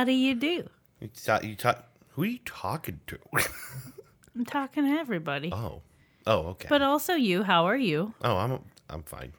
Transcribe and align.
How 0.00 0.04
do 0.04 0.12
you 0.12 0.34
do? 0.34 0.66
You 0.98 1.08
thought 1.14 1.44
you 1.44 1.54
talk. 1.54 1.84
Who 2.12 2.22
are 2.22 2.24
you 2.24 2.38
talking 2.46 3.00
to? 3.06 3.18
I'm 4.34 4.46
talking 4.46 4.86
to 4.86 4.98
everybody. 4.98 5.52
oh. 5.52 5.82
Oh, 6.26 6.38
okay. 6.52 6.68
But 6.70 6.80
also 6.80 7.12
you, 7.16 7.42
how 7.42 7.66
are 7.66 7.76
you? 7.76 8.14
oh, 8.22 8.38
I'm 8.38 8.60
I'm 8.88 9.02
fine. 9.02 9.34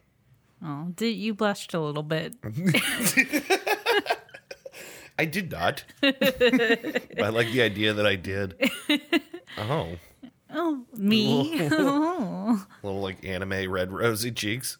Oh, 0.64 0.92
did 0.94 1.16
you 1.16 1.34
blushed 1.34 1.74
a 1.74 1.80
little 1.80 2.04
bit? 2.04 2.36
I 5.18 5.24
did 5.24 5.50
not. 5.50 5.82
I 6.00 7.28
like 7.32 7.50
the 7.50 7.62
idea 7.62 7.92
that 7.92 8.06
I 8.06 8.14
did. 8.14 8.54
Oh, 9.58 9.96
Oh, 10.54 10.84
me? 10.94 11.58
A 11.60 11.68
oh. 11.72 12.64
little 12.84 13.00
like 13.00 13.24
anime 13.24 13.68
red 13.68 13.90
rosy 13.90 14.30
cheeks. 14.30 14.78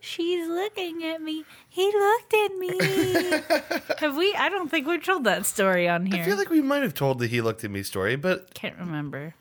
She's 0.00 0.48
looking 0.48 1.04
at 1.04 1.20
me. 1.22 1.44
He 1.68 1.84
looked 1.86 2.34
at 2.34 2.56
me. 2.56 2.78
Have 3.98 4.16
we? 4.16 4.34
I 4.34 4.48
don't 4.48 4.70
think 4.70 4.86
we've 4.86 5.02
told 5.04 5.24
that 5.24 5.46
story 5.46 5.88
on 5.88 6.06
here. 6.06 6.22
I 6.22 6.24
feel 6.24 6.36
like 6.36 6.50
we 6.50 6.62
might 6.62 6.82
have 6.82 6.94
told 6.94 7.18
the 7.18 7.26
he 7.26 7.40
looked 7.40 7.64
at 7.64 7.70
me 7.70 7.82
story, 7.82 8.16
but 8.16 8.54
Can't 8.54 8.78
remember. 8.78 9.34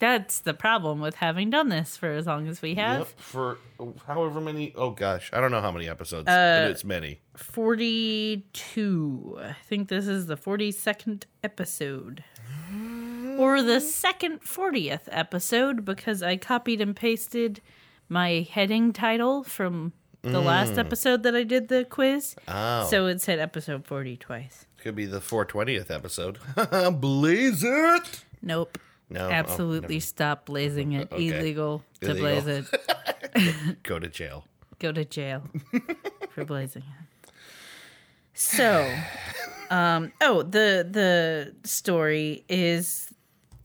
That's 0.00 0.40
the 0.40 0.54
problem 0.54 1.00
with 1.00 1.16
having 1.16 1.50
done 1.50 1.68
this 1.68 1.96
for 1.96 2.10
as 2.10 2.26
long 2.26 2.48
as 2.48 2.60
we 2.60 2.74
have. 2.74 2.98
yep, 3.00 3.08
for 3.20 3.58
however 4.06 4.40
many. 4.40 4.72
Oh 4.76 4.90
gosh, 4.90 5.30
I 5.32 5.40
don't 5.40 5.50
know 5.52 5.60
how 5.60 5.70
many 5.70 5.88
episodes, 5.88 6.28
Uh, 6.28 6.64
but 6.64 6.70
it's 6.72 6.84
many. 6.84 7.20
42. 7.36 9.38
I 9.40 9.52
think 9.64 9.88
this 9.88 10.06
is 10.06 10.26
the 10.26 10.36
42nd 10.36 11.24
episode. 11.42 12.24
Or 13.38 13.62
the 13.62 13.80
second 13.80 14.42
40th 14.42 15.02
episode 15.08 15.84
because 15.84 16.22
I 16.22 16.36
copied 16.36 16.80
and 16.80 16.94
pasted 16.94 17.60
my 18.08 18.46
heading 18.50 18.92
title 18.92 19.42
from 19.42 19.92
the 20.22 20.40
last 20.40 20.78
episode 20.78 21.22
that 21.24 21.34
I 21.34 21.42
did 21.42 21.68
the 21.68 21.84
quiz. 21.84 22.34
Oh, 22.48 22.86
So 22.88 23.06
it 23.06 23.20
said 23.20 23.38
episode 23.38 23.86
40 23.86 24.16
twice. 24.16 24.66
could 24.78 24.94
be 24.94 25.06
the 25.06 25.20
420th 25.20 25.90
episode. 25.90 26.38
Blaze 27.00 27.62
it. 27.62 28.24
Nope. 28.40 28.78
No, 29.10 29.28
oh, 29.28 29.30
Absolutely 29.30 30.00
stop 30.00 30.46
blazing 30.46 30.92
it. 30.92 31.12
Okay. 31.12 31.28
Illegal 31.28 31.82
to 32.00 32.14
blaze 32.14 32.46
it. 32.46 32.64
go 33.82 33.98
to 33.98 34.08
jail. 34.08 34.46
go 34.78 34.92
to 34.92 35.04
jail 35.04 35.42
for 36.30 36.44
blazing 36.44 36.82
it. 36.82 37.30
So, 38.32 38.92
um, 39.70 40.10
oh, 40.20 40.42
the 40.42 40.86
the 40.90 41.54
story 41.68 42.44
is 42.48 43.12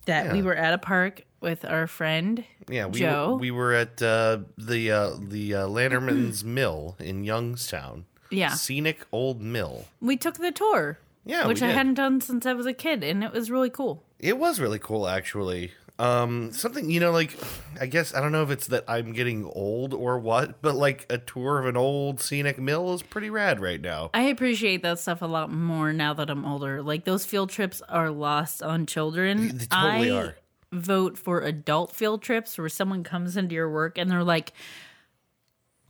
that 0.05 0.33
we 0.33 0.41
were 0.41 0.55
at 0.55 0.73
a 0.73 0.77
park 0.77 1.23
with 1.41 1.65
our 1.65 1.87
friend. 1.87 2.43
Yeah, 2.67 2.87
we 2.87 2.99
Joe? 2.99 3.31
Were, 3.31 3.37
we 3.37 3.51
were 3.51 3.73
at 3.73 4.01
uh, 4.01 4.39
the 4.57 4.91
uh, 4.91 5.11
the 5.19 5.55
uh, 5.55 5.67
Lanterman's 5.67 6.43
Mill 6.43 6.95
in 6.99 7.23
Youngstown. 7.23 8.05
Yeah. 8.31 8.49
scenic 8.49 9.07
old 9.11 9.41
mill. 9.41 9.85
We 9.99 10.15
took 10.15 10.35
the 10.35 10.51
tour. 10.51 10.99
Yeah, 11.25 11.47
which 11.47 11.61
I 11.61 11.67
did. 11.67 11.75
hadn't 11.75 11.93
done 11.95 12.21
since 12.21 12.45
I 12.45 12.53
was 12.53 12.65
a 12.65 12.73
kid, 12.73 13.03
and 13.03 13.23
it 13.23 13.33
was 13.33 13.51
really 13.51 13.69
cool. 13.69 14.03
It 14.19 14.37
was 14.37 14.59
really 14.59 14.79
cool, 14.79 15.07
actually. 15.07 15.71
Um, 15.99 16.53
something 16.53 16.89
you 16.89 17.01
know, 17.01 17.11
like 17.11 17.37
I 17.79 17.85
guess 17.85 18.15
I 18.15 18.21
don't 18.21 18.31
know 18.31 18.41
if 18.41 18.51
it's 18.51 18.67
that 18.67 18.85
I'm 18.87 19.11
getting 19.11 19.43
old 19.43 19.93
or 19.93 20.17
what, 20.17 20.61
but 20.61 20.75
like 20.75 21.05
a 21.09 21.17
tour 21.17 21.59
of 21.59 21.65
an 21.65 21.75
old 21.75 22.21
scenic 22.21 22.57
mill 22.57 22.93
is 22.93 23.03
pretty 23.03 23.29
rad 23.29 23.59
right 23.59 23.81
now. 23.81 24.09
I 24.13 24.23
appreciate 24.23 24.81
that 24.83 24.99
stuff 24.99 25.21
a 25.21 25.25
lot 25.25 25.51
more 25.51 25.91
now 25.91 26.13
that 26.13 26.29
I'm 26.29 26.45
older. 26.45 26.81
Like 26.81 27.03
those 27.03 27.25
field 27.25 27.49
trips 27.49 27.81
are 27.89 28.09
lost 28.09 28.63
on 28.63 28.85
children. 28.85 29.57
They 29.57 29.65
totally 29.65 30.11
I 30.11 30.15
are. 30.15 30.35
Vote 30.71 31.17
for 31.17 31.41
adult 31.41 31.95
field 31.95 32.21
trips 32.21 32.57
where 32.57 32.69
someone 32.69 33.03
comes 33.03 33.35
into 33.37 33.55
your 33.55 33.69
work 33.69 33.97
and 33.97 34.09
they're 34.11 34.23
like, 34.23 34.53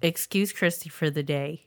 "Excuse 0.02 0.52
Christy 0.54 0.90
for 0.90 1.10
the 1.10 1.24
day. 1.24 1.66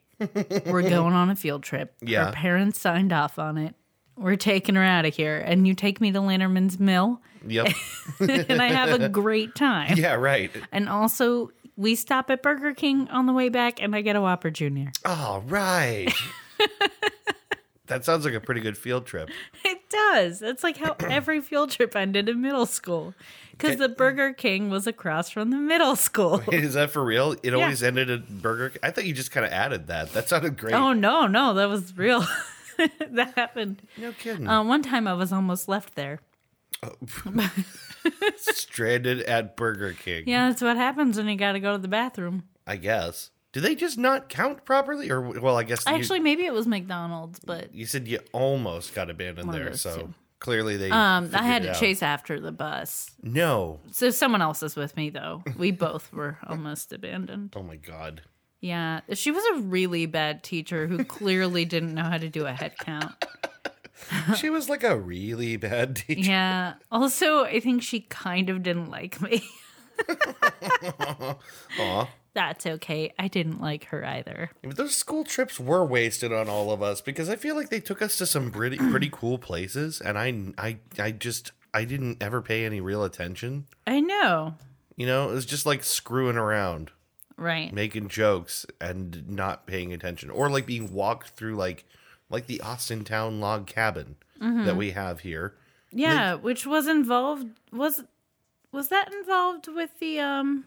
We're 0.67 0.83
going 0.89 1.13
on 1.15 1.31
a 1.31 1.37
field 1.37 1.63
trip. 1.63 1.95
Yeah. 2.01 2.27
Our 2.27 2.33
parents 2.33 2.81
signed 2.81 3.13
off 3.13 3.39
on 3.39 3.59
it. 3.59 3.75
We're 4.17 4.37
taking 4.37 4.75
her 4.77 4.83
out 4.85 5.05
of 5.07 5.15
here, 5.17 5.39
and 5.39 5.67
you 5.67 5.75
take 5.75 6.01
me 6.01 6.13
to 6.13 6.19
Lanterman's 6.21 6.79
Mill, 6.79 7.21
Yep. 7.47 7.69
and 8.21 8.63
I 8.63 8.67
have 8.69 9.01
a 9.01 9.09
great 9.11 9.55
time. 9.55 9.97
yeah. 9.97 10.15
Right. 10.15 10.51
And 10.71 10.89
also." 10.89 11.51
We 11.75 11.95
stop 11.95 12.29
at 12.29 12.43
Burger 12.43 12.75
King 12.75 13.09
on 13.09 13.25
the 13.25 13.33
way 13.33 13.49
back, 13.49 13.83
and 13.83 13.97
I 13.97 14.03
get 14.03 14.15
a 14.15 14.21
Whopper 14.21 14.51
Junior. 14.51 14.93
All 15.07 15.41
right. 15.41 16.13
That 17.93 18.05
sounds 18.05 18.25
like 18.25 18.35
a 18.35 18.41
pretty 18.41 18.61
good 18.61 18.79
field 18.79 19.07
trip. 19.07 19.29
It 19.65 19.89
does. 19.91 20.41
That's 20.41 20.65
like 20.65 20.79
how 20.79 20.97
every 21.01 21.41
field 21.43 21.71
trip 21.71 21.95
ended 21.95 22.29
in 22.29 22.41
middle 22.41 22.65
school. 22.67 23.15
Because 23.51 23.77
the 23.77 23.89
Burger 23.91 24.33
King 24.33 24.71
was 24.71 24.87
across 24.87 25.29
from 25.31 25.51
the 25.51 25.59
middle 25.59 25.97
school. 25.97 26.43
Is 26.53 26.75
that 26.75 26.91
for 26.91 27.05
real? 27.05 27.37
It 27.43 27.53
always 27.55 27.83
ended 27.83 28.11
at 28.11 28.29
Burger. 28.41 28.71
King? 28.71 28.81
I 28.83 28.91
thought 28.91 29.05
you 29.05 29.13
just 29.13 29.31
kind 29.31 29.45
of 29.45 29.53
added 29.53 29.87
that. 29.89 30.13
That 30.15 30.29
sounded 30.29 30.57
great. 30.57 30.75
Oh, 30.75 30.95
no, 30.95 31.27
no, 31.27 31.53
that 31.55 31.69
was 31.69 31.97
real. 31.97 32.25
that 33.11 33.35
happened. 33.37 33.83
no 33.99 34.13
kidding. 34.13 34.49
Uh, 34.49 34.65
one 34.65 34.83
time 34.83 35.07
I 35.07 35.13
was 35.13 35.33
almost 35.33 35.69
left 35.69 35.95
there. 35.95 36.21
Stranded 38.37 39.21
at 39.23 39.57
Burger 39.57 39.93
King. 39.93 40.25
Yeah, 40.27 40.49
that's 40.49 40.63
what 40.63 40.77
happens 40.77 41.19
when 41.19 41.29
you 41.29 41.37
got 41.37 41.53
to 41.53 41.61
go 41.61 41.73
to 41.73 41.79
the 41.79 41.89
bathroom. 41.89 42.45
I 42.67 42.77
guess. 42.77 43.31
Do 43.53 43.61
they 43.61 43.75
just 43.75 43.99
not 43.99 44.29
count 44.31 44.65
properly, 44.65 45.11
or 45.11 45.21
well, 45.21 45.59
I 45.59 45.63
guess 45.65 45.85
you- 45.87 45.93
Actually, 45.95 46.21
maybe 46.21 46.45
it 46.47 46.53
was 46.55 46.67
McDonald's, 46.67 47.39
but 47.41 47.75
You 47.75 47.85
said 47.87 48.09
you 48.09 48.21
almost 48.33 48.95
got 48.95 49.11
abandoned 49.11 49.53
there, 49.53 49.77
so 49.77 49.97
two. 49.97 50.15
clearly 50.39 50.79
they. 50.79 50.91
um, 50.91 51.31
I 51.35 51.43
had 51.43 51.63
to 51.65 51.75
chase 51.75 52.03
after 52.03 52.41
the 52.41 52.53
bus. 52.53 53.11
No. 53.23 53.81
So 53.91 54.09
someone 54.11 54.41
else 54.41 54.63
is 54.63 54.75
with 54.75 54.97
me, 54.97 55.11
though. 55.11 55.43
We 55.59 55.71
both 55.71 56.11
were 56.13 56.39
almost 56.47 56.93
abandoned. 56.93 57.53
Oh 57.57 57.63
my 57.63 57.77
god. 57.77 58.23
Yeah, 58.61 59.01
she 59.13 59.33
was 59.33 59.43
a 59.57 59.63
really 59.63 60.07
bad 60.07 60.43
teacher 60.45 60.87
who 60.87 61.05
clearly 61.05 61.65
didn't 61.65 61.95
know 61.95 62.05
how 62.05 62.17
to 62.17 62.29
do 62.29 62.47
a 62.47 62.53
head 62.53 62.75
count. 62.79 63.13
she 64.37 64.51
was 64.51 64.69
like 64.69 64.85
a 64.85 64.97
really 64.97 65.57
bad 65.57 65.97
teacher. 65.97 66.31
Yeah. 66.31 66.75
Also, 66.91 67.45
I 67.45 67.59
think 67.61 67.83
she 67.83 68.01
kind 68.03 68.49
of 68.51 68.63
didn't 68.63 68.89
like 68.89 69.21
me. 69.21 69.43
Aw. 71.79 72.09
That's 72.35 72.65
okay. 72.67 73.13
I 73.19 73.29
didn't 73.29 73.61
like 73.61 73.85
her 73.87 74.05
either. 74.07 74.51
But 74.63 74.77
Those 74.77 74.95
school 74.97 75.25
trips 75.25 75.61
were 75.61 75.85
wasted 75.85 76.33
on 76.33 76.49
all 76.49 76.71
of 76.73 76.83
us 76.83 77.01
because 77.03 77.29
I 77.29 77.37
feel 77.37 77.55
like 77.55 77.69
they 77.69 77.81
took 77.81 78.01
us 78.01 78.17
to 78.19 78.27
some 78.27 78.51
pretty 78.51 78.77
pretty 78.91 79.11
cool 79.13 79.39
places, 79.39 80.01
and 80.01 80.19
I 80.19 80.53
I 80.59 80.79
I 80.99 81.11
just 81.11 81.53
I 81.75 81.85
didn't 81.85 82.23
ever 82.23 82.41
pay 82.41 82.65
any 82.65 82.81
real 82.81 83.05
attention. 83.05 83.67
I 83.87 84.01
know. 84.01 84.55
You 84.97 85.07
know, 85.07 85.31
it 85.31 85.35
was 85.35 85.47
just 85.47 85.67
like 85.67 85.85
screwing 85.85 86.37
around, 86.37 86.91
Right. 87.37 87.73
making 87.73 88.09
jokes, 88.09 88.65
and 88.81 89.29
not 89.29 89.67
paying 89.67 89.93
attention, 89.93 90.31
or 90.31 90.49
like 90.51 90.67
being 90.67 90.93
walked 90.93 91.31
through 91.31 91.57
like 91.57 91.85
like 92.31 92.47
the 92.47 92.61
Austintown 92.65 93.41
log 93.41 93.67
cabin 93.67 94.17
Mm-hmm. 94.41 94.65
that 94.65 94.75
we 94.77 94.91
have 94.91 95.21
here. 95.21 95.55
Yeah, 95.93 96.35
which 96.35 96.67
was 96.67 96.89
involved 96.89 97.47
was 97.71 98.03
was 98.73 98.89
that 98.89 99.13
involved 99.13 99.69
with 99.69 99.99
the 100.01 100.19
um 100.21 100.65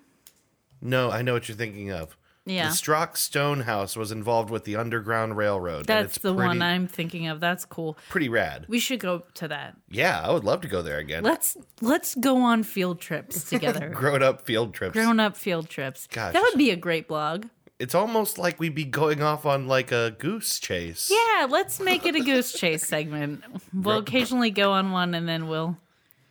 No, 0.81 1.11
I 1.11 1.21
know 1.21 1.33
what 1.33 1.49
you're 1.49 1.57
thinking 1.57 1.91
of. 1.91 2.15
yeah. 2.45 2.69
The 2.69 2.75
Strock 2.75 3.17
Stone 3.17 3.61
House 3.61 3.95
was 3.95 4.11
involved 4.11 4.49
with 4.51 4.63
the 4.65 4.75
Underground 4.75 5.35
Railroad. 5.35 5.87
That's 5.87 6.15
it's 6.17 6.23
the 6.23 6.33
pretty, 6.33 6.47
one 6.47 6.61
I'm 6.61 6.87
thinking 6.87 7.27
of. 7.27 7.39
That's 7.39 7.65
cool. 7.65 7.97
pretty 8.09 8.29
rad. 8.29 8.65
We 8.67 8.77
should 8.79 8.99
go 8.99 9.23
to 9.35 9.47
that. 9.47 9.75
Yeah, 9.89 10.21
I 10.21 10.31
would 10.31 10.43
love 10.43 10.61
to 10.61 10.67
go 10.67 10.81
there 10.83 10.99
again. 10.99 11.23
Let's 11.23 11.57
let's 11.81 12.13
go 12.15 12.37
on 12.37 12.63
field 12.63 13.01
trips 13.01 13.43
together. 13.49 13.89
Grown 13.89 14.21
up 14.21 14.41
field 14.41 14.73
trips. 14.73 14.93
Grown 14.93 15.19
up 15.19 15.35
field 15.35 15.69
trips. 15.69 16.07
Gosh. 16.07 16.33
That 16.33 16.43
would 16.43 16.57
be 16.57 16.69
a 16.71 16.75
great 16.75 17.07
blog. 17.07 17.47
It's 17.77 17.93
almost 17.95 18.37
like 18.37 18.57
we'd 18.57 18.73
be 18.73 18.85
going 18.85 19.21
off 19.21 19.45
on 19.45 19.67
like 19.67 19.91
a 19.91 20.15
goose 20.17 20.59
chase. 20.59 21.11
Yeah, 21.11 21.45
let's 21.49 21.81
make 21.81 22.05
it 22.05 22.15
a 22.15 22.21
goose 22.21 22.53
chase 22.53 22.87
segment. 22.87 23.43
We'll 23.73 23.97
occasionally 23.97 24.49
go 24.51 24.71
on 24.71 24.91
one 24.91 25.13
and 25.13 25.27
then 25.27 25.47
we'll 25.49 25.75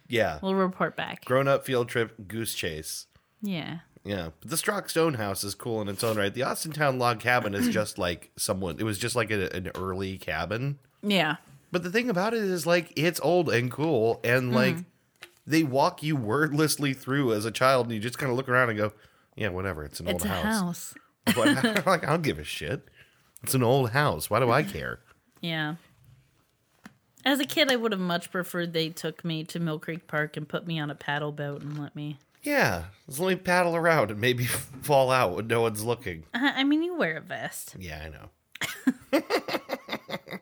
Yeah. 0.08 0.38
we'll 0.42 0.54
report 0.54 0.96
back. 0.96 1.24
Grown 1.24 1.48
up 1.48 1.64
field 1.64 1.88
trip 1.88 2.14
goose 2.28 2.54
chase. 2.54 3.06
Yeah. 3.42 3.78
Yeah. 4.04 4.30
But 4.40 4.50
the 4.50 4.56
Strock 4.56 4.88
Stone 4.90 5.14
House 5.14 5.44
is 5.44 5.54
cool 5.54 5.80
in 5.80 5.88
its 5.88 6.04
own 6.04 6.16
right. 6.16 6.32
The 6.32 6.42
Austintown 6.42 6.98
log 6.98 7.20
cabin 7.20 7.54
is 7.54 7.68
just 7.70 7.98
like 7.98 8.30
someone, 8.36 8.76
it 8.78 8.84
was 8.84 8.98
just 8.98 9.16
like 9.16 9.30
a, 9.30 9.54
an 9.54 9.70
early 9.74 10.18
cabin. 10.18 10.78
Yeah. 11.02 11.36
But 11.72 11.82
the 11.82 11.90
thing 11.90 12.08
about 12.10 12.34
it 12.34 12.42
is 12.42 12.66
like 12.66 12.92
it's 12.96 13.20
old 13.22 13.48
and 13.50 13.70
cool 13.70 14.20
and 14.22 14.44
Mm-hmm. 14.44 14.54
like 14.54 14.76
they 15.46 15.62
walk 15.62 16.02
you 16.02 16.16
wordlessly 16.16 16.94
through 16.94 17.32
as 17.34 17.44
a 17.44 17.50
child 17.50 17.86
and 17.86 17.94
you 17.94 18.00
just 18.00 18.18
kind 18.18 18.30
of 18.30 18.36
look 18.36 18.48
around 18.48 18.70
and 18.70 18.78
go, 18.78 18.92
yeah, 19.36 19.48
whatever. 19.48 19.84
It's 19.84 20.00
an 20.00 20.08
It's 20.08 20.22
old 20.24 20.30
a 20.30 20.34
house. 20.34 20.60
house. 20.60 20.94
But 21.34 21.86
like, 21.86 22.04
I 22.06 22.10
don't 22.10 22.22
give 22.22 22.38
a 22.38 22.44
shit. 22.44 22.86
It's 23.42 23.54
an 23.54 23.62
old 23.62 23.90
house. 23.90 24.30
Why 24.30 24.40
do 24.40 24.50
I 24.50 24.62
care? 24.62 25.00
Yeah. 25.40 25.74
As 27.24 27.40
a 27.40 27.44
kid, 27.44 27.70
I 27.70 27.76
would 27.76 27.92
have 27.92 28.00
much 28.00 28.30
preferred 28.30 28.72
they 28.72 28.90
took 28.90 29.24
me 29.24 29.44
to 29.44 29.58
Mill 29.58 29.78
Creek 29.78 30.06
Park 30.06 30.36
and 30.36 30.48
put 30.48 30.66
me 30.66 30.78
on 30.78 30.90
a 30.90 30.94
paddle 30.94 31.32
boat 31.32 31.62
and 31.62 31.78
let 31.78 31.96
me. 31.96 32.18
Yeah, 32.42 32.84
just 33.06 33.20
let 33.20 33.28
me 33.28 33.36
paddle 33.36 33.74
around 33.74 34.10
and 34.10 34.20
maybe 34.20 34.44
fall 34.82 35.10
out 35.10 35.34
when 35.34 35.46
no 35.46 35.62
one's 35.62 35.82
looking. 35.82 36.24
Uh, 36.34 36.52
I 36.54 36.64
mean, 36.64 36.82
you 36.82 36.94
wear 36.96 37.16
a 37.16 37.20
vest. 37.22 37.76
Yeah, 37.78 38.02
I 38.04 38.08
know. 38.10 39.22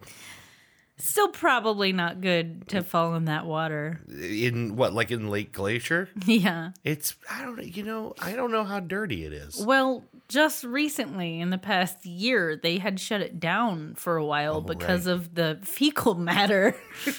Still 0.99 1.29
probably 1.29 1.93
not 1.93 2.20
good 2.20 2.69
to 2.69 2.82
fall 2.82 3.14
in 3.17 3.25
that 3.25 3.44
water. 3.44 4.00
In 4.08 4.76
what, 4.76 4.93
like 4.93 5.11
in 5.11 5.28
Lake 5.28 5.52
Glacier? 5.52 6.08
Yeah. 6.26 6.70
It's 6.85 7.17
I 7.31 7.43
don't 7.43 7.61
you 7.76 7.82
know 7.82 8.14
I 8.20 8.32
don't 8.32 8.52
know 8.52 8.62
how 8.64 8.78
dirty 8.78 9.25
it 9.25 9.32
is. 9.32 9.64
Well, 9.64 10.05
just 10.32 10.64
recently 10.64 11.40
in 11.40 11.50
the 11.50 11.58
past 11.58 12.06
year, 12.06 12.56
they 12.56 12.79
had 12.79 12.99
shut 12.99 13.20
it 13.20 13.38
down 13.38 13.94
for 13.94 14.17
a 14.17 14.25
while 14.25 14.56
oh, 14.56 14.61
because 14.62 15.06
right. 15.06 15.12
of 15.12 15.34
the 15.34 15.58
fecal 15.62 16.14
matter. 16.14 16.75
and 17.06 17.14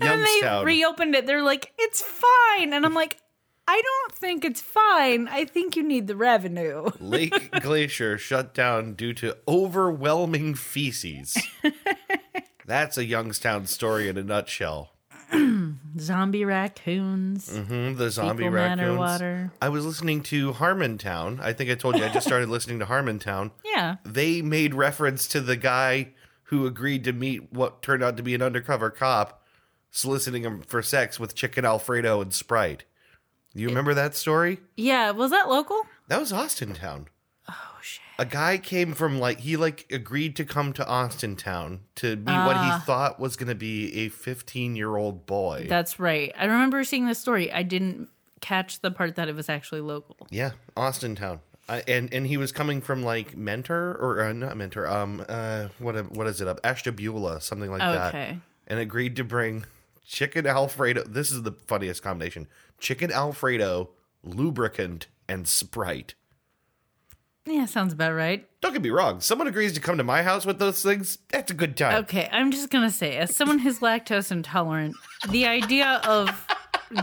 then 0.00 0.24
they 0.24 0.62
reopened 0.64 1.14
it. 1.14 1.26
They're 1.26 1.42
like, 1.42 1.72
it's 1.78 2.00
fine. 2.00 2.72
And 2.72 2.86
I'm 2.86 2.94
like, 2.94 3.18
I 3.68 3.82
don't 3.82 4.12
think 4.12 4.44
it's 4.44 4.62
fine. 4.62 5.28
I 5.28 5.44
think 5.44 5.76
you 5.76 5.82
need 5.82 6.06
the 6.06 6.16
revenue. 6.16 6.88
Lake 6.98 7.50
Glacier 7.60 8.16
shut 8.16 8.54
down 8.54 8.94
due 8.94 9.12
to 9.14 9.36
overwhelming 9.46 10.54
feces. 10.54 11.36
That's 12.66 12.96
a 12.96 13.04
Youngstown 13.04 13.66
story 13.66 14.08
in 14.08 14.16
a 14.16 14.24
nutshell. 14.24 14.92
Zombie 15.98 16.44
raccoons, 16.44 17.48
hmm 17.56 17.94
the 17.94 18.10
zombie 18.10 18.48
matter 18.48 18.82
raccoons. 18.82 18.98
water. 18.98 19.52
I 19.60 19.68
was 19.68 19.84
listening 19.86 20.22
to 20.24 20.52
Harmontown. 20.52 21.40
I 21.40 21.52
think 21.52 21.70
I 21.70 21.74
told 21.74 21.96
you 21.96 22.04
I 22.04 22.08
just 22.08 22.26
started 22.26 22.48
listening 22.48 22.78
to 22.80 22.86
Harmontown. 22.86 23.50
Yeah. 23.64 23.96
They 24.04 24.42
made 24.42 24.74
reference 24.74 25.26
to 25.28 25.40
the 25.40 25.56
guy 25.56 26.08
who 26.44 26.66
agreed 26.66 27.04
to 27.04 27.12
meet 27.12 27.52
what 27.52 27.80
turned 27.82 28.02
out 28.02 28.16
to 28.18 28.22
be 28.22 28.34
an 28.34 28.42
undercover 28.42 28.90
cop, 28.90 29.42
soliciting 29.90 30.42
him 30.42 30.62
for 30.62 30.82
sex 30.82 31.18
with 31.20 31.34
chicken 31.36 31.64
Alfredo 31.64 32.20
and 32.20 32.34
Sprite. 32.34 32.84
You 33.54 33.68
remember 33.68 33.94
that 33.94 34.14
story? 34.16 34.58
Yeah. 34.76 35.12
Was 35.12 35.30
that 35.30 35.48
local? 35.48 35.80
That 36.08 36.20
was 36.20 36.32
Austintown. 36.32 37.06
A 38.20 38.26
guy 38.26 38.58
came 38.58 38.92
from 38.92 39.18
like 39.18 39.40
he 39.40 39.56
like 39.56 39.86
agreed 39.90 40.36
to 40.36 40.44
come 40.44 40.74
to 40.74 40.84
Austintown 40.84 41.78
to 41.96 42.16
meet 42.16 42.26
what 42.26 42.56
he 42.56 42.70
Ah. 42.70 42.82
thought 42.84 43.18
was 43.18 43.34
going 43.36 43.48
to 43.48 43.54
be 43.54 43.94
a 44.04 44.08
15 44.10 44.76
year 44.76 44.94
old 44.96 45.24
boy. 45.24 45.64
That's 45.68 45.98
right. 45.98 46.30
I 46.36 46.44
remember 46.44 46.84
seeing 46.84 47.06
this 47.06 47.18
story. 47.18 47.50
I 47.50 47.62
didn't 47.62 48.08
catch 48.42 48.80
the 48.80 48.90
part 48.90 49.16
that 49.16 49.28
it 49.28 49.34
was 49.34 49.48
actually 49.48 49.80
local. 49.80 50.16
yeah, 50.30 50.50
Austintown. 50.76 51.40
I, 51.66 51.82
and 51.88 52.12
and 52.12 52.26
he 52.26 52.36
was 52.36 52.52
coming 52.52 52.80
from 52.82 53.02
like 53.02 53.36
Mentor 53.36 53.96
or 54.00 54.20
uh, 54.22 54.32
not 54.34 54.56
Mentor. 54.56 54.86
Um, 54.86 55.24
uh, 55.28 55.68
what 55.78 56.10
what 56.12 56.26
is 56.26 56.40
it 56.42 56.48
up? 56.48 56.60
Ashtabula, 56.62 57.40
something 57.40 57.70
like 57.70 57.80
that. 57.80 58.08
Okay. 58.14 58.38
And 58.66 58.78
agreed 58.80 59.16
to 59.16 59.24
bring 59.24 59.64
chicken 60.06 60.46
Alfredo. 60.46 61.04
This 61.04 61.30
is 61.32 61.42
the 61.42 61.52
funniest 61.52 62.02
combination: 62.02 62.48
chicken 62.78 63.10
Alfredo, 63.12 63.90
lubricant, 64.22 65.06
and 65.28 65.46
Sprite. 65.48 66.14
Yeah, 67.50 67.66
sounds 67.66 67.92
about 67.92 68.12
right. 68.12 68.46
Don't 68.60 68.72
get 68.72 68.82
me 68.82 68.90
wrong. 68.90 69.20
Someone 69.20 69.48
agrees 69.48 69.72
to 69.74 69.80
come 69.80 69.96
to 69.98 70.04
my 70.04 70.22
house 70.22 70.46
with 70.46 70.58
those 70.58 70.82
things. 70.82 71.18
That's 71.30 71.50
a 71.50 71.54
good 71.54 71.76
time. 71.76 71.96
Okay, 72.04 72.28
I'm 72.30 72.50
just 72.50 72.70
gonna 72.70 72.90
say, 72.90 73.16
as 73.16 73.34
someone 73.34 73.58
who's 73.58 73.80
lactose 73.80 74.30
intolerant, 74.30 74.94
the 75.30 75.46
idea 75.46 76.00
of 76.06 76.46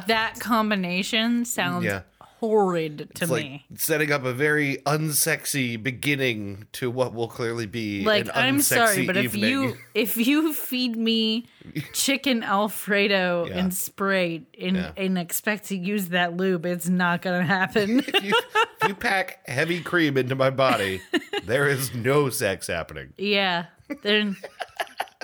that 0.07 0.39
combination 0.39 1.45
sounds 1.45 1.85
Yeah. 1.85 2.01
Horrid 2.39 2.97
to 3.15 3.23
It's 3.23 3.31
like 3.31 3.43
me. 3.45 3.65
setting 3.75 4.11
up 4.11 4.23
a 4.25 4.33
very 4.33 4.77
unsexy 4.85 5.81
beginning 5.81 6.67
to 6.73 6.89
what 6.91 7.13
will 7.13 7.27
clearly 7.27 7.65
be 7.65 8.03
Like, 8.05 8.27
I'm 8.35 8.61
sorry, 8.61 9.05
but 9.05 9.17
if 9.17 9.35
you 9.35 9.75
if 9.93 10.17
you 10.17 10.53
feed 10.53 10.95
me 10.95 11.45
chicken 11.93 12.43
Alfredo 12.43 13.47
Yeah. 13.49 13.57
and 13.57 13.73
Sprite 13.73 14.45
and, 14.59 14.75
Yeah. 14.77 14.91
and 14.97 15.17
expect 15.17 15.65
to 15.69 15.77
use 15.77 16.09
that 16.09 16.37
lube, 16.37 16.65
it's 16.65 16.87
not 16.87 17.21
gonna 17.21 17.43
happen. 17.43 17.99
if 18.07 18.23
you, 18.23 18.33
if 18.81 18.87
you 18.89 18.95
pack 18.95 19.47
heavy 19.47 19.81
cream 19.81 20.17
into 20.17 20.35
my 20.35 20.49
body, 20.49 21.01
there 21.45 21.67
is 21.67 21.93
no 21.93 22.29
sex 22.29 22.67
happening. 22.67 23.13
yeah, 23.17 23.65
then 24.03 24.35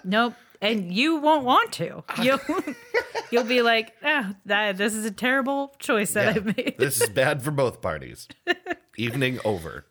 nope. 0.04 0.34
And 0.64 0.92
you 0.92 1.18
won't 1.18 1.44
want 1.46 1.72
to. 1.74 2.04
You'll 2.22 2.40
you'll 3.32 3.44
be 3.44 3.62
like, 3.62 3.94
ah, 4.04 4.34
that 4.46 4.78
this 4.78 4.94
is 4.96 5.06
a 5.06 5.12
terrible 5.12 5.76
choice 5.80 6.14
that 6.14 6.36
Yeah. 6.36 6.42
I 6.42 6.46
made. 6.58 6.76
this 6.80 7.02
is 7.02 7.10
bad 7.10 7.44
for 7.44 7.52
both 7.52 7.82
parties. 7.82 8.28
Evening 8.98 9.40
over. 9.44 9.86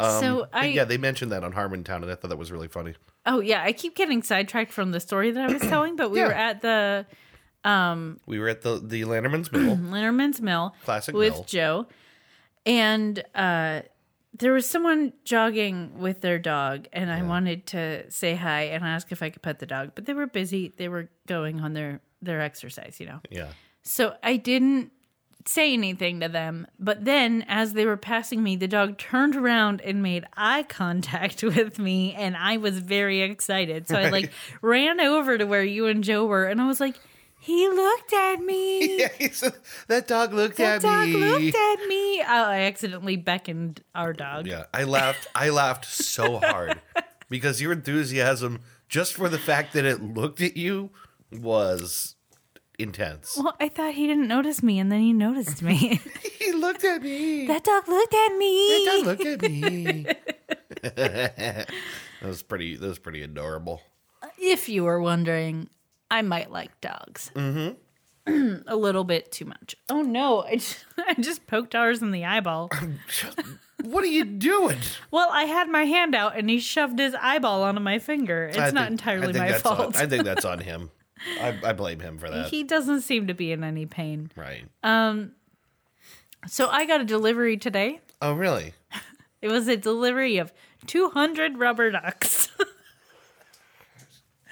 so 0.00 0.48
I 0.52 0.66
yeah, 0.66 0.84
they 0.84 0.98
mentioned 0.98 1.32
that 1.32 1.44
on 1.44 1.52
Harmontown, 1.52 2.02
and 2.02 2.10
I 2.10 2.16
thought 2.16 2.28
that 2.28 2.36
was 2.38 2.50
really 2.52 2.68
funny. 2.68 2.94
Oh 3.24 3.40
yeah, 3.40 3.62
I 3.64 3.72
keep 3.72 3.94
getting 3.96 4.22
sidetracked 4.22 4.72
from 4.72 4.90
the 4.92 5.00
story 5.00 5.30
that 5.30 5.48
I 5.50 5.52
was 5.52 5.62
telling, 5.62 5.96
but 5.96 6.10
we 6.10 6.18
Yeah. 6.20 6.26
were 6.26 6.32
at 6.34 6.60
the 6.62 7.06
um, 7.64 8.20
We 8.26 8.38
were 8.38 8.48
at 8.48 8.62
the 8.62 8.80
the 8.82 9.02
Lanterman's 9.02 9.50
Mill. 9.52 9.76
Linnerman's 9.76 10.40
Mill 10.40 10.74
Classic 10.84 11.14
with 11.14 11.32
mill. 11.34 11.44
Joe, 11.44 11.86
and 12.64 13.22
uh, 13.34 13.82
there 14.38 14.52
was 14.52 14.68
someone 14.68 15.12
jogging 15.24 15.98
with 15.98 16.20
their 16.20 16.38
dog, 16.38 16.88
and 16.92 17.10
I 17.10 17.22
wanted 17.22 17.66
to 17.68 18.10
say 18.10 18.34
hi 18.34 18.62
and 18.62 18.84
ask 18.84 19.10
if 19.12 19.22
I 19.22 19.30
could 19.30 19.42
pet 19.42 19.58
the 19.58 19.66
dog, 19.66 19.92
but 19.94 20.06
they 20.06 20.14
were 20.14 20.26
busy. 20.26 20.72
They 20.76 20.88
were 20.88 21.08
going 21.26 21.60
on 21.60 21.72
their 21.72 22.00
their 22.22 22.40
exercise, 22.40 22.98
you 22.98 23.06
know. 23.06 23.20
Yeah. 23.30 23.48
So 23.82 24.16
I 24.22 24.36
didn't 24.36 24.90
say 25.48 25.72
anything 25.72 26.20
to 26.20 26.28
them. 26.28 26.66
But 26.78 27.04
then, 27.04 27.44
as 27.48 27.72
they 27.72 27.86
were 27.86 27.96
passing 27.96 28.42
me, 28.42 28.56
the 28.56 28.68
dog 28.68 28.98
turned 28.98 29.36
around 29.36 29.80
and 29.80 30.02
made 30.02 30.26
eye 30.36 30.64
contact 30.64 31.42
with 31.42 31.78
me, 31.78 32.14
and 32.14 32.36
I 32.36 32.56
was 32.56 32.78
very 32.78 33.22
excited. 33.22 33.88
So 33.88 33.96
I 33.96 34.10
like 34.10 34.32
ran 34.60 35.00
over 35.00 35.38
to 35.38 35.44
where 35.44 35.64
you 35.64 35.86
and 35.86 36.02
Joe 36.02 36.26
were, 36.26 36.46
and 36.46 36.60
I 36.60 36.66
was 36.66 36.80
like, 36.80 36.96
"He 37.46 37.68
looked 37.68 38.12
at 38.12 38.40
me." 38.40 38.98
Yeah, 39.00 39.08
he 39.18 39.28
said, 39.28 39.54
that 39.88 40.06
dog 40.08 40.32
looked 40.34 40.56
That 40.56 40.76
at 40.76 40.82
dog 40.82 41.06
me. 41.06 41.12
That 41.12 41.20
dog 41.20 41.42
looked 41.42 41.56
at 41.56 41.88
me. 41.88 42.20
Oh, 42.22 42.24
I 42.26 42.60
accidentally 42.62 43.16
beckoned 43.16 43.82
our 43.94 44.12
dog. 44.12 44.46
Yeah, 44.46 44.64
I 44.74 44.84
laughed. 44.84 45.26
I 45.34 45.50
laughed 45.50 45.84
so 45.84 46.38
hard 46.38 46.80
because 47.28 47.60
your 47.62 47.72
enthusiasm, 47.72 48.60
just 48.88 49.14
for 49.14 49.28
the 49.28 49.38
fact 49.38 49.72
that 49.74 49.84
it 49.84 50.02
looked 50.02 50.40
at 50.40 50.56
you, 50.56 50.90
was 51.32 52.16
intense. 52.78 53.36
Well, 53.38 53.54
I 53.60 53.68
thought 53.68 53.94
he 53.94 54.06
didn't 54.06 54.28
notice 54.28 54.62
me, 54.62 54.78
and 54.78 54.90
then 54.90 55.00
he 55.00 55.12
noticed 55.12 55.62
me. 55.62 56.00
He 56.46 56.52
looked 56.52 56.84
at 56.84 57.02
me. 57.02 57.44
that 57.48 57.64
dog 57.64 57.88
looked 57.88 58.14
at 58.14 58.36
me. 58.36 58.84
That 58.84 58.92
dog 58.98 59.06
looked 59.06 59.26
at 59.26 59.42
me. 59.42 60.06
that 60.82 61.66
was 62.22 62.42
pretty. 62.42 62.76
That 62.76 62.86
was 62.86 62.98
pretty 63.00 63.22
adorable. 63.22 63.82
if 64.38 64.68
you 64.68 64.84
were 64.84 65.00
wondering, 65.00 65.68
I 66.10 66.22
might 66.22 66.50
like 66.50 66.80
dogs. 66.80 67.30
Mm-hmm. 67.34 67.74
a 68.66 68.76
little 68.76 69.04
bit 69.04 69.30
too 69.32 69.44
much. 69.44 69.76
Oh 69.88 70.02
no, 70.02 70.42
I 70.46 70.56
just, 70.56 70.84
I 70.98 71.14
just 71.14 71.46
poked 71.46 71.74
ours 71.74 72.02
in 72.02 72.10
the 72.12 72.24
eyeball. 72.24 72.70
What 73.84 74.02
are 74.02 74.08
you 74.08 74.24
doing? 74.24 74.78
well, 75.12 75.28
I 75.30 75.44
had 75.44 75.68
my 75.68 75.84
hand 75.84 76.14
out 76.14 76.36
and 76.36 76.48
he 76.50 76.58
shoved 76.58 76.98
his 76.98 77.14
eyeball 77.20 77.62
onto 77.62 77.80
my 77.80 77.98
finger. 78.00 78.46
It's 78.46 78.58
I 78.58 78.70
not 78.70 78.88
think- 78.88 78.90
entirely 78.92 79.32
my 79.34 79.52
fault. 79.52 79.94
On, 79.94 80.02
I 80.02 80.06
think 80.06 80.24
that's 80.24 80.44
on 80.54 80.58
him. 80.60 80.90
I, 81.40 81.56
I 81.62 81.72
blame 81.74 82.00
him 82.00 82.18
for 82.18 82.28
that. 82.30 82.48
he 82.48 82.64
doesn't 82.64 83.02
seem 83.02 83.26
to 83.28 83.34
be 83.34 83.52
in 83.52 83.62
any 83.62 83.84
pain. 83.86 84.32
right. 84.34 84.64
Um. 84.82 85.32
So 86.48 86.68
I 86.68 86.86
got 86.86 87.00
a 87.00 87.04
delivery 87.04 87.58
today. 87.58 88.00
oh, 88.22 88.32
really? 88.32 88.72
It 89.42 89.48
was 89.48 89.68
a 89.68 89.76
delivery 89.76 90.38
of 90.38 90.52
200 90.86 91.58
rubber 91.58 91.90
ducks. 91.90 92.48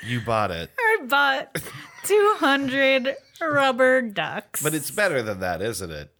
You 0.06 0.20
bought 0.20 0.50
it, 0.50 0.70
I 0.78 0.98
bought 1.06 1.56
200 2.04 3.16
rubber 3.40 4.02
ducks. 4.02 4.62
but 4.62 4.74
it's 4.74 4.90
better 4.90 5.22
than 5.22 5.40
that, 5.40 5.60
isn't 5.62 5.90
it? 5.90 6.10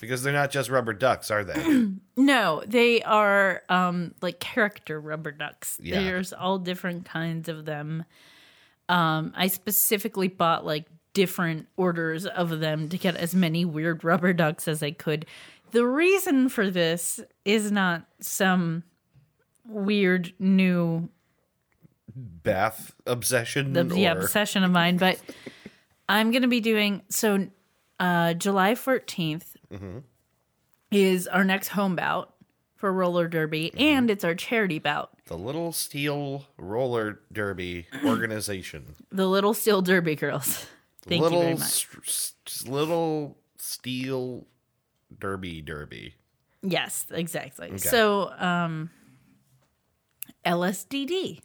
Because 0.00 0.22
they're 0.22 0.32
not 0.32 0.50
just 0.50 0.68
rubber 0.68 0.92
ducks, 0.92 1.30
are 1.30 1.44
they? 1.44 1.88
No, 2.16 2.62
they 2.66 3.00
are 3.02 3.62
um 3.70 4.14
like 4.20 4.40
character 4.40 5.00
rubber 5.00 5.30
ducks. 5.30 5.78
Yeah. 5.82 6.02
There's 6.02 6.34
all 6.34 6.58
different 6.58 7.06
kinds 7.06 7.48
of 7.48 7.64
them. 7.64 8.04
Um 8.90 9.32
I 9.34 9.46
specifically 9.46 10.28
bought 10.28 10.66
like 10.66 10.84
different 11.14 11.66
orders 11.78 12.26
of 12.26 12.60
them 12.60 12.90
to 12.90 12.98
get 12.98 13.16
as 13.16 13.34
many 13.34 13.64
weird 13.64 14.04
rubber 14.04 14.34
ducks 14.34 14.68
as 14.68 14.82
I 14.82 14.90
could. 14.90 15.24
The 15.70 15.86
reason 15.86 16.50
for 16.50 16.70
this 16.70 17.20
is 17.46 17.72
not 17.72 18.02
some 18.20 18.82
weird 19.66 20.34
new 20.38 21.08
Bath 22.42 22.94
obsession. 23.06 23.72
the, 23.72 23.84
the 23.84 24.08
or- 24.08 24.18
obsession 24.18 24.62
of 24.64 24.70
mine, 24.70 24.96
but 24.96 25.18
I'm 26.08 26.30
going 26.30 26.42
to 26.42 26.48
be 26.48 26.60
doing 26.60 27.02
so. 27.08 27.48
Uh, 27.98 28.32
July 28.34 28.72
14th 28.74 29.44
is 30.90 31.26
our 31.28 31.44
next 31.44 31.68
home 31.68 31.96
bout 31.96 32.34
for 32.74 32.90
roller 32.92 33.28
derby, 33.28 33.72
and 33.76 34.10
it's 34.10 34.24
our 34.24 34.34
charity 34.34 34.78
bout, 34.78 35.10
the 35.26 35.36
Little 35.36 35.70
Steel 35.70 36.46
Roller 36.56 37.20
Derby 37.32 37.86
organization. 38.04 38.94
the 39.12 39.26
Little 39.26 39.52
Steel 39.54 39.82
Derby 39.82 40.16
Girls. 40.16 40.66
Thank 41.02 41.22
little 41.22 41.38
you 41.38 41.44
very 41.44 41.58
much. 41.58 41.88
s- 42.06 42.34
s- 42.46 42.66
little 42.66 43.36
steel 43.58 44.46
derby 45.18 45.60
derby. 45.62 46.14
Yes, 46.62 47.06
exactly. 47.10 47.76
So, 47.78 48.30
um, 48.38 48.90
LSDD. 50.44 51.40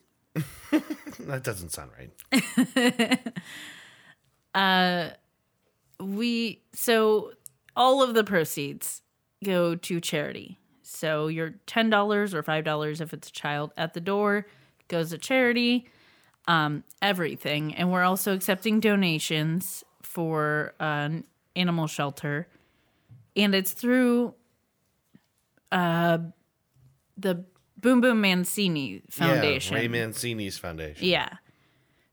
That 1.19 1.43
doesn't 1.43 1.69
sound 1.71 1.91
right. 1.97 3.19
uh, 4.55 5.09
we 5.99 6.61
so 6.73 7.31
all 7.75 8.03
of 8.03 8.13
the 8.13 8.23
proceeds 8.23 9.01
go 9.43 9.75
to 9.75 9.99
charity. 10.01 10.59
So 10.81 11.27
your 11.27 11.55
ten 11.67 11.89
dollars 11.89 12.33
or 12.33 12.43
five 12.43 12.63
dollars 12.63 13.01
if 13.01 13.13
it's 13.13 13.29
a 13.29 13.31
child 13.31 13.71
at 13.77 13.93
the 13.93 14.01
door 14.01 14.47
goes 14.87 15.11
to 15.11 15.17
charity. 15.17 15.87
um, 16.47 16.83
everything. 17.01 17.73
And 17.75 17.91
we're 17.91 18.03
also 18.03 18.33
accepting 18.33 18.79
donations 18.79 19.83
for 20.03 20.73
an 20.79 21.23
animal 21.55 21.87
shelter. 21.87 22.47
And 23.35 23.55
it's 23.55 23.71
through 23.73 24.35
uh, 25.71 26.19
the 27.17 27.45
Boom 27.77 28.01
Boom 28.01 28.21
Mancini 28.21 29.01
Foundation. 29.09 29.75
Yeah, 29.75 29.81
Ray 29.81 29.87
Mancini's 29.87 30.57
foundation. 30.57 31.05
Yeah. 31.07 31.29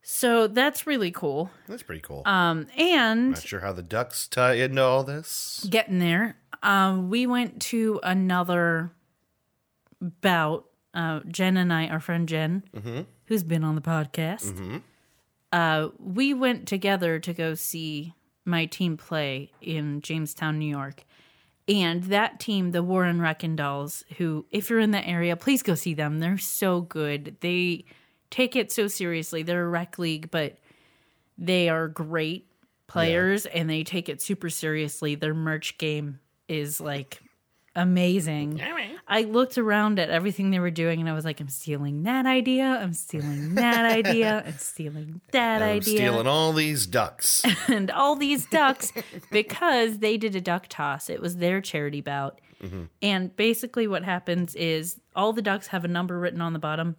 So 0.02 0.49
that's 0.49 0.87
really 0.87 1.11
cool. 1.12 1.50
That's 1.69 1.83
pretty 1.85 2.00
cool. 2.00 2.23
Um, 2.26 2.66
and 2.76 3.31
Not 3.31 3.42
sure 3.42 3.61
how 3.61 3.73
the 3.73 3.83
ducks 3.85 4.26
tie 4.26 4.54
into 4.54 4.83
all 4.83 5.04
this. 5.04 5.64
getting 5.71 5.99
there. 6.00 6.37
Um, 6.62 7.09
we 7.09 7.26
went 7.26 7.61
to 7.62 8.00
another 8.02 8.90
bout. 10.00 10.66
Uh, 10.95 11.21
Jen 11.26 11.57
and 11.57 11.73
I, 11.73 11.87
our 11.88 12.00
friend 12.00 12.28
Jen, 12.28 12.64
who's 13.26 13.42
been 13.42 13.64
on 13.64 13.76
the 13.76 13.81
podcast, 13.81 14.83
uh, 15.50 15.88
we 15.99 16.35
went 16.35 16.69
together 16.69 17.19
to 17.19 17.33
go 17.33 17.54
see 17.54 18.12
my 18.45 18.66
team 18.66 18.97
play 18.99 19.52
in 19.62 20.02
Jamestown, 20.02 20.59
New 20.59 20.69
York. 20.69 21.04
And 21.73 22.05
that 22.05 22.38
team, 22.38 22.73
the 22.73 22.83
Warren 22.83 23.21
Wrecking 23.21 23.57
Dolls, 23.57 24.05
who, 24.19 24.45
if 24.50 24.69
you're 24.69 24.79
in 24.79 24.91
the 24.91 25.07
area, 25.07 25.37
please 25.37 25.62
go 25.62 25.75
see 25.75 25.95
them. 25.95 26.21
They're 26.21 26.37
so 26.37 26.83
good. 26.83 27.37
They 27.41 27.87
take 28.31 28.57
it 28.57 28.71
so 28.71 28.88
seriously. 28.88 29.43
They're 29.43 29.64
a 29.64 29.69
rec 29.69 29.99
league, 29.99 30.31
but 30.31 30.59
they 31.38 31.69
are 31.69 31.88
great 31.88 32.47
players 32.87 33.47
and 33.47 33.71
they 33.71 33.85
take 33.85 34.09
it 34.11 34.21
super 34.21 34.50
seriously. 34.50 35.14
Their 35.14 35.35
merch 35.35 35.79
game 35.79 36.21
is 36.47 36.81
like 36.81 37.23
amazing. 37.75 38.61
I 39.09 39.23
looked 39.23 39.59
around 39.59 39.99
at 39.99 40.11
everything 40.11 40.50
they 40.50 40.59
were 40.59 40.71
doing 40.71 41.00
and 41.00 41.09
I 41.09 41.12
was 41.12 41.25
like, 41.25 41.41
I'm 41.41 41.49
stealing 41.49 42.05
that 42.05 42.26
idea. 42.26 42.64
I'm 42.64 42.93
stealing 42.93 43.55
that 43.57 43.85
idea. 43.85 44.43
I'm 44.47 44.59
stealing 44.59 45.21
that 45.33 45.62
I'm 45.62 45.76
idea. 45.76 45.97
stealing 45.97 46.26
all 46.26 46.52
these 46.52 46.87
ducks. 46.87 47.45
and 47.69 47.91
all 47.91 48.17
these 48.17 48.47
ducks 48.47 48.93
because 49.31 49.99
they 49.99 50.17
did 50.17 50.35
a 50.35 50.41
duck 50.41 50.67
toss. 50.69 51.11
It 51.11 51.21
was 51.21 51.37
their 51.37 51.61
charity 51.61 52.00
bout. 52.00 52.41
Mm-hmm. 52.62 52.85
And 53.02 53.35
basically, 53.37 53.87
what 53.87 54.05
happens 54.05 54.55
is 54.55 55.00
all 55.17 55.33
the 55.33 55.43
ducks 55.43 55.69
have 55.69 55.85
a 55.85 55.88
number 55.88 56.19
written 56.19 56.41
on 56.41 56.52
the 56.52 56.59
bottom, 56.59 56.97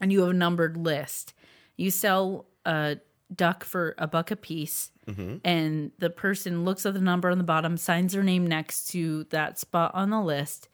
and 0.00 0.10
you 0.10 0.20
have 0.20 0.30
a 0.30 0.34
numbered 0.34 0.76
list. 0.76 1.34
You 1.76 1.90
sell 1.90 2.46
a 2.64 2.96
duck 3.34 3.64
for 3.64 3.94
a 3.98 4.06
buck 4.06 4.30
a 4.30 4.36
piece, 4.36 4.90
and 5.06 5.90
the 5.98 6.10
person 6.10 6.64
looks 6.64 6.86
at 6.86 6.94
the 6.94 7.00
number 7.00 7.28
on 7.30 7.38
the 7.38 7.44
bottom, 7.44 7.76
signs 7.76 8.12
their 8.12 8.22
name 8.22 8.46
next 8.46 8.86
to 8.92 9.24
that 9.30 9.58
spot 9.58 9.90
on 9.94 10.10
the 10.10 10.20
list, 10.20 10.68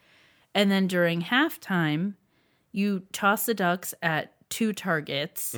and 0.55 0.71
then 0.71 0.87
during 0.87 1.23
halftime, 1.23 2.15
you 2.73 3.03
toss 3.13 3.47
the 3.47 3.55
ducks 3.55 3.95
at 4.03 4.35
two 4.51 4.73
targets 4.73 5.55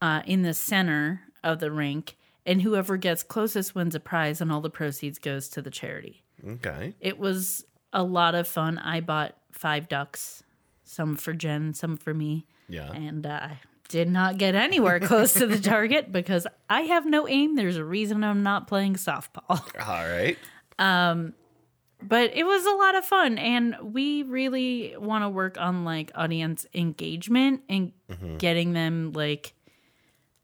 uh, 0.00 0.22
in 0.26 0.42
the 0.42 0.54
center 0.54 1.22
of 1.42 1.58
the 1.58 1.70
rink, 1.70 2.16
and 2.44 2.62
whoever 2.62 2.96
gets 2.96 3.22
closest 3.22 3.74
wins 3.74 3.94
a 3.94 4.00
prize, 4.00 4.40
and 4.40 4.50
all 4.52 4.60
the 4.60 4.70
proceeds 4.70 5.18
goes 5.18 5.48
to 5.48 5.60
the 5.62 5.70
charity. 5.70 6.22
Okay. 6.46 6.94
It 7.00 7.18
was 7.18 7.64
a 7.92 8.02
lot 8.02 8.34
of 8.34 8.46
fun. 8.46 8.78
I 8.78 9.00
bought 9.00 9.36
five 9.52 9.88
ducks, 9.88 10.42
some 10.84 11.16
for 11.16 11.32
Jen, 11.32 11.72
some 11.74 11.96
for 11.96 12.14
me, 12.14 12.46
Yeah. 12.68 12.92
and 12.92 13.26
uh, 13.26 13.40
I 13.42 13.58
did 13.88 14.08
not 14.08 14.38
get 14.38 14.54
anywhere 14.54 15.00
close 15.00 15.32
to 15.34 15.46
the 15.46 15.58
target 15.58 16.10
because 16.12 16.46
I 16.68 16.82
have 16.82 17.06
no 17.06 17.28
aim. 17.28 17.56
There's 17.56 17.76
a 17.76 17.84
reason 17.84 18.24
I'm 18.24 18.42
not 18.42 18.68
playing 18.68 18.94
softball. 18.94 19.48
All 19.48 20.08
right. 20.08 20.36
Um, 20.78 21.34
but 22.02 22.36
it 22.36 22.44
was 22.44 22.66
a 22.66 22.72
lot 22.72 22.94
of 22.94 23.04
fun 23.04 23.38
and 23.38 23.76
we 23.82 24.22
really 24.22 24.94
want 24.98 25.24
to 25.24 25.28
work 25.28 25.58
on 25.58 25.84
like 25.84 26.10
audience 26.14 26.66
engagement 26.74 27.62
and 27.68 27.92
getting 28.38 28.72
them 28.74 29.12
like 29.12 29.54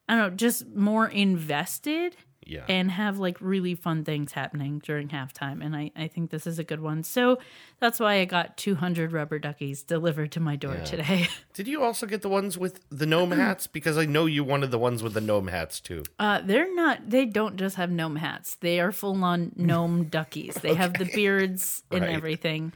i 0.09 0.17
don't 0.17 0.31
know 0.31 0.37
just 0.37 0.67
more 0.69 1.07
invested 1.07 2.17
Yeah. 2.47 2.65
and 2.69 2.91
have 2.91 3.19
like 3.19 3.41
really 3.41 3.75
fun 3.75 4.05
things 4.05 4.33
happening 4.33 4.81
during 4.85 5.09
halftime 5.09 5.65
and 5.65 5.77
i, 5.77 5.91
I 5.97 6.09
think 6.09 6.31
this 6.31 6.47
is 6.47 6.59
a 6.59 6.65
good 6.65 6.81
one 6.81 7.03
so 7.03 7.39
that's 7.81 8.01
why 8.01 8.15
i 8.15 8.25
got 8.25 8.57
200 8.57 9.13
rubber 9.13 9.39
duckies 9.39 9.83
delivered 9.83 10.33
to 10.33 10.41
my 10.41 10.57
door 10.57 10.77
today 10.85 11.29
Did 11.55 11.69
you 11.69 11.83
also 11.83 12.07
get 12.07 12.23
the 12.23 12.29
ones 12.29 12.57
with 12.59 12.81
the 12.91 13.05
gnome 13.07 13.31
hats? 13.45 13.67
Because 13.67 13.99
I 13.99 14.07
know 14.07 14.27
you 14.27 14.43
wanted 14.43 14.71
the 14.71 14.79
ones 14.79 15.03
with 15.03 15.13
the 15.15 15.21
gnome 15.21 15.49
hats 15.49 15.81
too. 15.81 16.03
uh, 16.19 16.41
they're 16.45 16.75
not 16.75 17.11
they 17.11 17.27
don't 17.27 17.57
just 17.57 17.77
have 17.77 17.91
gnome 17.91 18.17
hats 18.17 18.55
they 18.57 18.81
are 18.81 18.91
full-on 18.93 19.53
gnome 19.57 20.05
duckies 20.11 20.55
they 20.57 20.75
have 20.75 20.95
the 20.95 21.05
beards 21.15 21.83
and 21.91 22.03
Right. 22.03 22.11
everything 22.15 22.73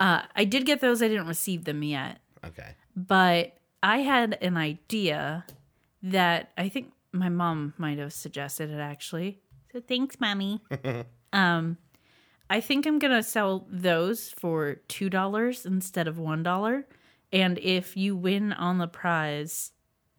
uh, 0.00 0.22
i 0.34 0.44
did 0.44 0.64
get 0.66 0.80
those 0.80 1.02
i 1.02 1.08
didn't 1.08 1.26
receive 1.28 1.64
them 1.64 1.82
yet 1.82 2.18
Okay. 2.44 2.74
but 2.96 3.56
I 3.82 3.98
had 3.98 4.38
an 4.40 4.56
idea 4.56 5.44
that 6.02 6.50
I 6.56 6.70
think 6.70 6.92
my 7.14 7.28
mom 7.28 7.74
might 7.78 7.98
have 7.98 8.12
suggested 8.12 8.70
it 8.70 8.80
actually. 8.80 9.40
So 9.72 9.80
thanks, 9.80 10.20
mommy. 10.20 10.60
um, 11.32 11.78
I 12.50 12.60
think 12.60 12.86
I'm 12.86 12.98
gonna 12.98 13.22
sell 13.22 13.66
those 13.70 14.30
for 14.30 14.76
two 14.88 15.08
dollars 15.08 15.64
instead 15.64 16.08
of 16.08 16.18
one 16.18 16.42
dollar, 16.42 16.86
and 17.32 17.58
if 17.58 17.96
you 17.96 18.16
win 18.16 18.52
on 18.52 18.78
the 18.78 18.86
prize 18.86 19.72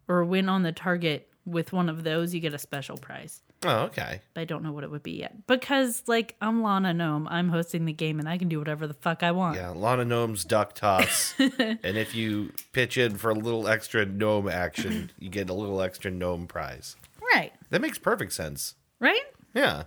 or 0.08 0.24
win 0.24 0.50
on 0.50 0.64
the 0.64 0.72
target 0.72 1.30
with 1.46 1.72
one 1.72 1.90
of 1.90 2.04
those, 2.04 2.34
you 2.34 2.40
get 2.40 2.54
a 2.54 2.60
special 2.60 2.98
prize. 2.98 3.42
Oh, 3.64 3.84
okay. 3.86 4.22
But 4.34 4.42
I 4.42 4.46
don't 4.46 4.64
know 4.64 4.72
what 4.72 4.84
it 4.84 4.92
would 4.92 5.02
be 5.02 5.14
yet 5.14 5.48
because, 5.48 6.04
like, 6.08 6.36
I'm 6.42 6.62
Lana 6.62 6.94
Gnome. 6.94 7.28
I'm 7.30 7.50
hosting 7.50 7.86
the 7.86 7.94
game, 7.94 8.20
and 8.20 8.30
I 8.30 8.38
can 8.38 8.48
do 8.48 8.60
whatever 8.60 8.86
the 8.86 8.94
fuck 8.94 9.24
I 9.24 9.32
want. 9.32 9.56
Yeah, 9.56 9.70
Lana 9.70 10.06
Gnome's 10.06 10.44
duck 10.46 10.74
toss. 10.76 11.34
and 11.40 11.80
if 11.98 12.14
you 12.14 12.52
pitch 12.74 12.98
in 12.98 13.18
for 13.18 13.32
a 13.32 13.34
little 13.36 13.68
extra 13.68 14.06
gnome 14.06 14.48
action, 14.50 15.12
you 15.20 15.30
get 15.30 15.50
a 15.50 15.54
little 15.54 15.82
extra 15.82 16.12
gnome 16.12 16.46
prize. 16.48 16.96
Right, 17.34 17.54
That 17.72 17.82
makes 17.82 17.98
perfect 17.98 18.34
sense. 18.34 18.76
right. 19.00 19.24
Yeah. 19.54 19.84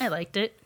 I 0.00 0.08
liked 0.08 0.36
it. 0.36 0.60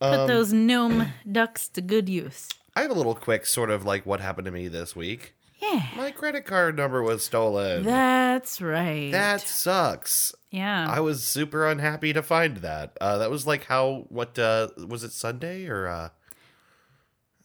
Put 0.00 0.20
um, 0.20 0.28
those 0.28 0.52
gnome 0.52 1.08
ducks 1.30 1.68
to 1.70 1.80
good 1.80 2.08
use. 2.08 2.48
I 2.76 2.82
have 2.82 2.90
a 2.90 2.94
little 2.94 3.14
quick 3.14 3.44
sort 3.46 3.70
of 3.70 3.84
like 3.84 4.06
what 4.06 4.20
happened 4.20 4.44
to 4.46 4.50
me 4.50 4.68
this 4.68 4.94
week. 4.94 5.34
Yeah. 5.62 5.86
My 5.96 6.10
credit 6.10 6.44
card 6.44 6.76
number 6.76 7.02
was 7.02 7.24
stolen. 7.24 7.84
That's 7.84 8.60
right. 8.60 9.12
that 9.12 9.42
sucks. 9.42 10.34
yeah. 10.50 10.86
I 10.90 11.00
was 11.00 11.22
super 11.22 11.68
unhappy 11.68 12.12
to 12.12 12.22
find 12.22 12.58
that. 12.58 12.96
Uh, 13.00 13.18
that 13.18 13.30
was 13.30 13.46
like 13.46 13.64
how 13.66 14.06
what 14.08 14.38
uh, 14.38 14.68
was 14.88 15.04
it 15.04 15.12
Sunday 15.12 15.66
or 15.66 15.86
uh, 15.86 16.08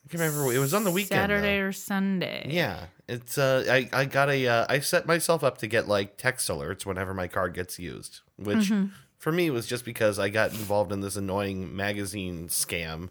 I 0.06 0.10
can't 0.10 0.22
remember. 0.22 0.54
It 0.54 0.60
was 0.60 0.74
on 0.74 0.84
the 0.84 0.92
weekend. 0.92 1.20
Saturday 1.20 1.60
though. 1.60 1.68
or 1.68 1.72
Sunday. 1.74 2.48
Yeah, 2.50 2.86
it's 3.08 3.38
uh, 3.38 3.66
I 3.70 3.90
I 3.92 4.06
got 4.06 4.30
a 4.30 4.48
uh, 4.48 4.66
I 4.70 4.80
set 4.80 5.06
myself 5.06 5.44
up 5.44 5.58
to 5.60 5.68
get 5.68 5.88
like 5.88 6.18
text 6.18 6.50
alerts 6.50 6.86
whenever 6.86 7.14
my 7.14 7.28
card 7.28 7.54
gets 7.54 7.78
used, 7.78 8.22
which 8.38 8.72
for 9.18 9.32
me 9.32 9.50
was 9.50 9.68
just 9.68 9.84
because 9.84 10.18
I 10.18 10.30
got 10.30 10.52
involved 10.52 10.92
in 10.94 11.02
this 11.02 11.18
annoying 11.18 11.76
magazine 11.76 12.48
scam 12.48 13.10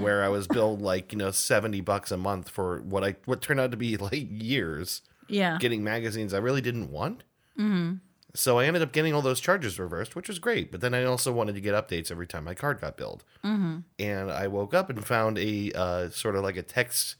where 0.00 0.22
I 0.24 0.28
was 0.28 0.46
billed 0.58 0.80
like 0.82 1.12
you 1.12 1.18
know 1.18 1.30
seventy 1.30 1.80
bucks 1.80 2.10
a 2.10 2.16
month 2.16 2.48
for 2.48 2.80
what 2.82 3.04
I 3.04 3.16
what 3.24 3.40
turned 3.42 3.60
out 3.60 3.70
to 3.70 3.76
be 3.76 3.96
like 4.10 4.26
years 4.30 5.02
Yeah. 5.28 5.58
getting 5.58 5.82
magazines 5.84 6.32
I 6.34 6.38
really 6.38 6.60
didn't 6.60 6.90
want. 6.90 7.24
Mm-hmm. 7.58 7.94
So 8.34 8.58
I 8.58 8.66
ended 8.66 8.82
up 8.82 8.92
getting 8.92 9.14
all 9.14 9.22
those 9.22 9.40
charges 9.40 9.78
reversed, 9.78 10.14
which 10.14 10.28
was 10.28 10.38
great. 10.38 10.70
But 10.70 10.80
then 10.82 10.94
I 10.94 11.02
also 11.04 11.32
wanted 11.32 11.54
to 11.54 11.60
get 11.62 11.74
updates 11.74 12.10
every 12.10 12.26
time 12.26 12.44
my 12.44 12.54
card 12.54 12.80
got 12.80 12.96
billed. 12.96 13.24
Mm-hmm. 13.42 13.78
And 13.98 14.30
I 14.30 14.46
woke 14.46 14.74
up 14.74 14.90
and 14.90 15.04
found 15.04 15.38
a 15.38 15.72
uh, 15.72 16.10
sort 16.10 16.36
of 16.36 16.44
like 16.44 16.56
a 16.58 16.62
text 16.62 17.16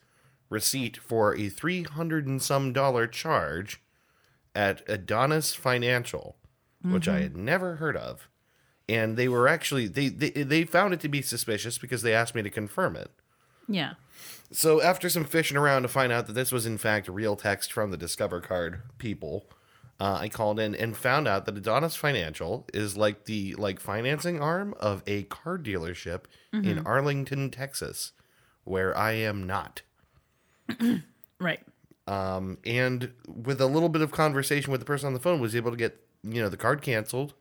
receipt 0.49 0.97
for 0.97 1.35
a 1.35 1.49
three 1.49 1.83
hundred 1.83 2.27
and 2.27 2.41
some 2.41 2.71
dollar 2.73 3.05
charge 3.07 3.81
at 4.55 4.81
Adonis 4.87 5.53
Financial, 5.55 6.37
which 6.83 7.07
I 7.07 7.19
had 7.21 7.35
never 7.35 7.75
heard 7.77 7.97
of. 7.97 8.28
And 8.89 9.15
they 9.15 9.29
were 9.29 9.47
actually 9.47 9.87
they, 9.87 10.09
they 10.09 10.31
they 10.31 10.63
found 10.65 10.93
it 10.93 10.99
to 11.01 11.07
be 11.07 11.21
suspicious 11.21 11.77
because 11.77 12.01
they 12.01 12.13
asked 12.13 12.33
me 12.35 12.41
to 12.41 12.49
confirm 12.49 12.95
it. 12.95 13.11
yeah. 13.67 13.93
So 14.51 14.81
after 14.81 15.09
some 15.09 15.25
fishing 15.25 15.57
around 15.57 15.83
to 15.83 15.87
find 15.87 16.11
out 16.11 16.25
that 16.25 16.33
this 16.33 16.51
was 16.51 16.65
in 16.65 16.79
fact 16.79 17.07
real 17.07 17.35
text 17.35 17.71
from 17.71 17.91
the 17.91 17.97
Discover 17.97 18.41
Card 18.41 18.81
people, 18.97 19.45
uh, 19.99 20.17
I 20.21 20.27
called 20.29 20.59
in 20.59 20.73
and 20.73 20.97
found 20.97 21.27
out 21.27 21.45
that 21.45 21.55
Adonis 21.55 21.95
Financial 21.95 22.65
is 22.73 22.97
like 22.97 23.25
the 23.25 23.53
like 23.55 23.79
financing 23.79 24.41
arm 24.41 24.73
of 24.79 25.03
a 25.05 25.23
car 25.23 25.59
dealership 25.59 26.21
in 26.51 26.79
Arlington, 26.85 27.51
Texas, 27.51 28.13
where 28.63 28.97
I 28.97 29.11
am 29.11 29.45
not. 29.45 29.83
Right. 31.41 31.61
Um, 32.05 32.57
and 32.65 33.13
with 33.27 33.61
a 33.61 33.65
little 33.65 33.87
bit 33.87 34.01
of 34.01 34.11
conversation 34.11 34.71
with 34.71 34.81
the 34.81 34.85
person 34.85 35.07
on 35.07 35.13
the 35.13 35.19
phone, 35.21 35.39
was 35.39 35.55
able 35.55 35.71
to 35.71 35.77
get 35.77 36.03
you 36.23 36.41
know 36.41 36.49
the 36.49 36.57
card 36.57 36.81
canceled 36.81 37.33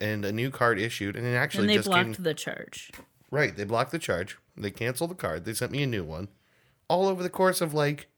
and 0.00 0.24
a 0.24 0.32
new 0.32 0.50
card 0.50 0.78
issued, 0.78 1.16
and 1.16 1.26
it 1.26 1.34
actually 1.34 1.62
And 1.64 1.70
they 1.70 1.74
just 1.76 1.88
blocked 1.88 2.14
came 2.14 2.22
the 2.24 2.34
charge. 2.34 2.90
right. 3.30 3.56
They 3.56 3.64
blocked 3.64 3.90
the 3.92 3.98
charge. 3.98 4.38
They 4.56 4.70
canceled 4.70 5.10
the 5.10 5.14
card. 5.14 5.44
They 5.44 5.54
sent 5.54 5.72
me 5.72 5.82
a 5.82 5.86
new 5.86 6.04
one, 6.04 6.28
all 6.88 7.06
over 7.06 7.22
the 7.22 7.30
course 7.30 7.60
of 7.60 7.74
like 7.74 8.08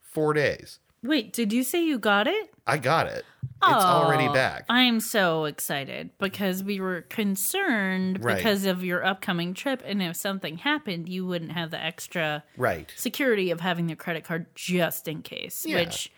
four 0.00 0.32
days. 0.34 0.78
Wait, 1.02 1.32
did 1.32 1.52
you 1.52 1.62
say 1.62 1.84
you 1.84 1.98
got 1.98 2.26
it? 2.26 2.50
I 2.66 2.78
got 2.78 3.06
it. 3.08 3.24
It's 3.62 3.84
already 3.84 4.26
Oh, 4.26 4.32
back. 4.32 4.64
I'm 4.68 5.00
so 5.00 5.44
excited 5.44 6.10
because 6.18 6.62
we 6.64 6.80
were 6.80 7.02
concerned 7.48 8.22
Right. 8.24 8.36
because 8.36 8.64
of 8.64 8.82
your 8.84 9.04
upcoming 9.04 9.54
trip, 9.54 9.82
and 9.84 10.02
if 10.02 10.16
something 10.16 10.58
happened, 10.58 11.08
you 11.08 11.26
wouldn't 11.26 11.52
have 11.52 11.70
the 11.70 11.82
extra 11.82 12.42
right. 12.56 12.92
security 12.96 13.50
of 13.50 13.60
having 13.60 13.86
the 13.86 13.96
credit 13.96 14.24
card 14.24 14.46
just 14.54 15.08
in 15.08 15.22
case. 15.22 15.64
Yeah. 15.66 15.76
Which 15.80 16.10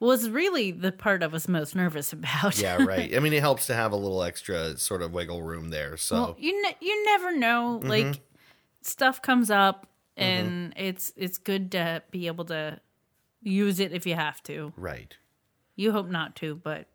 was 0.00 0.30
really 0.30 0.70
the 0.70 0.92
part 0.92 1.22
I 1.22 1.26
was 1.26 1.48
most 1.48 1.74
nervous 1.74 2.12
about. 2.12 2.58
Yeah, 2.60 2.76
right. 2.84 3.14
I 3.14 3.18
mean, 3.20 3.32
it 3.32 3.40
helps 3.40 3.66
to 3.66 3.74
have 3.74 3.92
a 3.92 3.96
little 3.96 4.22
extra 4.22 4.76
sort 4.78 5.02
of 5.02 5.12
wiggle 5.12 5.42
room 5.42 5.70
there. 5.70 5.96
So, 5.96 6.14
well, 6.16 6.36
you 6.38 6.60
ne- 6.62 6.76
you 6.80 7.04
never 7.06 7.36
know. 7.36 7.78
Mm-hmm. 7.80 7.88
Like 7.88 8.20
stuff 8.82 9.20
comes 9.22 9.50
up, 9.50 9.86
and 10.16 10.72
it's 10.76 11.12
it's 11.16 11.38
good 11.38 11.72
to 11.72 12.02
be 12.10 12.26
able 12.28 12.44
to 12.46 12.80
use 13.42 13.80
it 13.80 13.92
if 13.92 14.06
you 14.06 14.14
have 14.14 14.42
to. 14.44 14.72
right. 14.76 15.16
You 15.76 15.92
hope 15.92 16.08
not 16.08 16.34
to, 16.36 16.56
but 16.56 16.86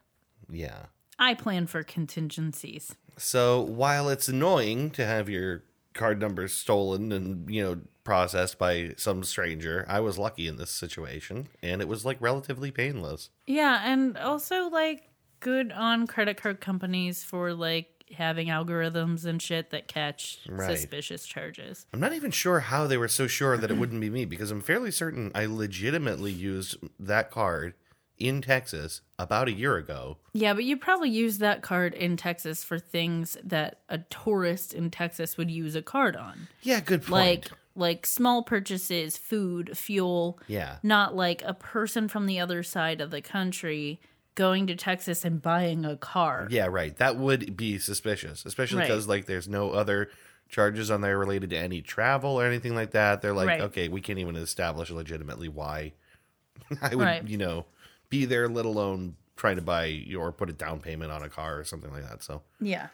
Yeah. 0.52 0.88
I 1.18 1.36
plan 1.36 1.68
for 1.68 1.84
contingencies. 1.84 2.96
So 3.18 3.62
while 3.62 4.10
it's 4.10 4.28
annoying 4.28 4.90
to 4.92 5.06
have 5.06 5.30
your 5.30 5.64
card 5.94 6.20
number 6.20 6.48
stolen 6.50 7.12
and 7.14 7.50
you 7.50 7.64
know 7.64 7.80
processed 8.04 8.58
by 8.58 8.94
some 8.98 9.24
stranger, 9.24 9.86
I 9.88 10.00
was 10.00 10.18
lucky 10.18 10.48
in 10.48 10.58
this 10.58 10.72
situation, 10.72 11.48
and 11.62 11.82
it 11.82 11.88
was 11.88 12.06
like 12.06 12.18
relatively 12.20 12.72
painless. 12.72 13.30
Yeah, 13.48 13.82
and 13.84 14.18
also 14.18 14.70
like 14.70 15.10
good 15.40 15.72
on 15.72 16.08
credit 16.08 16.38
card 16.42 16.62
companies 16.62 17.24
for 17.24 17.54
like 17.54 17.90
having 18.16 18.48
algorithms 18.48 19.26
and 19.26 19.42
shit 19.42 19.72
that 19.72 19.88
catch 19.88 20.40
Right. 20.48 20.78
suspicious 20.78 21.26
charges. 21.26 21.86
I'm 21.94 22.00
not 22.00 22.14
even 22.14 22.32
sure 22.32 22.60
how 22.60 22.86
they 22.86 22.98
were 22.98 23.08
so 23.08 23.26
sure 23.28 23.58
that 23.58 23.72
it 23.72 23.78
wouldn't 23.78 24.00
be 24.02 24.10
me 24.10 24.26
because 24.26 24.52
I'm 24.52 24.62
fairly 24.62 24.92
certain 24.92 25.32
I 25.34 25.46
legitimately 25.48 26.32
used 26.32 26.78
that 27.00 27.32
card 27.32 27.74
in 28.20 28.42
Texas 28.42 29.02
about 29.18 29.48
a 29.48 29.52
year 29.52 29.78
ago. 29.78 30.18
Yeah, 30.34 30.54
but 30.54 30.64
you 30.64 30.78
probably 30.78 31.10
use 31.10 31.40
that 31.40 31.64
card 31.64 31.94
in 31.96 32.16
Texas 32.16 32.64
for 32.64 32.78
things 32.78 33.36
that 33.44 33.80
a 33.90 33.98
tourist 33.98 34.74
in 34.74 34.92
Texas 34.92 35.36
would 35.38 35.50
use 35.50 35.76
a 35.76 35.82
card 35.82 36.16
on. 36.16 36.48
Yeah, 36.62 36.80
good 36.82 37.02
point. 37.02 37.12
Like 37.12 37.52
like 37.76 38.06
small 38.06 38.44
purchases, 38.44 39.18
food, 39.18 39.78
fuel, 39.78 40.40
yeah, 40.48 40.78
not 40.84 41.16
like 41.16 41.42
a 41.44 41.54
person 41.54 42.08
from 42.08 42.26
the 42.28 42.40
other 42.40 42.62
side 42.64 43.02
of 43.02 43.10
the 43.12 43.22
country 43.22 44.00
going 44.36 44.66
to 44.68 44.76
Texas 44.76 45.24
and 45.26 45.42
buying 45.42 45.86
a 45.86 45.96
car. 45.98 46.48
yeah, 46.50 46.66
right. 46.68 46.96
That 46.98 47.18
would 47.18 47.56
be 47.56 47.78
suspicious, 47.80 48.46
especially 48.46 48.80
Right. 48.80 48.88
because 48.88 49.08
like 49.08 49.26
there's 49.26 49.48
no 49.48 49.72
other 49.72 50.10
charges 50.50 50.90
on 50.92 51.02
there 51.02 51.18
related 51.18 51.50
to 51.52 51.58
any 51.58 51.82
travel 51.82 52.40
or 52.40 52.46
anything 52.46 52.76
like 52.76 52.92
that. 52.92 53.22
They're 53.22 53.34
like, 53.34 53.48
Right. 53.48 53.62
okay, 53.62 53.90
we 53.90 54.02
can't 54.02 54.20
even 54.20 54.36
establish 54.36 54.90
legitimately 54.92 55.50
why 55.50 55.94
I 56.82 56.96
would, 56.96 57.04
Right. 57.04 57.28
you 57.28 57.38
know, 57.38 57.66
be 58.10 58.26
there, 58.26 58.48
let 58.48 58.66
alone 58.66 59.16
trying 59.36 59.56
to 59.56 59.62
buy 59.64 60.06
or 60.18 60.32
put 60.32 60.50
a 60.50 60.54
down 60.54 60.80
payment 60.80 61.12
on 61.12 61.24
a 61.24 61.30
car 61.30 61.58
or 61.60 61.64
something 61.64 61.92
like 61.92 62.08
that. 62.08 62.22
So 62.24 62.42
Yeah. 62.60 62.88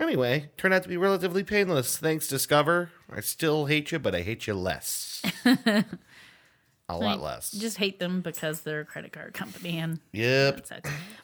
Anyway, 0.00 0.50
turned 0.56 0.74
out 0.74 0.82
to 0.82 0.88
be 0.88 0.96
relatively 0.96 1.44
painless. 1.44 1.96
Thanks, 1.98 2.26
Discover. 2.26 2.90
I 3.14 3.20
still 3.20 3.66
hate 3.66 3.92
you, 3.92 3.98
but 3.98 4.14
I 4.14 4.22
hate 4.22 4.46
you 4.46 4.54
less. 4.54 5.22
a 6.88 6.96
lot 6.96 7.20
less. 7.20 7.50
Just 7.52 7.76
hate 7.76 7.98
them 8.00 8.20
because 8.20 8.62
they're 8.62 8.80
a 8.80 8.84
credit 8.84 9.12
card 9.12 9.34
company 9.34 9.78
and 9.78 10.00
yep. 10.12 10.66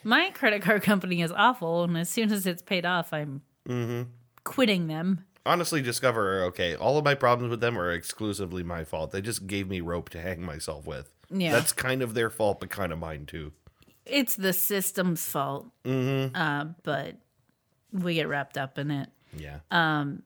My 0.05 0.31
credit 0.31 0.63
card 0.63 0.83
company 0.83 1.23
is 1.23 1.33
awful, 1.33 1.83
and 1.85 1.97
as 1.99 2.09
soon 2.09 2.31
as 2.33 2.47
it's 2.47 2.63
paid 2.63 2.87
off, 2.87 3.13
I'm 3.13 3.43
Mm-hmm. 3.69 4.11
quitting 4.45 4.87
them. 4.87 5.25
Honestly, 5.45 5.83
Discover 5.83 6.39
are 6.41 6.45
okay. 6.47 6.77
All 6.77 6.99
of 6.99 7.05
my 7.05 7.15
problems 7.17 7.51
with 7.51 7.61
them 7.61 7.77
are 7.79 7.91
exclusively 7.91 8.63
my 8.63 8.85
fault. 8.85 9.11
They 9.11 9.21
just 9.21 9.47
gave 9.49 9.69
me 9.69 9.81
rope 9.81 10.09
to 10.11 10.21
hang 10.21 10.41
myself 10.43 10.87
with. 10.87 11.11
Yeah. 11.31 11.51
That's 11.53 11.73
kind 11.73 12.03
of 12.03 12.15
their 12.15 12.31
fault, 12.31 12.61
but 12.61 12.71
kind 12.71 12.93
of 12.93 12.99
mine 13.01 13.27
too. 13.27 13.53
It's 14.05 14.37
the 14.37 14.53
system's 14.53 15.25
fault, 15.25 15.67
mm-hmm. 15.85 16.35
uh, 16.37 16.67
but 16.85 17.17
we 18.03 18.15
get 18.15 18.29
wrapped 18.29 18.59
up 18.59 18.79
in 18.79 18.91
it. 18.91 19.09
Yeah. 19.37 19.59
Um 19.71 20.23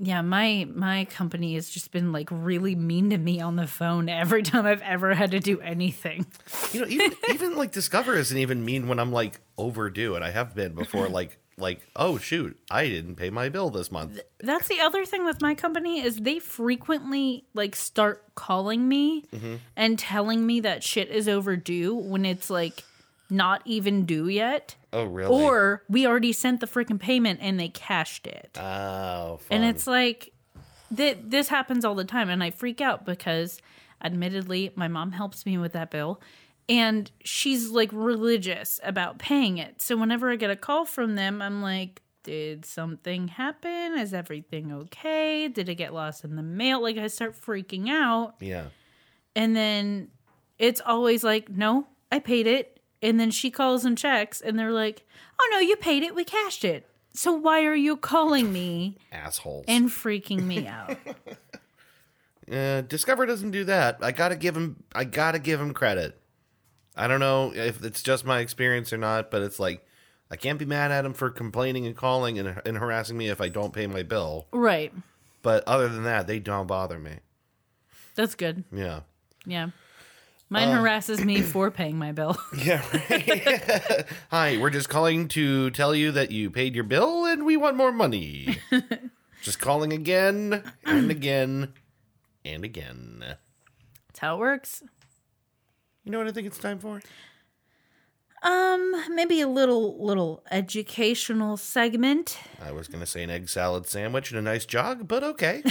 yeah, 0.00 0.22
my 0.22 0.66
my 0.74 1.04
company 1.04 1.54
has 1.54 1.70
just 1.70 1.92
been 1.92 2.10
like 2.10 2.28
really 2.30 2.74
mean 2.74 3.10
to 3.10 3.18
me 3.18 3.40
on 3.40 3.56
the 3.56 3.66
phone 3.66 4.08
every 4.08 4.42
time 4.42 4.66
I've 4.66 4.82
ever 4.82 5.14
had 5.14 5.30
to 5.30 5.40
do 5.40 5.60
anything. 5.60 6.26
you 6.72 6.80
know, 6.80 6.86
even 6.88 7.12
even 7.30 7.56
like 7.56 7.70
Discover 7.70 8.16
isn't 8.16 8.36
even 8.36 8.64
mean 8.64 8.88
when 8.88 8.98
I'm 8.98 9.12
like 9.12 9.40
overdue, 9.56 10.16
and 10.16 10.24
I 10.24 10.30
have 10.30 10.54
been 10.54 10.74
before. 10.74 11.08
Like 11.08 11.38
like 11.58 11.86
oh 11.94 12.18
shoot, 12.18 12.58
I 12.72 12.88
didn't 12.88 13.14
pay 13.14 13.30
my 13.30 13.48
bill 13.48 13.70
this 13.70 13.92
month. 13.92 14.20
That's 14.40 14.66
the 14.66 14.80
other 14.80 15.04
thing 15.04 15.24
with 15.24 15.40
my 15.40 15.54
company 15.54 16.00
is 16.00 16.16
they 16.16 16.40
frequently 16.40 17.44
like 17.54 17.76
start 17.76 18.34
calling 18.34 18.88
me 18.88 19.24
and 19.76 19.96
telling 19.96 20.44
me 20.44 20.58
that 20.60 20.82
shit 20.82 21.08
is 21.08 21.28
overdue 21.28 21.94
when 21.94 22.24
it's 22.24 22.50
like 22.50 22.82
not 23.30 23.62
even 23.64 24.04
due 24.04 24.28
yet. 24.28 24.76
Oh 24.92 25.04
really? 25.04 25.34
Or 25.34 25.82
we 25.88 26.06
already 26.06 26.32
sent 26.32 26.60
the 26.60 26.66
freaking 26.66 27.00
payment 27.00 27.40
and 27.42 27.58
they 27.58 27.68
cashed 27.68 28.26
it. 28.26 28.56
oh, 28.60 29.38
fun. 29.38 29.46
And 29.50 29.64
it's 29.64 29.86
like 29.86 30.32
th- 30.94 31.18
this 31.22 31.48
happens 31.48 31.84
all 31.84 31.94
the 31.94 32.04
time 32.04 32.28
and 32.30 32.42
I 32.42 32.50
freak 32.50 32.80
out 32.80 33.04
because 33.04 33.60
admittedly 34.02 34.72
my 34.74 34.88
mom 34.88 35.12
helps 35.12 35.46
me 35.46 35.58
with 35.58 35.72
that 35.72 35.90
bill 35.90 36.20
and 36.68 37.10
she's 37.22 37.70
like 37.70 37.90
religious 37.92 38.80
about 38.82 39.18
paying 39.18 39.58
it. 39.58 39.80
So 39.80 39.96
whenever 39.96 40.30
I 40.30 40.36
get 40.36 40.50
a 40.50 40.56
call 40.56 40.84
from 40.84 41.14
them 41.14 41.40
I'm 41.40 41.62
like 41.62 42.02
did 42.22 42.64
something 42.64 43.28
happen? 43.28 43.98
Is 43.98 44.14
everything 44.14 44.72
okay? 44.72 45.46
Did 45.48 45.68
it 45.68 45.74
get 45.74 45.92
lost 45.92 46.24
in 46.24 46.36
the 46.36 46.42
mail? 46.42 46.82
Like 46.82 46.96
I 46.96 47.06
start 47.08 47.38
freaking 47.38 47.88
out 47.90 48.34
yeah. 48.40 48.66
and 49.36 49.54
then 49.54 50.08
it's 50.58 50.80
always 50.84 51.24
like 51.24 51.48
no, 51.48 51.86
I 52.12 52.18
paid 52.18 52.46
it. 52.46 52.73
And 53.04 53.20
then 53.20 53.30
she 53.30 53.50
calls 53.50 53.84
and 53.84 53.96
checks 53.96 54.40
and 54.40 54.58
they're 54.58 54.72
like, 54.72 55.04
"Oh 55.40 55.48
no, 55.52 55.58
you 55.60 55.76
paid 55.76 56.02
it. 56.02 56.14
We 56.14 56.24
cashed 56.24 56.64
it." 56.64 56.88
So 57.12 57.32
why 57.32 57.64
are 57.64 57.74
you 57.76 57.96
calling 57.96 58.52
me? 58.52 58.96
Assholes. 59.12 59.64
and 59.68 59.88
freaking 59.90 60.42
me 60.44 60.66
out. 60.66 60.96
Uh, 62.50 62.82
Discover 62.82 63.24
doesn't 63.24 63.52
do 63.52 63.64
that. 63.64 63.96
I 64.02 64.12
gotta 64.12 64.36
give 64.36 64.54
him. 64.54 64.82
I 64.94 65.04
gotta 65.04 65.38
give 65.38 65.58
him 65.58 65.72
credit. 65.72 66.20
I 66.94 67.08
don't 67.08 67.20
know 67.20 67.52
if 67.54 67.82
it's 67.82 68.02
just 68.02 68.26
my 68.26 68.40
experience 68.40 68.92
or 68.92 68.98
not, 68.98 69.30
but 69.30 69.40
it's 69.40 69.58
like 69.58 69.82
I 70.30 70.36
can't 70.36 70.58
be 70.58 70.66
mad 70.66 70.90
at 70.92 71.06
him 71.06 71.14
for 71.14 71.30
complaining 71.30 71.86
and 71.86 71.96
calling 71.96 72.38
and, 72.38 72.60
and 72.66 72.76
harassing 72.76 73.16
me 73.16 73.28
if 73.28 73.40
I 73.40 73.48
don't 73.48 73.72
pay 73.72 73.86
my 73.86 74.02
bill. 74.02 74.46
right. 74.52 74.92
But 75.40 75.64
other 75.66 75.88
than 75.88 76.04
that, 76.04 76.26
they 76.26 76.38
don't 76.38 76.66
bother 76.66 76.98
me. 76.98 77.20
That's 78.14 78.34
good. 78.34 78.64
Yeah. 78.70 79.00
Yeah. 79.46 79.70
Mine 80.50 80.68
harasses 80.68 81.24
me 81.24 81.40
for 81.40 81.70
paying 81.70 81.96
my 81.98 82.12
bill. 82.12 82.36
Yeah. 82.56 82.82
Right. 83.10 84.06
Hi, 84.30 84.56
we're 84.58 84.70
just 84.70 84.88
calling 84.88 85.26
to 85.28 85.70
tell 85.70 85.94
you 85.94 86.12
that 86.12 86.30
you 86.30 86.50
paid 86.50 86.74
your 86.74 86.84
bill 86.84 87.24
and 87.24 87.44
we 87.44 87.56
want 87.56 87.76
more 87.76 87.92
money. 87.92 88.58
just 89.42 89.58
calling 89.58 89.92
again 89.92 90.62
and 90.84 91.10
again 91.10 91.72
and 92.44 92.64
again. 92.64 93.24
That's 94.08 94.18
how 94.20 94.36
it 94.36 94.38
works. 94.38 94.82
You 96.04 96.12
know 96.12 96.18
what 96.18 96.28
I 96.28 96.32
think 96.32 96.46
it's 96.46 96.58
time 96.58 96.78
for? 96.78 97.00
Um, 98.42 99.14
maybe 99.14 99.40
a 99.40 99.48
little 99.48 100.04
little 100.04 100.44
educational 100.50 101.56
segment. 101.56 102.38
I 102.62 102.72
was 102.72 102.88
going 102.88 103.00
to 103.00 103.06
say 103.06 103.22
an 103.22 103.30
egg 103.30 103.48
salad 103.48 103.86
sandwich 103.86 104.30
and 104.30 104.38
a 104.38 104.42
nice 104.42 104.66
jog, 104.66 105.08
but 105.08 105.24
okay. 105.24 105.62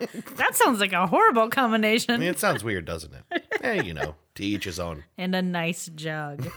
That 0.36 0.54
sounds 0.54 0.80
like 0.80 0.92
a 0.92 1.06
horrible 1.06 1.48
combination. 1.48 2.14
I 2.14 2.16
mean, 2.18 2.28
it 2.28 2.38
sounds 2.38 2.62
weird, 2.62 2.84
doesn't 2.84 3.12
it? 3.12 3.24
Hey, 3.60 3.78
eh, 3.78 3.82
you 3.82 3.94
know, 3.94 4.14
to 4.36 4.44
each 4.44 4.64
his 4.64 4.78
own. 4.78 5.04
And 5.16 5.34
a 5.34 5.42
nice 5.42 5.90
jug. 5.94 6.46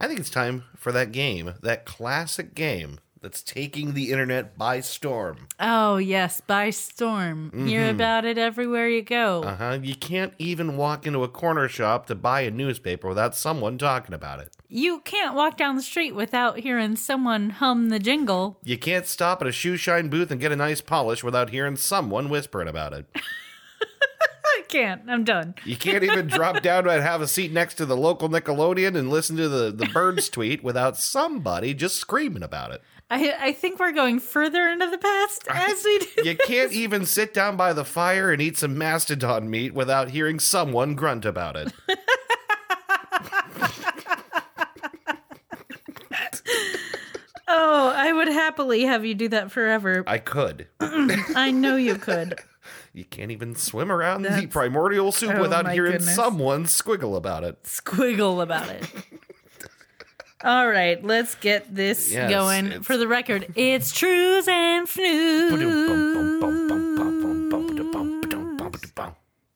I 0.00 0.06
think 0.06 0.18
it's 0.18 0.30
time 0.30 0.64
for 0.76 0.92
that 0.92 1.12
game, 1.12 1.54
that 1.62 1.84
classic 1.84 2.54
game 2.54 3.00
that's 3.22 3.42
taking 3.42 3.92
the 3.94 4.10
internet 4.12 4.56
by 4.56 4.80
storm. 4.80 5.46
oh 5.58 5.96
yes, 5.98 6.40
by 6.40 6.70
storm. 6.70 7.50
You 7.54 7.64
hear 7.66 7.90
about 7.90 8.24
it 8.24 8.38
everywhere 8.38 8.88
you 8.88 9.02
go. 9.02 9.42
Uh 9.42 9.56
huh. 9.56 9.78
You 9.82 9.94
can't 9.94 10.32
even 10.38 10.76
walk 10.76 11.06
into 11.06 11.22
a 11.22 11.28
corner 11.28 11.68
shop 11.68 12.06
to 12.06 12.14
buy 12.14 12.40
a 12.42 12.50
newspaper 12.50 13.08
without 13.08 13.34
someone 13.36 13.76
talking 13.78 14.14
about 14.14 14.40
it. 14.40 14.56
you 14.68 15.00
can't 15.00 15.34
walk 15.34 15.56
down 15.56 15.76
the 15.76 15.82
street 15.82 16.14
without 16.14 16.58
hearing 16.60 16.96
someone 16.96 17.50
hum 17.50 17.88
the 17.90 17.98
jingle. 17.98 18.58
You 18.64 18.78
can't 18.78 19.06
stop 19.06 19.42
at 19.42 19.48
a 19.48 19.52
shoe 19.52 19.76
shine 19.76 20.08
booth 20.08 20.30
and 20.30 20.40
get 20.40 20.52
a 20.52 20.56
nice 20.56 20.80
polish 20.80 21.22
without 21.22 21.50
hearing 21.50 21.76
someone 21.76 22.28
whispering 22.30 22.68
about 22.68 22.92
it. 22.92 23.06
I 24.52 24.62
can't. 24.68 25.02
I'm 25.08 25.24
done. 25.24 25.54
You 25.64 25.76
can't 25.76 26.04
even 26.04 26.26
drop 26.26 26.62
down 26.62 26.88
and 26.88 27.02
have 27.02 27.20
a 27.22 27.28
seat 27.28 27.52
next 27.52 27.74
to 27.74 27.86
the 27.86 27.96
local 27.96 28.28
Nickelodeon 28.28 28.96
and 28.96 29.10
listen 29.10 29.36
to 29.36 29.48
the, 29.48 29.70
the 29.70 29.86
birds 29.86 30.28
tweet 30.36 30.62
without 30.62 30.96
somebody 30.96 31.74
just 31.74 31.96
screaming 31.96 32.42
about 32.42 32.72
it. 32.72 32.82
I 33.10 33.34
I 33.40 33.52
think 33.52 33.80
we're 33.80 33.92
going 33.92 34.20
further 34.20 34.68
into 34.68 34.88
the 34.88 34.98
past 34.98 35.44
as 35.48 35.82
we 35.84 35.98
do. 35.98 36.06
You 36.28 36.36
can't 36.36 36.72
even 36.72 37.04
sit 37.06 37.34
down 37.34 37.56
by 37.56 37.72
the 37.72 37.84
fire 37.84 38.30
and 38.32 38.40
eat 38.40 38.56
some 38.56 38.78
mastodon 38.78 39.50
meat 39.50 39.74
without 39.74 40.10
hearing 40.10 40.38
someone 40.38 40.94
grunt 40.94 41.24
about 41.24 41.56
it. 41.56 41.72
Oh, 47.52 47.92
I 47.94 48.12
would 48.12 48.28
happily 48.28 48.82
have 48.84 49.04
you 49.04 49.14
do 49.14 49.28
that 49.30 49.50
forever. 49.50 50.04
I 50.06 50.18
could. 50.18 50.68
I 50.80 51.50
know 51.50 51.76
you 51.76 51.96
could. 51.96 52.38
You 52.92 53.04
can't 53.04 53.30
even 53.30 53.54
swim 53.54 53.90
around 53.92 54.22
the 54.22 54.48
primordial 54.48 55.12
soup 55.12 55.34
Oh 55.36 55.40
without 55.42 55.70
hearing 55.70 55.92
goodness. 55.92 56.12
someone 56.16 56.64
squiggle 56.64 57.16
about 57.16 57.44
it. 57.44 57.62
Squiggle 57.62 58.42
about 58.42 58.68
it. 58.68 58.84
All 60.42 60.66
right, 60.68 61.02
let's 61.04 61.34
get 61.34 61.74
this 61.74 62.10
Yes, 62.10 62.30
going. 62.30 62.82
For 62.82 62.96
the 62.96 63.06
record, 63.06 63.52
it's 63.56 63.92
Trues 63.92 64.48
and 64.48 64.86
Fnews. 64.88 65.60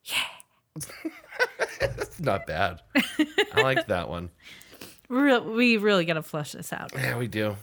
Yeah. 0.05 1.88
Not 2.20 2.47
bad. 2.47 2.81
I 3.55 3.62
like 3.62 3.87
that 3.88 4.09
one. 4.09 4.31
We 5.09 5.77
really 5.79 6.05
got 6.05 6.14
to 6.14 6.23
flush 6.23 6.53
this 6.53 6.73
out. 6.73 6.92
Yeah, 6.94 7.16
we 7.18 7.29
do. 7.29 7.57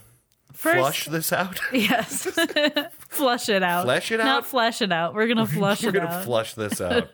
First, 0.52 0.78
Flush 0.78 1.04
this 1.06 1.32
out. 1.32 1.58
Yes. 1.72 2.24
flush 3.08 3.48
it 3.48 3.62
out. 3.62 3.84
Flesh 3.84 4.10
it 4.12 4.20
out? 4.20 4.24
Not 4.24 4.36
out? 4.38 4.46
flesh 4.46 4.82
it 4.82 4.92
out. 4.92 5.14
We're 5.14 5.26
going 5.26 5.38
to 5.38 5.46
flush 5.46 5.82
We're 5.82 5.88
it 5.90 5.92
gonna 5.94 6.06
out. 6.06 6.24
flush 6.24 6.54
this 6.54 6.80
out. 6.80 7.08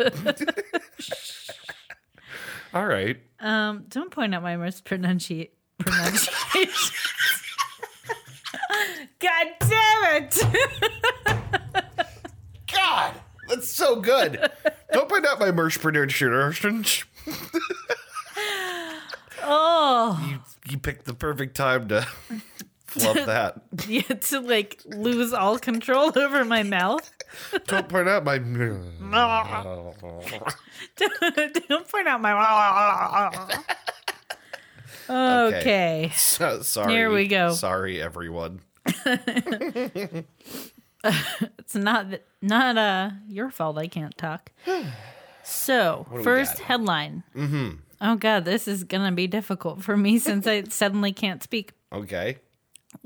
All 2.74 2.86
right. 2.86 3.16
um, 3.40 3.84
don't 3.88 4.10
point 4.10 4.34
out 4.34 4.42
my 4.42 4.56
mispronunci- 4.56 5.50
pronunciation. 5.78 6.94
God 9.20 9.46
damn 9.60 10.22
it. 10.22 10.38
God, 12.72 13.14
that's 13.48 13.68
so 13.68 13.96
good. 14.00 14.50
Don't 14.92 15.08
point 15.08 15.26
out 15.26 15.40
my 15.40 15.50
merch 15.50 15.80
pronunciation. 15.80 16.84
oh, 19.42 20.26
You 20.30 20.38
you 20.72 20.78
picked 20.78 21.04
the 21.06 21.14
perfect 21.14 21.56
time 21.56 21.88
to 21.88 22.06
fluff 22.86 23.16
that. 23.26 23.60
you 23.86 24.02
had 24.02 24.20
to 24.22 24.40
like 24.40 24.82
lose 24.86 25.32
all 25.32 25.58
control 25.58 26.12
over 26.18 26.44
my 26.44 26.62
mouth. 26.62 27.10
Don't 27.66 27.88
point 27.88 28.08
out 28.08 28.24
my. 28.24 28.38
don't 30.98 31.88
point 31.88 32.08
out 32.08 32.20
my. 32.20 33.72
Okay. 35.08 36.12
So, 36.16 36.62
sorry. 36.62 36.92
Here 36.92 37.10
we 37.10 37.26
go. 37.28 37.52
Sorry, 37.52 38.00
everyone. 38.02 38.60
It's 41.58 41.74
not 41.74 42.06
not 42.42 42.76
uh 42.76 43.10
your 43.28 43.50
fault 43.50 43.78
I 43.78 43.86
can't 43.86 44.16
talk. 44.16 44.50
So, 45.50 46.06
first 46.24 46.58
headline. 46.58 47.22
Mm-hmm. 47.34 47.76
Oh 48.02 48.16
god, 48.16 48.44
this 48.44 48.68
is 48.68 48.84
gonna 48.84 49.12
be 49.12 49.26
difficult 49.26 49.82
for 49.82 49.96
me 49.96 50.18
since 50.28 50.46
I 50.46 50.64
suddenly 50.64 51.10
can't 51.12 51.42
speak. 51.42 51.72
Okay. 51.90 52.36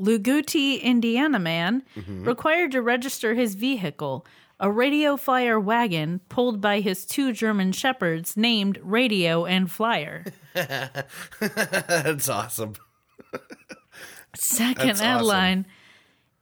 Loogootee, 0.00 0.80
Indiana 0.82 1.38
man, 1.38 1.84
Mm-hmm. 1.96 2.24
required 2.24 2.72
to 2.72 2.82
register 2.82 3.34
his 3.34 3.54
vehicle, 3.54 4.26
a 4.62 4.70
Radio 4.70 5.16
Flyer 5.16 5.58
wagon 5.58 6.20
pulled 6.28 6.60
by 6.60 6.78
his 6.78 7.04
two 7.04 7.32
German 7.32 7.72
shepherds 7.72 8.36
named 8.36 8.78
Radio 8.80 9.44
and 9.44 9.68
Flyer. 9.68 10.24
That's 10.54 12.28
awesome. 12.28 12.74
Second 14.36 14.86
That's 14.86 15.00
awesome. 15.00 15.06
headline. 15.06 15.66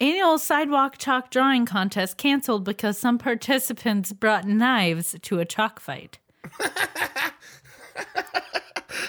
Annual 0.01 0.39
sidewalk 0.39 0.99
chalk 0.99 1.31
drawing 1.31 1.65
contest 1.65 2.19
canceled 2.19 2.63
because 2.63 2.99
some 2.99 3.17
participants 3.17 4.13
brought 4.13 4.47
knives 4.47 5.17
to 5.23 5.39
a 5.39 5.47
chalk 5.47 5.81
fight. 5.81 6.19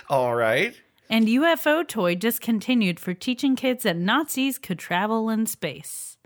All 0.10 0.36
right. 0.36 0.74
And 1.10 1.28
UFO 1.28 1.86
toy 1.86 2.16
discontinued 2.16 2.98
for 2.98 3.14
teaching 3.14 3.58
kids 3.58 3.84
that 3.84 3.98
Nazis 3.98 4.58
could 4.58 4.80
travel 4.80 5.30
in 5.30 5.48
space. 5.48 6.18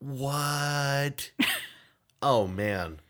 What? 0.00 1.30
oh 2.22 2.46
man. 2.46 3.00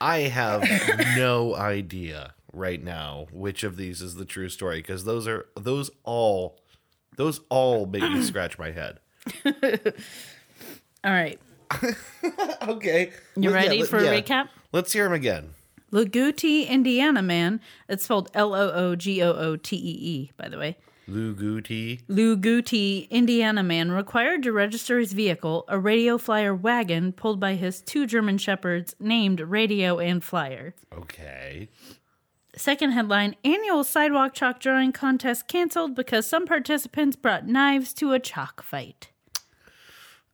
I 0.00 0.18
have 0.20 0.62
no 1.16 1.54
idea 1.56 2.34
right 2.52 2.82
now 2.82 3.26
which 3.32 3.62
of 3.64 3.76
these 3.76 4.00
is 4.00 4.14
the 4.14 4.24
true 4.24 4.48
story 4.48 4.78
because 4.78 5.04
those 5.04 5.26
are 5.28 5.46
those 5.56 5.90
all 6.04 6.58
those 7.16 7.40
all 7.48 7.84
make 7.86 8.02
me 8.02 8.22
scratch 8.22 8.58
my 8.58 8.70
head. 8.70 9.00
All 11.04 11.12
right. 11.12 11.38
Okay. 12.62 13.12
You 13.36 13.50
Well, 13.50 13.50
yeah, 13.50 13.66
ready 13.66 13.80
let- 13.80 13.88
for 13.88 13.98
a 13.98 14.02
recap? 14.02 14.48
Let's 14.72 14.92
hear 14.92 15.04
them 15.04 15.12
again. 15.12 15.50
Loogootee, 15.92 16.68
Indiana 16.68 17.22
man. 17.22 17.60
It's 17.88 18.04
spelled 18.04 18.30
L 18.34 18.54
O 18.54 18.70
O 18.72 18.94
G 18.96 19.22
O 19.22 19.32
O 19.32 19.56
T 19.56 19.76
E 19.76 19.80
E, 19.80 20.32
by 20.36 20.48
the 20.48 20.58
way. 20.58 20.76
Loogootee. 21.08 22.04
Loogootee, 22.06 23.08
Indiana 23.10 23.62
man, 23.62 23.90
required 23.90 24.42
to 24.42 24.52
register 24.52 24.98
his 24.98 25.12
vehicle, 25.12 25.64
a 25.68 25.78
radio 25.78 26.18
flyer 26.18 26.54
wagon 26.54 27.12
pulled 27.12 27.40
by 27.40 27.54
his 27.54 27.80
two 27.80 28.06
German 28.06 28.38
shepherds 28.38 28.94
named 29.00 29.40
Radio 29.40 29.98
and 29.98 30.22
Flyer. 30.22 30.74
Okay. 30.92 31.68
Second 32.54 32.90
headline 32.90 33.36
Annual 33.44 33.84
sidewalk 33.84 34.34
chalk 34.34 34.60
drawing 34.60 34.92
contest 34.92 35.48
canceled 35.48 35.94
because 35.94 36.26
some 36.26 36.44
participants 36.44 37.16
brought 37.16 37.46
knives 37.46 37.92
to 37.94 38.12
a 38.12 38.18
chalk 38.18 38.62
fight. 38.62 39.10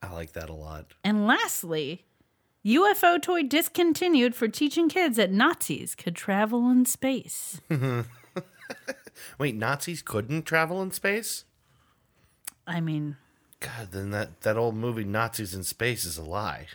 I 0.02 0.12
like 0.12 0.32
that 0.32 0.48
a 0.48 0.54
lot. 0.54 0.94
And 1.02 1.26
lastly, 1.26 2.04
UFO 2.64 3.20
toy 3.20 3.42
discontinued 3.42 4.34
for 4.34 4.48
teaching 4.48 4.88
kids 4.88 5.16
that 5.16 5.32
Nazis 5.32 5.94
could 5.94 6.16
travel 6.16 6.70
in 6.70 6.86
space. 6.86 7.60
Wait, 9.38 9.54
Nazis 9.54 10.02
couldn't 10.02 10.42
travel 10.44 10.82
in 10.82 10.90
space? 10.90 11.44
I 12.66 12.80
mean, 12.80 13.16
God, 13.60 13.88
then 13.92 14.10
that, 14.10 14.40
that 14.42 14.56
old 14.56 14.74
movie 14.74 15.04
Nazis 15.04 15.54
in 15.54 15.62
Space 15.64 16.04
is 16.04 16.16
a 16.18 16.22
lie. 16.24 16.66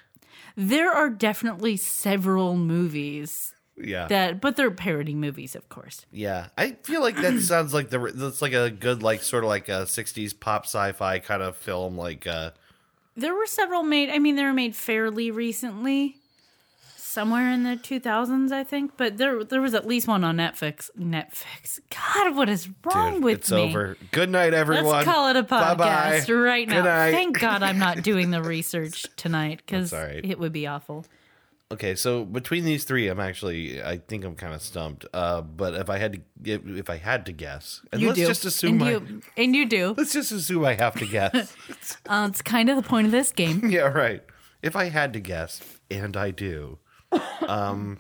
there 0.55 0.91
are 0.91 1.09
definitely 1.09 1.77
several 1.77 2.55
movies 2.55 3.53
Yeah. 3.77 4.07
that, 4.07 4.39
but 4.41 4.55
they're 4.55 4.71
parody 4.71 5.15
movies, 5.15 5.55
of 5.55 5.67
course. 5.69 6.05
yeah. 6.11 6.47
I 6.57 6.71
feel 6.83 7.01
like 7.01 7.15
that 7.17 7.39
sounds 7.41 7.73
like 7.73 7.89
the 7.89 8.11
that's 8.13 8.41
like 8.41 8.53
a 8.53 8.69
good 8.69 9.01
like 9.03 9.23
sort 9.23 9.43
of 9.43 9.49
like 9.49 9.67
a 9.69 9.83
60s 9.85 10.39
pop 10.39 10.65
sci-fi 10.65 11.19
kind 11.19 11.41
of 11.41 11.55
film 11.57 11.97
like 11.97 12.27
uh 12.27 12.51
There 13.15 13.33
were 13.35 13.47
several 13.47 13.83
made, 13.83 14.09
I 14.09 14.19
mean, 14.19 14.35
they 14.35 14.43
were 14.43 14.53
made 14.53 14.75
fairly 14.75 15.31
recently. 15.31 16.17
Somewhere 17.09 17.49
in 17.49 17.63
the 17.63 17.75
2000s, 17.75 18.51
I 18.51 18.63
think, 18.63 18.91
but 18.95 19.17
there 19.17 19.43
there 19.43 19.61
was 19.61 19.73
at 19.73 19.87
least 19.87 20.07
one 20.07 20.23
on 20.23 20.37
Netflix. 20.37 20.91
Netflix. 20.95 21.79
God, 21.89 22.35
what 22.35 22.49
is 22.49 22.69
wrong 22.85 23.15
dude, 23.15 23.23
with 23.23 23.37
it's 23.39 23.51
me? 23.51 23.61
over. 23.61 23.97
Good 24.11 24.29
night 24.29 24.53
everyone. 24.53 24.85
Let's 24.85 25.05
call 25.05 25.27
it 25.29 25.35
a 25.35 25.41
podcast 25.41 25.77
Bye-bye. 25.77 26.33
right 26.33 26.67
now. 26.67 26.75
Good 26.75 26.87
night. 26.87 27.11
Thank 27.11 27.39
God 27.39 27.63
I'm 27.63 27.79
not 27.79 28.03
doing 28.03 28.29
the 28.29 28.43
research 28.55 29.07
tonight 29.15 29.63
because 29.65 29.91
right. 29.91 30.23
it 30.23 30.37
would 30.37 30.53
be 30.53 30.67
awful. 30.67 31.03
Okay, 31.71 31.95
so 31.95 32.25
between 32.25 32.63
these 32.63 32.83
three, 32.83 33.07
I'm 33.07 33.19
actually 33.19 33.81
I 33.81 33.97
think 33.97 34.23
I'm 34.23 34.35
kind 34.35 34.53
of 34.53 34.61
stumped. 34.61 35.07
Uh, 35.11 35.41
but 35.41 35.73
if 35.73 35.89
I 35.89 35.97
had 35.97 36.13
to 36.13 36.19
if, 36.43 36.67
if 36.67 36.89
I 36.91 36.97
had 36.97 37.25
to 37.25 37.31
guess, 37.31 37.81
and 37.91 38.01
You 38.01 38.09
let's 38.09 38.19
do, 38.19 38.27
just 38.27 38.45
assume 38.45 38.81
and 38.81 38.83
I, 38.83 38.91
you 38.91 39.21
and 39.35 39.55
you 39.55 39.65
do. 39.65 39.95
let's 39.97 40.13
just 40.13 40.31
assume 40.31 40.63
I 40.63 40.75
have 40.75 40.93
to 40.99 41.07
guess. 41.07 41.55
Uh, 42.07 42.27
it's 42.29 42.43
kind 42.43 42.69
of 42.69 42.75
the 42.75 42.83
point 42.83 43.07
of 43.07 43.11
this 43.11 43.31
game. 43.31 43.67
yeah, 43.69 43.81
right. 43.81 44.21
If 44.61 44.75
I 44.75 44.85
had 44.85 45.13
to 45.13 45.19
guess, 45.19 45.59
and 45.89 46.15
I 46.15 46.29
do, 46.29 46.77
um, 47.47 47.99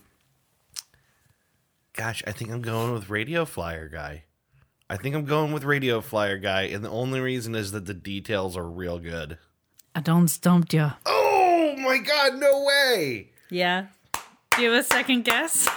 gosh, 1.93 2.23
I 2.27 2.31
think 2.31 2.51
I'm 2.51 2.61
going 2.61 2.93
with 2.93 3.09
Radio 3.09 3.45
Flyer 3.45 3.89
guy. 3.89 4.23
I 4.89 4.97
think 4.97 5.15
I'm 5.15 5.25
going 5.25 5.51
with 5.51 5.63
Radio 5.63 6.01
Flyer 6.01 6.37
guy, 6.37 6.63
and 6.63 6.83
the 6.83 6.89
only 6.89 7.19
reason 7.19 7.53
is 7.53 7.71
that 7.73 7.85
the 7.85 7.93
details 7.93 8.57
are 8.57 8.67
real 8.67 8.97
good. 8.97 9.37
I 9.93 10.01
don't 10.01 10.27
stumped 10.27 10.73
you. 10.73 10.91
Oh 11.05 11.75
my 11.77 11.97
god, 11.99 12.39
no 12.39 12.63
way! 12.63 13.29
Yeah. 13.49 13.87
Do 14.55 14.63
you 14.63 14.71
have 14.71 14.81
a 14.81 14.87
second 14.87 15.25
guess? 15.25 15.69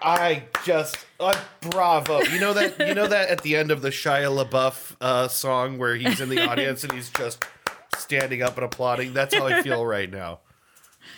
I 0.00 0.44
just 0.64 0.96
uh, 1.20 1.38
bravo. 1.60 2.22
You 2.22 2.40
know 2.40 2.52
that 2.54 2.86
you 2.86 2.94
know 2.94 3.06
that 3.06 3.28
at 3.28 3.42
the 3.42 3.56
end 3.56 3.70
of 3.70 3.82
the 3.82 3.90
Shia 3.90 4.44
LaBeouf 4.44 4.96
uh, 5.00 5.28
song 5.28 5.78
where 5.78 5.96
he's 5.96 6.20
in 6.20 6.28
the 6.28 6.40
audience 6.40 6.82
and 6.84 6.92
he's 6.92 7.10
just 7.10 7.44
standing 7.96 8.42
up 8.42 8.56
and 8.56 8.64
applauding. 8.64 9.12
That's 9.12 9.34
how 9.34 9.46
I 9.46 9.62
feel 9.62 9.84
right 9.84 10.10
now. 10.10 10.40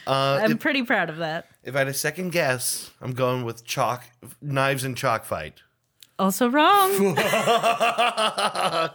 Uh, 0.06 0.40
I'm 0.42 0.52
if, 0.52 0.60
pretty 0.60 0.82
proud 0.82 1.10
of 1.10 1.16
that. 1.18 1.46
if 1.62 1.74
I 1.74 1.78
had 1.80 1.88
a 1.88 1.94
second 1.94 2.30
guess, 2.30 2.90
I'm 3.00 3.12
going 3.12 3.44
with 3.44 3.64
chalk, 3.64 4.04
knives 4.40 4.84
and 4.84 4.96
chalk 4.96 5.24
fight. 5.24 5.62
Also 6.18 6.48
wrong. 6.48 7.16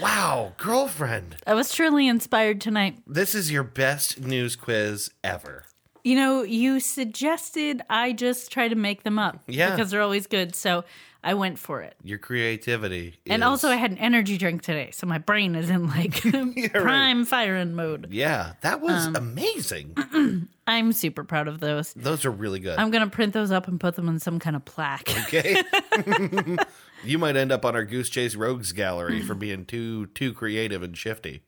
Wow, 0.00 0.52
girlfriend, 0.58 1.36
I 1.46 1.54
was 1.54 1.72
truly 1.72 2.06
inspired 2.06 2.60
tonight. 2.60 2.98
this 3.06 3.34
is 3.34 3.50
your 3.50 3.64
best 3.64 4.20
news 4.20 4.54
quiz 4.54 5.10
ever. 5.24 5.64
You 6.04 6.14
know, 6.14 6.42
you 6.42 6.78
suggested 6.78 7.82
I 7.90 8.12
just 8.12 8.52
try 8.52 8.68
to 8.68 8.76
make 8.76 9.02
them 9.02 9.18
up. 9.18 9.42
Yeah. 9.48 9.70
Because 9.70 9.90
they're 9.90 10.02
always 10.02 10.26
good. 10.28 10.54
So 10.54 10.84
I 11.28 11.34
went 11.34 11.58
for 11.58 11.82
it. 11.82 11.94
Your 12.02 12.18
creativity, 12.18 13.18
And 13.26 13.42
is- 13.42 13.46
also, 13.46 13.68
I 13.68 13.76
had 13.76 13.90
an 13.90 13.98
energy 13.98 14.38
drink 14.38 14.62
today. 14.62 14.90
So 14.92 15.06
my 15.06 15.18
brain 15.18 15.54
is 15.54 15.68
in 15.68 15.86
like 15.88 16.22
prime 16.72 17.24
firing 17.26 17.74
mode. 17.74 18.08
yeah, 18.10 18.54
that 18.62 18.80
was 18.80 19.06
Um, 19.08 19.14
amazing. 19.16 20.48
I'm 20.66 20.92
super 20.92 21.24
proud 21.24 21.46
of 21.48 21.60
those. 21.60 21.92
Those 21.94 22.24
are 22.24 22.30
really 22.30 22.60
good. 22.60 22.78
I'm 22.78 22.90
going 22.90 23.04
to 23.04 23.10
print 23.10 23.32
those 23.34 23.50
up 23.50 23.68
and 23.68 23.78
put 23.78 23.94
them 23.96 24.08
in 24.08 24.18
some 24.18 24.38
kind 24.38 24.56
of 24.56 24.64
plaque. 24.64 25.10
Okay. 25.26 25.62
you 27.04 27.18
might 27.18 27.36
end 27.36 27.52
up 27.52 27.64
on 27.64 27.74
our 27.74 27.84
Goose 27.84 28.08
Chase 28.08 28.34
Rogues 28.34 28.72
gallery 28.72 29.20
for 29.22 29.34
being 29.34 29.64
too 29.66 30.06
too 30.06 30.32
creative 30.32 30.82
and 30.82 30.96
shifty. 30.96 31.42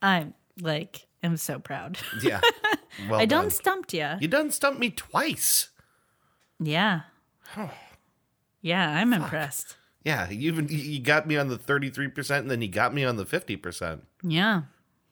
I'm 0.00 0.34
like, 0.60 1.06
I'm 1.22 1.36
so 1.36 1.58
proud. 1.58 1.98
Yeah. 2.22 2.40
Well 3.08 3.20
I 3.20 3.26
done. 3.26 3.44
done 3.44 3.50
stumped 3.50 3.92
you. 3.94 4.08
You 4.20 4.28
done 4.28 4.50
stumped 4.52 4.78
me 4.78 4.90
twice. 4.90 5.70
Yeah. 6.60 7.00
Yeah, 8.64 8.88
I'm 8.88 9.12
impressed. 9.12 9.76
Yeah, 10.04 10.30
you 10.30 10.50
even 10.50 10.68
you 10.70 11.00
got 11.00 11.26
me 11.26 11.36
on 11.36 11.48
the 11.48 11.58
thirty 11.58 11.90
three 11.90 12.08
percent, 12.08 12.42
and 12.42 12.50
then 12.50 12.62
you 12.62 12.68
got 12.68 12.94
me 12.94 13.04
on 13.04 13.16
the 13.16 13.26
fifty 13.26 13.56
percent. 13.56 14.06
Yeah. 14.22 14.62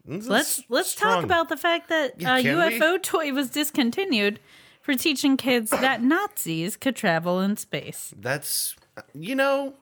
Let's 0.06 0.62
let's 0.70 0.94
talk 0.94 1.22
about 1.22 1.50
the 1.50 1.58
fact 1.58 1.90
that 1.90 2.18
Yeah, 2.18 2.34
uh, 2.34 2.42
can 2.42 2.56
we? 2.56 2.78
UFO 2.78 3.00
toy 3.02 3.30
was 3.32 3.50
discontinued 3.50 4.40
for 4.80 4.94
teaching 4.94 5.36
kids 5.36 5.68
that 5.70 6.02
Nazis 6.02 6.78
could 6.78 6.96
travel 6.96 7.40
in 7.40 7.58
space. 7.58 8.14
That's 8.18 8.74
you 9.12 9.34
know, 9.34 9.74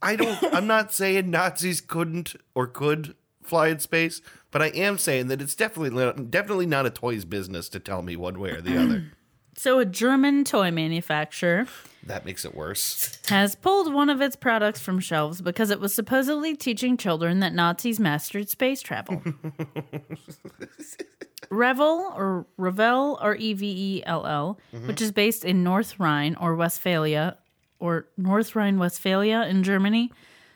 I 0.00 0.14
don't. 0.14 0.54
I'm 0.54 0.68
not 0.68 0.94
saying 0.94 1.28
Nazis 1.28 1.80
couldn't 1.80 2.36
or 2.54 2.68
could 2.68 3.16
fly 3.42 3.66
in 3.66 3.80
space, 3.80 4.22
but 4.52 4.62
I 4.62 4.68
am 4.68 4.96
saying 4.96 5.26
that 5.26 5.42
it's 5.42 5.56
definitely 5.56 6.24
definitely 6.30 6.66
not 6.66 6.86
a 6.86 6.90
toy's 6.90 7.24
business 7.24 7.68
to 7.70 7.80
tell 7.80 8.02
me 8.02 8.14
one 8.14 8.38
way 8.38 8.50
or 8.50 8.60
the 8.60 8.80
other. 8.80 9.04
So, 9.58 9.78
a 9.78 9.86
German 9.86 10.44
toy 10.44 10.70
manufacturer 10.70 11.66
That 12.06 12.24
makes 12.24 12.44
it 12.44 12.54
worse. 12.54 13.18
has 13.26 13.56
pulled 13.56 13.92
one 13.92 14.08
of 14.08 14.20
its 14.20 14.36
products 14.36 14.80
from 14.80 15.00
shelves 15.00 15.40
because 15.40 15.70
it 15.70 15.80
was 15.80 15.92
supposedly 15.92 16.54
teaching 16.54 16.96
children 16.96 17.40
that 17.40 17.52
Nazis 17.52 17.98
mastered 17.98 18.48
space 18.48 18.80
travel. 18.80 19.22
Revell 21.50 22.14
or 22.16 22.46
Revell 22.56 23.18
or 23.20 23.34
E 23.36 23.52
V 23.52 23.98
E 23.98 24.02
L 24.06 24.26
L, 24.26 24.58
mm-hmm. 24.72 24.86
which 24.86 25.00
is 25.00 25.12
based 25.12 25.44
in 25.44 25.64
North 25.64 25.98
Rhine 25.98 26.36
or 26.40 26.54
Westphalia 26.54 27.38
or 27.78 28.06
North 28.16 28.54
Rhine 28.54 28.78
Westphalia 28.78 29.42
in 29.42 29.62
Germany, 29.62 30.12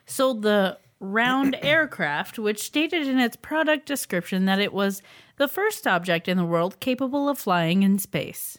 sold 0.06 0.42
the 0.42 0.78
round 1.00 1.56
aircraft, 1.62 2.38
which 2.38 2.62
stated 2.62 3.06
in 3.08 3.18
its 3.18 3.36
product 3.36 3.86
description 3.86 4.44
that 4.44 4.60
it 4.60 4.72
was 4.72 5.02
the 5.36 5.48
first 5.48 5.86
object 5.86 6.28
in 6.28 6.36
the 6.36 6.44
world 6.44 6.78
capable 6.80 7.28
of 7.28 7.38
flying 7.38 7.82
in 7.82 7.98
space. 7.98 8.58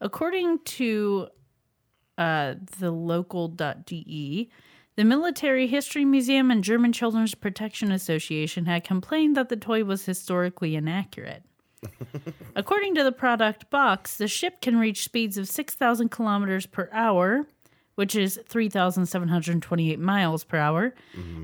According 0.00 0.60
to 0.64 1.28
uh, 2.18 2.54
the 2.78 2.90
local.de, 2.90 4.50
the 4.96 5.04
Military 5.04 5.68
History 5.68 6.04
Museum 6.04 6.50
and 6.50 6.64
German 6.64 6.92
Children's 6.92 7.36
Protection 7.36 7.92
Association 7.92 8.66
had 8.66 8.82
complained 8.82 9.36
that 9.36 9.48
the 9.48 9.56
toy 9.56 9.84
was 9.84 10.04
historically 10.04 10.74
inaccurate. 10.74 11.44
According 12.56 12.96
to 12.96 13.04
the 13.04 13.12
product 13.12 13.70
box, 13.70 14.16
the 14.16 14.26
ship 14.26 14.60
can 14.60 14.76
reach 14.76 15.04
speeds 15.04 15.38
of 15.38 15.48
6,000 15.48 16.08
kilometers 16.08 16.66
per 16.66 16.90
hour, 16.92 17.46
which 17.94 18.16
is 18.16 18.40
3,728 18.48 20.00
miles 20.00 20.42
per 20.42 20.56
hour, 20.56 20.94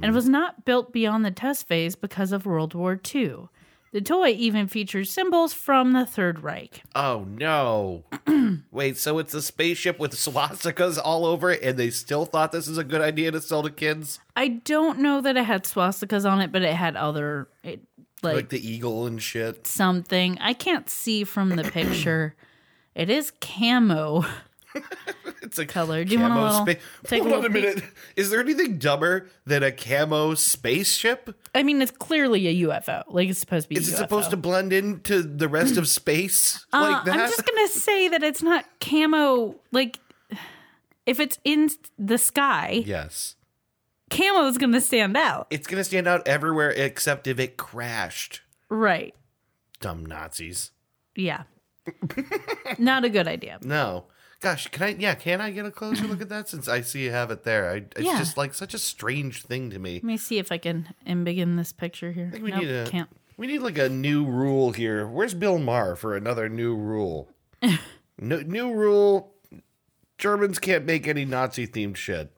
and 0.03 0.13
was 0.13 0.29
not 0.29 0.65
built 0.65 0.93
beyond 0.93 1.25
the 1.25 1.31
test 1.31 1.69
phase 1.69 1.95
because 1.95 2.33
of 2.33 2.47
World 2.47 2.75
War 2.75 3.01
II. 3.15 3.49
The 3.95 4.01
toy 4.01 4.31
even 4.31 4.67
features 4.67 5.13
symbols 5.13 5.55
from 5.55 5.93
the 5.93 6.05
Third 6.05 6.43
Reich. 6.43 6.83
Oh 6.97 7.29
no! 7.29 8.03
Wait, 8.73 8.97
so 8.99 9.21
it's 9.21 9.33
a 9.35 9.41
spaceship 9.41 10.01
with 10.01 10.17
swastikas 10.17 10.99
all 11.03 11.25
over 11.25 11.53
it, 11.53 11.63
and 11.63 11.79
they 11.79 11.91
still 11.91 12.25
thought 12.25 12.51
this 12.51 12.67
is 12.67 12.77
a 12.77 12.83
good 12.83 13.01
idea 13.01 13.31
to 13.31 13.41
sell 13.41 13.63
to 13.63 13.71
kids, 13.71 14.19
I 14.35 14.49
don't 14.49 14.99
know 14.99 15.21
that 15.21 15.37
it 15.37 15.45
had 15.45 15.63
swastikas 15.63 16.29
on 16.29 16.41
it, 16.41 16.51
but 16.51 16.63
it 16.63 16.75
had 16.75 16.97
other 16.97 17.47
it, 17.63 17.83
like, 18.21 18.35
like 18.35 18.49
the 18.49 18.69
eagle 18.69 19.07
and 19.07 19.23
shit. 19.23 19.65
something. 19.65 20.39
I 20.41 20.55
can't 20.55 20.91
see 20.91 21.23
from 21.23 21.51
the 21.51 21.63
picture. 21.63 22.35
it 22.97 23.09
is 23.09 23.31
camo. 23.41 24.25
It's 25.43 25.59
a 25.59 25.67
Color. 25.67 26.05
Do 26.05 26.13
you 26.15 26.21
want 26.21 26.33
a 26.33 26.37
camo 26.37 26.47
little- 26.49 26.67
spa- 26.67 26.81
take 27.07 27.21
a 27.21 27.25
Hold 27.25 27.35
on 27.35 27.39
a 27.39 27.43
little 27.49 27.55
peek? 27.75 27.77
minute. 27.77 27.93
Is 28.17 28.31
there 28.31 28.41
anything 28.41 28.79
dumber 28.79 29.29
than 29.45 29.63
a 29.63 29.71
camo 29.71 30.35
spaceship? 30.35 31.37
I 31.55 31.63
mean, 31.63 31.83
it's 31.83 31.91
clearly 31.91 32.49
a 32.49 32.67
UFO. 32.67 33.05
Like 33.09 33.29
it's 33.29 33.41
supposed 33.41 33.65
to 33.65 33.69
be. 33.69 33.77
Is 33.77 33.91
a 33.91 33.95
it 33.95 33.97
supposed 33.99 34.31
to 34.31 34.37
blend 34.39 34.73
into 34.73 35.23
the 35.23 35.47
rest 35.47 35.77
of 35.77 35.87
space 35.87 36.65
Uh, 36.73 36.81
like 36.93 37.05
that? 37.05 37.15
I'm 37.21 37.29
just 37.31 37.45
gonna 37.47 37.69
say 37.69 38.09
that 38.09 38.23
it's 38.23 38.43
not 38.43 38.65
camo. 38.81 39.57
Like, 39.71 39.99
if 41.07 41.21
it's 41.21 41.39
in 41.45 41.69
the 41.99 42.17
sky, 42.19 42.83
yes. 42.85 43.37
camo 44.11 44.47
is 44.47 44.57
gonna 44.59 44.81
stand 44.81 45.15
out. 45.17 45.47
It's 45.51 45.67
going 45.67 45.79
to 45.79 45.85
stand 45.85 46.07
out 46.09 46.27
everywhere 46.27 46.71
except 46.71 47.27
if 47.27 47.39
it 47.39 47.59
crashed. 47.59 48.41
Right? 48.71 49.15
Dumb 49.81 50.07
Nazis. 50.07 50.71
Yeah. 51.15 51.43
not 52.79 53.05
a 53.05 53.11
good 53.11 53.29
idea. 53.29 53.59
No. 53.63 54.07
Gosh, 54.45 54.69
can 54.69 54.83
I? 54.83 54.89
Yeah, 54.99 55.15
can 55.15 55.41
I 55.41 55.51
get 55.51 55.65
a 55.65 55.71
closer 55.71 56.07
look 56.07 56.21
at 56.21 56.29
that? 56.29 56.49
Since 56.51 56.69
I 56.69 56.83
see 56.83 57.05
you 57.05 57.11
have 57.11 57.31
it 57.31 57.45
there, 57.45 57.71
I, 57.71 57.77
it's 57.77 58.01
Yeah. 58.01 58.19
just 58.19 58.37
like 58.37 58.53
such 58.53 58.75
a 58.75 58.79
strange 58.79 59.43
thing 59.43 59.71
to 59.71 59.79
me. 59.79 59.95
Let 59.95 60.05
me 60.05 60.17
see 60.19 60.39
if 60.39 60.53
I 60.53 60.59
can 60.59 60.95
embiggen 61.07 61.57
this 61.57 61.73
picture 61.73 62.13
here. 62.13 62.27
I 62.29 62.31
think 62.31 62.45
we 62.45 62.51
Nope, 62.51 62.61
need 62.61 62.71
a 62.71 62.87
can't. 62.91 63.09
we 63.39 63.47
need 63.47 63.61
like 63.61 63.79
a 63.79 63.89
new 63.89 64.25
rule 64.27 64.73
here. 64.73 65.07
Where's 65.07 65.33
Bill 65.33 65.59
Maher 65.59 65.97
for 65.97 66.15
another 66.15 66.51
new 66.51 66.77
rule? 66.77 67.31
no, 68.19 68.41
new 68.43 68.73
rule: 68.75 69.33
Germans 70.19 70.59
can't 70.59 70.85
make 70.85 71.09
any 71.09 71.25
Nazi 71.25 71.67
themed 71.67 71.97
shit. 71.97 72.31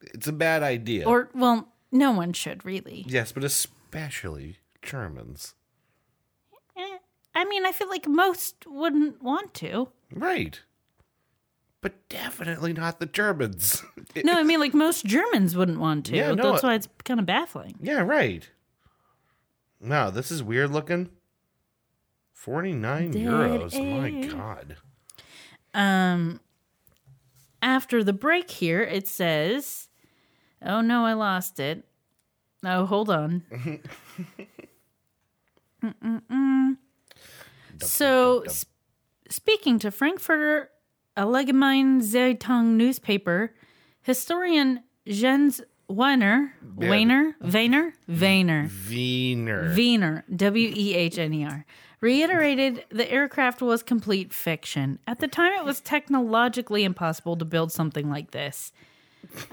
It's 0.00 0.26
a 0.26 0.32
bad 0.32 0.62
idea. 0.62 1.06
Or 1.06 1.28
well, 1.34 1.68
no 1.92 2.10
one 2.10 2.32
should 2.32 2.64
really. 2.64 3.04
yes, 3.06 3.32
but 3.32 3.44
especially 3.44 4.60
Germans. 4.80 5.54
Eh, 6.74 6.98
I 7.34 7.44
mean, 7.44 7.66
I 7.66 7.72
feel 7.72 7.88
like 7.90 8.08
most 8.08 8.64
wouldn't 8.66 9.22
want 9.22 9.52
to. 9.54 9.88
Right. 10.10 10.60
But 11.82 12.08
definitely 12.08 12.72
not 12.74 13.00
the 13.00 13.06
Germans. 13.06 13.82
No, 14.24 14.34
I 14.38 14.42
mean, 14.42 14.58
like 14.58 14.74
most 14.74 15.04
Germans 15.06 15.54
wouldn't 15.56 15.78
want 15.78 16.06
to. 16.06 16.16
Yeah, 16.16 16.32
no, 16.32 16.50
That's 16.50 16.64
why 16.64 16.74
it's 16.74 16.88
kind 17.04 17.20
of 17.20 17.26
baffling. 17.26 17.76
yeah, 17.80 18.00
right. 18.00 18.48
Wow, 19.80 20.10
this 20.10 20.32
is 20.32 20.42
weird 20.42 20.72
looking. 20.72 21.10
49 22.32 23.10
Dead 23.12 23.22
euros. 23.22 23.72
My. 24.00 24.26
God. 24.26 24.76
Um, 25.74 26.40
after 27.62 28.02
the 28.02 28.12
break 28.12 28.50
here, 28.50 28.82
it 28.82 29.06
says, 29.06 29.88
"Oh 30.60 30.80
no, 30.80 31.04
I 31.06 31.12
lost 31.12 31.60
it." 31.60 31.84
Oh, 32.64 32.84
hold 32.86 33.10
on. 33.10 33.44
So, 37.82 38.40
s- 38.42 38.66
speaking 39.30 39.78
to 39.78 39.90
Frankfurter 39.90 40.70
Allgemeine 41.20 42.00
Zeitung 42.00 42.76
newspaper, 42.76 43.52
historian 44.00 44.82
Jens 45.04 45.60
Weiner, 45.86 46.54
Weiner, 46.76 47.36
Weiner, 47.40 47.92
Weiner, 48.08 48.70
Wiener. 48.88 49.74
Wiener, 49.74 50.24
W 50.34 50.72
E 50.74 50.94
H 50.94 51.18
N 51.18 51.34
E 51.34 51.44
R, 51.44 51.66
reiterated 52.00 52.86
the 52.90 53.10
aircraft 53.10 53.60
was 53.60 53.82
complete 53.82 54.32
fiction. 54.32 54.98
At 55.06 55.18
the 55.18 55.28
time, 55.28 55.52
it 55.58 55.64
was 55.64 55.80
technologically 55.80 56.84
impossible 56.84 57.36
to 57.36 57.44
build 57.44 57.70
something 57.70 58.08
like 58.08 58.30
this. 58.30 58.72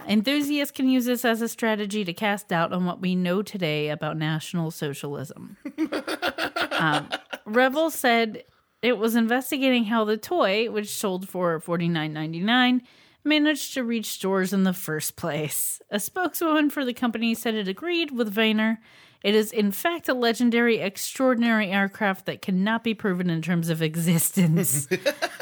Enthusiasts 0.07 0.71
can 0.71 0.87
use 0.87 1.05
this 1.05 1.25
as 1.25 1.41
a 1.41 1.49
strategy 1.49 2.05
to 2.05 2.13
cast 2.13 2.47
doubt 2.47 2.71
on 2.71 2.85
what 2.85 3.01
we 3.01 3.13
know 3.13 3.41
today 3.41 3.89
about 3.89 4.15
National 4.15 4.71
Socialism. 4.71 5.57
um, 6.79 7.09
Revell 7.45 7.89
said 7.89 8.43
it 8.87 8.97
was 8.97 9.15
investigating 9.15 9.83
how 9.85 10.05
the 10.05 10.15
toy, 10.17 10.71
which 10.71 10.89
sold 10.95 11.27
for 11.27 11.59
forty 11.59 11.89
nine 11.89 12.13
ninety 12.13 12.39
nine, 12.39 12.81
managed 13.23 13.73
to 13.73 13.83
reach 13.83 14.05
stores 14.07 14.53
in 14.53 14.63
the 14.63 14.73
first 14.73 15.15
place. 15.17 15.81
A 15.91 15.99
spokeswoman 15.99 16.69
for 16.69 16.85
the 16.85 16.93
company 16.93 17.35
said 17.35 17.53
it 17.53 17.67
agreed 17.67 18.11
with 18.11 18.33
Wehner. 18.35 18.77
It 19.23 19.35
is, 19.35 19.51
in 19.51 19.71
fact, 19.71 20.07
a 20.07 20.13
legendary, 20.13 20.77
extraordinary 20.77 21.69
aircraft 21.69 22.27
that 22.27 22.41
cannot 22.41 22.83
be 22.83 22.93
proven 22.93 23.29
in 23.29 23.41
terms 23.41 23.69
of 23.69 23.81
existence. 23.81 24.87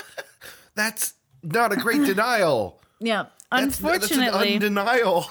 That's 0.75 1.13
not 1.43 1.71
a 1.73 1.75
great 1.75 2.05
denial. 2.05 2.81
yeah. 2.99 3.25
That's, 3.51 3.79
Unfortunately, 3.79 4.25
that's 4.57 4.65
an 4.65 4.75
undenial. 4.75 5.27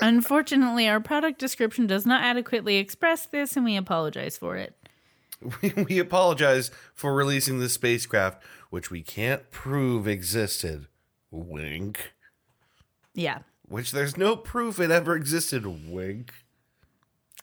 unfortunately, 0.00 0.88
our 0.88 1.00
product 1.00 1.38
description 1.40 1.86
does 1.86 2.06
not 2.06 2.22
adequately 2.22 2.76
express 2.76 3.26
this, 3.26 3.56
and 3.56 3.64
we 3.64 3.76
apologize 3.76 4.38
for 4.38 4.56
it. 4.56 4.74
we, 5.62 5.72
we 5.84 5.98
apologize 5.98 6.70
for 6.94 7.14
releasing 7.14 7.58
the 7.58 7.68
spacecraft, 7.68 8.42
which 8.70 8.90
we 8.90 9.02
can't 9.02 9.50
prove 9.50 10.06
existed. 10.06 10.86
Wink. 11.30 12.12
Yeah. 13.14 13.38
Which 13.68 13.92
there's 13.92 14.16
no 14.16 14.36
proof 14.36 14.80
it 14.80 14.90
ever 14.90 15.14
existed. 15.14 15.64
Wink. 15.90 16.32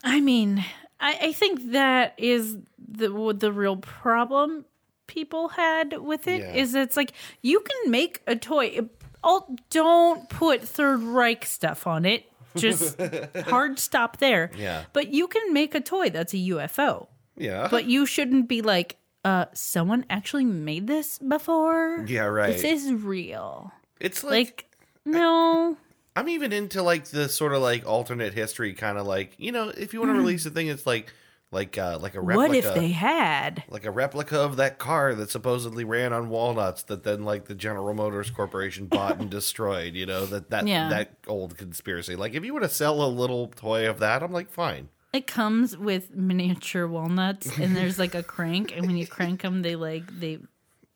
I 0.04 0.20
mean, 0.20 0.64
I, 1.00 1.18
I 1.22 1.32
think 1.34 1.72
that 1.72 2.14
is 2.18 2.58
the 2.78 3.34
the 3.38 3.52
real 3.52 3.78
problem 3.78 4.66
people 5.08 5.48
had 5.50 5.98
with 6.00 6.28
it 6.28 6.42
is 6.56 6.74
Yeah. 6.76 6.82
it's 6.84 6.98
like 6.98 7.14
you 7.42 7.62
can 7.62 7.92
make 7.92 8.22
a 8.28 8.36
toy. 8.36 8.80
Oh, 9.24 9.56
don't 9.70 10.30
put 10.30 10.62
Third 10.62 11.02
Reich 11.02 11.46
stuff 11.46 11.88
on 11.88 12.06
it. 12.06 12.26
Just 12.56 13.00
hard 13.46 13.80
stop 13.80 14.18
there. 14.18 14.52
Yeah. 14.58 14.84
But 14.94 15.08
you 15.14 15.28
can 15.28 15.54
make 15.54 15.74
a 15.76 15.82
toy 15.82 16.10
that's 16.10 16.34
a 16.34 16.38
UFO. 16.38 17.08
Yeah. 17.38 17.68
But 17.70 17.86
you 17.86 18.06
shouldn't 18.06 18.48
be 18.48 18.62
like, 18.62 18.98
uh, 19.26 19.46
someone 19.54 20.06
actually 20.10 20.46
made 20.46 20.88
this 20.88 21.20
before. 21.20 22.06
yeah, 22.08 22.24
right. 22.24 22.54
This 22.58 22.64
is 22.64 22.92
real. 22.94 23.72
it's 24.00 24.24
like, 24.24 24.34
Like, 24.36 24.66
no. 25.06 25.78
I'm 26.16 26.30
even 26.30 26.52
into 26.52 26.82
like 26.82 27.06
the 27.06 27.30
sort 27.30 27.54
of 27.54 27.62
like 27.62 27.86
alternate 27.86 28.34
history 28.34 28.74
kind 28.74 28.98
of 28.98 29.06
like 29.06 29.36
you 29.38 29.52
know 29.52 29.70
if 29.70 29.94
you 29.94 30.00
want 30.00 30.12
to 30.14 30.18
release 30.18 30.46
a 30.48 30.50
thing 30.50 30.66
it's 30.68 30.88
like 30.88 31.14
like 31.52 31.78
uh 31.78 32.00
like 32.02 32.16
a 32.16 32.22
replica 32.22 32.50
Mm. 32.50 32.50
What 32.50 32.56
if 32.58 32.74
they 32.74 32.88
had? 32.90 33.64
like 33.70 33.86
a 33.86 33.92
replica 33.92 34.40
of 34.40 34.56
that 34.58 34.80
car 34.80 35.14
that 35.14 35.30
supposedly 35.30 35.84
ran 35.84 36.14
on 36.14 36.30
walnuts 36.30 36.82
that 36.84 37.04
then 37.04 37.24
like 37.24 37.46
the 37.46 37.54
General 37.56 37.94
Motors 37.94 38.32
Corporation 38.32 38.88
bought 38.88 39.20
and 39.20 39.30
destroyed, 39.30 39.94
you 39.94 40.06
know, 40.08 40.26
that 40.26 40.50
that 40.50 40.66
Yeah. 40.68 40.90
that 40.90 41.14
old 41.28 41.56
conspiracy. 41.58 42.16
Like 42.16 42.34
if 42.34 42.44
you 42.44 42.52
want 42.52 42.64
to 42.64 42.70
sell 42.70 43.04
a 43.04 43.08
little 43.08 43.48
toy 43.50 43.88
of 43.88 44.00
that, 44.00 44.24
I'm 44.24 44.32
like 44.32 44.50
fine. 44.50 44.90
It 45.14 45.26
comes 45.28 45.78
with 45.78 46.14
miniature 46.14 46.88
walnuts, 46.88 47.58
and 47.58 47.76
there's 47.76 47.98
like 47.98 48.14
a 48.14 48.24
crank, 48.24 48.74
and 48.76 48.86
when 48.86 48.98
you 48.98 49.08
crank 49.08 49.42
them, 49.42 49.62
they 49.62 49.76
like 49.76 50.04
they 50.20 50.40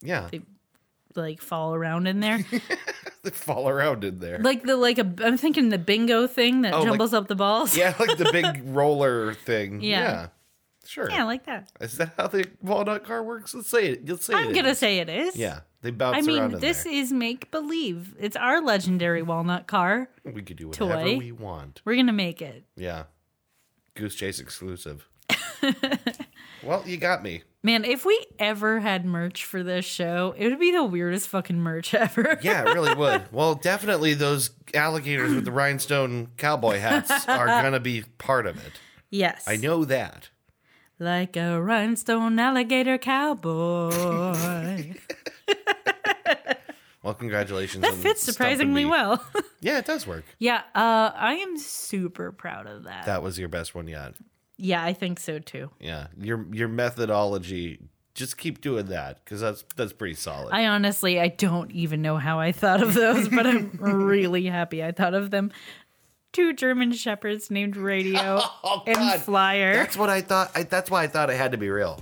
Yeah, 0.02 0.28
They- 0.32 0.42
like 1.16 1.42
fall 1.42 1.74
around 1.76 2.08
in 2.08 2.20
there. 2.22 2.40
they 3.24 3.30
fall 3.32 3.68
around 3.68 4.04
in 4.04 4.20
there. 4.20 4.40
like 4.40 4.64
the 4.64 4.76
like 4.78 4.98
a 4.98 5.14
I'm 5.24 5.38
thinking 5.38 5.70
the 5.70 5.78
bingo 5.78 6.28
thing 6.28 6.62
that 6.62 6.74
Oh, 6.74 6.80
like- 6.80 6.88
jumbles 6.90 7.14
up 7.14 7.28
the 7.28 7.36
balls. 7.36 7.76
yeah, 7.78 7.94
like 8.00 8.18
the 8.18 8.30
big 8.32 8.62
roller 8.66 9.34
thing. 9.34 9.82
Yeah. 9.82 10.00
Yeah. 10.02 10.28
Sure. 10.84 11.10
Yeah, 11.10 11.26
like 11.26 11.46
that. 11.46 11.70
Is 11.80 11.98
that 11.98 12.14
how 12.18 12.28
the 12.28 12.48
walnut 12.62 13.04
car 13.04 13.22
works? 13.24 13.54
Let's 13.54 13.70
say 13.70 13.90
it. 13.92 14.10
Let's 14.10 14.26
say 14.26 14.34
I'm 14.34 14.52
gonna 14.52 14.74
say 14.76 14.98
it 14.98 15.10
is. 15.10 15.36
Yeah, 15.36 15.60
they 15.84 15.92
bounce 15.92 16.16
I 16.16 16.20
around 16.20 16.26
mean, 16.48 16.54
in 16.56 16.60
this 16.60 16.84
there. 16.86 16.94
is 16.94 17.14
make 17.14 17.52
believe. 17.52 18.16
It's 18.20 18.36
our 18.36 18.62
legendary 18.62 19.22
walnut 19.22 19.68
car. 19.68 20.10
we 20.26 20.42
could 20.42 20.58
do 20.58 20.70
whatever 20.70 20.94
toy. 21.04 21.18
we 21.18 21.32
want. 21.32 21.82
We're 21.86 21.96
gonna 21.98 22.12
make 22.14 22.42
it. 22.42 22.64
Yeah, 22.76 23.04
Goose 23.96 24.16
Chase 24.16 24.40
exclusive. 24.40 25.08
well, 26.64 26.84
you 26.86 26.98
got 26.98 27.24
me. 27.24 27.44
Man, 27.64 27.86
if 27.86 28.06
we 28.06 28.26
ever 28.40 28.80
had 28.80 29.06
merch 29.06 29.46
for 29.46 29.62
this 29.62 29.86
show, 29.86 30.34
it 30.36 30.50
would 30.50 30.60
be 30.60 30.72
the 30.72 30.84
weirdest 30.84 31.28
fucking 31.30 31.60
merch 31.60 31.94
ever. 31.94 32.40
Yeah, 32.42 32.62
it 32.70 32.74
really 32.74 32.94
would. 32.96 33.32
Well, 33.32 33.56
definitely 33.56 34.14
those 34.16 34.50
alligators 34.74 35.34
with 35.34 35.46
the 35.46 35.52
rhinestone 35.52 36.30
cowboy 36.38 36.80
hats 36.80 37.28
are 37.28 37.46
gonna 37.62 37.80
be 37.80 38.04
part 38.18 38.48
of 38.48 38.58
it. 38.66 38.74
yes. 39.10 39.44
I 39.48 39.58
know 39.58 39.86
that. 39.86 40.30
Like 40.98 41.36
a 41.36 41.62
rhinestone 41.62 42.38
alligator 42.40 42.98
cowboy. 42.98 44.94
Well, 47.04 47.14
congratulations. 47.16 47.82
that 47.82 47.94
on 47.94 47.98
fits 47.98 48.22
surprisingly 48.24 48.86
well. 48.86 49.24
Yeah, 49.64 49.78
it 49.78 49.86
does 49.86 50.08
work. 50.08 50.24
yeah, 50.40 50.64
uh, 50.74 51.12
I 51.16 51.36
am 51.36 51.56
super 51.56 52.32
proud 52.32 52.66
of 52.66 52.86
that. 52.86 53.06
That 53.06 53.22
was 53.22 53.38
your 53.38 53.48
best 53.48 53.76
one 53.76 53.88
yet. 53.88 54.14
Yeah, 54.58 54.84
I 54.84 54.94
think 54.94 55.20
so 55.20 55.38
too. 55.38 55.70
Yeah, 55.80 56.08
your 56.20 56.46
your 56.52 56.68
methodology. 56.68 57.80
Just 58.14 58.38
keep 58.38 58.60
doing 58.60 58.88
that 58.88 59.24
because 59.24 59.40
that's 59.40 59.64
that's 59.76 59.94
pretty 59.94 60.16
solid. 60.16 60.52
I 60.52 60.68
honestly, 60.68 61.20
I 61.20 61.28
don't 61.30 61.72
even 61.72 62.02
know 62.02 62.18
how 62.18 62.40
I 62.40 62.52
thought 62.52 62.82
of 62.84 62.94
those, 62.94 63.30
but 63.30 63.46
I'm 63.48 63.72
really 63.80 64.46
happy 64.48 64.84
I 64.84 64.92
thought 64.92 65.14
of 65.14 65.32
them. 65.32 65.52
Two 66.34 66.54
German 66.54 66.92
shepherds 66.92 67.50
named 67.52 67.78
Radio 67.78 68.42
Oh, 68.64 68.84
and 68.88 68.96
God. 68.98 69.20
Flyer. 69.22 69.74
That's 69.76 69.96
what 69.98 70.10
I 70.10 70.22
thought. 70.22 70.52
I, 70.56 70.64
that's 70.64 70.90
why 70.92 71.04
I 71.04 71.08
thought 71.08 71.30
it 71.30 71.38
had 71.38 71.52
to 71.54 71.58
be 71.58 71.70
real. 71.70 72.00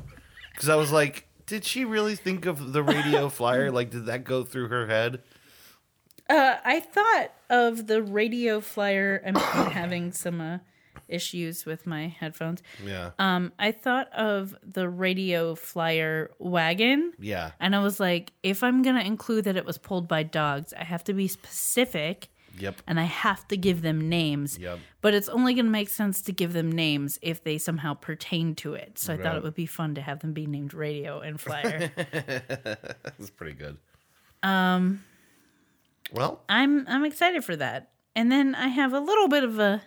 Because 0.52 0.70
I 0.70 0.76
was 0.76 0.92
like, 0.92 1.28
did 1.50 1.66
she 1.66 1.84
really 1.84 2.16
think 2.16 2.46
of 2.46 2.74
the 2.74 2.84
radio 2.84 3.28
flyer? 3.28 3.72
Like, 3.80 3.90
did 3.90 4.06
that 4.06 4.24
go 4.24 4.44
through 4.44 4.68
her 4.70 4.88
head? 4.88 5.22
Uh, 6.30 6.58
I 6.64 6.80
thought 6.80 7.32
of 7.50 7.88
the 7.88 8.04
Radio 8.04 8.62
Flyer. 8.62 9.22
I'm 9.26 9.36
having 9.72 10.12
some 10.12 10.40
uh, 10.40 10.60
issues 11.08 11.66
with 11.66 11.88
my 11.88 12.08
headphones. 12.08 12.62
Yeah. 12.86 13.12
Um, 13.18 13.52
I 13.58 13.72
thought 13.72 14.14
of 14.14 14.56
the 14.62 14.88
Radio 14.88 15.56
Flyer 15.56 16.30
wagon. 16.38 17.14
yeah. 17.20 17.52
And 17.60 17.76
I 17.76 17.80
was 17.82 18.00
like, 18.00 18.32
if 18.44 18.62
I'm 18.64 18.84
going 18.84 18.96
to 18.96 19.06
include 19.06 19.46
that 19.46 19.58
it 19.58 19.66
was 19.66 19.80
pulled 19.80 20.08
by 20.08 20.22
dogs, 20.22 20.72
I 20.78 20.84
have 20.84 21.04
to 21.06 21.14
be 21.14 21.28
specific 21.28 22.30
Yep. 22.60 22.82
and 22.88 23.00
I 23.00 23.04
have 23.04 23.48
to 23.50 23.58
give 23.58 23.82
them 23.82 24.10
names. 24.10 24.58
Yep. 24.58 24.80
But 25.02 25.14
it's 25.14 25.30
only 25.30 25.54
going 25.54 25.66
to 25.66 25.72
make 25.72 25.90
sense 25.90 26.22
to 26.24 26.32
give 26.32 26.54
them 26.54 26.72
names 26.72 27.20
if 27.22 27.44
they 27.44 27.58
somehow 27.58 27.94
pertain 27.94 28.56
to 28.56 28.74
it. 28.74 29.00
So 29.00 29.14
I 29.14 29.18
thought 29.18 29.36
it 29.36 29.44
would 29.44 29.56
be 29.56 29.66
fun 29.66 29.96
to 29.96 30.02
have 30.02 30.20
them 30.20 30.34
be 30.34 30.46
named 30.46 30.74
Radio 30.74 31.20
and 31.20 31.40
Flyer. 31.40 31.92
That's 31.96 33.30
pretty 33.36 33.54
good. 33.54 33.78
Um. 34.44 35.04
Well, 36.12 36.42
I'm 36.50 36.88
I'm 36.88 37.06
excited 37.06 37.44
for 37.44 37.56
that. 37.56 37.92
And 38.16 38.32
then 38.32 38.56
I 38.56 38.68
have 38.68 38.94
a 38.94 39.00
little 39.00 39.28
bit 39.28 39.44
of 39.44 39.60
a 39.60 39.82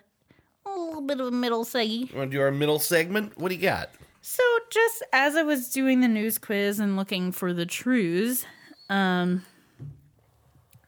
a 0.65 0.71
little 0.71 1.03
bit 1.03 1.21
of 1.21 1.27
a 1.27 1.31
middle 1.31 1.65
seggy. 1.65 2.15
want 2.15 2.31
to 2.31 2.37
do 2.37 2.41
our 2.41 2.53
middle 2.53 2.79
segment? 2.79 3.37
What 3.39 3.49
do 3.49 3.55
you 3.55 3.63
got? 3.63 3.91
So 4.21 4.43
just 4.71 5.03
as 5.13 5.35
I 5.35 5.43
was 5.43 5.69
doing 5.69 6.01
the 6.01 6.09
news 6.09 6.39
quiz 6.39 6.79
and 6.79 6.97
looking 6.97 7.33
for 7.33 7.53
the 7.53 7.67
truths, 7.67 8.47
um, 8.89 9.45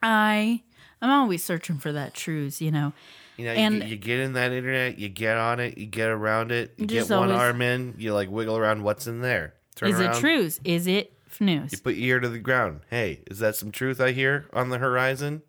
I 0.02 0.62
I'm 1.04 1.10
always 1.10 1.44
searching 1.44 1.78
for 1.78 1.92
that 1.92 2.14
truth, 2.14 2.62
you 2.62 2.70
know. 2.70 2.92
You 3.36 3.44
know, 3.46 3.50
And- 3.52 3.82
you, 3.82 3.90
you 3.90 3.96
get 3.96 4.20
in 4.20 4.32
that 4.34 4.52
internet, 4.52 4.98
you 4.98 5.08
get 5.08 5.36
on 5.36 5.60
it, 5.60 5.76
you 5.76 5.86
get 5.86 6.08
around 6.08 6.50
it, 6.52 6.72
you 6.78 6.86
get 6.86 7.10
one 7.10 7.30
always- 7.30 7.38
arm 7.38 7.60
in, 7.62 7.94
you 7.98 8.14
like 8.14 8.30
wiggle 8.30 8.56
around 8.56 8.82
what's 8.84 9.06
in 9.06 9.20
there. 9.20 9.54
Turn 9.76 9.90
Is 9.90 10.00
around, 10.00 10.16
it 10.16 10.20
truth? 10.20 10.60
Is 10.64 10.86
it 10.86 11.12
news? 11.40 11.72
You 11.72 11.78
put 11.78 11.96
your 11.96 12.16
ear 12.16 12.20
to 12.20 12.28
the 12.28 12.38
ground. 12.38 12.80
Hey, 12.90 13.20
is 13.30 13.40
that 13.40 13.56
some 13.56 13.70
truth 13.72 14.00
I 14.00 14.12
hear 14.12 14.46
on 14.52 14.70
the 14.70 14.78
horizon? 14.78 15.42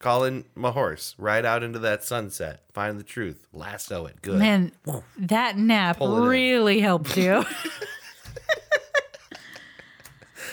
Calling 0.00 0.44
my 0.54 0.70
horse 0.70 1.14
ride 1.18 1.44
out 1.46 1.62
into 1.62 1.78
that 1.80 2.02
sunset. 2.04 2.64
Find 2.74 2.98
the 2.98 3.04
truth. 3.04 3.46
Lasso 3.52 4.06
it. 4.06 4.20
Good. 4.22 4.38
Man, 4.38 4.72
that 5.18 5.56
nap 5.56 5.98
Pull 5.98 6.24
in. 6.24 6.28
really 6.28 6.80
helped 6.80 7.16
you. 7.16 7.44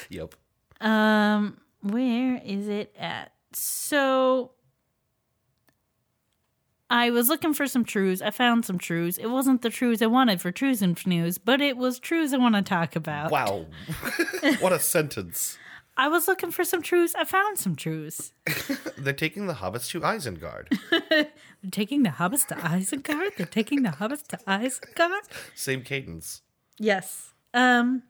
Yep. 0.09 0.35
Um, 0.81 1.57
where 1.81 2.41
is 2.43 2.67
it 2.67 2.93
at? 2.99 3.31
So 3.53 4.51
I 6.89 7.09
was 7.09 7.29
looking 7.29 7.53
for 7.53 7.67
some 7.67 7.85
truths. 7.85 8.21
I 8.21 8.31
found 8.31 8.65
some 8.65 8.77
truths. 8.77 9.17
It 9.17 9.27
wasn't 9.27 9.61
the 9.61 9.69
truths 9.69 10.01
I 10.01 10.07
wanted 10.07 10.41
for 10.41 10.51
truths 10.51 10.81
and 10.81 11.07
news, 11.07 11.37
but 11.37 11.61
it 11.61 11.77
was 11.77 11.99
truths 11.99 12.33
I 12.33 12.37
want 12.37 12.55
to 12.55 12.61
talk 12.61 12.97
about. 12.97 13.31
Wow. 13.31 13.65
what 14.59 14.73
a 14.73 14.79
sentence. 14.79 15.57
I 15.95 16.09
was 16.09 16.27
looking 16.27 16.51
for 16.51 16.65
some 16.65 16.81
truths. 16.81 17.15
I 17.15 17.23
found 17.23 17.57
some 17.57 17.75
truths. 17.75 18.33
They're 18.97 19.13
taking 19.13 19.47
the 19.47 19.53
hobbits 19.53 19.89
to 19.91 20.01
Isengard. 20.01 20.67
They're 21.09 21.27
taking 21.71 22.03
the 22.03 22.09
hobbits 22.09 22.45
to 22.47 22.55
Isengard. 22.55 23.35
They're 23.37 23.45
taking 23.45 23.83
the 23.83 23.89
hobbits 23.89 24.27
to 24.27 24.37
Isengard. 24.47 25.21
Same 25.55 25.83
cadence. 25.83 26.41
Yes. 26.77 27.33
Um. 27.53 28.03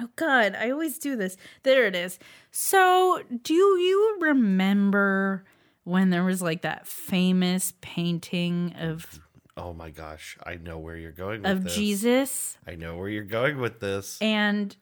Oh 0.00 0.08
God, 0.16 0.56
I 0.58 0.70
always 0.70 0.98
do 0.98 1.16
this. 1.16 1.36
There 1.62 1.86
it 1.86 1.94
is. 1.94 2.18
So, 2.50 3.22
do 3.42 3.54
you 3.54 4.18
remember 4.20 5.44
when 5.84 6.10
there 6.10 6.24
was 6.24 6.40
like 6.40 6.62
that 6.62 6.86
famous 6.86 7.72
painting 7.80 8.74
of 8.78 9.20
Oh 9.56 9.72
my 9.74 9.90
gosh. 9.90 10.38
I 10.46 10.54
know 10.54 10.78
where 10.78 10.96
you're 10.96 11.12
going 11.12 11.42
with 11.42 11.50
of 11.50 11.64
this. 11.64 11.74
Jesus 11.74 12.58
I 12.66 12.76
know 12.76 12.96
where 12.96 13.08
you're 13.08 13.24
going 13.24 13.58
with 13.58 13.80
this. 13.80 14.16
and 14.22 14.74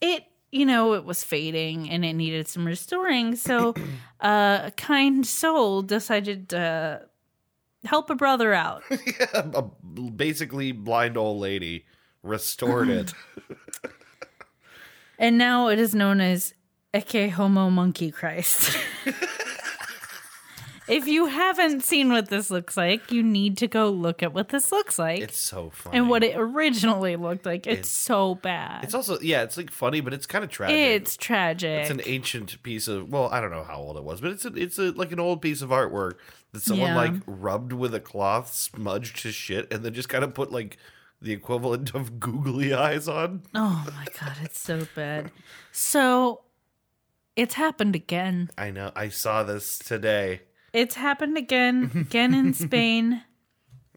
it 0.00 0.24
you 0.50 0.66
know 0.66 0.92
it 0.94 1.04
was 1.04 1.24
fading 1.24 1.88
and 1.88 2.04
it 2.04 2.12
needed 2.12 2.46
some 2.48 2.66
restoring 2.66 3.34
so 3.36 3.74
uh, 4.20 4.60
a 4.64 4.72
kind 4.76 5.26
soul 5.26 5.82
decided 5.82 6.48
to 6.50 7.02
help 7.84 8.10
a 8.10 8.14
brother 8.14 8.52
out 8.52 8.82
yeah, 8.90 9.46
a 9.54 9.62
basically 10.10 10.72
blind 10.72 11.16
old 11.16 11.40
lady 11.40 11.86
restored 12.22 12.88
it. 12.88 13.12
and 15.18 15.38
now 15.38 15.68
it 15.68 15.78
is 15.78 15.94
known 15.94 16.20
as 16.20 16.54
Ecce 16.92 17.30
Homo 17.30 17.70
Monkey 17.70 18.10
Christ. 18.10 18.76
if 20.86 21.06
you 21.06 21.26
haven't 21.26 21.82
seen 21.82 22.12
what 22.12 22.28
this 22.28 22.50
looks 22.50 22.76
like, 22.76 23.10
you 23.10 23.22
need 23.22 23.56
to 23.58 23.66
go 23.66 23.88
look 23.88 24.22
at 24.22 24.34
what 24.34 24.50
this 24.50 24.70
looks 24.70 24.98
like 24.98 25.20
it's 25.20 25.38
so 25.38 25.70
funny. 25.70 25.96
and 25.96 26.10
what 26.10 26.22
it 26.22 26.36
originally 26.36 27.16
looked 27.16 27.46
like. 27.46 27.66
It's, 27.66 27.88
so 27.88 28.34
bad. 28.36 28.84
It's 28.84 28.94
also 28.94 29.18
yeah, 29.20 29.42
it's 29.42 29.56
like 29.56 29.70
funny, 29.70 30.00
but 30.00 30.12
it's 30.12 30.26
kind 30.26 30.44
of 30.44 30.50
tragic. 30.50 30.76
It's 30.76 31.16
tragic. 31.16 31.82
It's 31.82 31.90
an 31.90 32.02
ancient 32.04 32.62
piece 32.62 32.86
of 32.86 33.10
well, 33.10 33.28
I 33.28 33.40
don't 33.40 33.50
know 33.50 33.64
how 33.64 33.76
old 33.76 33.96
it 33.96 34.04
was, 34.04 34.20
but 34.20 34.30
it's 34.32 34.44
a, 34.44 34.54
it's 34.54 34.78
a, 34.78 34.90
like 34.92 35.10
an 35.12 35.20
old 35.20 35.40
piece 35.40 35.62
of 35.62 35.70
artwork 35.70 36.14
that 36.52 36.62
someone 36.62 36.90
Yeah. 36.90 36.96
like 36.96 37.14
rubbed 37.26 37.72
with 37.72 37.94
a 37.94 38.00
cloth, 38.00 38.52
smudged 38.54 39.20
to 39.22 39.32
shit, 39.32 39.72
and 39.72 39.82
then 39.84 39.94
just 39.94 40.08
kind 40.08 40.22
of 40.22 40.34
put 40.34 40.52
like 40.52 40.76
the 41.24 41.32
equivalent 41.32 41.94
of 41.94 42.20
googly 42.20 42.72
eyes 42.74 43.08
on. 43.08 43.42
Oh 43.54 43.84
my 43.96 44.06
god, 44.20 44.36
it's 44.42 44.60
so 44.60 44.86
bad. 44.94 45.32
So 45.72 46.42
it's 47.34 47.54
happened 47.54 47.96
again. 47.96 48.50
I 48.56 48.70
know. 48.70 48.92
I 48.94 49.08
saw 49.08 49.42
this 49.42 49.78
today. 49.78 50.42
It's 50.72 50.94
happened 50.96 51.36
again, 51.38 51.90
again 51.94 52.34
in 52.34 52.52
Spain. 52.54 53.22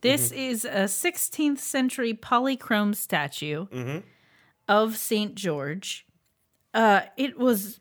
This 0.02 0.32
is 0.32 0.64
a 0.64 0.86
16th 0.86 1.58
century 1.60 2.14
polychrome 2.14 2.96
statue 2.96 3.66
of 4.68 4.96
St. 4.96 5.36
George. 5.36 6.06
Uh, 6.74 7.02
it 7.18 7.38
was 7.38 7.80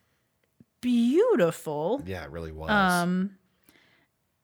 beautiful. 0.81 2.03
Yeah, 2.07 2.25
it 2.25 2.31
really 2.31 2.53
was. 2.53 2.71
Um, 2.71 3.36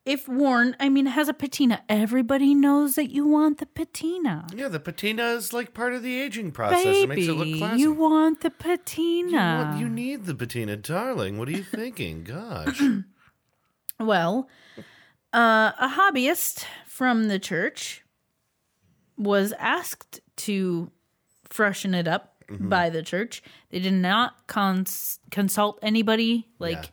if 0.05 0.27
worn, 0.29 0.75
I 0.81 0.89
mean, 0.89 1.07
it 1.07 1.11
has 1.11 1.29
a 1.29 1.35
patina. 1.35 1.83
Everybody 1.89 2.55
knows 2.55 2.97
that 2.97 3.11
you 3.13 3.27
want 3.27 3.59
the 3.59 3.67
patina. 3.67 4.47
yeah, 4.55 4.69
the 4.69 4.81
patina 4.81 5.23
is 5.35 5.53
like 5.53 5.75
part 5.75 5.95
of 5.95 6.03
the 6.03 6.21
aging 6.21 6.51
process. 6.53 6.85
it 6.85 7.09
makes 7.09 7.27
it 7.29 7.33
look 7.33 7.57
classy. 7.59 7.81
you 7.81 7.93
want 7.93 8.41
the 8.41 8.49
You 8.49 8.55
patina. 8.59 9.65
want- 9.69 9.81
you 9.81 9.89
need 9.89 10.25
the 10.27 10.35
patina, 10.35 10.77
darling. 10.77 11.39
What 11.39 11.49
are 11.49 11.53
you 11.53 11.63
thinking? 11.65 12.25
Gosh. 12.25 12.81
Well, 14.01 14.49
uh, 15.33 15.71
a 15.79 15.89
hobbyist 15.97 16.65
from 16.87 17.29
the 17.29 17.39
church 17.39 18.03
was 19.17 19.53
asked 19.61 20.21
to 20.39 20.91
freshen 21.49 21.95
it 21.95 22.09
up 22.09 22.31
Mm-hmm. 22.51 22.69
by 22.69 22.91
the 22.91 23.03
church. 23.03 23.43
They 23.71 23.79
did 23.79 23.95
not 23.95 24.47
cons- 24.49 25.21
consult 25.31 25.79
anybody, 25.81 26.49
like 26.59 26.83
Yeah. 26.85 26.91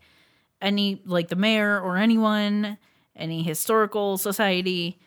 any, 0.61 1.01
like 1.03 1.27
the 1.27 1.35
mayor 1.35 1.81
or 1.81 1.97
anyone, 1.97 2.77
any 3.19 3.43
historical 3.43 4.17
society. 4.17 4.99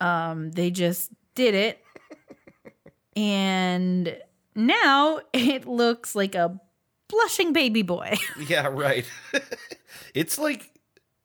Um, 0.00 0.50
they 0.52 0.70
just 0.70 1.10
did 1.34 1.54
it, 1.54 1.84
and 3.16 4.16
now 4.54 5.20
it 5.32 5.66
looks 5.66 6.14
like 6.14 6.34
a 6.34 6.58
blushing 7.08 7.52
baby 7.52 7.82
boy. 7.82 8.16
Yeah, 8.48 8.68
right. 8.68 9.04
it's 10.14 10.38
like 10.38 10.70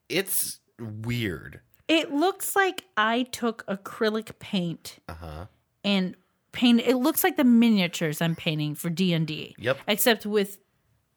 it's 0.08 0.60
weird. 0.78 1.60
It 1.88 2.12
looks 2.12 2.54
like 2.56 2.84
I 2.96 3.22
took 3.24 3.64
acrylic 3.66 4.38
paint 4.38 4.98
Uh-huh. 5.08 5.46
and 5.84 6.16
paint. 6.52 6.80
It 6.80 6.96
looks 6.96 7.22
like 7.24 7.36
the 7.36 7.44
miniatures 7.44 8.20
I'm 8.20 8.34
painting 8.36 8.74
for 8.74 8.90
D 8.90 9.12
and 9.12 9.26
D. 9.26 9.54
Yep. 9.58 9.78
Except 9.88 10.26
with 10.26 10.58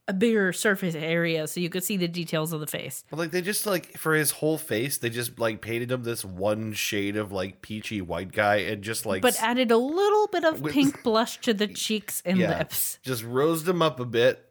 a 0.10 0.14
bigger 0.14 0.51
surface 0.51 0.95
area, 0.95 1.47
so 1.47 1.60
you 1.60 1.70
could 1.70 1.84
see 1.84 1.95
the 1.95 2.07
details 2.07 2.51
of 2.51 2.60
the 2.60 2.68
face. 2.68 3.03
But 3.10 3.20
like 3.20 3.32
they 3.32 3.41
just 3.41 3.66
like 3.66 3.95
for 3.97 4.14
his 4.16 4.32
whole 4.32 4.57
face, 4.57 4.97
they 4.97 5.10
just 5.10 5.38
like 5.39 5.62
painted 5.62 5.91
him 5.91 6.03
this 6.03 6.26
one 6.26 6.74
shade 6.74 7.16
of 7.16 7.32
like 7.32 7.62
peachy 7.62 8.01
white 8.01 8.32
guy 8.32 8.55
and 8.57 8.82
just 8.82 9.05
like 9.05 9.22
But 9.22 9.41
added 9.41 9.70
a 9.72 9.78
little 9.78 10.28
bit 10.28 10.43
of 10.43 10.62
With- 10.62 10.74
pink 10.74 11.03
blush 11.03 11.38
to 11.41 11.53
the 11.53 11.68
cheeks 11.68 12.22
and 12.26 12.38
yeah, 12.39 12.57
lips. 12.57 12.97
just 13.03 13.24
rosed 13.24 13.68
him 13.70 13.82
up 13.82 13.99
a 13.99 14.05
bit. 14.05 14.43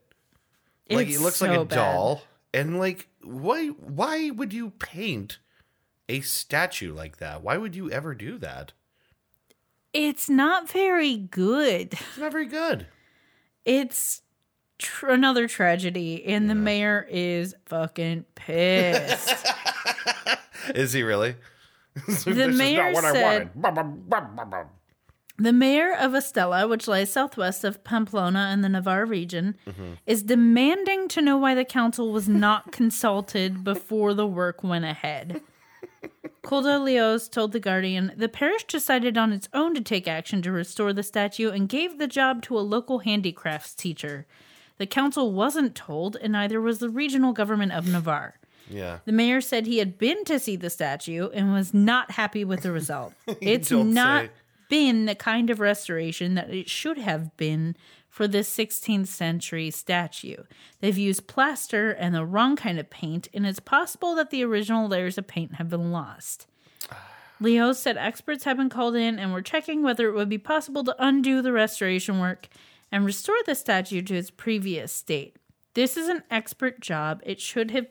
Like 0.91 1.09
It's 1.09 1.19
he 1.19 1.23
looks 1.23 1.41
like 1.43 1.51
so 1.53 1.63
a 1.63 1.65
bad. 1.67 1.75
doll. 1.77 2.23
And 2.55 2.79
like 2.79 3.09
why 3.23 3.67
why 3.69 4.31
would 4.31 4.53
you 4.55 4.71
paint 4.71 5.39
a 6.09 6.21
statue 6.21 6.95
like 6.95 7.19
that? 7.19 7.43
Why 7.43 7.57
would 7.59 7.75
you 7.75 7.91
ever 7.91 8.15
do 8.15 8.39
that? 8.39 8.73
It's 9.93 10.31
not 10.31 10.69
very 10.71 11.17
good. 11.17 11.95
It's 11.95 12.19
not 12.19 12.33
very 12.33 12.47
good. 12.47 12.87
It's 13.65 14.23
tr- 14.79 15.11
another 15.11 15.49
tragedy, 15.49 16.25
and 16.25 16.49
the 16.49 16.55
mayor 16.55 17.07
is 17.11 17.55
fucking 17.67 18.25
pissed. 18.35 19.47
Is 20.75 20.93
he 20.93 21.03
really? 21.03 21.35
This 22.07 22.25
The 22.25 22.49
is 22.51 22.59
mayor 22.59 22.93
not 22.93 22.95
what 22.95 23.05
I 23.05 23.13
said-. 23.13 23.51
The 25.39 25.53
mayor 25.53 25.95
of 25.95 26.15
Estella, 26.15 26.67
which 26.67 26.89
lies 26.89 27.13
southwest 27.13 27.63
of 27.65 27.85
Pamplona 27.85 28.51
in 28.53 28.61
the 28.61 28.69
Navarre 28.69 29.07
region, 29.07 29.57
is 30.05 30.25
demanding 30.25 31.07
to 31.09 31.23
know 31.23 31.37
why 31.39 31.55
the 31.55 31.65
council 31.65 32.13
was 32.13 32.29
not 32.29 32.73
consulted 32.73 33.63
before 33.63 34.15
the 34.15 34.27
work 34.27 34.65
went 34.65 34.85
ahead. 34.85 35.41
Koldo 36.43 36.81
Leoz 36.83 37.31
told 37.31 37.53
The 37.53 37.61
Guardian 37.61 38.13
the 38.17 38.29
parish 38.29 38.65
decided 38.65 39.17
on 39.17 39.33
its 39.33 39.49
own 39.53 39.75
to 39.75 39.81
take 39.81 40.09
action 40.09 40.43
to 40.43 40.51
restore 40.51 40.93
the 40.93 41.03
statue 41.03 41.51
and 41.51 41.69
gave 41.69 41.99
the 41.99 42.07
job 42.09 42.43
to 42.43 42.59
a 42.59 42.61
local 42.61 43.01
handicrafts 43.01 43.75
teacher. 43.75 44.27
The 44.79 44.87
council 44.87 45.33
wasn't 45.33 45.75
told, 45.75 46.17
and 46.17 46.33
neither 46.33 46.61
was 46.61 46.79
the 46.79 46.89
regional 46.89 47.33
government 47.33 47.73
of 47.73 47.87
Navarre. 47.87 48.39
Yeah. 48.71 48.99
The 49.05 49.13
mayor 49.13 49.41
said 49.41 49.67
he 49.67 49.79
had 49.79 49.99
been 49.99 50.25
to 50.25 50.39
see 50.39 50.57
the 50.57 50.71
statue 50.71 51.29
and 51.31 51.53
was 51.53 51.75
not 51.75 52.13
happy 52.13 52.45
with 52.45 52.63
the 52.63 52.73
result. 52.73 53.13
It's 53.41 53.71
not 53.71 54.27
say. 54.27 54.31
been 54.69 55.07
the 55.07 55.15
kind 55.15 55.51
of 55.51 55.61
restoration 55.61 56.35
that 56.35 56.51
it 56.51 56.69
should 56.69 56.99
have 56.99 57.37
been 57.37 57.77
for 58.09 58.29
this 58.29 58.55
16th 58.55 59.07
century 59.07 59.71
statue. 59.71 60.43
They've 60.81 60.99
used 60.99 61.27
plaster 61.27 61.91
and 61.91 62.15
the 62.15 62.25
wrong 62.25 62.57
kind 62.57 62.79
of 62.79 62.91
paint, 62.91 63.29
and 63.33 63.47
it's 63.47 63.61
possible 63.61 64.15
that 64.15 64.31
the 64.31 64.45
original 64.45 64.89
layers 64.89 65.19
of 65.19 65.27
paint 65.27 65.55
have 65.55 65.69
been 65.69 65.93
lost. 65.93 66.47
Leo 67.41 67.73
said 67.73 67.97
experts 67.97 68.45
have 68.45 68.57
been 68.57 68.69
called 68.69 68.97
in 68.97 69.19
and 69.19 69.33
were 69.33 69.43
checking 69.43 69.83
whether 69.83 70.09
it 70.09 70.15
would 70.15 70.29
be 70.29 70.39
possible 70.39 70.85
to 70.85 70.97
undo 70.99 71.43
the 71.43 71.53
restoration 71.53 72.19
work 72.19 72.49
and 72.93 73.05
restore 73.05 73.37
the 73.47 73.55
statue 73.55 74.03
to 74.03 74.15
its 74.15 74.31
previous 74.31 74.93
state. 74.93 75.37
This 75.75 75.97
is 75.97 76.09
an 76.09 76.23
expert 76.31 76.81
job. 76.81 77.21
It 77.25 77.41
should 77.41 77.71
have 77.71 77.87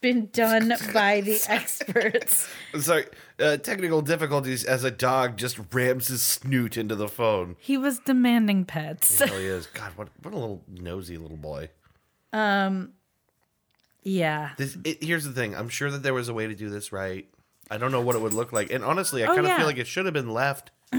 been 0.00 0.28
done 0.32 0.72
by 0.94 1.20
the 1.20 1.42
experts. 1.48 2.48
Sorry, 2.80 3.04
uh, 3.38 3.58
technical 3.58 4.00
difficulties 4.02 4.64
as 4.64 4.82
a 4.84 4.90
dog 4.90 5.36
just 5.36 5.58
rams 5.72 6.08
his 6.08 6.22
snoot 6.22 6.76
into 6.76 6.94
the 6.94 7.08
phone. 7.08 7.56
He 7.60 7.76
was 7.76 7.98
demanding 7.98 8.64
pets. 8.64 9.22
He 9.22 9.24
is. 9.46 9.66
God, 9.66 9.92
what 9.96 10.08
what 10.22 10.32
a 10.34 10.38
little 10.38 10.62
nosy 10.68 11.16
little 11.18 11.36
boy. 11.36 11.68
Um, 12.32 12.92
yeah. 14.02 14.50
This 14.56 14.76
it, 14.84 15.02
here's 15.02 15.24
the 15.24 15.32
thing. 15.32 15.54
I'm 15.54 15.68
sure 15.68 15.90
that 15.90 16.02
there 16.02 16.14
was 16.14 16.28
a 16.28 16.34
way 16.34 16.46
to 16.46 16.54
do 16.54 16.70
this 16.70 16.92
right. 16.92 17.28
I 17.70 17.76
don't 17.78 17.92
know 17.92 18.00
what 18.00 18.16
it 18.16 18.22
would 18.22 18.34
look 18.34 18.52
like, 18.52 18.70
and 18.72 18.82
honestly, 18.82 19.22
I 19.22 19.26
Oh, 19.26 19.34
kind 19.34 19.40
of 19.40 19.46
yeah. 19.46 19.58
feel 19.58 19.66
like 19.66 19.78
it 19.78 19.86
should 19.86 20.04
have 20.06 20.14
been 20.14 20.32
left. 20.32 20.70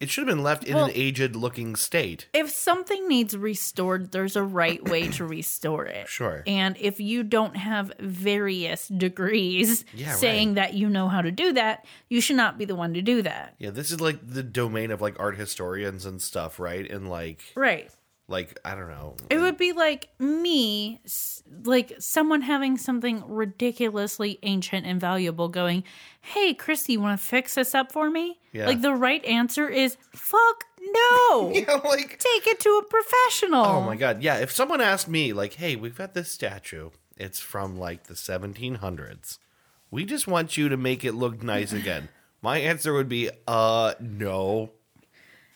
it 0.00 0.10
should 0.10 0.26
have 0.26 0.34
been 0.34 0.42
left 0.42 0.64
in 0.64 0.74
Well- 0.74 0.86
an 0.86 0.92
aged 0.94 1.36
looking 1.36 1.76
state. 1.76 2.26
If 2.32 2.50
something 2.50 3.06
needs 3.06 3.36
restored, 3.36 4.12
there's 4.12 4.34
a 4.36 4.42
right 4.42 4.82
way 4.88 5.08
to 5.08 5.24
restore 5.26 5.84
it. 5.86 6.08
Sure. 6.08 6.42
And 6.46 6.76
if 6.80 6.98
you 7.00 7.22
don't 7.22 7.56
have 7.56 7.92
various 8.00 8.88
degrees 8.88 9.84
Yeah, 9.94 10.12
saying 10.14 10.48
right. 10.50 10.54
that 10.56 10.74
you 10.74 10.88
know 10.88 11.08
how 11.08 11.20
to 11.22 11.30
do 11.30 11.52
that, 11.52 11.84
you 12.08 12.20
should 12.20 12.36
not 12.36 12.58
be 12.58 12.64
the 12.64 12.74
one 12.74 12.94
to 12.94 13.02
do 13.02 13.22
that. 13.22 13.54
Yeah, 13.58 13.70
this 13.70 13.90
is 13.90 14.00
like 14.00 14.18
the 14.26 14.42
domain 14.42 14.90
of 14.90 15.00
like 15.00 15.18
art 15.20 15.36
historians 15.36 16.04
and 16.06 16.20
stuff, 16.22 16.58
right? 16.58 16.88
And 16.90 17.08
like, 17.08 17.42
Right. 17.54 17.90
Like 18.30 18.58
I 18.64 18.74
don't 18.74 18.88
know. 18.88 19.16
It 19.28 19.38
would 19.38 19.58
be 19.58 19.72
like 19.72 20.08
me, 20.18 21.00
like 21.64 21.94
someone 21.98 22.40
having 22.42 22.78
something 22.78 23.22
ridiculously 23.26 24.38
ancient 24.42 24.86
and 24.86 25.00
valuable 25.00 25.48
going, 25.48 25.84
Hey, 26.20 26.54
Christy, 26.54 26.94
you 26.94 27.00
want 27.00 27.20
to 27.20 27.26
fix 27.26 27.54
this 27.56 27.74
up 27.74 27.92
for 27.92 28.08
me? 28.08 28.38
Yeah. 28.52 28.66
Like 28.66 28.80
the 28.80 28.94
right 28.94 29.24
answer 29.24 29.68
is, 29.68 29.96
Fuck 30.14 30.64
no. 30.80 31.50
Yeah, 31.54 31.80
like 31.84 32.18
Take 32.18 32.46
it 32.46 32.60
to 32.60 32.80
a 32.82 32.84
professional. 32.84 33.66
Oh 33.66 33.80
my 33.82 33.96
god, 33.96 34.22
yeah. 34.22 34.36
If 34.38 34.52
someone 34.52 34.80
asked 34.80 35.08
me, 35.08 35.32
like, 35.32 35.54
"Hey, 35.54 35.76
we've 35.76 35.96
got 35.96 36.14
this 36.14 36.30
statue. 36.30 36.90
It's 37.16 37.40
from 37.40 37.78
like 37.78 38.04
the 38.04 38.14
1700s. 38.14 39.38
We 39.90 40.04
just 40.04 40.26
want 40.26 40.56
you 40.56 40.68
to 40.68 40.76
make 40.76 41.04
it 41.04 41.12
look 41.12 41.42
nice 41.42 41.72
again." 41.72 42.08
My 42.42 42.58
answer 42.58 42.94
would 42.94 43.08
be, 43.08 43.28
"Uh, 43.46 43.94
no. 44.00 44.70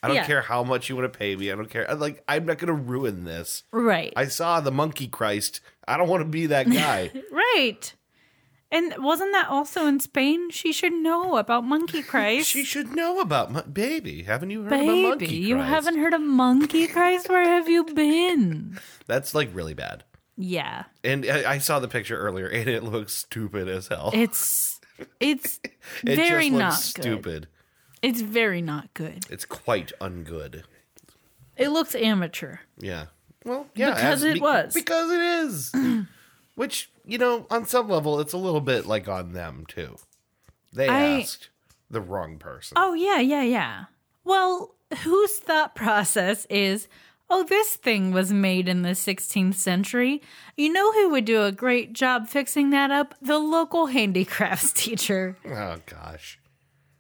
I 0.05 0.09
don't 0.09 0.17
Yeah. 0.17 0.27
care 0.27 0.43
how 0.43 0.63
much 0.63 0.89
you 0.89 0.97
want 0.97 1.11
to 1.13 1.19
pay 1.19 1.35
me. 1.35 1.51
I 1.51 1.57
don't 1.57 1.71
care. 1.71 1.91
I'm 1.91 1.99
Like, 1.99 2.23
I'm 2.29 2.45
not 2.45 2.59
gonna 2.59 2.73
ruin 2.75 3.25
this. 3.25 3.63
Right. 3.73 4.13
I 4.17 4.27
saw 4.27 4.61
the 4.61 4.71
Monkey 4.71 5.09
Christ. 5.09 5.61
I 5.89 5.97
don't 5.97 6.09
want 6.09 6.21
to 6.21 6.29
be 6.29 6.47
that 6.47 6.71
guy. 6.71 7.11
right. 7.33 7.95
And 8.71 8.95
wasn't 8.99 9.33
that 9.33 9.49
also 9.49 9.87
in 9.87 10.01
Spain? 10.01 10.51
She 10.51 10.73
should 10.73 10.93
know 10.93 11.37
about 11.37 11.65
Monkey 11.65 12.03
Christ. 12.13 12.49
she 12.49 12.65
should 12.65 12.95
know 12.95 13.21
about 13.21 13.53
my 13.53 13.63
baby. 13.63 14.25
Haven't 14.25 14.51
you 14.51 14.63
heard 14.65 14.73
about 14.73 14.85
Monkey 14.87 15.27
Baby, 15.27 15.37
you 15.37 15.59
haven't 15.59 15.97
heard 15.99 16.13
of 16.13 16.21
Monkey 16.21 16.87
Christ? 16.89 17.29
Where 17.29 17.45
have 17.45 17.69
you 17.69 17.85
been? 17.85 18.79
That's 19.07 19.35
like 19.35 19.49
really 19.55 19.75
bad. 19.75 20.05
Yeah. 20.37 20.85
And 21.05 21.25
I, 21.25 21.53
I 21.53 21.59
saw 21.59 21.79
the 21.79 21.87
picture 21.89 22.19
earlier, 22.19 22.49
and 22.49 22.69
it 22.69 22.83
looks 22.83 23.13
stupid 23.15 23.69
as 23.69 23.87
hell. 23.89 24.11
It's 24.13 24.81
it's 25.21 25.61
it 26.05 26.17
very 26.17 26.49
just 26.51 26.59
not 26.59 26.75
stupid. 26.75 27.47
It's 28.05 28.21
very 28.21 28.61
not 28.63 28.93
good. 28.95 29.25
It's 29.31 29.45
quite 29.45 29.93
ungood. 30.01 30.63
It 31.57 31.69
looks 31.69 31.95
amateur. 31.95 32.59
Yeah. 32.79 33.07
Well, 33.45 33.67
yeah, 33.75 33.95
Because 33.95 34.23
it 34.25 34.41
was. 34.41 34.75
because 34.75 35.11
it 35.11 35.21
is. 35.21 35.73
Which 36.55 36.91
you 37.05 37.19
know, 37.19 37.47
on 37.51 37.67
some 37.67 37.89
level, 37.89 38.21
it's 38.21 38.33
a 38.33 38.39
little 38.39 38.61
bit 38.61 38.87
like 38.87 39.09
on 39.09 39.33
them 39.33 39.65
too. 39.69 39.97
They 40.73 40.89
I- 40.89 41.21
asked 41.21 41.51
the 41.91 42.01
wrong 42.01 42.39
person. 42.39 42.77
Oh 42.79 42.95
yeah, 42.95 43.19
yeah, 43.21 43.43
yeah. 43.43 43.85
Well, 44.25 44.75
whose 45.03 45.39
thought 45.39 45.75
process 45.85 46.47
is, 46.49 46.89
oh, 47.29 47.43
this 47.45 47.77
thing 47.77 48.13
was 48.13 48.33
made 48.33 48.69
in 48.69 48.83
the 48.83 48.91
16th 48.91 49.55
century. 49.55 50.23
You 50.57 50.73
know 50.73 50.93
who 50.93 51.11
would 51.11 51.25
do 51.25 51.43
a 51.43 51.53
great 51.53 51.93
job 51.93 52.29
fixing 52.29 52.71
that 52.71 52.91
up? 52.91 53.15
The 53.21 53.39
local 53.39 53.87
handicrafts 53.99 54.73
teacher. 54.73 55.37
Oh, 55.47 55.77
gosh. 55.87 56.39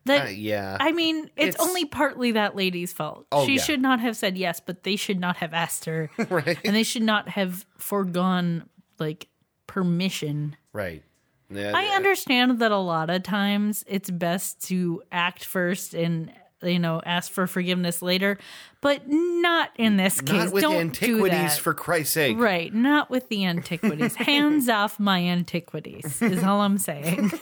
That 0.07 0.27
Uh, 0.27 0.31
yeah. 0.31 0.77
I 0.81 0.93
mean, 0.93 1.31
it's, 1.37 1.55
It's- 1.55 1.67
only 1.67 1.85
partly 1.87 2.33
that 2.33 2.55
lady's 2.57 2.93
fault. 2.93 3.27
Oh, 3.33 3.47
she 3.47 3.55
yeah. 3.57 3.63
should 3.63 3.81
not 3.81 4.01
have 4.01 4.17
said 4.17 4.37
yes, 4.37 4.61
but 4.61 4.83
they 4.83 4.97
should 4.97 5.19
not 5.19 5.39
have 5.39 5.55
asked 5.55 5.87
her. 5.87 6.11
right. 6.29 6.59
and 6.65 6.77
they 6.77 6.83
should 6.83 7.03
not 7.03 7.29
have 7.31 7.65
foregone 7.79 8.69
like 8.99 9.29
permission. 9.67 10.57
Right. 10.73 11.03
Yeah, 11.51 11.73
I 11.75 11.95
understand 11.97 12.59
that 12.61 12.73
a 12.73 12.77
lot 12.79 13.11
of 13.11 13.23
times 13.23 13.85
it's 13.87 14.11
best 14.11 14.63
to 14.69 15.03
act 15.13 15.45
first 15.45 15.95
and 15.95 16.33
you 16.63 16.79
know 16.79 17.03
ask 17.05 17.31
for 17.31 17.47
forgiveness 17.47 18.01
later, 18.01 18.39
but 18.81 19.03
not 19.09 19.71
in 19.77 19.97
this 19.99 20.21
case. 20.23 20.45
Not 20.47 20.53
with 20.53 20.63
Don't 20.63 20.77
antiquities, 20.77 21.19
do 21.39 21.43
that. 21.49 21.59
for 21.59 21.75
Christ's 21.75 22.15
sake. 22.15 22.39
right, 22.39 22.73
not 22.73 23.11
with 23.11 23.29
the 23.29 23.45
antiquities. 23.45 24.15
Hands 24.17 24.69
off 24.71 24.99
my 24.99 25.21
antiquities 25.23 26.21
is 26.23 26.43
all 26.43 26.63
I'm 26.63 26.79
saying. 26.79 27.31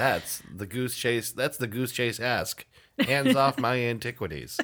That's 0.00 0.42
the 0.54 0.66
goose 0.66 0.96
chase. 0.96 1.30
That's 1.32 1.58
the 1.58 1.66
goose 1.66 1.92
chase 1.92 2.18
ask. 2.18 2.64
Hands 2.98 3.36
off 3.36 3.58
my 3.58 3.76
antiquities. 3.92 4.58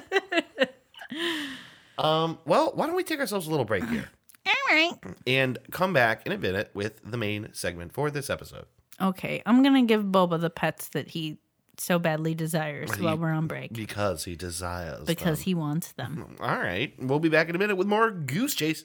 Um. 1.97 2.37
Well, 2.45 2.71
why 2.75 2.87
don't 2.87 2.95
we 2.95 3.03
take 3.03 3.19
ourselves 3.19 3.47
a 3.47 3.49
little 3.51 3.65
break 3.65 3.83
here 3.87 4.09
all 4.45 4.53
right. 4.71 4.93
and 5.25 5.57
come 5.71 5.93
back 5.93 6.25
in 6.25 6.31
a 6.31 6.37
minute 6.37 6.69
with 6.73 7.01
the 7.03 7.17
main 7.17 7.49
segment 7.53 7.91
for 7.93 8.11
this 8.11 8.29
episode. 8.29 8.65
Okay, 9.01 9.41
I'm 9.45 9.63
gonna 9.63 9.83
give 9.83 10.03
Boba 10.03 10.39
the 10.39 10.49
pets 10.49 10.89
that 10.89 11.09
he 11.09 11.37
so 11.77 11.99
badly 11.99 12.33
desires 12.33 12.89
while 12.99 13.15
we're 13.17 13.29
on 13.31 13.45
break 13.45 13.71
Because 13.73 14.23
he 14.25 14.35
desires. 14.35 15.05
because 15.05 15.37
them. 15.39 15.45
he 15.45 15.53
wants 15.53 15.91
them. 15.91 16.35
All 16.39 16.57
right. 16.57 16.91
We'll 16.99 17.19
be 17.19 17.29
back 17.29 17.49
in 17.49 17.55
a 17.55 17.59
minute 17.59 17.75
with 17.77 17.85
more 17.85 18.09
Goose 18.09 18.55
Chase. 18.55 18.83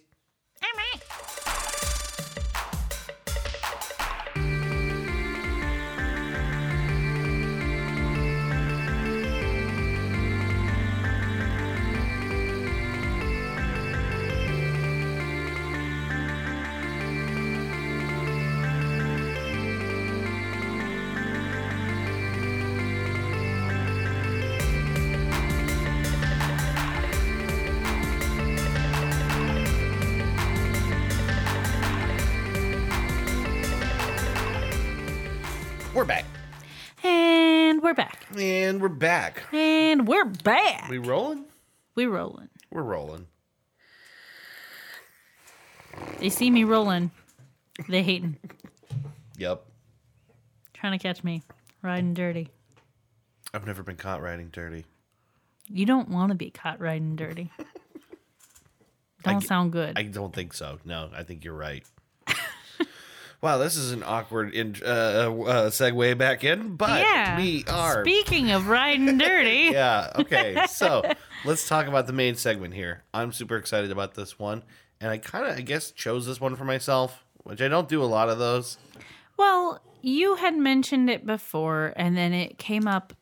All 0.62 0.68
right. 0.76 1.00
We're 38.83 38.89
back. 38.89 39.45
And 39.53 40.09
we're 40.09 40.24
back. 40.24 40.89
We 40.91 40.99
rolling? 40.99 41.45
We 41.95 42.07
rolling. 42.07 42.49
We're 42.72 42.83
rolling. 42.83 43.28
They 46.18 46.28
see 46.30 46.51
me 46.51 46.64
rolling. 46.64 47.12
They 47.89 48.03
hating. 48.03 48.39
Yep. 49.39 49.62
Trying 50.74 50.99
to 50.99 51.03
catch 51.03 51.22
me. 51.22 51.45
Riding 51.80 52.12
dirty. 52.12 52.49
I've 53.55 53.66
never 53.66 53.85
been 53.85 53.97
caught 53.97 54.20
riding 54.20 54.49
dirty. 54.49 54.85
You 55.68 55.87
don't 55.87 56.09
want 56.09 56.30
to 56.30 56.35
be 56.35 56.51
caught 56.51 56.80
riding 56.80 57.14
dirty. 57.14 57.53
Don't 59.22 59.41
g- 59.41 59.47
sound 59.47 59.70
good. 59.70 59.97
I 59.97 60.03
don't 60.03 60.35
think 60.35 60.53
so. 60.53 60.80
No, 60.85 61.09
I 61.14 61.22
think 61.22 61.45
you're 61.45 61.55
right. 61.55 61.85
wow, 63.43 63.59
this 63.59 63.76
is 63.76 63.93
an 63.93 64.03
awkward 64.07 64.55
in, 64.55 64.76
uh, 64.82 64.86
uh, 64.86 65.70
segue 65.70 66.16
back 66.16 66.45
in, 66.45 66.76
but 66.76 67.01
yeah. 67.01 67.36
we 67.36 67.64
are. 67.68 68.05
Speaking 68.05 68.53
of 68.53 68.68
riding 68.68 69.18
dirty. 69.18 69.70
yeah. 69.72 70.12
Okay. 70.16 70.64
So 70.68 71.03
let's 71.45 71.68
talk 71.68 71.86
about 71.86 72.07
the 72.07 72.12
main 72.12 72.34
segment 72.34 72.74
here. 72.74 73.03
I'm 73.12 73.32
super 73.32 73.57
excited 73.57 73.90
about 73.90 74.14
this 74.14 74.38
one, 74.38 74.62
and 75.01 75.11
I 75.11 75.18
kind 75.18 75.47
of, 75.47 75.57
I 75.57 75.61
guess, 75.61 75.90
chose 75.90 76.26
this 76.26 76.40
one 76.40 76.57
for 76.57 76.64
myself, 76.64 77.24
which 77.43 77.61
I 77.61 77.68
don't 77.68 77.88
do 77.88 78.03
a 78.03 78.07
lot 78.07 78.28
of 78.28 78.38
those. 78.38 78.78
Well, 79.36 79.80
you 80.01 80.36
had 80.36 80.57
mentioned 80.57 81.11
it 81.11 81.26
before, 81.26 81.93
and 81.97 82.16
then 82.16 82.32
it 82.32 82.59
came 82.59 82.86
up 82.88 83.12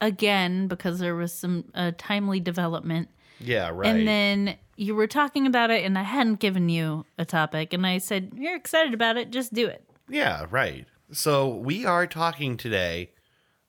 again 0.00 0.66
because 0.68 0.98
there 0.98 1.14
was 1.14 1.32
some 1.32 1.64
uh, 1.74 1.92
timely 1.98 2.40
development. 2.40 3.08
Yeah. 3.38 3.70
Right. 3.72 3.88
And 3.88 4.08
then 4.08 4.56
you 4.76 4.94
were 4.94 5.06
talking 5.06 5.46
about 5.46 5.70
it, 5.70 5.84
and 5.84 5.98
I 5.98 6.02
hadn't 6.02 6.40
given 6.40 6.68
you 6.68 7.06
a 7.18 7.24
topic, 7.24 7.72
and 7.72 7.86
I 7.86 7.98
said, 7.98 8.32
You're 8.36 8.56
excited 8.56 8.94
about 8.94 9.16
it, 9.16 9.30
just 9.30 9.52
do 9.52 9.66
it. 9.66 9.84
Yeah, 10.08 10.46
right. 10.50 10.86
So 11.12 11.48
we 11.48 11.84
are 11.84 12.06
talking 12.06 12.56
today 12.56 13.10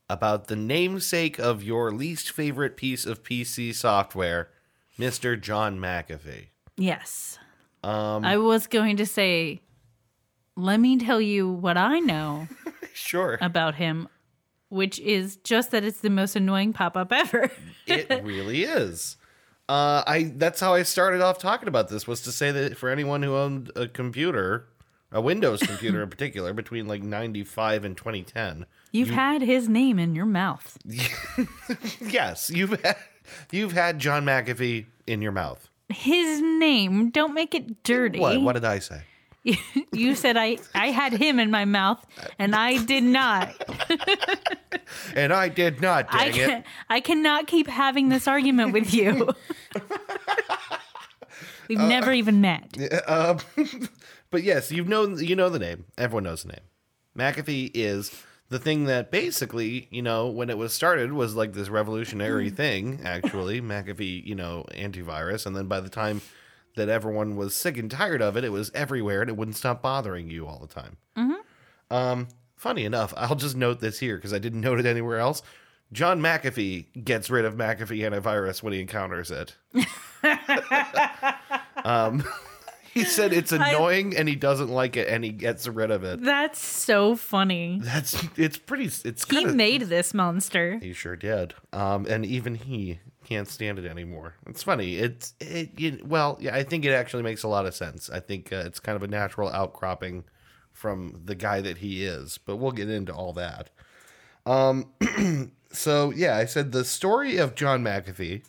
about 0.09 0.47
the 0.47 0.55
namesake 0.55 1.39
of 1.39 1.63
your 1.63 1.91
least 1.91 2.31
favorite 2.31 2.77
piece 2.77 3.05
of 3.05 3.23
PC 3.23 3.73
software, 3.73 4.49
Mr. 4.97 5.39
John 5.39 5.79
McAfee. 5.79 6.47
Yes. 6.77 7.39
Um, 7.83 8.25
I 8.25 8.37
was 8.37 8.67
going 8.67 8.97
to 8.97 9.05
say, 9.05 9.61
let 10.55 10.79
me 10.79 10.97
tell 10.97 11.21
you 11.21 11.49
what 11.49 11.77
I 11.77 11.99
know 11.99 12.47
sure. 12.93 13.37
about 13.41 13.75
him, 13.75 14.07
which 14.69 14.99
is 14.99 15.37
just 15.37 15.71
that 15.71 15.83
it's 15.83 15.99
the 15.99 16.09
most 16.09 16.35
annoying 16.35 16.73
pop 16.73 16.97
up 16.97 17.11
ever. 17.11 17.51
it 17.87 18.23
really 18.23 18.63
is. 18.63 19.17
Uh, 19.67 20.03
I 20.05 20.33
that's 20.35 20.59
how 20.59 20.73
I 20.73 20.83
started 20.83 21.21
off 21.21 21.39
talking 21.39 21.67
about 21.67 21.89
this 21.89 22.07
was 22.07 22.21
to 22.21 22.31
say 22.31 22.51
that 22.51 22.77
for 22.77 22.89
anyone 22.89 23.23
who 23.23 23.35
owned 23.35 23.71
a 23.75 23.87
computer, 23.87 24.67
a 25.11 25.21
Windows 25.21 25.61
computer 25.61 26.03
in 26.03 26.09
particular, 26.11 26.53
between 26.53 26.87
like 26.87 27.01
ninety 27.01 27.43
five 27.43 27.83
and 27.83 27.97
twenty 27.97 28.23
ten, 28.23 28.65
You've 28.91 29.09
had 29.09 29.41
his 29.41 29.67
name 29.67 29.99
in 29.99 30.15
your 30.15 30.25
mouth. 30.25 30.77
yes, 31.99 32.49
you've 32.49 32.79
had, 32.81 32.97
you've 33.51 33.73
had 33.73 33.99
John 33.99 34.23
McAfee 34.23 34.85
in 35.07 35.21
your 35.21 35.31
mouth. 35.31 35.69
His 35.89 36.41
name, 36.41 37.09
don't 37.09 37.33
make 37.33 37.53
it 37.53 37.83
dirty. 37.83 38.19
What? 38.19 38.41
What 38.41 38.53
did 38.53 38.65
I 38.65 38.79
say? 38.79 39.01
you 39.93 40.15
said 40.15 40.37
I, 40.37 40.57
I 40.73 40.87
had 40.87 41.13
him 41.13 41.39
in 41.39 41.51
my 41.51 41.65
mouth, 41.65 42.03
and 42.39 42.55
I 42.55 42.83
did 42.83 43.03
not. 43.03 43.53
And 45.15 45.33
I 45.33 45.49
did 45.49 45.81
not. 45.81 46.05
I, 46.09 46.29
Dang 46.29 46.49
it. 46.59 46.63
I 46.89 46.99
cannot 46.99 47.47
keep 47.47 47.67
having 47.67 48.09
this 48.09 48.27
argument 48.27 48.71
with 48.73 48.93
you. 48.93 49.29
We've 51.67 51.79
Uh, 51.79 51.87
never 51.87 52.13
even 52.13 52.41
met. 52.41 52.77
Um, 53.07 53.39
but 54.29 54.43
yes, 54.43 54.71
you 54.71 54.83
know 54.83 55.07
you 55.17 55.35
know 55.35 55.49
the 55.49 55.59
name. 55.59 55.85
Everyone 55.97 56.23
knows 56.25 56.43
the 56.43 56.49
name. 56.49 56.59
McAfee 57.17 57.71
is 57.73 58.11
the 58.49 58.59
thing 58.59 58.85
that 58.85 59.09
basically, 59.09 59.87
you 59.89 60.01
know, 60.03 60.27
when 60.27 60.49
it 60.51 60.57
was 60.57 60.73
started 60.73 61.13
was 61.13 61.33
like 61.35 61.53
this 61.53 61.69
revolutionary 61.69 62.49
thing, 62.51 62.99
actually, 63.03 63.61
McAfee, 63.61 64.23
you 64.25 64.35
know, 64.35 64.65
antivirus, 64.75 65.45
and 65.47 65.55
then 65.55 65.65
by 65.67 65.79
the 65.79 65.89
time 65.89 66.21
that 66.75 66.89
everyone 66.89 67.35
was 67.35 67.55
sick 67.55 67.77
and 67.77 67.89
tired 67.89 68.21
of 68.21 68.35
it, 68.37 68.43
it 68.43 68.51
was 68.51 68.71
everywhere 68.73 69.21
and 69.21 69.29
it 69.29 69.37
wouldn't 69.37 69.57
stop 69.57 69.81
bothering 69.81 70.29
you 70.29 70.45
all 70.47 70.59
the 70.59 70.67
time. 70.67 70.97
Um, 71.91 72.27
funny 72.55 72.83
enough, 72.85 73.13
I'll 73.15 73.35
just 73.35 73.55
note 73.55 73.79
this 73.79 73.99
here 73.99 74.15
because 74.17 74.33
I 74.33 74.39
didn't 74.39 74.61
note 74.67 74.79
it 74.79 74.85
anywhere 74.85 75.19
else. 75.19 75.41
John 75.93 76.19
McAfee 76.19 77.03
gets 77.05 77.29
rid 77.29 77.45
of 77.45 77.55
McAfee 77.55 77.99
antivirus 78.09 78.63
when 78.63 78.73
he 78.73 78.81
encounters 78.81 79.29
it. 79.31 79.55
um, 81.85 82.23
he 82.93 83.03
said 83.03 83.33
it's 83.33 83.51
annoying 83.51 84.15
and 84.17 84.27
he 84.27 84.35
doesn't 84.35 84.69
like 84.69 84.97
it 84.97 85.07
and 85.07 85.23
he 85.23 85.31
gets 85.31 85.67
rid 85.67 85.91
of 85.91 86.03
it. 86.03 86.21
That's 86.23 86.59
so 86.59 87.15
funny. 87.15 87.79
That's 87.81 88.21
it's 88.35 88.57
pretty. 88.57 88.85
It's 88.85 89.25
He 89.29 89.35
kind 89.35 89.49
of. 89.49 89.55
made 89.55 89.83
this 89.83 90.13
monster. 90.13 90.79
He 90.81 90.93
sure 90.93 91.15
did. 91.15 91.53
Um, 91.71 92.05
and 92.09 92.25
even 92.25 92.55
he 92.55 92.99
can't 93.25 93.47
stand 93.47 93.79
it 93.79 93.85
anymore. 93.85 94.35
It's 94.45 94.63
funny. 94.63 94.95
It's 94.95 95.33
it. 95.39 96.05
Well, 96.05 96.37
yeah, 96.39 96.55
I 96.55 96.63
think 96.63 96.85
it 96.85 96.91
actually 96.91 97.23
makes 97.23 97.43
a 97.43 97.47
lot 97.47 97.65
of 97.65 97.75
sense. 97.75 98.09
I 98.09 98.19
think 98.19 98.53
uh, 98.53 98.63
it's 98.65 98.79
kind 98.79 98.95
of 98.95 99.03
a 99.03 99.07
natural 99.07 99.49
outcropping 99.49 100.23
from 100.71 101.21
the 101.25 101.35
guy 101.35 101.61
that 101.61 101.79
he 101.79 102.05
is. 102.05 102.37
But 102.37 102.57
we'll 102.57 102.71
get 102.71 102.89
into 102.89 103.13
all 103.13 103.33
that. 103.33 103.71
Um, 104.45 104.91
so 105.71 106.11
yeah, 106.11 106.37
I 106.37 106.45
said 106.45 106.71
the 106.71 106.85
story 106.85 107.37
of 107.37 107.55
John 107.55 107.83
McAfee 107.83 108.43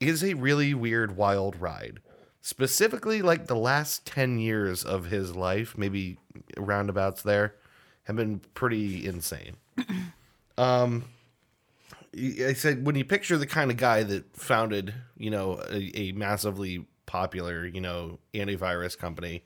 is 0.00 0.22
a 0.22 0.34
really 0.34 0.74
weird, 0.74 1.16
wild 1.16 1.60
ride. 1.60 2.00
Specifically, 2.40 3.20
like 3.20 3.46
the 3.46 3.56
last 3.56 4.06
10 4.06 4.38
years 4.38 4.84
of 4.84 5.06
his 5.06 5.36
life, 5.36 5.76
maybe 5.76 6.18
roundabouts 6.56 7.22
there, 7.22 7.54
have 8.04 8.16
been 8.16 8.40
pretty 8.54 9.06
insane. 9.06 9.56
um, 10.58 11.04
I 12.16 12.52
said, 12.54 12.86
when 12.86 12.96
you 12.96 13.04
picture 13.04 13.36
the 13.36 13.46
kind 13.46 13.70
of 13.70 13.76
guy 13.76 14.02
that 14.02 14.36
founded, 14.36 14.94
you 15.16 15.30
know, 15.30 15.62
a, 15.70 15.98
a 15.98 16.12
massively 16.12 16.86
popular, 17.06 17.66
you 17.66 17.80
know, 17.80 18.18
antivirus 18.34 18.96
company, 18.96 19.44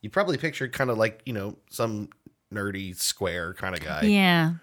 you 0.00 0.10
probably 0.10 0.36
picture 0.36 0.68
kind 0.68 0.90
of 0.90 0.98
like, 0.98 1.22
you 1.24 1.32
know, 1.32 1.56
some 1.70 2.10
nerdy 2.52 2.96
square 2.96 3.54
kind 3.54 3.74
of 3.74 3.82
guy. 3.82 4.02
Yeah. 4.02 4.54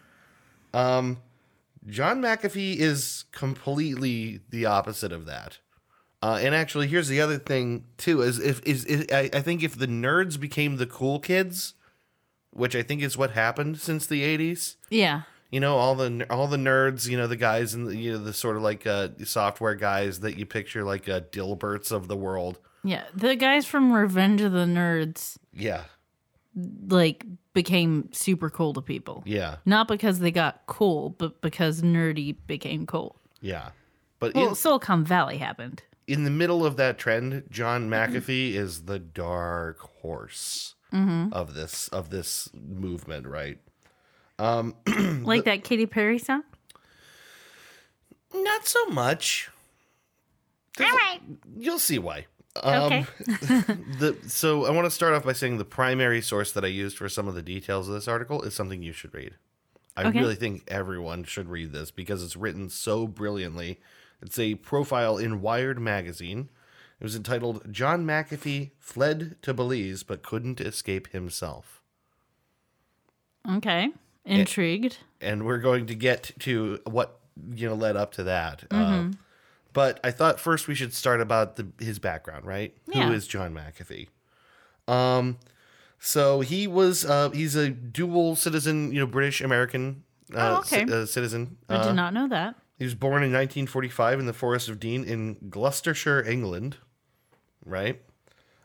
Um, 0.73 1.17
John 1.87 2.21
McAfee 2.21 2.77
is 2.77 3.25
completely 3.31 4.41
the 4.49 4.65
opposite 4.65 5.11
of 5.11 5.25
that. 5.25 5.59
Uh, 6.21 6.39
and 6.41 6.53
actually, 6.53 6.87
here's 6.87 7.07
the 7.07 7.19
other 7.19 7.39
thing 7.39 7.85
too: 7.97 8.21
is 8.21 8.39
if 8.39 8.61
is, 8.63 8.85
is 8.85 9.07
I, 9.11 9.29
I 9.33 9.41
think 9.41 9.63
if 9.63 9.75
the 9.75 9.87
nerds 9.87 10.39
became 10.39 10.77
the 10.77 10.85
cool 10.85 11.19
kids, 11.19 11.73
which 12.51 12.75
I 12.75 12.83
think 12.83 13.01
is 13.01 13.17
what 13.17 13.31
happened 13.31 13.79
since 13.79 14.05
the 14.05 14.21
'80s. 14.21 14.75
Yeah. 14.91 15.23
You 15.51 15.59
know, 15.59 15.75
all 15.77 15.95
the 15.95 16.25
all 16.29 16.47
the 16.47 16.57
nerds, 16.57 17.07
you 17.09 17.17
know, 17.17 17.27
the 17.27 17.35
guys 17.35 17.73
and 17.73 17.87
the, 17.87 17.95
you 17.95 18.13
know 18.13 18.17
the 18.17 18.31
sort 18.33 18.55
of 18.55 18.63
like 18.63 18.87
uh, 18.87 19.09
software 19.25 19.75
guys 19.75 20.21
that 20.21 20.37
you 20.37 20.45
picture 20.45 20.83
like 20.85 21.09
uh, 21.09 21.19
Dilberts 21.31 21.91
of 21.91 22.07
the 22.07 22.15
world. 22.15 22.57
Yeah. 22.83 23.03
The 23.13 23.35
guys 23.35 23.65
from 23.65 23.91
Revenge 23.91 24.41
of 24.41 24.53
the 24.53 24.65
Nerds 24.65 25.37
Yeah, 25.53 25.83
like 26.87 27.25
became 27.53 28.09
super 28.13 28.49
cool 28.49 28.73
to 28.73 28.81
people. 28.81 29.23
yeah, 29.25 29.57
Not 29.65 29.87
because 29.87 30.19
they 30.19 30.31
got 30.31 30.61
cool, 30.67 31.09
but 31.11 31.41
because 31.41 31.81
nerdy 31.81 32.35
became 32.47 32.85
cool. 32.85 33.19
yeah. 33.41 33.71
But 34.19 34.35
Well, 34.35 34.49
in, 34.49 34.55
Silicon 34.55 35.03
Valley 35.03 35.37
happened. 35.37 35.81
in 36.07 36.23
the 36.23 36.29
middle 36.29 36.63
of 36.65 36.77
that 36.77 36.97
trend, 36.99 37.43
John 37.49 37.89
McAfee 37.89 38.53
is 38.53 38.83
the 38.85 38.99
dark 38.99 39.79
horse 40.01 40.75
of 40.93 41.53
this 41.55 41.87
of 41.89 42.09
this 42.09 42.49
movement, 42.53 43.25
right? 43.27 43.59
Like 45.23 45.45
that 45.45 45.63
Katy 45.63 45.85
Perry 45.85 46.17
song? 46.19 46.43
Not 48.33 48.65
so 48.67 48.85
much. 48.87 49.49
All 50.79 50.85
right. 50.85 51.19
You'll 51.57 51.79
see 51.79 51.99
why. 51.99 52.25
Um, 52.63 52.83
Okay. 52.83 53.05
the 53.97 54.17
so 54.27 54.65
I 54.65 54.71
want 54.71 54.85
to 54.85 54.91
start 54.91 55.13
off 55.13 55.23
by 55.23 55.33
saying 55.33 55.57
the 55.57 55.65
primary 55.65 56.21
source 56.21 56.51
that 56.53 56.65
I 56.65 56.69
used 56.69 56.97
for 56.97 57.07
some 57.09 57.27
of 57.27 57.35
the 57.35 57.41
details 57.41 57.87
of 57.87 57.93
this 57.93 58.07
article 58.07 58.41
is 58.41 58.53
something 58.53 58.81
you 58.81 58.93
should 58.93 59.13
read. 59.13 59.35
I 59.95 60.03
Okay. 60.05 60.19
really 60.19 60.35
think 60.35 60.63
everyone 60.69 61.23
should 61.25 61.49
read 61.49 61.71
this 61.73 61.91
because 61.91 62.23
it's 62.23 62.37
written 62.37 62.69
so 62.69 63.07
brilliantly. 63.07 63.79
It's 64.21 64.39
a 64.39 64.55
profile 64.55 65.17
in 65.17 65.41
Wired 65.41 65.79
magazine. 65.79 66.49
It 66.99 67.03
was 67.03 67.15
entitled 67.15 67.71
"John 67.73 68.05
McAfee 68.05 68.71
fled 68.79 69.35
to 69.41 69.53
Belize 69.53 70.03
but 70.03 70.23
couldn't 70.23 70.61
escape 70.61 71.07
himself," 71.09 71.81
Okay. 73.49 73.89
Intrigued. 74.25 74.97
and 75.19 75.45
we're 75.45 75.57
going 75.59 75.87
to 75.87 75.95
get 75.95 76.31
to 76.39 76.79
what 76.85 77.19
you 77.53 77.67
know 77.67 77.75
led 77.75 77.95
up 77.95 78.11
to 78.13 78.23
that. 78.23 78.63
Uh, 78.71 79.09
but 79.73 79.99
I 80.03 80.11
thought 80.11 80.39
first 80.39 80.67
we 80.67 80.75
should 80.75 80.93
start 80.93 81.21
about 81.21 81.55
the, 81.55 81.67
his 81.79 81.97
background, 81.99 82.45
right? 82.45 82.75
Yeah. 82.87 83.07
Who 83.07 83.13
is 83.13 83.25
John 83.27 83.53
McAfee? 83.53 84.09
Um, 84.87 85.37
so 85.99 86.41
he 86.41 86.67
was 86.67 87.05
uh, 87.05 87.29
he's 87.31 87.55
a 87.55 87.69
dual 87.69 88.35
citizen, 88.35 88.91
you 88.91 88.99
know, 88.99 89.05
British 89.07 89.41
American 89.41 90.03
uh, 90.33 90.55
Oh, 90.55 90.59
okay. 90.59 90.85
ci- 90.85 90.91
uh, 90.93 91.05
citizen. 91.05 91.57
I 91.69 91.75
Uh, 91.75 91.87
did 91.87 91.93
not 91.95 92.13
know 92.13 92.27
that. 92.27 92.55
he 92.77 92.83
was 92.83 92.95
born 92.95 93.23
in 93.23 93.31
1945 93.31 94.19
in 94.19 94.25
the 94.25 94.33
Forest 94.33 94.69
of 94.69 94.79
Dean 94.79 95.03
in 95.03 95.37
Gloucestershire, 95.49 96.21
England. 96.23 96.77
Right. 97.65 98.01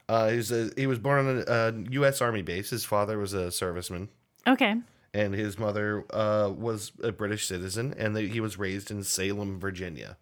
Uh, 0.09 0.29
he 0.31 0.37
was 0.37 0.53
a, 0.53 0.71
he 0.77 0.87
was 0.87 0.99
born 0.99 1.27
on 1.27 1.45
a, 1.47 1.53
a 1.53 1.93
U.S. 1.93 2.21
Army 2.21 2.43
base. 2.43 2.71
His 2.71 2.85
father 2.85 3.19
was 3.19 3.35
a 3.35 3.49
serviceman, 3.49 4.09
Okay. 4.47 4.77
And 5.17 5.35
his 5.35 5.59
mother 5.59 6.05
uh, 6.11 6.51
was 6.57 6.93
a 7.03 7.13
British 7.13 7.47
citizen, 7.47 7.95
and 7.97 8.17
he 8.17 8.41
was 8.41 8.59
raised 8.59 8.91
in 8.91 9.03
Salem, 9.03 9.59
Virginia. 9.59 10.17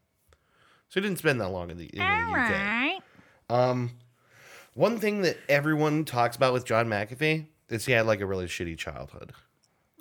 So 0.89 1.01
he 1.01 1.07
didn't 1.07 1.19
spend 1.19 1.41
that 1.41 1.49
long 1.49 1.71
in 1.71 1.79
the, 1.79 1.87
in 1.87 1.99
the 1.99 2.05
UK. 2.05 2.51
right. 3.51 3.89
One 4.75 4.99
thing 4.99 5.23
that 5.23 5.37
everyone 5.49 6.05
talks 6.05 6.37
about 6.37 6.53
with 6.53 6.65
John 6.65 6.89
McAfee 6.89 7.47
is 7.69 7.87
he 7.87 7.93
had 7.93 8.07
like 8.07 8.21
a 8.21 8.27
really 8.27 8.47
shitty 8.47 8.77
childhood. 8.77 9.33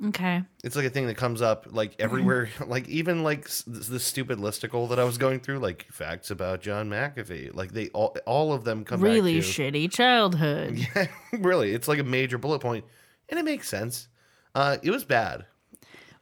Okay. 0.06 0.42
It's 0.64 0.76
like 0.76 0.86
a 0.86 0.90
thing 0.90 1.06
that 1.08 1.16
comes 1.16 1.42
up 1.42 1.68
like 1.70 1.96
everywhere, 2.00 2.50
like 2.66 2.90
even 2.90 3.24
like 3.24 3.46
s- 3.46 3.64
the 3.68 4.00
stupid 4.00 4.40
listicle 4.40 4.90
that 4.90 5.00
I 5.00 5.04
was 5.04 5.18
going 5.20 5.40
through, 5.40 5.60
like 5.60 5.86
facts 5.92 6.32
about 6.32 6.62
John 6.62 6.90
McAfee. 6.90 7.54
Like 7.56 7.72
they 7.72 7.90
all, 7.90 8.16
all 8.26 8.52
of 8.52 8.64
them 8.64 8.84
come 8.84 9.00
Really 9.02 9.40
back 9.40 9.46
to 9.46 9.62
shitty 9.62 9.92
childhood. 9.92 10.80
Yeah, 10.96 11.08
really, 11.32 11.72
it's 11.74 11.88
like 11.88 12.00
a 12.00 12.04
major 12.04 12.38
bullet 12.40 12.60
point, 12.60 12.84
and 13.30 13.40
it 13.40 13.44
makes 13.46 13.70
sense. 13.70 14.08
Uh, 14.56 14.78
it 14.84 14.92
was 14.92 15.04
bad. 15.04 15.46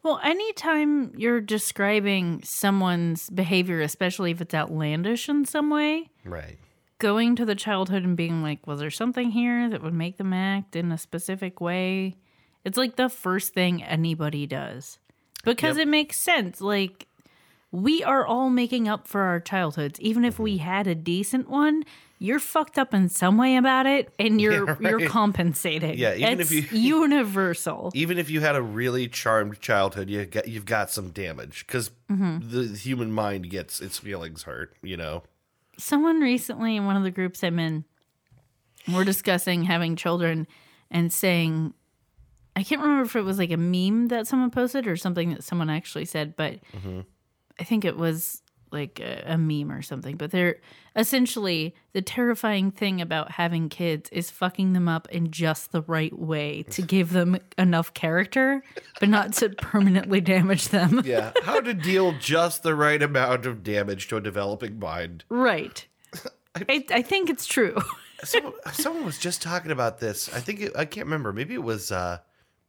Well, 0.04 0.20
anytime 0.24 1.14
you're 1.16 1.42
describing 1.42 2.42
someone's 2.44 3.30
behavior, 3.30 3.82
especially 3.82 4.32
if 4.32 4.42
it's 4.42 4.54
outlandish 4.56 5.30
in 5.30 5.46
some 5.46 5.70
way, 5.70 6.10
Right. 6.26 6.58
going 6.98 7.36
to 7.36 7.46
the 7.46 7.54
childhood 7.56 8.04
and 8.04 8.18
being 8.18 8.42
like, 8.42 8.66
was 8.66 8.80
there 8.80 8.90
something 8.90 9.32
here 9.32 9.70
that 9.70 9.84
would 9.84 9.94
make 9.94 10.18
them 10.18 10.34
act 10.34 10.76
in 10.76 10.92
a 10.92 10.98
specific 10.98 11.62
way? 11.62 12.16
It's 12.64 12.78
like 12.78 12.96
the 12.96 13.10
first 13.10 13.54
thing 13.54 13.84
anybody 13.84 14.48
does 14.48 14.98
because 15.44 15.78
Yep. 15.78 15.88
it 15.88 15.90
makes 15.90 16.18
sense. 16.18 16.62
Like, 16.62 17.08
we 17.72 18.04
are 18.04 18.26
all 18.26 18.50
making 18.50 18.88
up 18.88 19.08
for 19.08 19.22
our 19.22 19.40
childhoods. 19.40 20.00
Even 20.02 20.26
if 20.26 20.40
we 20.40 20.58
had 20.58 20.88
a 20.88 20.96
decent 20.96 21.48
one, 21.50 21.84
you're 22.22 22.40
fucked 22.40 22.78
up 22.78 22.94
in 22.94 23.10
some 23.10 23.36
way 23.36 23.56
about 23.56 23.88
it 23.88 24.14
and 24.20 24.40
you're 24.40 24.68
Yeah, 24.82 24.90
you're 24.90 25.00
right. 25.00 25.10
compensating. 25.10 25.98
Yeah, 25.98 26.14
even 26.14 26.40
if 26.40 26.52
you- 26.52 26.68
universal. 26.72 27.92
Even 27.96 28.20
if 28.20 28.30
you 28.30 28.42
had 28.42 28.56
a 28.56 28.62
really 28.62 29.08
charmed 29.08 29.60
childhood, 29.60 30.08
you 30.08 30.26
got 30.28 30.48
you've 30.48 30.66
got 30.66 30.92
some 30.92 31.10
damage 31.10 31.66
because 31.66 31.90
mm-hmm. 32.12 32.38
the 32.48 32.78
human 32.78 33.12
mind 33.12 33.50
gets 33.50 33.82
its 33.82 33.98
feelings 33.98 34.44
hurt. 34.44 34.76
You 34.84 34.98
know. 34.98 35.24
someone 35.80 36.22
recently 36.22 36.76
in 36.76 36.86
one 36.86 36.96
of 36.96 37.02
the 37.02 37.10
groups 37.10 37.44
I'm 37.44 37.58
in, 37.58 37.86
we're 38.94 39.04
discussing 39.04 39.64
having 39.64 39.96
children 39.96 40.46
and 40.92 41.12
saying, 41.12 41.74
I 42.56 42.62
can't 42.62 42.82
remember 42.82 43.06
if 43.06 43.16
it 43.16 43.24
was 43.24 43.40
like 43.40 43.52
a 43.52 43.58
meme 43.58 44.10
that 44.10 44.28
someone 44.28 44.52
posted 44.52 44.86
or 44.86 44.96
something 44.96 45.32
that 45.32 45.44
someone 45.44 45.72
actually 45.72 46.06
said, 46.06 46.36
but 46.36 46.60
mm-hmm. 46.72 47.00
I 47.60 47.64
think 47.64 47.84
it 47.84 47.98
was 47.98 48.44
like 48.72 49.00
a, 49.00 49.24
a 49.34 49.38
meme 49.38 49.72
or 49.72 49.82
something. 49.82 50.18
But 50.18 50.32
they're 50.32 50.58
essentially 50.96 51.76
the 51.94 52.02
terrifying 52.02 52.72
thing 52.72 53.02
about 53.02 53.32
having 53.32 53.70
kids 53.70 54.10
is 54.12 54.30
fucking 54.30 54.74
them 54.74 54.88
up 54.88 55.08
in 55.10 55.32
just 55.32 55.72
the 55.72 55.82
right 55.84 56.18
way 56.18 56.64
to 56.72 56.82
give 56.96 57.12
them 57.12 57.38
enough 57.58 57.94
character, 57.94 58.64
but 59.00 59.10
not 59.10 59.34
to 59.34 59.50
permanently 59.58 60.22
damage 60.22 60.70
them. 60.70 61.02
Yeah. 61.06 61.32
How 61.44 61.60
to 61.62 61.74
deal 61.74 62.14
just 62.20 62.64
the 62.64 62.76
right 62.76 63.02
amount 63.02 63.46
of 63.46 63.64
damage 63.64 64.08
to 64.10 64.18
a 64.18 64.22
developing 64.22 64.80
mind. 64.80 65.24
Right. 65.30 65.88
I, 66.56 66.86
I 66.92 67.02
think 67.02 67.30
it's 67.30 67.46
true. 67.46 67.78
Someone, 68.24 68.54
someone 68.74 69.06
was 69.06 69.18
just 69.18 69.42
talking 69.42 69.72
about 69.72 70.00
this. 70.00 70.32
I 70.34 70.40
think 70.40 70.62
it, 70.62 70.74
I 70.76 70.86
can't 70.86 71.06
remember. 71.08 71.34
Maybe 71.34 71.54
it 71.56 71.64
was. 71.64 71.92
uh 71.92 72.20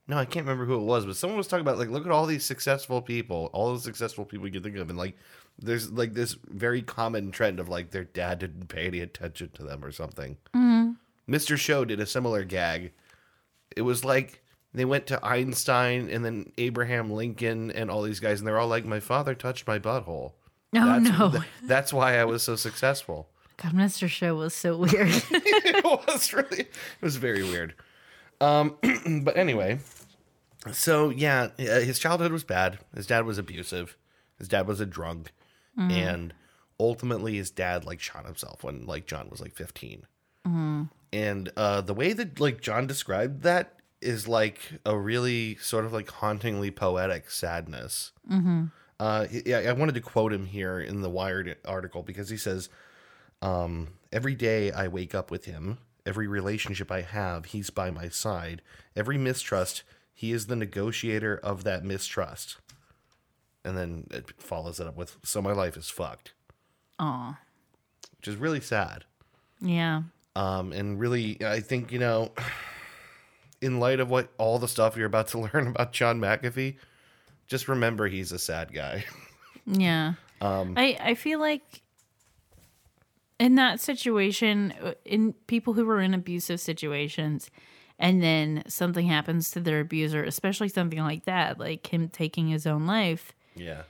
No, 0.08 0.16
I 0.16 0.24
can't 0.24 0.46
remember 0.46 0.64
who 0.64 0.76
it 0.76 0.84
was. 0.84 1.04
But 1.04 1.16
someone 1.16 1.36
was 1.36 1.46
talking 1.46 1.60
about 1.60 1.78
like, 1.78 1.90
look 1.90 2.06
at 2.06 2.12
all 2.12 2.24
these 2.26 2.44
successful 2.44 3.02
people, 3.02 3.50
all 3.52 3.74
the 3.74 3.80
successful 3.80 4.24
people 4.24 4.46
you 4.46 4.52
can 4.52 4.62
think 4.62 4.76
of, 4.76 4.88
and 4.88 4.98
like, 4.98 5.16
there's 5.62 5.90
like 5.90 6.14
this 6.14 6.36
very 6.48 6.82
common 6.82 7.30
trend 7.30 7.60
of 7.60 7.68
like 7.68 7.90
their 7.90 8.04
dad 8.04 8.38
didn't 8.40 8.68
pay 8.68 8.86
any 8.86 9.00
attention 9.00 9.50
to 9.54 9.62
them 9.62 9.84
or 9.84 9.92
something. 9.92 10.36
Mr. 11.28 11.56
Show 11.56 11.84
did 11.84 12.00
a 12.00 12.06
similar 12.06 12.44
gag. 12.44 12.92
It 13.76 13.82
was 13.82 14.04
like 14.04 14.42
they 14.74 14.84
went 14.84 15.06
to 15.08 15.24
Einstein 15.24 16.10
and 16.10 16.24
then 16.24 16.52
Abraham 16.58 17.10
Lincoln 17.10 17.70
and 17.70 17.90
all 17.90 18.02
these 18.02 18.20
guys, 18.20 18.40
and 18.40 18.46
they're 18.46 18.58
all 18.58 18.68
like, 18.68 18.84
"My 18.84 19.00
father 19.00 19.34
touched 19.34 19.66
my 19.66 19.78
butthole." 19.78 20.32
Oh, 20.74 20.86
that's, 20.86 21.18
no. 21.18 21.30
th- 21.30 21.42
that's 21.64 21.92
why 21.92 22.18
I 22.18 22.24
was 22.24 22.42
so 22.42 22.56
successful. 22.56 23.28
God, 23.56 23.72
Mr. 23.72 24.08
Show 24.08 24.34
was 24.34 24.54
so 24.54 24.76
weird. 24.76 24.92
it 25.30 25.84
was 25.84 26.32
really 26.32 26.60
it 26.60 27.02
was 27.02 27.16
very 27.16 27.42
weird 27.42 27.74
um 28.42 28.76
but 29.22 29.36
anyway 29.36 29.78
so 30.72 31.10
yeah 31.10 31.48
uh, 31.58 31.80
his 31.80 31.98
childhood 31.98 32.32
was 32.32 32.44
bad 32.44 32.78
his 32.94 33.06
dad 33.06 33.24
was 33.24 33.38
abusive 33.38 33.96
his 34.38 34.48
dad 34.48 34.66
was 34.66 34.80
a 34.80 34.86
drunk 34.86 35.32
and 35.78 36.34
ultimately 36.78 37.36
his 37.36 37.50
dad 37.50 37.84
like 37.84 38.00
shot 38.00 38.26
himself 38.26 38.62
when 38.64 38.86
like 38.86 39.06
john 39.06 39.28
was 39.30 39.40
like 39.40 39.54
15 39.54 40.06
and 41.12 41.52
uh 41.56 41.80
the 41.80 41.94
way 41.94 42.12
that 42.12 42.40
like 42.40 42.60
john 42.60 42.86
described 42.86 43.42
that 43.42 43.78
is 44.00 44.26
like 44.26 44.58
a 44.84 44.96
really 44.98 45.56
sort 45.56 45.84
of 45.84 45.92
like 45.92 46.10
hauntingly 46.10 46.70
poetic 46.70 47.30
sadness 47.30 48.12
uh 48.98 49.26
yeah 49.46 49.58
i 49.58 49.72
wanted 49.72 49.94
to 49.94 50.00
quote 50.00 50.32
him 50.32 50.46
here 50.46 50.80
in 50.80 51.00
the 51.00 51.10
wired 51.10 51.56
article 51.64 52.02
because 52.02 52.28
he 52.28 52.36
says 52.36 52.68
um, 53.40 53.88
every 54.12 54.36
day 54.36 54.70
I 54.70 54.86
wake 54.86 55.14
up 55.16 55.30
with 55.32 55.46
him. 55.46 55.78
Every 56.06 56.28
relationship 56.28 56.92
I 56.92 57.00
have, 57.02 57.46
he's 57.46 57.70
by 57.70 57.90
my 57.90 58.08
side. 58.08 58.62
Every 58.94 59.18
mistrust, 59.18 59.82
he 60.14 60.30
is 60.30 60.46
the 60.46 60.54
negotiator 60.54 61.36
of 61.42 61.64
that 61.64 61.84
mistrust. 61.84 62.58
And 63.64 63.76
then 63.76 64.06
it 64.10 64.32
follows 64.40 64.80
it 64.80 64.86
up 64.86 64.96
with, 64.96 65.16
so 65.22 65.40
my 65.40 65.52
life 65.52 65.76
is 65.76 65.88
fucked, 65.88 66.32
Aw. 66.98 67.38
which 68.16 68.28
is 68.28 68.36
really 68.36 68.60
sad. 68.60 69.04
Yeah. 69.60 70.02
Um, 70.34 70.72
and 70.72 70.98
really, 70.98 71.38
I 71.44 71.60
think, 71.60 71.92
you 71.92 71.98
know, 71.98 72.32
in 73.60 73.78
light 73.78 74.00
of 74.00 74.10
what 74.10 74.28
all 74.38 74.58
the 74.58 74.68
stuff 74.68 74.96
you're 74.96 75.06
about 75.06 75.28
to 75.28 75.38
learn 75.52 75.68
about 75.68 75.92
John 75.92 76.20
McAfee, 76.20 76.76
just 77.46 77.68
remember 77.68 78.08
he's 78.08 78.32
a 78.32 78.38
sad 78.38 78.72
guy. 78.72 79.04
Yeah. 79.66 80.14
Um, 80.40 80.74
I, 80.76 80.96
I 81.00 81.14
feel 81.14 81.38
like 81.38 81.82
in 83.38 83.54
that 83.56 83.80
situation, 83.80 84.74
uh, 84.82 84.94
in 85.04 85.34
people 85.46 85.74
who 85.74 85.84
were 85.84 86.00
in 86.00 86.14
abusive 86.14 86.60
situations, 86.60 87.50
and 87.98 88.22
then 88.22 88.64
something 88.66 89.06
happens 89.06 89.50
to 89.52 89.60
their 89.60 89.80
abuser, 89.80 90.24
especially 90.24 90.68
something 90.68 90.98
like 90.98 91.24
that, 91.26 91.58
like 91.58 91.86
him 91.86 92.08
taking 92.08 92.48
his 92.48 92.66
own 92.66 92.86
life, 92.86 93.32
yeah. 93.54 93.82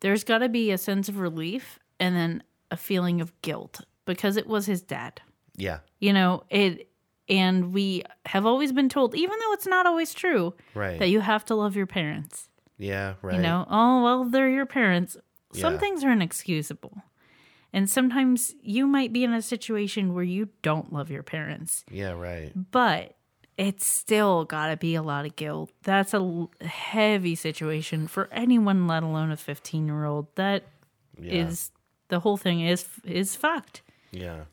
there's 0.00 0.24
got 0.24 0.38
to 0.38 0.48
be 0.48 0.70
a 0.70 0.78
sense 0.78 1.08
of 1.08 1.18
relief 1.18 1.78
and 1.98 2.14
then 2.16 2.42
a 2.70 2.76
feeling 2.76 3.20
of 3.20 3.32
guilt 3.42 3.80
because 4.04 4.36
it 4.36 4.46
was 4.46 4.66
his 4.66 4.80
dad. 4.82 5.20
Yeah. 5.56 5.78
You 5.98 6.12
know, 6.12 6.44
it 6.50 6.88
and 7.28 7.72
we 7.72 8.02
have 8.26 8.44
always 8.46 8.72
been 8.72 8.88
told 8.88 9.14
even 9.14 9.38
though 9.38 9.52
it's 9.52 9.66
not 9.66 9.86
always 9.86 10.12
true 10.14 10.54
Right. 10.74 10.98
that 10.98 11.08
you 11.10 11.20
have 11.20 11.44
to 11.46 11.54
love 11.54 11.76
your 11.76 11.86
parents. 11.86 12.48
yeah. 12.78 13.14
Right. 13.22 13.36
You 13.36 13.42
know, 13.42 13.66
oh 13.70 14.02
well, 14.02 14.24
they're 14.24 14.48
your 14.50 14.66
parents. 14.66 15.16
Some 15.52 15.74
Yeah. 15.74 15.78
things 15.80 16.04
are 16.04 16.10
inexcusable. 16.12 17.02
And 17.72 17.88
sometimes 17.88 18.54
you 18.62 18.86
might 18.86 19.12
be 19.12 19.22
in 19.22 19.32
a 19.32 19.42
situation 19.42 20.12
where 20.14 20.24
you 20.24 20.48
don't 20.62 20.92
love 20.92 21.08
your 21.10 21.22
parents, 21.22 21.84
Yeah. 21.90 22.12
Right. 22.12 22.52
but 22.72 23.14
it's 23.60 23.86
still 23.86 24.46
got 24.46 24.68
to 24.68 24.76
be 24.78 24.94
a 24.94 25.02
lot 25.02 25.26
of 25.26 25.36
guilt. 25.36 25.70
That's 25.82 26.14
a 26.14 26.48
heavy 26.62 27.34
situation 27.34 28.08
for 28.08 28.26
anyone, 28.32 28.86
let 28.86 29.02
alone 29.02 29.30
a 29.30 29.36
15 29.36 29.86
year 29.86 30.06
old. 30.06 30.34
That 30.36 30.64
is 31.20 31.70
Yeah. 31.70 31.78
the 32.08 32.20
whole 32.20 32.38
thing 32.38 32.62
is 32.62 32.86
is 33.04 33.36
fucked. 33.36 33.82
Yeah. 34.12 34.44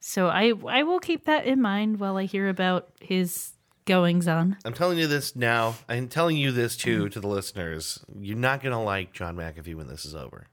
So 0.00 0.28
I 0.28 0.54
I 0.66 0.84
will 0.84 1.00
keep 1.00 1.26
that 1.26 1.44
in 1.44 1.60
mind 1.60 2.00
while 2.00 2.16
I 2.16 2.24
hear 2.24 2.48
about 2.48 2.88
his 2.98 3.52
goings 3.84 4.26
on. 4.26 4.56
I'm 4.64 4.72
telling 4.72 4.96
you 4.96 5.06
this 5.06 5.36
now. 5.36 5.74
I'm 5.86 6.08
telling 6.08 6.38
you 6.38 6.50
this 6.50 6.78
too 6.78 7.10
to 7.10 7.20
the 7.20 7.28
listeners. 7.28 8.02
You're 8.18 8.38
not 8.38 8.62
gonna 8.62 8.82
like 8.82 9.12
John 9.12 9.36
McAfee 9.36 9.74
when 9.74 9.86
this 9.86 10.06
is 10.06 10.14
over. 10.14 10.46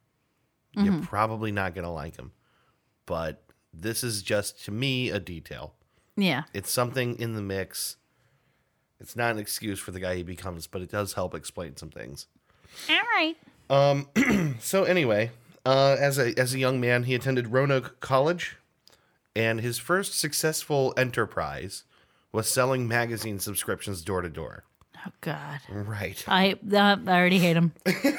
You're 0.74 0.88
mm-hmm. 0.88 1.04
probably 1.04 1.54
not 1.54 1.74
gonna 1.74 1.94
like 1.94 2.18
him. 2.18 2.34
But 3.06 3.46
this 3.74 4.04
is 4.04 4.22
just 4.22 4.66
to 4.66 4.72
me 4.72 5.10
a 5.10 5.22
detail. 5.22 5.76
Yeah. 6.18 6.44
It's 6.54 6.72
something 6.72 7.18
in 7.20 7.36
the 7.36 7.42
mix. 7.42 7.98
It's 9.00 9.16
not 9.16 9.32
an 9.32 9.40
excuse 9.40 9.80
for 9.80 9.92
the 9.92 10.00
guy 10.00 10.16
he 10.16 10.24
becomes, 10.24 10.68
but 10.68 10.82
it 10.82 10.92
does 10.92 11.14
help 11.14 11.34
explain 11.34 11.76
some 11.78 11.90
things. 11.90 12.28
All 12.90 13.02
right. 13.16 13.36
Um, 13.70 14.08
So 14.60 14.84
anyway, 14.84 15.32
uh, 15.66 15.96
as 16.00 16.18
a 16.20 16.38
as 16.38 16.54
a 16.54 16.60
young 16.60 16.80
man, 16.80 17.04
he 17.04 17.16
attended 17.16 17.48
Roanoke 17.48 18.00
College, 18.00 18.58
and 19.36 19.60
his 19.62 19.78
first 19.80 20.20
successful 20.20 20.94
enterprise 20.98 21.84
was 22.32 22.48
selling 22.48 22.88
magazine 22.88 23.40
subscriptions 23.40 24.02
door 24.04 24.22
to 24.22 24.30
door. 24.30 24.64
Oh 25.06 25.12
God. 25.22 25.60
Right. 25.70 26.24
I 26.28 26.54
uh, 26.72 26.98
I 27.08 27.18
already 27.20 27.40
hate 27.40 27.58
him. 27.58 27.74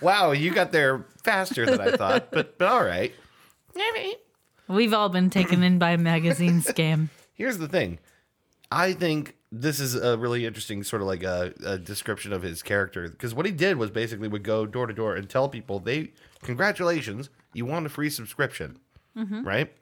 Wow, 0.00 0.30
you 0.30 0.52
got 0.52 0.70
there 0.70 1.04
faster 1.24 1.66
than 1.66 1.80
I 1.80 1.90
thought, 1.96 2.30
but 2.30 2.56
but 2.56 2.68
all 2.68 2.84
right. 2.84 3.12
We've 4.68 4.92
all 4.92 5.08
been 5.08 5.30
taken 5.30 5.62
in 5.62 5.78
by 5.78 5.90
a 5.90 5.98
magazine 5.98 6.60
scam. 6.62 7.08
Here's 7.34 7.58
the 7.58 7.68
thing. 7.68 7.98
I 8.70 8.92
think 8.92 9.36
this 9.50 9.80
is 9.80 9.94
a 9.94 10.18
really 10.18 10.44
interesting 10.44 10.82
sort 10.84 11.00
of 11.00 11.08
like 11.08 11.22
a, 11.22 11.54
a 11.64 11.78
description 11.78 12.32
of 12.32 12.42
his 12.42 12.62
character 12.62 13.08
because 13.08 13.34
what 13.34 13.46
he 13.46 13.52
did 13.52 13.78
was 13.78 13.90
basically 13.90 14.28
would 14.28 14.42
go 14.42 14.66
door 14.66 14.86
to 14.86 14.92
door 14.92 15.16
and 15.16 15.28
tell 15.28 15.48
people 15.48 15.78
they 15.78 16.12
congratulations 16.42 17.30
you 17.54 17.64
won 17.64 17.86
a 17.86 17.88
free 17.88 18.10
subscription 18.10 18.78
mm-hmm. 19.16 19.42
right 19.42 19.72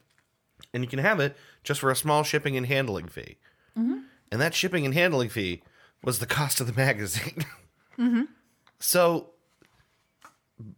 and 0.72 0.84
you 0.84 0.89
can 0.89 1.01
have 1.01 1.18
it 1.18 1.37
just 1.64 1.80
for 1.80 1.91
a 1.91 1.97
small 1.97 2.22
shipping 2.22 2.57
and 2.57 2.66
handling 2.66 3.09
fee 3.09 3.39
mm-hmm. 3.76 3.99
and 4.30 4.41
that 4.41 4.55
shipping 4.55 4.84
and 4.84 4.95
handling 4.95 5.28
fee 5.28 5.62
was 6.03 6.18
the 6.18 6.26
cost 6.26 6.61
of 6.61 6.66
the 6.66 6.72
magazine. 6.76 7.45
Mm-hmm. 7.99 8.22
So, 8.78 9.30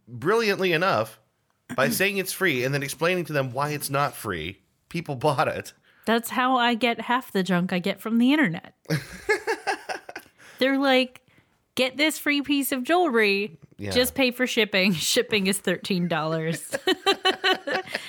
brilliantly 0.07 0.73
enough, 0.73 1.19
by 1.75 1.89
saying 1.89 2.17
it's 2.17 2.33
free 2.33 2.63
and 2.63 2.73
then 2.73 2.83
explaining 2.83 3.25
to 3.25 3.33
them 3.33 3.51
why 3.51 3.69
it's 3.69 3.89
not 3.89 4.15
free, 4.15 4.59
people 4.89 5.15
bought 5.15 5.47
it. 5.47 5.73
That's 6.05 6.29
how 6.31 6.57
I 6.57 6.73
get 6.73 7.01
half 7.01 7.31
the 7.31 7.43
junk 7.43 7.71
I 7.71 7.79
get 7.79 8.01
from 8.01 8.17
the 8.17 8.33
internet. 8.33 8.73
They're 10.59 10.79
like, 10.79 11.21
get 11.75 11.97
this 11.97 12.17
free 12.17 12.41
piece 12.41 12.71
of 12.71 12.83
jewelry. 12.83 13.57
Yeah. 13.77 13.91
Just 13.91 14.15
pay 14.15 14.31
for 14.31 14.47
shipping. 14.47 14.93
Shipping 14.93 15.47
is 15.47 15.57
thirteen 15.59 16.07
dollars. 16.07 16.75
and 16.87 17.03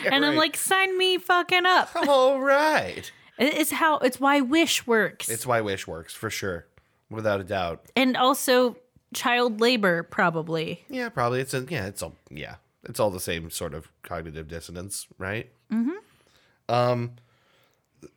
I'm 0.07 0.23
right. 0.23 0.37
like, 0.37 0.57
sign 0.57 0.97
me 0.99 1.19
fucking 1.19 1.67
up. 1.67 1.91
All 2.09 2.41
right. 2.41 3.11
It's 3.39 3.71
how 3.71 3.99
it's 3.99 4.19
why 4.19 4.41
Wish 4.41 4.87
works. 4.87 5.29
It's 5.29 5.47
why 5.47 5.61
Wish 5.61 5.87
works 5.87 6.13
for 6.13 6.29
sure, 6.29 6.67
without 7.09 7.41
a 7.41 7.45
doubt. 7.45 7.85
and 7.95 8.17
also 8.17 8.77
child 9.15 9.61
labor, 9.61 10.03
probably. 10.03 10.85
Yeah, 10.89 11.09
probably. 11.09 11.41
It's 11.41 11.55
a 11.55 11.65
yeah. 11.69 11.87
It's 11.87 12.03
all 12.03 12.17
yeah. 12.31 12.57
It's 12.85 12.99
all 13.01 13.11
the 13.11 13.21
same 13.21 13.51
sort 13.51 13.75
of 13.75 13.91
cognitive 14.03 14.49
dissonance, 14.49 15.07
right? 15.19 15.51
Mm-hmm. 15.73 15.91
Um. 16.75 17.13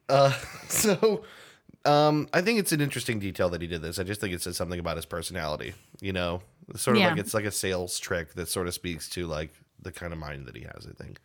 Uh. 0.09 0.33
So, 0.69 1.23
um. 1.85 2.27
I 2.33 2.41
think 2.41 2.59
it's 2.59 2.71
an 2.71 2.81
interesting 2.81 3.19
detail 3.19 3.49
that 3.49 3.61
he 3.61 3.67
did 3.67 3.81
this. 3.81 3.99
I 3.99 4.03
just 4.03 4.21
think 4.21 4.33
it 4.33 4.41
says 4.41 4.57
something 4.57 4.79
about 4.79 4.95
his 4.95 5.05
personality. 5.05 5.73
You 6.01 6.13
know, 6.13 6.41
sort 6.75 6.97
of 6.97 7.01
Yeah. 7.01 7.09
like 7.09 7.19
it's 7.19 7.33
like 7.33 7.45
a 7.45 7.51
sales 7.51 7.99
trick 7.99 8.33
that 8.35 8.47
sort 8.47 8.67
of 8.67 8.73
speaks 8.73 9.09
to 9.09 9.27
like 9.27 9.51
the 9.81 9.91
kind 9.91 10.13
of 10.13 10.19
mind 10.19 10.45
that 10.45 10.55
he 10.55 10.63
has. 10.63 10.87
I 10.87 10.93
think. 11.03 11.19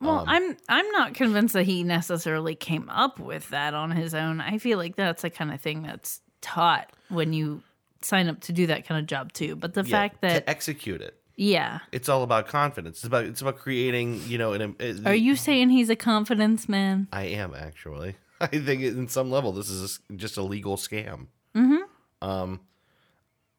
Well, 0.00 0.20
Um, 0.20 0.28
I'm 0.28 0.56
I'm 0.68 0.90
not 0.92 1.14
convinced 1.14 1.54
that 1.54 1.64
he 1.64 1.82
necessarily 1.82 2.54
came 2.54 2.88
up 2.88 3.18
with 3.18 3.48
that 3.50 3.74
on 3.74 3.90
his 3.90 4.14
own. 4.14 4.40
I 4.40 4.58
feel 4.58 4.78
like 4.78 4.94
that's 4.96 5.22
the 5.22 5.30
kind 5.30 5.52
of 5.52 5.60
thing 5.60 5.82
that's 5.82 6.20
taught 6.40 6.92
when 7.08 7.32
you 7.32 7.62
sign 8.02 8.28
up 8.28 8.40
to 8.42 8.52
do 8.52 8.68
that 8.68 8.86
kind 8.86 9.00
of 9.00 9.06
job 9.06 9.32
too. 9.32 9.56
But 9.56 9.74
the 9.74 9.82
Yeah, 9.82 9.90
fact 9.90 10.20
that 10.20 10.44
to 10.46 10.50
execute 10.50 11.00
it, 11.00 11.20
yeah, 11.36 11.80
it's 11.92 12.08
all 12.08 12.22
about 12.22 12.48
confidence. 12.48 12.98
It's 12.98 13.04
about 13.04 13.24
it's 13.24 13.40
about 13.42 13.58
creating. 13.58 14.22
You 14.26 14.38
know, 14.38 14.52
an. 14.54 14.76
are 15.04 15.14
you 15.14 15.36
saying 15.36 15.70
he's 15.70 15.90
a 15.90 15.96
confidence 15.96 16.68
man? 16.68 17.08
I 17.12 17.24
am 17.24 17.54
actually. 17.54 18.16
I 18.40 18.46
think 18.46 18.82
in 18.82 19.08
some 19.08 19.30
level 19.30 19.52
this 19.52 19.70
is 19.70 20.00
just 20.16 20.36
a 20.36 20.42
legal 20.42 20.76
scam. 20.76 21.26
Mm-hmm. 21.54 22.26
Um. 22.28 22.60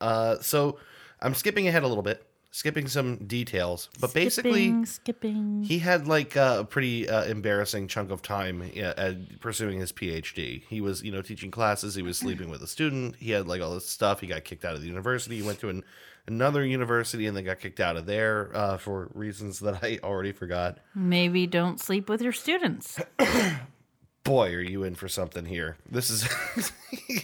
Uh. 0.01 0.39
So 0.41 0.80
I'm 1.21 1.34
skipping 1.34 1.67
ahead 1.67 1.84
a 1.84 1.88
little 1.88 2.03
bit, 2.03 2.26
skipping 2.51 2.87
some 2.87 3.17
details, 3.17 3.89
but 3.99 4.13
basically 4.13 4.85
skipping, 4.85 4.85
skipping. 4.85 5.63
he 5.63 5.79
had 5.79 6.07
like 6.07 6.35
a 6.35 6.65
pretty 6.69 7.07
uh, 7.09 7.25
embarrassing 7.25 7.87
chunk 7.87 8.11
of 8.11 8.21
time 8.21 8.71
uh, 8.81 9.13
pursuing 9.39 9.79
his 9.79 9.91
PhD. 9.91 10.63
He 10.67 10.81
was, 10.81 11.03
you 11.03 11.11
know, 11.11 11.21
teaching 11.21 11.51
classes. 11.51 11.95
He 11.95 12.01
was 12.01 12.17
sleeping 12.17 12.49
with 12.49 12.61
a 12.61 12.67
student. 12.67 13.15
He 13.17 13.31
had 13.31 13.47
like 13.47 13.61
all 13.61 13.73
this 13.73 13.89
stuff. 13.89 14.21
He 14.21 14.27
got 14.27 14.43
kicked 14.43 14.65
out 14.65 14.75
of 14.75 14.81
the 14.81 14.87
university. 14.87 15.37
He 15.37 15.43
went 15.43 15.59
to 15.59 15.69
an, 15.69 15.83
another 16.27 16.65
university 16.65 17.27
and 17.27 17.35
then 17.35 17.45
got 17.45 17.59
kicked 17.59 17.79
out 17.79 17.97
of 17.97 18.05
there 18.05 18.51
uh, 18.55 18.77
for 18.77 19.09
reasons 19.13 19.59
that 19.59 19.83
I 19.83 19.99
already 20.03 20.31
forgot. 20.31 20.79
Maybe 20.95 21.47
don't 21.47 21.79
sleep 21.79 22.09
with 22.09 22.21
your 22.21 22.33
students. 22.33 22.99
boy, 24.23 24.53
are 24.53 24.61
you 24.61 24.83
in 24.83 24.95
for 24.95 25.07
something 25.07 25.45
here? 25.45 25.77
This 25.89 26.09
is. 26.09 26.27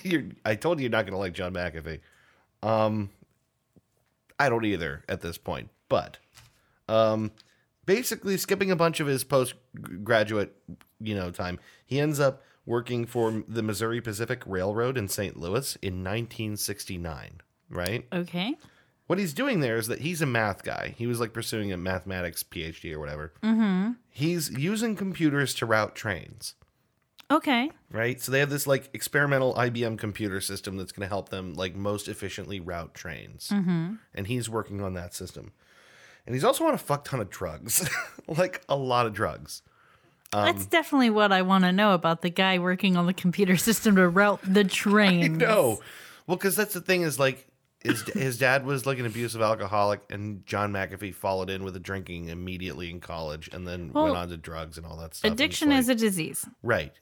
I 0.45 0.55
told 0.55 0.79
you 0.79 0.83
you're 0.83 0.91
not 0.91 1.05
going 1.05 1.13
to 1.13 1.17
like 1.17 1.33
John 1.33 1.53
McAfee. 1.53 1.99
Um, 2.61 3.09
I 4.43 4.49
don't 4.49 4.65
either 4.65 5.03
at 5.07 5.21
this 5.21 5.37
point, 5.37 5.69
but 5.87 6.17
um, 6.89 7.31
basically 7.85 8.35
skipping 8.35 8.71
a 8.71 8.75
bunch 8.75 8.99
of 8.99 9.07
his 9.07 9.23
postgraduate, 9.23 10.53
you 10.99 11.15
know, 11.15 11.31
time, 11.31 11.59
he 11.85 11.97
ends 11.97 12.19
up 12.19 12.43
working 12.65 13.05
for 13.05 13.43
the 13.47 13.63
Missouri 13.63 14.01
Pacific 14.01 14.43
Railroad 14.45 14.97
in 14.97 15.07
St. 15.07 15.37
Louis 15.37 15.77
in 15.77 16.03
1969. 16.03 17.39
Right. 17.69 18.05
Okay. 18.11 18.55
What 19.07 19.17
he's 19.17 19.33
doing 19.33 19.61
there 19.61 19.77
is 19.77 19.87
that 19.87 20.01
he's 20.01 20.21
a 20.21 20.25
math 20.25 20.63
guy. 20.63 20.93
He 20.97 21.07
was 21.07 21.21
like 21.21 21.31
pursuing 21.31 21.71
a 21.71 21.77
mathematics 21.77 22.43
PhD 22.43 22.93
or 22.93 22.99
whatever. 22.99 23.33
Mm-hmm. 23.43 23.91
He's 24.09 24.49
using 24.51 24.97
computers 24.97 25.53
to 25.55 25.65
route 25.65 25.95
trains 25.95 26.55
Okay. 27.31 27.71
right? 27.91 28.21
So 28.21 28.31
they 28.31 28.39
have 28.39 28.49
this 28.49 28.67
like 28.67 28.89
experimental 28.93 29.53
IBM 29.55 29.97
computer 29.97 30.39
system 30.41 30.77
that's 30.77 30.91
going 30.91 31.07
to 31.07 31.13
help 31.13 31.29
them 31.29 31.53
like 31.53 31.75
most 31.75 32.07
efficiently 32.07 32.59
route 32.59 32.93
trains, 32.93 33.49
mm-hmm. 33.49 33.95
and 34.13 34.27
he's 34.27 34.49
working 34.49 34.81
on 34.81 34.93
that 34.93 35.13
system. 35.13 35.51
And 36.25 36.35
he's 36.35 36.43
also 36.43 36.65
on 36.65 36.73
a 36.73 36.77
fuck 36.77 37.03
ton 37.05 37.19
of 37.19 37.29
drugs, 37.29 37.89
like 38.27 38.61
a 38.69 38.75
lot 38.75 39.05
of 39.05 39.13
drugs. 39.13 39.61
Um, 40.31 40.45
That's 40.45 40.65
definitely 40.65 41.09
what 41.11 41.31
I 41.31 41.41
want 41.43 41.63
to 41.63 41.71
know 41.71 41.93
about 41.93 42.21
the 42.21 42.29
guy 42.29 42.57
working 42.59 42.97
on 42.97 43.05
the 43.05 43.13
computer 43.13 43.55
system 43.57 43.95
to 43.97 44.07
route 44.07 44.39
the 44.43 44.63
train. 44.63 45.37
No, 45.37 45.79
well, 46.27 46.37
because 46.37 46.55
that's 46.55 46.73
the 46.73 46.81
thing 46.81 47.01
is 47.03 47.19
like 47.19 47.47
his 47.81 48.01
his 48.13 48.37
dad 48.37 48.65
was 48.65 48.85
like 48.85 48.97
an 48.97 49.05
abusive 49.05 49.41
alcoholic, 49.41 50.01
and 50.09 50.45
John 50.45 50.71
McAfee 50.71 51.13
followed 51.13 51.49
in 51.49 51.63
with 51.63 51.73
the 51.73 51.79
drinking 51.79 52.29
immediately 52.29 52.89
in 52.89 52.99
college, 52.99 53.49
and 53.51 53.67
then 53.67 53.91
Well, 53.93 54.05
went 54.05 54.17
on 54.17 54.29
to 54.29 54.37
drugs 54.37 54.77
and 54.77 54.87
all 54.87 54.97
that 54.97 55.13
stuff. 55.15 55.31
Addiction 55.31 55.69
like- 55.69 55.79
is 55.79 55.89
a 55.89 55.95
disease. 55.95 56.45
right. 56.63 56.93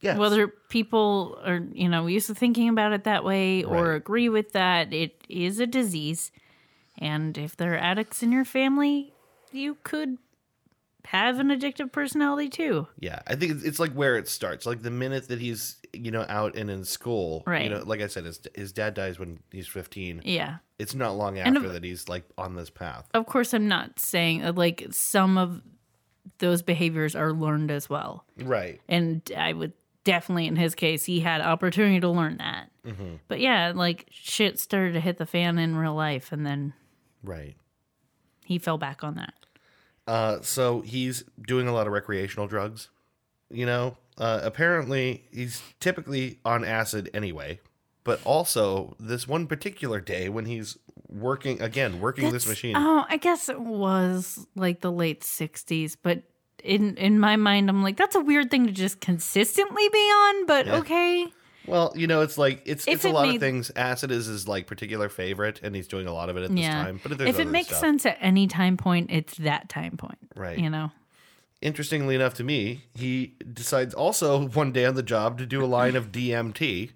Yes. 0.00 0.16
Whether 0.18 0.48
people 0.48 1.38
are, 1.44 1.60
you 1.72 1.88
know, 1.88 2.06
used 2.06 2.26
to 2.28 2.34
thinking 2.34 2.68
about 2.68 2.92
it 2.92 3.04
that 3.04 3.22
way 3.24 3.62
or 3.64 3.88
Right. 3.90 3.96
agree 3.96 4.28
with 4.30 4.52
that, 4.52 4.92
it 4.94 5.22
is 5.28 5.60
a 5.60 5.66
disease. 5.66 6.32
And 6.98 7.36
if 7.36 7.56
there 7.56 7.74
are 7.74 7.78
addicts 7.78 8.22
in 8.22 8.32
your 8.32 8.44
family, 8.44 9.12
you 9.52 9.76
could 9.84 10.16
have 11.06 11.38
an 11.38 11.48
addictive 11.48 11.90
personality 11.92 12.48
too. 12.48 12.86
Yeah, 12.98 13.20
I 13.26 13.34
think 13.34 13.64
it's, 13.64 13.78
like 13.78 13.92
where 13.92 14.16
it 14.16 14.28
starts. 14.28 14.66
Like 14.66 14.82
the 14.82 14.90
minute 14.90 15.28
that 15.28 15.40
he's 15.40 15.76
you 15.92 16.10
know 16.10 16.24
out 16.28 16.54
and 16.56 16.70
in 16.70 16.84
school, 16.84 17.42
Right. 17.46 17.64
You 17.64 17.70
know, 17.70 17.82
like 17.84 18.00
I 18.00 18.06
said, 18.06 18.24
his 18.24 18.40
his 18.54 18.72
dad 18.72 18.94
dies 18.94 19.18
when 19.18 19.40
he's 19.50 19.66
fifteen. 19.66 20.20
Yeah. 20.24 20.58
It's 20.78 20.94
not 20.94 21.16
long 21.16 21.38
after 21.38 21.66
of- 21.66 21.72
that 21.72 21.84
he's 21.84 22.08
like 22.08 22.24
on 22.38 22.54
this 22.54 22.70
path. 22.70 23.08
Of 23.12 23.26
course, 23.26 23.52
I'm 23.54 23.66
not 23.68 23.98
saying 23.98 24.44
uh, 24.44 24.52
like, 24.52 24.86
some 24.92 25.36
of 25.36 25.62
those 26.38 26.62
behaviors 26.62 27.16
are 27.16 27.32
learned 27.32 27.70
as 27.70 27.88
well. 27.90 28.24
Right. 28.38 28.80
and 28.88 29.20
I 29.36 29.52
would 29.54 29.72
definitely 30.04 30.46
in 30.46 30.56
his 30.56 30.74
case 30.74 31.04
he 31.04 31.20
had 31.20 31.40
opportunity 31.40 32.00
to 32.00 32.08
learn 32.08 32.38
that. 32.38 32.70
Mm-hmm. 32.86 33.16
But 33.28 33.40
yeah, 33.40 33.72
like 33.74 34.06
shit 34.10 34.58
started 34.58 34.92
to 34.94 35.00
hit 35.00 35.18
the 35.18 35.26
fan 35.26 35.58
in 35.58 35.76
real 35.76 35.94
life, 35.94 36.32
and 36.32 36.46
then 36.46 36.72
Right. 37.22 37.54
he 38.44 38.58
fell 38.58 38.78
back 38.78 39.04
on 39.04 39.16
that. 39.16 39.34
Uh, 40.06 40.40
so 40.40 40.80
he's 40.80 41.24
doing 41.46 41.68
a 41.68 41.72
lot 41.72 41.86
of 41.86 41.92
recreational 41.92 42.46
drugs. 42.46 42.88
You 43.50 43.66
know, 43.66 43.96
uh, 44.16 44.40
apparently 44.42 45.24
he's 45.32 45.62
typically 45.80 46.38
on 46.44 46.64
acid 46.64 47.10
anyway. 47.12 47.60
But 48.02 48.20
also 48.24 48.96
this 48.98 49.28
one 49.28 49.46
particular 49.46 50.00
day 50.00 50.28
when 50.30 50.46
he's 50.46 50.78
working 51.08 51.60
again, 51.60 52.00
working 52.00 52.30
this 52.32 52.46
machine. 52.48 52.74
Oh, 52.76 53.04
I 53.08 53.18
guess 53.18 53.48
it 53.50 53.60
was 53.60 54.46
like 54.56 54.80
the 54.80 54.90
late 54.90 55.20
'60s, 55.20 55.96
but 56.02 56.22
in 56.64 56.96
in 56.96 57.18
my 57.18 57.36
mind, 57.36 57.68
I'm 57.68 57.82
like, 57.82 57.96
that's 57.96 58.14
a 58.16 58.20
weird 58.20 58.50
thing 58.50 58.66
to 58.66 58.72
just 58.72 59.00
consistently 59.00 59.88
be 59.90 59.98
on. 59.98 60.46
But 60.46 60.66
Yeah. 60.66 60.76
okay, 60.78 61.26
Well, 61.66 61.92
you 61.94 62.06
know, 62.06 62.22
it's 62.22 62.38
like 62.38 62.62
it's 62.64 62.86
If 62.88 62.94
it's 62.96 63.04
a 63.04 63.08
it 63.08 63.12
lot 63.14 63.28
of 63.28 63.38
things. 63.40 63.70
Acid 63.76 64.10
is 64.10 64.26
his 64.26 64.48
like 64.48 64.66
particular 64.66 65.08
favorite, 65.08 65.60
and 65.62 65.74
he's 65.76 65.86
doing 65.88 66.06
a 66.06 66.12
lot 66.12 66.28
of 66.30 66.36
it 66.36 66.44
at 66.44 66.54
this 66.54 66.66
time. 66.66 67.00
But 67.02 67.20
if 67.20 67.38
it 67.38 67.48
makes 67.48 67.68
stuff. 67.68 67.80
sense 67.80 68.06
at 68.06 68.18
any 68.20 68.46
time 68.46 68.76
point, 68.76 69.10
it's 69.10 69.36
that 69.38 69.68
time 69.68 69.96
point. 69.96 70.18
Right. 70.36 70.58
You 70.58 70.70
know. 70.70 70.90
interestingly 71.62 72.14
enough 72.14 72.32
to 72.34 72.44
me, 72.44 72.84
he 72.94 73.34
decides 73.52 73.92
also 73.94 74.48
one 74.54 74.72
day 74.72 74.86
on 74.86 74.94
the 74.94 75.02
job 75.02 75.36
to 75.38 75.46
do 75.46 75.62
a 75.62 75.66
line 75.66 75.94
of 75.96 76.10
DMT. 76.10 76.90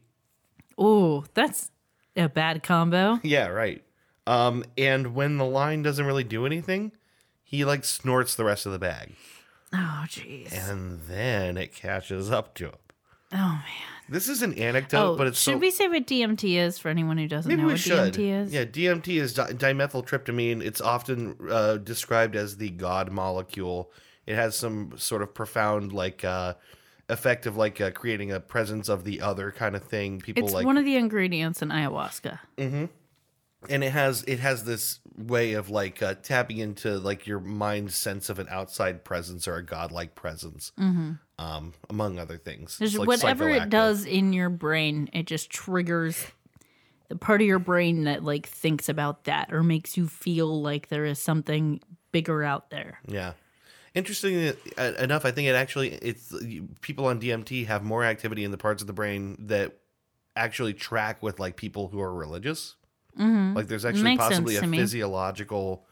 Oh, 0.79 1.25
that's 1.35 1.71
a 2.17 2.29
bad 2.29 2.63
combo. 2.63 3.21
Yeah, 3.23 3.49
right. 3.49 3.83
Um, 4.27 4.65
and 4.79 5.15
when 5.15 5.37
the 5.37 5.45
line 5.45 5.83
doesn't 5.83 6.07
really 6.07 6.25
do 6.25 6.47
anything, 6.47 6.93
he 7.43 7.65
like 7.65 7.85
snorts 7.85 8.35
the 8.35 8.45
rest 8.45 8.65
of 8.65 8.73
the 8.73 8.79
bag, 8.79 9.13
Oh, 9.75 10.05
jeez. 10.09 10.53
and 10.71 11.01
then 11.09 11.57
it 11.57 11.75
catches 11.75 12.31
up 12.31 12.55
to 12.57 12.67
him. 12.67 12.75
Oh 13.33 13.37
man. 13.37 13.63
This 14.09 14.29
is 14.29 14.43
an 14.43 14.55
anecdote, 14.55 15.13
Oh, 15.15 15.17
but 15.17 15.27
it's 15.27 15.41
should 15.41 15.55
so, 15.55 15.59
we 15.59 15.71
say 15.71 15.89
what 15.89 16.07
DMT 16.07 16.57
is 16.59 16.79
for 16.79 16.89
anyone 16.91 17.17
who 17.19 17.27
doesn't 17.27 17.49
Maybe 17.49 17.63
know 17.63 17.67
we 17.69 17.73
what 17.73 17.81
should. 17.81 18.13
DMT 18.15 18.43
is? 18.45 18.53
Yeah, 18.53 18.65
DMT 18.65 19.21
is 19.21 19.33
di- 19.35 19.53
dimethyltryptamine. 19.53 20.63
It's 20.63 20.81
often 20.81 21.37
uh, 21.51 21.79
described 21.79 22.37
as 22.37 22.59
the 22.59 22.71
god 22.71 23.11
molecule. 23.11 23.91
It 24.27 24.37
has 24.37 24.57
some 24.57 24.93
sort 24.97 25.23
of 25.23 25.35
profound 25.35 25.93
like 25.93 26.23
uh, 26.25 26.55
effect 27.09 27.47
of 27.47 27.57
like 27.57 27.81
uh, 27.81 27.91
creating 27.93 28.31
a 28.31 28.41
presence 28.41 28.89
of 28.89 29.05
the 29.05 29.21
other 29.23 29.51
kind 29.51 29.75
of 29.75 29.83
thing. 29.85 30.21
People 30.21 30.45
It's 30.45 30.53
like 30.53 30.67
one 30.67 30.77
of 30.77 30.85
the 30.85 30.97
ingredients 30.97 31.63
in 31.63 31.71
ayahuasca. 31.71 32.39
And 33.69 33.85
it 33.85 33.91
has 33.91 34.23
it 34.27 34.39
has 34.41 34.65
this 34.65 35.01
way 35.17 35.53
of 35.55 35.71
like 35.71 36.03
uh, 36.03 36.15
tapping 36.23 36.59
into 36.59 36.99
like 36.99 37.27
your 37.27 37.41
mind's 37.41 37.95
sense 37.95 38.29
of 38.29 38.39
an 38.39 38.47
outside 38.51 39.05
presence 39.05 39.47
or 39.47 39.57
a 39.57 39.65
godlike 39.65 40.15
presence 40.15 40.73
um 41.39 41.73
among 41.89 42.19
other 42.19 42.37
things 42.37 42.81
like 42.97 43.07
whatever 43.07 43.49
it 43.49 43.69
does 43.69 44.05
in 44.05 44.33
your 44.33 44.51
brain, 44.51 45.09
it 45.13 45.27
just 45.27 45.51
triggers 45.51 46.27
the 47.09 47.17
part 47.17 47.41
of 47.41 47.47
your 47.47 47.59
brain 47.59 48.05
that 48.05 48.25
like 48.25 48.47
thinks 48.47 48.89
about 48.89 49.25
that 49.25 49.53
or 49.53 49.63
makes 49.63 49.97
you 49.97 50.09
feel 50.09 50.63
like 50.63 50.89
there 50.89 51.05
is 51.05 51.19
something 51.19 51.81
bigger 52.13 52.43
out 52.43 52.71
there. 52.71 52.99
yeah 53.07 53.33
interestingly 53.95 54.53
uh, 54.77 54.93
enough 54.99 55.25
i 55.25 55.31
think 55.31 55.47
it 55.47 55.55
actually 55.55 55.91
it's 55.91 56.35
people 56.81 57.07
on 57.07 57.21
dmt 57.21 57.65
have 57.67 57.85
more 57.85 58.03
activity 58.03 58.43
in 58.43 58.51
the 58.51 58.59
parts 58.59 58.83
of 58.83 58.89
the 58.89 58.93
brain 58.93 59.37
that 59.39 59.77
actually 60.37 60.75
track 60.75 61.23
with 61.23 61.39
like 61.39 61.57
people 61.57 61.89
who 61.89 62.01
are 62.01 62.13
religious. 62.13 62.77
Mm-hmm. 63.19 63.55
Like 63.57 63.69
there's 63.69 63.85
actually 63.85 64.03
Makes 64.05 64.23
possibly 64.25 64.57
a 64.57 64.63
physiological 64.63 65.87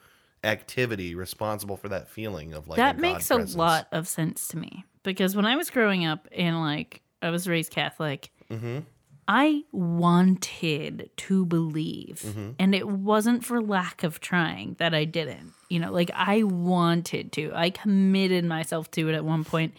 activity 0.44 1.14
responsible 1.14 1.76
for 1.76 1.88
that 1.88 2.08
feeling 2.08 2.52
of 2.52 2.66
like 2.68 2.76
that 2.78 2.98
makes 2.98 3.30
a 3.30 3.36
presence. 3.36 3.54
lot 3.56 3.86
of 3.92 4.08
sense 4.08 4.48
to 4.48 4.56
me 4.58 4.84
because 5.04 5.36
when 5.36 5.46
I 5.46 5.54
was 5.56 5.70
growing 5.70 6.04
up 6.04 6.26
and 6.36 6.60
like 6.60 7.00
I 7.22 7.30
was 7.30 7.46
raised 7.48 7.70
Catholic, 7.72 8.30
Mm-hmm. 8.50 8.80
I 9.28 9.62
wanted 9.70 11.10
to 11.16 11.46
believe, 11.46 12.22
Mm-hmm. 12.26 12.50
and 12.58 12.74
it 12.74 12.86
wasn't 12.88 13.44
for 13.44 13.62
lack 13.62 14.02
of 14.02 14.20
trying 14.20 14.74
that 14.78 14.94
I 14.94 15.04
didn't. 15.04 15.52
You 15.70 15.78
know, 15.80 15.92
like 15.92 16.10
I 16.14 16.42
wanted 16.42 17.32
to. 17.32 17.52
I 17.54 17.70
committed 17.70 18.44
myself 18.44 18.90
to 18.92 19.08
it 19.08 19.14
at 19.14 19.24
one 19.24 19.44
point, 19.44 19.74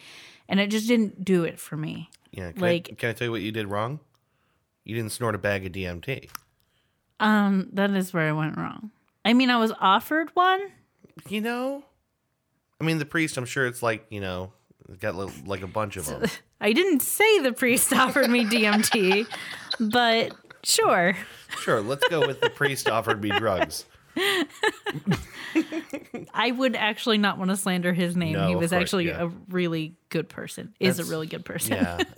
and 0.48 0.60
it 0.60 0.68
just 0.72 0.88
didn't 0.88 1.24
do 1.26 1.44
it 1.44 1.60
for 1.60 1.76
me. 1.78 2.10
Yeah, 2.32 2.52
can, 2.54 2.62
like- 2.62 2.88
I, 2.92 2.96
can 2.96 3.10
I 3.10 3.14
tell 3.14 3.26
you 3.28 3.32
what 3.32 3.42
you 3.42 3.52
did 3.52 3.68
wrong? 3.68 4.00
You 4.86 4.96
didn't 4.96 5.12
snort 5.12 5.36
a 5.36 5.38
bag 5.38 5.66
of 5.66 5.72
DMT. 5.74 6.30
Um, 7.24 7.70
that 7.74 7.92
is 7.92 8.14
where 8.14 8.28
I 8.28 8.34
went 8.34 8.58
wrong. 8.58 8.92
I 9.26 9.34
mean, 9.34 9.50
I 9.50 9.58
was 9.58 9.72
offered 9.80 10.30
one. 10.34 10.62
You 11.30 11.42
know, 11.42 11.84
I 12.82 12.84
mean, 12.84 12.98
the 13.00 13.06
priest. 13.06 13.38
I'm 13.38 13.46
sure 13.46 13.66
it's 13.66 13.82
like 13.82 14.06
you 14.10 14.20
know, 14.20 14.52
got 15.00 15.16
like 15.48 15.62
a 15.62 15.68
bunch 15.68 15.98
of 15.98 16.06
them. 16.06 16.24
I 16.62 16.74
didn't 16.74 17.02
say 17.02 17.40
the 17.40 17.54
priest 17.54 17.94
offered 17.94 18.30
me 18.30 18.46
DMT, 18.46 19.28
but 19.80 20.34
sure. 20.64 21.16
Sure, 21.62 21.82
let's 21.82 22.08
go 22.08 22.26
with 22.26 22.42
the 22.42 22.50
priest 22.50 22.90
offered 22.90 23.22
me 23.22 23.30
drugs. 23.30 23.86
I 26.34 26.52
would 26.52 26.76
actually 26.76 27.18
not 27.18 27.38
want 27.38 27.52
to 27.52 27.58
slander 27.58 27.94
his 27.94 28.16
name. 28.16 28.34
No, 28.34 28.48
he 28.48 28.56
was 28.56 28.72
course, 28.72 28.82
actually 28.82 29.08
yeah. 29.08 29.24
a 29.24 29.28
really 29.50 29.96
good 30.10 30.30
person. 30.30 30.74
Is 30.80 30.98
That's- 30.98 31.08
a 31.08 31.12
really 31.12 31.28
good 31.28 31.46
person. 31.46 31.74
Yeah, 31.74 31.98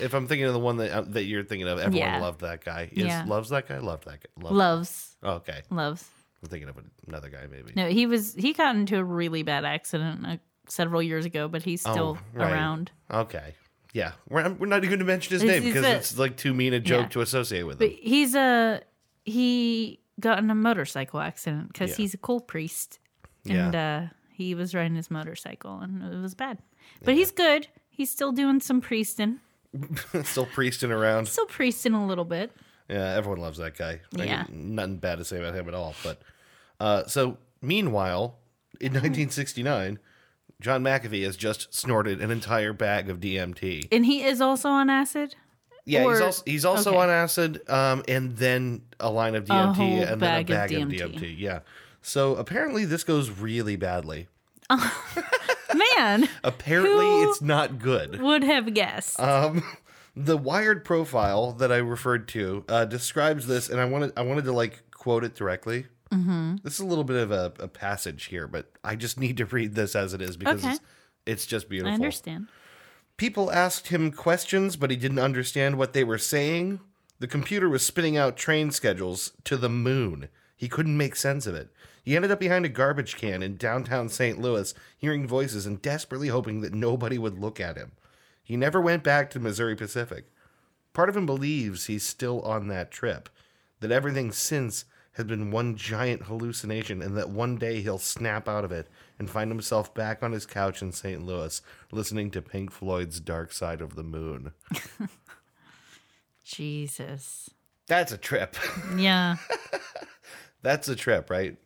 if 0.00 0.14
I'm 0.14 0.26
thinking 0.26 0.46
of 0.46 0.52
the 0.52 0.58
one 0.60 0.76
that 0.78 0.90
uh, 0.92 1.02
that 1.08 1.24
you're 1.24 1.44
thinking 1.44 1.68
of, 1.68 1.78
everyone 1.78 1.96
Yeah. 2.08 2.20
loved 2.20 2.40
that 2.40 2.64
guy. 2.64 2.88
Is 2.92 3.04
Yeah. 3.06 3.24
loves 3.26 3.50
that 3.50 3.68
guy? 3.68 3.78
Loved 3.78 4.04
that 4.06 4.20
guy? 4.22 4.42
Loved 4.42 4.54
Loves, 4.56 5.16
Oh, 5.22 5.32
okay, 5.34 5.62
loves. 5.70 6.04
I'm 6.42 6.48
thinking 6.48 6.68
of 6.68 6.76
another 7.08 7.28
guy 7.28 7.46
maybe. 7.50 7.72
No, 7.74 7.88
he 7.88 8.06
was 8.06 8.34
he 8.34 8.52
got 8.52 8.76
into 8.76 8.98
a 8.98 9.04
really 9.04 9.42
bad 9.42 9.64
accident 9.64 10.26
uh, 10.26 10.36
several 10.68 11.02
years 11.02 11.24
ago, 11.24 11.48
but 11.48 11.62
he's 11.62 11.80
still 11.80 12.18
Oh, 12.20 12.38
right. 12.38 12.52
around. 12.52 12.90
Okay, 13.10 13.54
yeah, 13.92 14.12
we're 14.28 14.48
we're 14.52 14.66
not 14.66 14.78
even 14.78 14.90
going 14.90 14.98
to 15.00 15.04
mention 15.04 15.32
his 15.32 15.42
It's- 15.42 15.60
name 15.62 15.72
because 15.72 15.84
it's 15.86 16.18
like 16.18 16.36
too 16.36 16.54
mean 16.54 16.72
a 16.74 16.80
joke 16.80 17.04
Yeah. 17.04 17.08
to 17.08 17.20
associate 17.22 17.64
with 17.64 17.78
But 17.78 17.88
him. 17.90 17.98
he's 18.02 18.34
a 18.34 18.82
he 19.24 19.98
got 20.20 20.38
in 20.38 20.50
a 20.50 20.54
motorcycle 20.54 21.20
accident 21.20 21.72
because 21.72 21.90
Yeah. 21.90 21.96
he's 21.96 22.14
a 22.14 22.18
cool 22.18 22.40
priest, 22.40 22.98
Yeah. 23.44 23.66
and 23.66 23.74
uh, 23.74 24.02
he 24.32 24.54
was 24.54 24.74
riding 24.74 24.96
his 24.96 25.10
motorcycle, 25.10 25.78
and 25.80 26.02
it 26.02 26.16
was 26.20 26.34
bad. 26.34 26.58
But 27.04 27.14
he's 27.14 27.30
good. 27.30 27.68
He's 27.90 28.10
still 28.10 28.32
doing 28.32 28.60
some 28.60 28.80
priesting, 28.80 29.40
Still 30.24 30.46
priesting 30.46 30.90
around. 30.92 31.28
still 31.28 31.46
priesting 31.46 31.92
a 31.94 32.06
little 32.06 32.24
bit. 32.24 32.52
Yeah, 32.88 33.14
everyone 33.14 33.40
loves 33.40 33.58
that 33.58 33.76
guy. 33.76 34.00
Yeah. 34.12 34.44
nothing 34.48 34.98
bad 34.98 35.18
to 35.18 35.24
say 35.24 35.38
about 35.38 35.54
him 35.54 35.66
at 35.68 35.74
all. 35.74 35.94
But 36.04 36.22
uh, 36.78 37.06
so 37.06 37.38
meanwhile, 37.60 38.38
in 38.80 38.92
1969, 38.92 39.98
John 40.60 40.82
McAfee 40.82 41.24
has 41.24 41.36
just 41.36 41.74
snorted 41.74 42.20
an 42.22 42.30
entire 42.30 42.72
bag 42.72 43.10
of 43.10 43.18
DMT. 43.20 43.88
And 43.92 44.06
he 44.06 44.22
is 44.22 44.40
also 44.40 44.68
on 44.68 44.88
acid. 44.88 45.34
Yeah, 45.86 46.02
he's 46.10 46.20
also 46.20 46.42
he's 46.44 46.64
also 46.64 46.90
okay. 46.90 46.98
on 46.98 47.10
acid, 47.10 47.62
um, 47.70 48.02
and 48.08 48.36
then 48.36 48.82
a 48.98 49.10
line 49.10 49.36
of 49.36 49.44
DMT, 49.44 49.78
and 49.78 50.02
then 50.02 50.12
a 50.12 50.16
bag 50.16 50.50
of 50.50 50.56
bag 50.56 50.72
of 50.72 50.88
DMT. 50.88 50.98
DMT. 51.14 51.34
Yeah. 51.38 51.60
So 52.02 52.34
apparently 52.36 52.84
this 52.84 53.04
goes 53.04 53.30
really 53.30 53.76
badly. 53.76 54.28
Man, 55.96 56.28
Apparently 56.44 57.22
it's 57.22 57.40
not 57.40 57.78
good. 57.78 58.20
would 58.20 58.42
have 58.42 58.72
guessed. 58.74 59.20
Um, 59.20 59.62
the 60.16 60.36
Wired 60.36 60.84
profile 60.84 61.52
that 61.52 61.70
I 61.70 61.76
referred 61.76 62.26
to 62.28 62.64
uh, 62.68 62.84
describes 62.84 63.46
this, 63.46 63.68
and 63.68 63.80
I 63.80 63.84
wanted 63.84 64.12
I 64.16 64.22
wanted 64.22 64.44
to 64.44 64.52
like 64.52 64.82
quote 64.92 65.22
it 65.24 65.34
directly. 65.34 65.86
Mm-hmm. 66.10 66.56
This 66.62 66.74
is 66.74 66.80
a 66.80 66.86
little 66.86 67.04
bit 67.04 67.16
of 67.16 67.30
a, 67.30 67.52
a 67.58 67.68
passage 67.68 68.24
here, 68.26 68.46
but 68.46 68.70
I 68.82 68.96
just 68.96 69.18
need 69.20 69.36
to 69.38 69.44
read 69.46 69.74
this 69.74 69.94
as 69.94 70.14
it 70.14 70.22
is 70.22 70.36
because 70.36 70.64
Okay. 70.64 70.72
it's, 70.74 70.80
it's 71.26 71.46
just 71.46 71.68
beautiful. 71.68 71.90
I 71.92 71.94
understand. 71.94 72.48
People 73.16 73.50
asked 73.50 73.88
him 73.88 74.12
questions, 74.12 74.76
but 74.76 74.90
he 74.90 74.96
didn't 74.96 75.18
understand 75.18 75.78
what 75.78 75.94
they 75.94 76.04
were 76.04 76.18
saying. 76.18 76.80
The 77.18 77.26
computer 77.26 77.68
was 77.68 77.84
spitting 77.84 78.16
out 78.16 78.36
train 78.36 78.70
schedules 78.70 79.32
to 79.44 79.56
the 79.56 79.70
moon. 79.70 80.28
He 80.54 80.68
couldn't 80.68 80.98
make 80.98 81.16
sense 81.16 81.46
of 81.46 81.54
it. 81.54 81.70
He 82.02 82.14
ended 82.14 82.30
up 82.30 82.38
behind 82.38 82.66
a 82.66 82.68
garbage 82.68 83.16
can 83.16 83.42
in 83.42 83.56
downtown 83.56 84.10
St. 84.10 84.38
Louis, 84.38 84.74
hearing 84.98 85.26
voices 85.26 85.64
and 85.64 85.80
desperately 85.80 86.28
hoping 86.28 86.60
that 86.60 86.74
nobody 86.74 87.16
would 87.16 87.38
look 87.38 87.58
at 87.58 87.76
him. 87.76 87.92
He 88.44 88.56
never 88.56 88.80
went 88.80 89.02
back 89.02 89.30
to 89.30 89.40
Missouri 89.40 89.74
Pacific. 89.74 90.26
Part 90.92 91.08
of 91.08 91.16
him 91.16 91.26
believes 91.26 91.86
he's 91.86 92.04
still 92.04 92.42
on 92.42 92.68
that 92.68 92.90
trip, 92.90 93.30
that 93.80 93.90
everything 93.90 94.30
since 94.30 94.84
has 95.12 95.24
been 95.24 95.50
one 95.50 95.74
giant 95.74 96.24
hallucination, 96.24 97.00
and 97.00 97.16
that 97.16 97.30
one 97.30 97.56
day 97.56 97.80
he'll 97.80 97.98
snap 97.98 98.46
out 98.46 98.64
of 98.64 98.72
it 98.72 98.88
and 99.18 99.30
find 99.30 99.50
himself 99.50 99.94
back 99.94 100.22
on 100.22 100.32
his 100.32 100.46
couch 100.46 100.82
in 100.82 100.92
St. 100.92 101.24
Louis, 101.24 101.60
listening 101.92 102.30
to 102.32 102.42
Pink 102.42 102.70
Floyd's 102.70 103.20
Dark 103.20 103.52
Side 103.52 103.80
of 103.80 103.94
the 103.96 104.02
Moon. 104.02 104.52
Jesus. 106.44 107.50
That's 107.86 108.12
a 108.12 108.18
trip. 108.18 108.56
Yeah. 108.96 109.36
That's 110.62 110.88
a 110.88 110.96
trip, 110.96 111.30
right? 111.30 111.56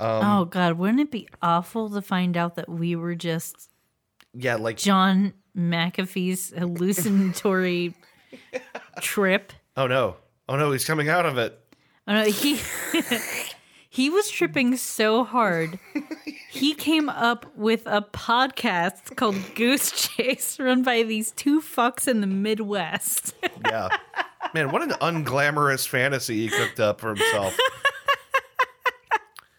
Um, 0.00 0.24
oh 0.24 0.44
God, 0.46 0.78
wouldn't 0.78 1.00
it 1.00 1.10
be 1.12 1.28
awful 1.42 1.88
to 1.90 2.02
find 2.02 2.36
out 2.36 2.56
that 2.56 2.68
we 2.68 2.96
were 2.96 3.14
just 3.14 3.70
Yeah, 4.32 4.56
like 4.56 4.76
John 4.78 5.32
McAfee's 5.56 6.52
hallucinatory 6.56 7.94
trip? 9.00 9.52
oh 9.76 9.86
no, 9.86 10.16
oh 10.48 10.56
no, 10.56 10.72
he's 10.72 10.84
coming 10.84 11.08
out 11.08 11.26
of 11.26 11.38
it. 11.38 11.56
Oh, 12.08 12.14
no, 12.14 12.24
he 12.24 12.58
he 13.88 14.10
was 14.10 14.28
tripping 14.28 14.76
so 14.76 15.22
hard. 15.22 15.78
He 16.64 16.72
came 16.72 17.10
up 17.10 17.44
with 17.58 17.82
a 17.84 18.00
podcast 18.00 19.16
called 19.16 19.36
Goose 19.54 19.90
Chase, 19.90 20.58
run 20.58 20.82
by 20.82 21.02
these 21.02 21.30
two 21.30 21.60
fucks 21.60 22.08
in 22.08 22.22
the 22.22 22.26
Midwest. 22.26 23.34
Yeah, 23.66 23.90
man, 24.54 24.70
what 24.72 24.80
an 24.80 24.92
unglamorous 24.92 25.86
fantasy 25.86 26.36
he 26.40 26.48
cooked 26.48 26.80
up 26.80 27.02
for 27.02 27.08
himself. 27.14 27.54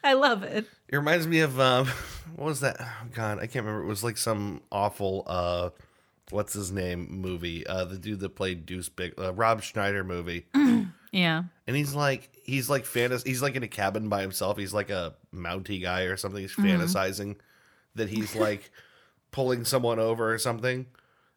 I 0.04 0.14
love 0.14 0.42
it. 0.42 0.66
It 0.88 0.96
reminds 0.96 1.28
me 1.28 1.42
of 1.42 1.60
um, 1.60 1.86
what 2.36 2.46
was 2.46 2.62
that? 2.62 2.78
Oh, 2.80 3.08
God, 3.14 3.38
I 3.38 3.46
can't 3.46 3.66
remember. 3.66 3.84
It 3.84 3.88
was 3.88 4.04
like 4.04 4.18
some 4.18 4.64
awful 4.72 5.26
uh, 5.28 5.70
what's 6.32 6.54
his 6.54 6.72
name 6.72 7.08
movie? 7.22 7.68
Uh, 7.68 7.86
the 7.86 8.00
dude 8.00 8.20
that 8.22 8.30
played 8.30 8.66
Deuce 8.66 8.90
Big, 8.90 9.14
uh, 9.20 9.32
Rob 9.32 9.62
Schneider 9.62 10.04
movie. 10.04 10.48
Yeah. 11.12 11.44
And 11.68 11.76
he's 11.76 11.96
like, 11.96 12.30
he's 12.44 12.70
like 12.70 12.86
fantasy. 12.86 13.30
He's 13.30 13.42
like 13.42 13.56
in 13.56 13.64
a 13.64 13.68
cabin 13.68 14.08
by 14.10 14.22
himself. 14.22 14.58
He's 14.58 14.74
like 14.74 14.90
a 14.90 15.16
Mountie 15.34 15.82
guy 15.82 16.02
or 16.02 16.18
something. 16.18 16.42
He's 16.42 16.56
mm-hmm. 16.56 16.82
fantasizing 16.82 17.38
that 17.96 18.10
he's 18.10 18.36
like 18.36 18.72
pulling 19.32 19.66
someone 19.66 20.00
over 20.00 20.32
or 20.32 20.38
something. 20.38 20.86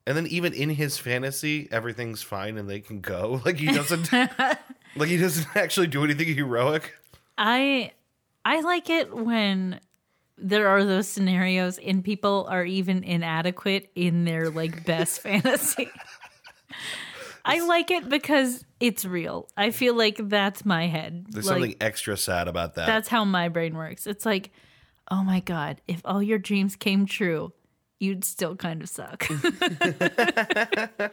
And 0.07 0.17
then 0.17 0.27
even 0.27 0.55
in 0.55 0.71
his 0.71 0.97
fantasy, 0.97 1.69
everything's 1.71 2.23
fine 2.23 2.57
and 2.57 2.69
they 2.69 2.81
can 2.81 3.01
go. 3.01 3.43
Like 3.45 3.57
he 3.57 3.67
doesn't, 3.67 4.13
like 4.97 5.09
he 5.09 5.17
doesn't 5.17 5.49
actually 5.55 5.87
do 5.87 6.05
anything 6.05 6.35
heroic. 6.35 6.95
I 7.37 7.93
I 8.45 8.61
like 8.61 8.89
it 8.91 9.15
when 9.15 9.81
there 10.39 10.69
are 10.69 10.85
those 10.85 11.09
scenarios 11.09 11.79
and 11.79 12.03
people 12.03 12.47
are 12.49 12.65
even 12.65 13.05
inadequate 13.05 13.91
in 13.95 14.25
their 14.25 14.51
like 14.51 14.85
best 14.85 15.21
fantasy. 15.21 15.91
I 17.49 17.61
like 17.67 17.91
it 17.91 18.09
because 18.09 18.65
it's 18.81 19.05
real. 19.05 19.49
I 19.57 19.71
feel 19.71 19.95
like 19.95 20.17
that's 20.29 20.65
my 20.65 20.87
head. 20.87 21.27
There's 21.31 21.47
like 21.47 21.55
something 21.55 21.77
extra 21.81 22.17
sad 22.17 22.49
about 22.49 22.75
that. 22.75 22.87
that's 22.87 23.09
how 23.09 23.25
my 23.25 23.49
brain 23.49 23.75
works. 23.77 24.07
It's 24.07 24.25
like, 24.27 24.51
oh 25.11 25.23
my 25.25 25.41
god, 25.41 25.81
if 25.89 26.01
all 26.05 26.23
your 26.23 26.39
dreams 26.39 26.77
came 26.77 27.07
true, 27.07 27.53
you'd 27.99 28.25
still 28.25 28.55
kind 28.57 28.83
of 28.83 28.89
suck. 28.89 29.27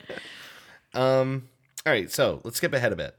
Um. 0.93 1.49
All 1.85 1.91
right, 1.93 2.09
so 2.09 2.41
let's 2.43 2.57
skip 2.57 2.73
ahead 2.73 2.93
a 2.93 2.95
bit. 2.95 3.15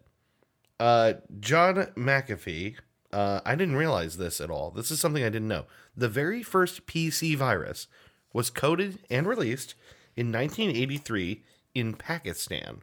Uh, 0.80 1.14
John 1.40 1.76
McAfee. 1.96 2.76
Uh, 3.12 3.40
I 3.44 3.54
didn't 3.54 3.76
realize 3.76 4.16
this 4.16 4.40
at 4.40 4.50
all. 4.50 4.70
This 4.70 4.90
is 4.90 4.98
something 4.98 5.22
I 5.22 5.28
didn't 5.28 5.48
know. 5.48 5.66
The 5.96 6.08
very 6.08 6.42
first 6.42 6.86
PC 6.86 7.36
virus 7.36 7.86
was 8.32 8.50
coded 8.50 8.98
and 9.08 9.26
released 9.26 9.74
in 10.16 10.32
1983 10.32 11.42
in 11.74 11.94
Pakistan. 11.94 12.82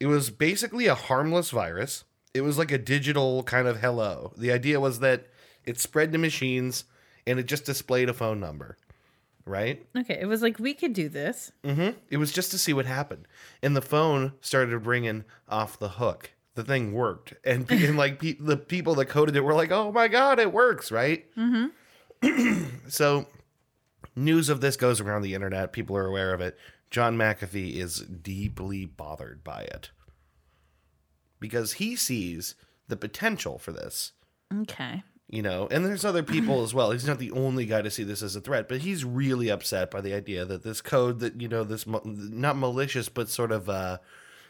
It 0.00 0.06
was 0.06 0.30
basically 0.30 0.86
a 0.86 0.94
harmless 0.94 1.50
virus. 1.50 2.04
It 2.34 2.40
was 2.40 2.58
like 2.58 2.72
a 2.72 2.78
digital 2.78 3.42
kind 3.42 3.68
of 3.68 3.80
hello. 3.80 4.32
The 4.36 4.50
idea 4.52 4.80
was 4.80 5.00
that 5.00 5.26
it 5.64 5.78
spread 5.78 6.12
to 6.12 6.18
machines 6.18 6.84
and 7.26 7.38
it 7.38 7.44
just 7.44 7.64
displayed 7.64 8.08
a 8.08 8.14
phone 8.14 8.40
number, 8.40 8.76
right? 9.44 9.84
okay, 9.96 10.18
it 10.20 10.26
was 10.26 10.42
like 10.42 10.58
we 10.58 10.74
could 10.74 10.92
do 10.92 11.08
this. 11.08 11.52
It 12.10 12.16
was 12.16 12.32
just 12.32 12.50
to 12.50 12.58
see 12.58 12.72
what 12.72 12.86
happened, 12.86 13.28
and 13.62 13.76
the 13.76 13.82
phone 13.82 14.32
started 14.40 14.86
ringing 14.86 15.24
off 15.48 15.78
the 15.78 15.90
hook. 15.90 16.32
The 16.54 16.64
thing 16.64 16.92
worked, 16.92 17.34
and, 17.44 17.64
and 17.70 17.96
like 17.96 18.18
pe- 18.20 18.36
the 18.38 18.56
people 18.56 18.94
that 18.96 19.06
coded 19.06 19.36
it 19.36 19.40
were 19.44 19.54
like, 19.54 19.70
"Oh 19.70 19.92
my 19.92 20.08
god, 20.08 20.38
it 20.38 20.52
works!" 20.52 20.90
Right? 20.90 21.26
Mm-hmm. 21.36 22.64
so, 22.88 23.26
news 24.16 24.48
of 24.48 24.60
this 24.60 24.76
goes 24.76 25.00
around 25.00 25.22
the 25.22 25.34
internet. 25.34 25.72
People 25.72 25.96
are 25.96 26.06
aware 26.06 26.34
of 26.34 26.40
it. 26.40 26.58
John 26.92 27.16
McAfee 27.16 27.74
is 27.76 28.00
deeply 28.00 28.84
bothered 28.84 29.42
by 29.42 29.62
it 29.62 29.90
because 31.40 31.72
he 31.74 31.96
sees 31.96 32.54
the 32.86 32.98
potential 32.98 33.58
for 33.58 33.72
this. 33.72 34.12
Okay. 34.54 35.02
You 35.30 35.40
know, 35.40 35.66
and 35.70 35.86
there's 35.86 36.04
other 36.04 36.22
people 36.22 36.62
as 36.62 36.74
well. 36.74 36.90
He's 36.90 37.06
not 37.06 37.18
the 37.18 37.30
only 37.30 37.64
guy 37.64 37.80
to 37.80 37.90
see 37.90 38.04
this 38.04 38.22
as 38.22 38.36
a 38.36 38.42
threat, 38.42 38.68
but 38.68 38.82
he's 38.82 39.06
really 39.06 39.48
upset 39.48 39.90
by 39.90 40.02
the 40.02 40.12
idea 40.12 40.44
that 40.44 40.62
this 40.64 40.82
code 40.82 41.20
that, 41.20 41.40
you 41.40 41.48
know, 41.48 41.64
this 41.64 41.86
ma- 41.86 42.02
not 42.04 42.58
malicious, 42.58 43.08
but 43.08 43.30
sort 43.30 43.50
of 43.52 43.70
uh, 43.70 43.96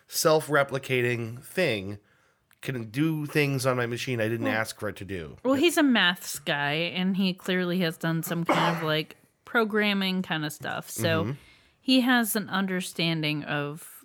self 0.09 0.49
replicating 0.49 1.41
thing 1.45 1.99
can 2.61 2.91
do 2.91 3.25
things 3.27 3.65
on 3.67 3.77
my 3.77 3.87
machine 3.87 4.21
I 4.21 4.29
didn't 4.29 4.49
ask 4.49 4.81
for 4.81 4.89
it 4.89 4.97
to 4.97 5.05
do. 5.05 5.37
Well, 5.45 5.55
he's 5.55 5.77
a 5.79 5.83
maths 5.85 6.41
guy, 6.41 6.73
and 6.73 7.17
he 7.17 7.35
clearly 7.35 7.79
has 7.81 7.97
done 7.97 8.25
some 8.25 8.45
kind 8.45 8.77
of 8.77 8.83
like 8.83 9.17
programming 9.45 10.23
kind 10.23 10.45
of 10.45 10.53
stuff. 10.53 10.91
So 10.91 11.23
Mm-hmm. 11.23 11.33
He 11.83 12.01
has 12.01 12.35
an 12.37 12.49
understanding 12.49 13.43
of 13.45 14.05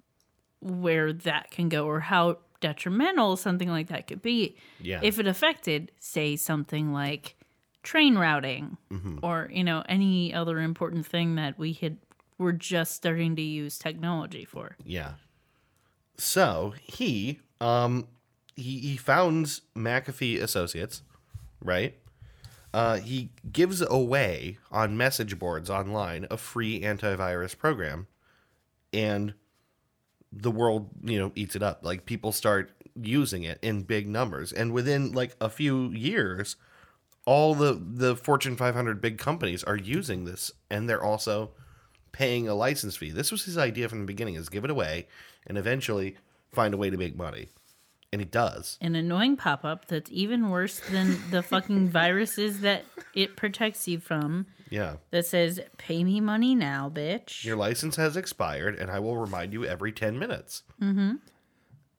where 0.60 1.14
that 1.14 1.52
can 1.52 1.70
go 1.70 1.86
or 1.86 2.00
how 2.02 2.40
detrimental 2.60 3.38
something 3.38 3.70
like 3.70 3.88
that 3.88 4.08
could 4.08 4.22
be 4.24 4.58
Yeah. 4.82 5.00
if 5.04 5.20
it 5.20 5.28
affected, 5.28 5.92
say, 6.00 6.36
something 6.36 6.92
like 6.92 7.36
train 7.84 8.18
routing 8.18 8.78
Mm-hmm. 8.92 9.20
or 9.22 9.48
you 9.54 9.64
know 9.64 9.84
any 9.88 10.34
other 10.34 10.60
important 10.60 11.06
thing 11.06 11.36
that 11.36 11.58
we 11.60 11.72
had 11.74 11.98
were 12.40 12.52
just 12.54 12.96
starting 12.96 13.36
to 13.36 13.42
use 13.42 13.78
technology 13.80 14.44
for. 14.44 14.76
Yeah. 14.84 15.14
So 16.18 16.74
he 16.82 17.40
um 17.62 18.08
he 18.56 18.80
he 18.80 18.98
founds 18.98 19.62
McAfee 19.76 20.42
Associates, 20.42 21.04
right? 21.64 21.96
Uh, 22.78 22.98
he 22.98 23.32
gives 23.52 23.82
away 23.82 24.60
on 24.72 24.96
message 24.96 25.40
boards 25.40 25.68
online 25.68 26.28
a 26.30 26.38
free 26.38 26.80
antivirus 26.82 27.58
program, 27.58 28.06
and 28.94 29.34
the 30.32 30.52
world 30.52 30.88
you 31.04 31.18
know 31.18 31.32
eats 31.34 31.56
it 31.56 31.64
up. 31.64 31.80
Like 31.82 32.06
people 32.06 32.32
start 32.32 32.70
using 32.96 33.42
it 33.42 33.58
in 33.64 33.82
big 33.82 34.08
numbers, 34.08 34.54
and 34.54 34.74
within 34.74 35.12
like 35.12 35.36
a 35.42 35.50
few 35.50 35.90
years, 35.90 36.56
all 37.26 37.56
the 37.56 37.82
the 37.84 38.16
Fortune 38.16 38.56
500 38.56 39.02
big 39.02 39.18
companies 39.18 39.64
are 39.64 39.76
using 39.76 40.26
this, 40.26 40.52
and 40.70 40.88
they're 40.88 41.04
also 41.04 41.54
paying 42.12 42.48
a 42.48 42.54
license 42.54 42.96
fee. 42.96 43.10
This 43.10 43.32
was 43.32 43.46
his 43.46 43.58
idea 43.58 43.90
from 43.90 44.02
the 44.02 44.06
beginning: 44.06 44.36
is 44.36 44.50
give 44.50 44.64
it 44.64 44.70
away, 44.70 45.08
and 45.48 45.58
eventually 45.58 46.16
find 46.52 46.76
a 46.76 46.78
way 46.78 46.92
to 46.92 46.98
make 46.98 47.18
money, 47.18 47.48
and 48.12 48.22
he 48.22 48.26
does. 48.26 48.78
An 48.82 48.96
annoying 48.96 49.36
pop 49.36 49.66
up 49.66 49.88
that's 49.88 50.10
even 50.12 50.50
worse 50.50 50.80
than 50.92 51.18
the 51.30 51.44
fucking 51.44 51.90
viruses 51.90 52.62
that 52.62 52.86
it 53.14 53.36
protects 53.36 53.88
you 53.88 54.00
from. 54.00 54.48
Yeah, 54.70 54.96
that 55.12 55.26
says 55.26 55.60
"Pay 55.78 56.04
me 56.04 56.20
money 56.20 56.56
now, 56.56 56.92
bitch." 56.94 57.44
your 57.44 57.56
license 57.56 57.96
has 57.96 58.18
expired, 58.18 58.76
and 58.76 58.92
I 58.92 59.00
will 59.00 59.18
remind 59.18 59.54
you 59.54 59.66
every 59.66 59.92
ten 59.92 60.20
minutes. 60.20 60.64
Mm-hmm. 60.82 61.16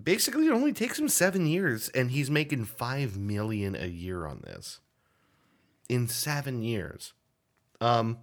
Basically, 0.03 0.47
it 0.47 0.53
only 0.53 0.73
takes 0.73 0.99
him 0.99 1.09
seven 1.09 1.47
years, 1.47 1.89
and 1.91 2.11
he's 2.11 2.31
making 2.31 2.67
five 2.67 3.17
million 3.17 3.75
a 3.75 3.87
year 3.87 4.27
on 4.27 4.43
this. 4.45 4.81
In 5.89 6.07
seven 6.07 6.63
years, 6.63 7.15
um, 7.81 8.19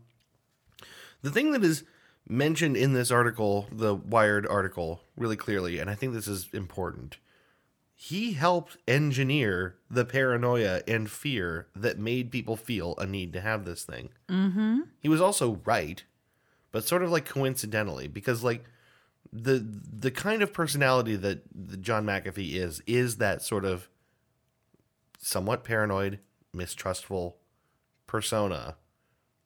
the 1.23 1.31
thing 1.31 1.51
that 1.51 1.63
is 1.63 1.83
mentioned 2.27 2.77
in 2.77 2.93
this 2.93 3.11
article, 3.11 3.67
the 3.71 3.95
Wired 3.95 4.45
article, 4.47 5.01
really 5.17 5.35
clearly, 5.35 5.79
and 5.79 5.89
I 5.89 5.95
think 5.95 6.13
this 6.13 6.27
is 6.27 6.49
important. 6.53 7.17
He 7.97 8.33
helped 8.33 8.77
engineer 8.87 9.77
the 9.89 10.03
paranoia 10.03 10.81
and 10.85 11.09
fear 11.09 11.67
that 11.73 11.97
made 11.97 12.29
people 12.29 12.57
feel 12.57 12.93
a 12.97 13.05
need 13.05 13.31
to 13.33 13.41
have 13.41 13.63
this 13.63 13.83
thing. 13.83 14.09
Mm-hmm. 14.29 14.81
He 14.99 15.07
was 15.07 15.21
also 15.21 15.61
right, 15.65 16.03
but 16.73 16.83
sort 16.83 17.03
of 17.03 17.11
like 17.11 17.25
coincidentally, 17.25 18.09
because 18.09 18.43
like 18.43 18.65
the 19.31 19.65
the 19.97 20.11
kind 20.11 20.41
of 20.41 20.51
personality 20.53 21.15
that, 21.15 21.81
John 21.81 22.05
McAfee 22.05 22.55
is 22.55 22.81
is 22.85 23.17
that 23.17 23.41
sort 23.41 23.63
of 23.63 23.89
somewhat 25.17 25.63
paranoid, 25.63 26.19
mistrustful 26.53 27.37
persona 28.07 28.75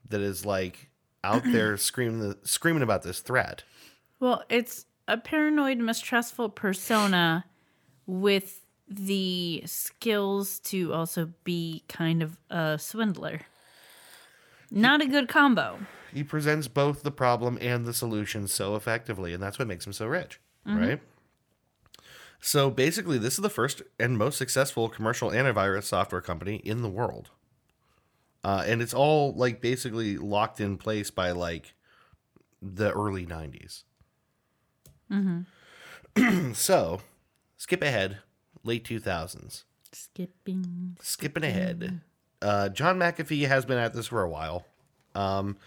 that 0.08 0.22
is 0.22 0.44
like 0.46 0.90
out 1.24 1.44
there 1.46 1.78
screaming 1.78 2.20
the, 2.20 2.38
screaming 2.44 2.84
about 2.84 3.04
this 3.04 3.20
threat. 3.20 3.64
Well, 4.20 4.44
it's 4.50 4.86
a 5.08 5.18
paranoid, 5.18 5.78
mistrustful 5.78 6.50
persona 6.50 7.46
with 8.10 8.66
the 8.88 9.62
skills 9.68 10.58
to 10.60 10.92
also 10.94 11.32
be 11.44 11.84
kind 11.88 12.24
of 12.24 12.40
a 12.50 12.80
swindler. 12.80 13.42
Not 14.72 15.02
a 15.02 15.06
good 15.06 15.30
combo. 15.30 15.80
He 16.12 16.24
presents 16.24 16.68
both 16.68 17.04
the 17.04 17.12
problem 17.12 17.60
and 17.62 17.86
the 17.86 17.94
solution 17.94 18.48
so 18.48 18.76
effectively, 18.76 19.32
and 19.32 19.42
that's 19.42 19.60
what 19.60 19.68
makes 19.68 19.86
him 19.86 19.94
so 19.94 20.08
rich, 20.08 20.40
right? 20.66 21.02
So 22.42 22.72
basically, 22.72 23.20
this 23.20 23.34
is 23.34 23.42
the 23.42 23.50
first 23.50 23.84
and 24.00 24.18
most 24.18 24.38
successful 24.38 24.90
commercial 24.90 25.30
antivirus 25.30 25.84
software 25.84 26.22
company 26.22 26.56
in 26.58 26.82
the 26.82 26.90
world. 26.90 27.30
Uh, 28.44 28.64
and 28.66 28.82
it's 28.82 28.94
all 28.94 29.34
like 29.34 29.62
basically 29.62 30.18
locked 30.18 30.60
in 30.60 30.78
place 30.78 31.12
by 31.12 31.32
like 31.32 31.76
the 32.62 32.92
early 32.92 33.26
90s. 33.28 33.84
so, 36.56 37.02
skip 37.60 37.84
ahead, 37.84 38.18
late 38.64 38.84
2000s. 38.84 39.66
Skipping. 39.92 40.98
Skipping 41.02 41.44
ahead, 41.44 42.02
uh, 42.42 42.70
John 42.70 42.98
McAfee 42.98 43.48
has 43.48 43.66
been 43.66 43.78
at 43.78 43.94
this 43.94 44.08
for 44.08 44.24
a 44.24 44.30
while. 44.30 44.66
Um, 45.14 45.58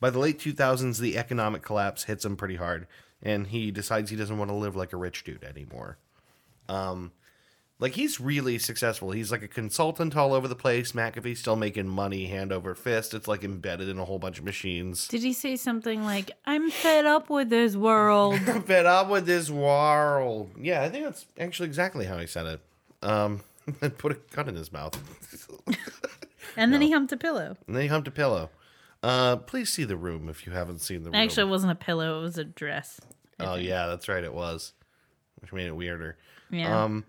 by 0.00 0.10
the 0.10 0.18
late 0.18 0.38
2000s, 0.38 0.98
the 0.98 1.16
economic 1.18 1.62
collapse 1.62 2.04
hits 2.04 2.24
him 2.24 2.36
pretty 2.36 2.56
hard, 2.56 2.86
and 3.22 3.46
he 3.46 3.70
decides 3.70 4.10
he 4.10 4.16
doesn't 4.16 4.38
want 4.38 4.50
to 4.50 4.56
live 4.56 4.74
like 4.74 4.92
a 4.92 4.96
rich 4.96 5.22
dude 5.24 5.44
anymore. 5.44 5.98
Um, 6.68 7.12
like 7.78 7.94
he's 7.94 8.20
really 8.20 8.58
successful. 8.58 9.10
He's 9.10 9.32
like 9.32 9.42
a 9.42 9.48
consultant 9.48 10.16
all 10.16 10.32
over 10.32 10.46
the 10.46 10.54
place. 10.54 10.92
McAfee's 10.92 11.40
still 11.40 11.56
making 11.56 11.88
money 11.88 12.26
hand 12.26 12.52
over 12.52 12.74
fist. 12.74 13.14
It's 13.14 13.26
like 13.26 13.42
embedded 13.42 13.88
in 13.88 13.98
a 13.98 14.04
whole 14.04 14.18
bunch 14.18 14.38
of 14.38 14.44
machines. 14.44 15.08
Did 15.08 15.22
he 15.22 15.32
say 15.32 15.56
something 15.56 16.04
like, 16.04 16.30
I'm 16.46 16.70
fed 16.70 17.04
up 17.04 17.28
with 17.28 17.50
this 17.50 17.76
world? 17.76 18.34
I'm 18.46 18.62
fed 18.62 18.86
up 18.86 19.08
with 19.08 19.26
this 19.26 19.50
world. 19.50 20.50
Yeah, 20.58 20.82
I 20.82 20.88
think 20.88 21.04
that's 21.04 21.26
actually 21.38 21.66
exactly 21.66 22.06
how 22.06 22.18
he 22.18 22.26
said 22.26 22.46
it. 22.46 22.60
Um, 23.02 23.42
and 23.80 23.96
put 23.98 24.12
a 24.12 24.18
gun 24.34 24.48
in 24.48 24.54
his 24.54 24.72
mouth. 24.72 24.98
And 26.56 26.72
then 26.72 26.80
he 26.80 26.92
humped 26.92 27.10
a 27.10 27.16
pillow. 27.16 27.56
And 27.66 27.74
then 27.74 27.82
he 27.82 27.88
humped 27.88 28.06
a 28.06 28.12
pillow. 28.12 28.50
Uh, 29.02 29.36
please 29.36 29.72
see 29.72 29.82
the 29.84 29.96
room 29.96 30.28
if 30.28 30.46
you 30.46 30.52
haven't 30.52 30.80
seen 30.80 31.02
the 31.02 31.10
room. 31.10 31.16
Actually, 31.16 31.48
it 31.48 31.50
wasn't 31.50 31.72
a 31.72 31.74
pillow, 31.74 32.20
it 32.20 32.22
was 32.22 32.38
a 32.38 32.44
dress. 32.44 33.00
oh 33.40 33.56
yeah, 33.56 33.86
that's 33.86 34.08
right, 34.08 34.22
it 34.22 34.32
was, 34.32 34.72
which 35.40 35.52
made 35.52 35.66
it 35.66 35.74
weirder. 35.74 36.16
Yeah. 36.50 36.84
Um, 36.84 37.04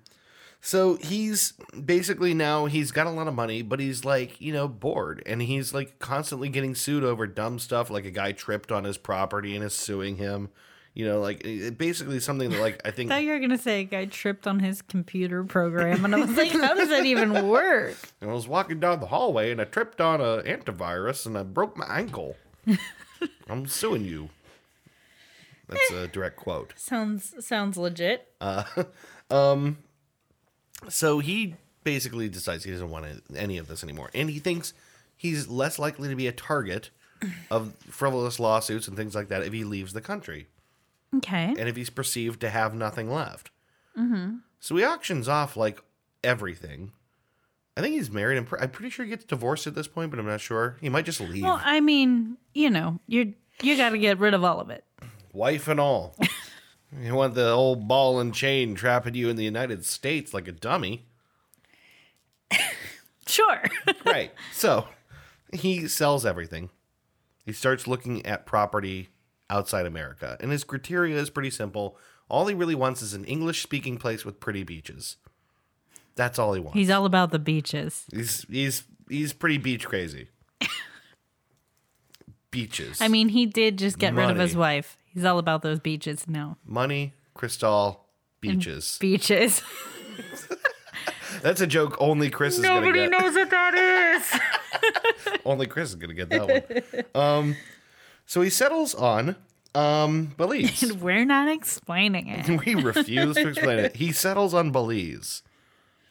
so 0.65 0.95
he's 0.95 1.53
basically 1.85 2.33
now 2.33 2.65
he's 2.65 2.91
got 2.91 3.05
a 3.05 3.11
lot 3.11 3.27
of 3.27 3.35
money, 3.35 3.61
but 3.61 3.79
he's 3.79 4.03
like 4.03 4.41
you 4.41 4.51
know 4.51 4.67
bored, 4.67 5.21
and 5.27 5.39
he's 5.43 5.75
like 5.75 5.99
constantly 5.99 6.49
getting 6.49 6.73
sued 6.73 7.03
over 7.03 7.27
dumb 7.27 7.59
stuff, 7.59 7.91
like 7.91 8.03
a 8.05 8.09
guy 8.11 8.31
tripped 8.31 8.71
on 8.71 8.83
his 8.83 8.97
property 8.97 9.55
and 9.55 9.63
is 9.63 9.75
suing 9.75 10.17
him. 10.17 10.49
You 10.95 11.05
know, 11.05 11.19
like 11.19 11.45
it- 11.45 11.77
basically 11.77 12.19
something 12.19 12.49
that 12.49 12.59
like 12.59 12.81
I 12.83 12.89
think 12.95 13.11
I 13.11 13.15
thought 13.17 13.23
you 13.25 13.31
were 13.33 13.39
gonna 13.39 13.59
say 13.59 13.81
a 13.81 13.83
guy 13.83 14.05
tripped 14.05 14.47
on 14.47 14.59
his 14.59 14.81
computer 14.81 15.43
program, 15.43 16.03
and 16.03 16.15
I 16.15 16.19
was 16.19 16.35
like, 16.35 16.51
"How 16.51 16.73
does 16.73 16.89
that 16.89 17.05
even 17.05 17.47
work?" 17.47 17.95
I 18.23 18.25
was 18.25 18.47
walking 18.47 18.79
down 18.79 19.01
the 19.01 19.07
hallway 19.07 19.51
and 19.51 19.61
I 19.61 19.65
tripped 19.65 20.01
on 20.01 20.19
a 20.19 20.41
antivirus 20.43 21.27
and 21.27 21.37
I 21.37 21.43
broke 21.43 21.77
my 21.77 21.85
ankle. 21.85 22.37
I'm 23.47 23.67
suing 23.67 24.03
you. 24.03 24.29
That's 25.67 25.91
a 25.91 26.07
direct 26.07 26.37
quote. 26.37 26.73
Sounds 26.75 27.45
sounds 27.45 27.77
legit. 27.77 28.27
Uh, 28.41 28.63
um, 29.29 29.77
So 30.89 31.19
he 31.19 31.55
basically 31.83 32.29
decides 32.29 32.63
he 32.63 32.71
doesn't 32.71 32.89
want 32.89 33.05
any 33.35 33.57
of 33.57 33.67
this 33.67 33.83
anymore, 33.83 34.09
and 34.13 34.29
he 34.29 34.39
thinks 34.39 34.73
he's 35.15 35.47
less 35.47 35.77
likely 35.79 36.09
to 36.09 36.15
be 36.15 36.27
a 36.27 36.31
target 36.31 36.89
of 37.49 37.73
frivolous 37.89 38.39
lawsuits 38.39 38.87
and 38.87 38.95
things 38.97 39.15
like 39.15 39.29
that 39.29 39.43
if 39.43 39.53
he 39.53 39.63
leaves 39.63 39.93
the 39.93 40.01
country, 40.01 40.47
Okay. 41.15 41.55
and 41.57 41.69
if 41.69 41.75
he's 41.75 41.89
perceived 41.89 42.39
to 42.41 42.49
have 42.49 42.73
nothing 42.75 43.09
left. 43.11 43.49
Mm-hmm. 43.97 44.37
So 44.59 44.75
he 44.75 44.83
auctions 44.83 45.27
off 45.27 45.55
like 45.55 45.81
everything. 46.23 46.91
I 47.77 47.81
think 47.81 47.95
he's 47.95 48.09
married. 48.11 48.37
I'm, 48.37 48.45
pr- 48.45 48.57
I'm 48.59 48.69
pretty 48.69 48.89
sure 48.89 49.05
he 49.05 49.09
gets 49.11 49.25
divorced 49.25 49.67
at 49.67 49.75
this 49.75 49.87
point, 49.87 50.09
but 50.11 50.19
I'm 50.19 50.25
not 50.27 50.41
sure. 50.41 50.77
He 50.81 50.89
might 50.89 51.05
just 51.05 51.19
leave, 51.21 51.43
Well, 51.43 51.59
I 51.63 51.79
mean, 51.81 52.37
you 52.53 52.69
know, 52.69 52.99
you 53.07 53.33
you 53.61 53.77
got 53.77 53.89
to 53.91 53.97
get 53.97 54.19
rid 54.19 54.33
of 54.33 54.43
all 54.43 54.59
of 54.59 54.69
it. 54.69 54.83
wife 55.33 55.67
and 55.67 55.79
all. 55.79 56.15
you 57.01 57.15
want 57.15 57.33
the 57.33 57.49
old 57.49 57.87
ball 57.87 58.19
and 58.19 58.33
chain 58.33 58.75
trapping 58.75 59.15
you 59.15 59.29
in 59.29 59.35
the 59.35 59.43
United 59.43 59.85
States 59.85 60.33
like 60.33 60.47
a 60.47 60.51
dummy. 60.51 61.05
Sure. 63.27 63.63
right. 64.05 64.31
So 64.53 64.87
he 65.51 65.87
sells 65.87 66.25
everything. 66.25 66.69
He 67.45 67.53
starts 67.53 67.87
looking 67.87 68.25
at 68.25 68.45
property 68.45 69.09
outside 69.49 69.85
America. 69.85 70.37
And 70.39 70.51
his 70.51 70.63
criteria 70.63 71.17
is 71.17 71.29
pretty 71.29 71.49
simple. 71.49 71.97
All 72.29 72.47
he 72.47 72.55
really 72.55 72.75
wants 72.75 73.01
is 73.01 73.13
an 73.13 73.25
English 73.25 73.61
speaking 73.61 73.97
place 73.97 74.25
with 74.25 74.39
pretty 74.39 74.63
beaches. 74.63 75.17
That's 76.15 76.39
all 76.39 76.53
he 76.53 76.59
wants. 76.59 76.77
He's 76.77 76.89
all 76.89 77.05
about 77.05 77.31
the 77.31 77.39
beaches. 77.39 78.05
He's 78.11 78.45
he's 78.49 78.83
he's 79.09 79.33
pretty 79.33 79.57
beach 79.57 79.85
crazy. 79.85 80.29
Beaches. 82.51 83.01
I 83.01 83.09
mean, 83.09 83.27
he 83.27 83.45
did 83.45 83.77
just 83.77 83.99
get 83.99 84.13
rid 84.13 84.29
of 84.29 84.37
his 84.37 84.55
wife. 84.55 84.97
He's 85.15 85.23
all 85.25 85.39
about 85.39 85.63
those 85.63 85.79
beaches 85.79 86.27
now. 86.27 86.57
Money, 86.65 87.13
crystal, 87.33 88.05
beaches. 88.41 88.97
Beaches. 88.99 89.63
That's 91.41 91.61
a 91.61 91.67
joke 91.67 91.95
only 91.99 92.29
Chris 92.29 92.57
is 92.57 92.61
gonna 92.63 92.81
Nobody 92.81 92.99
get. 93.01 93.11
knows 93.11 93.33
what 93.33 93.49
that 93.49 93.75
is. 93.75 94.39
Only 95.45 95.67
Chris 95.67 95.89
is 95.89 95.95
gonna 95.95 96.13
get 96.13 96.29
that 96.29 97.05
one. 97.13 97.23
Um, 97.23 97.55
so 98.25 98.41
he 98.41 98.49
settles 98.49 98.95
on 98.95 99.35
um 99.73 100.33
Belize. 100.37 100.83
And 100.83 101.01
we're 101.01 101.25
not 101.25 101.49
explaining 101.49 102.27
it. 102.29 102.65
we 102.65 102.75
refuse 102.75 103.35
to 103.35 103.49
explain 103.49 103.79
it. 103.79 103.95
He 103.95 104.11
settles 104.11 104.53
on 104.53 104.71
Belize. 104.71 105.43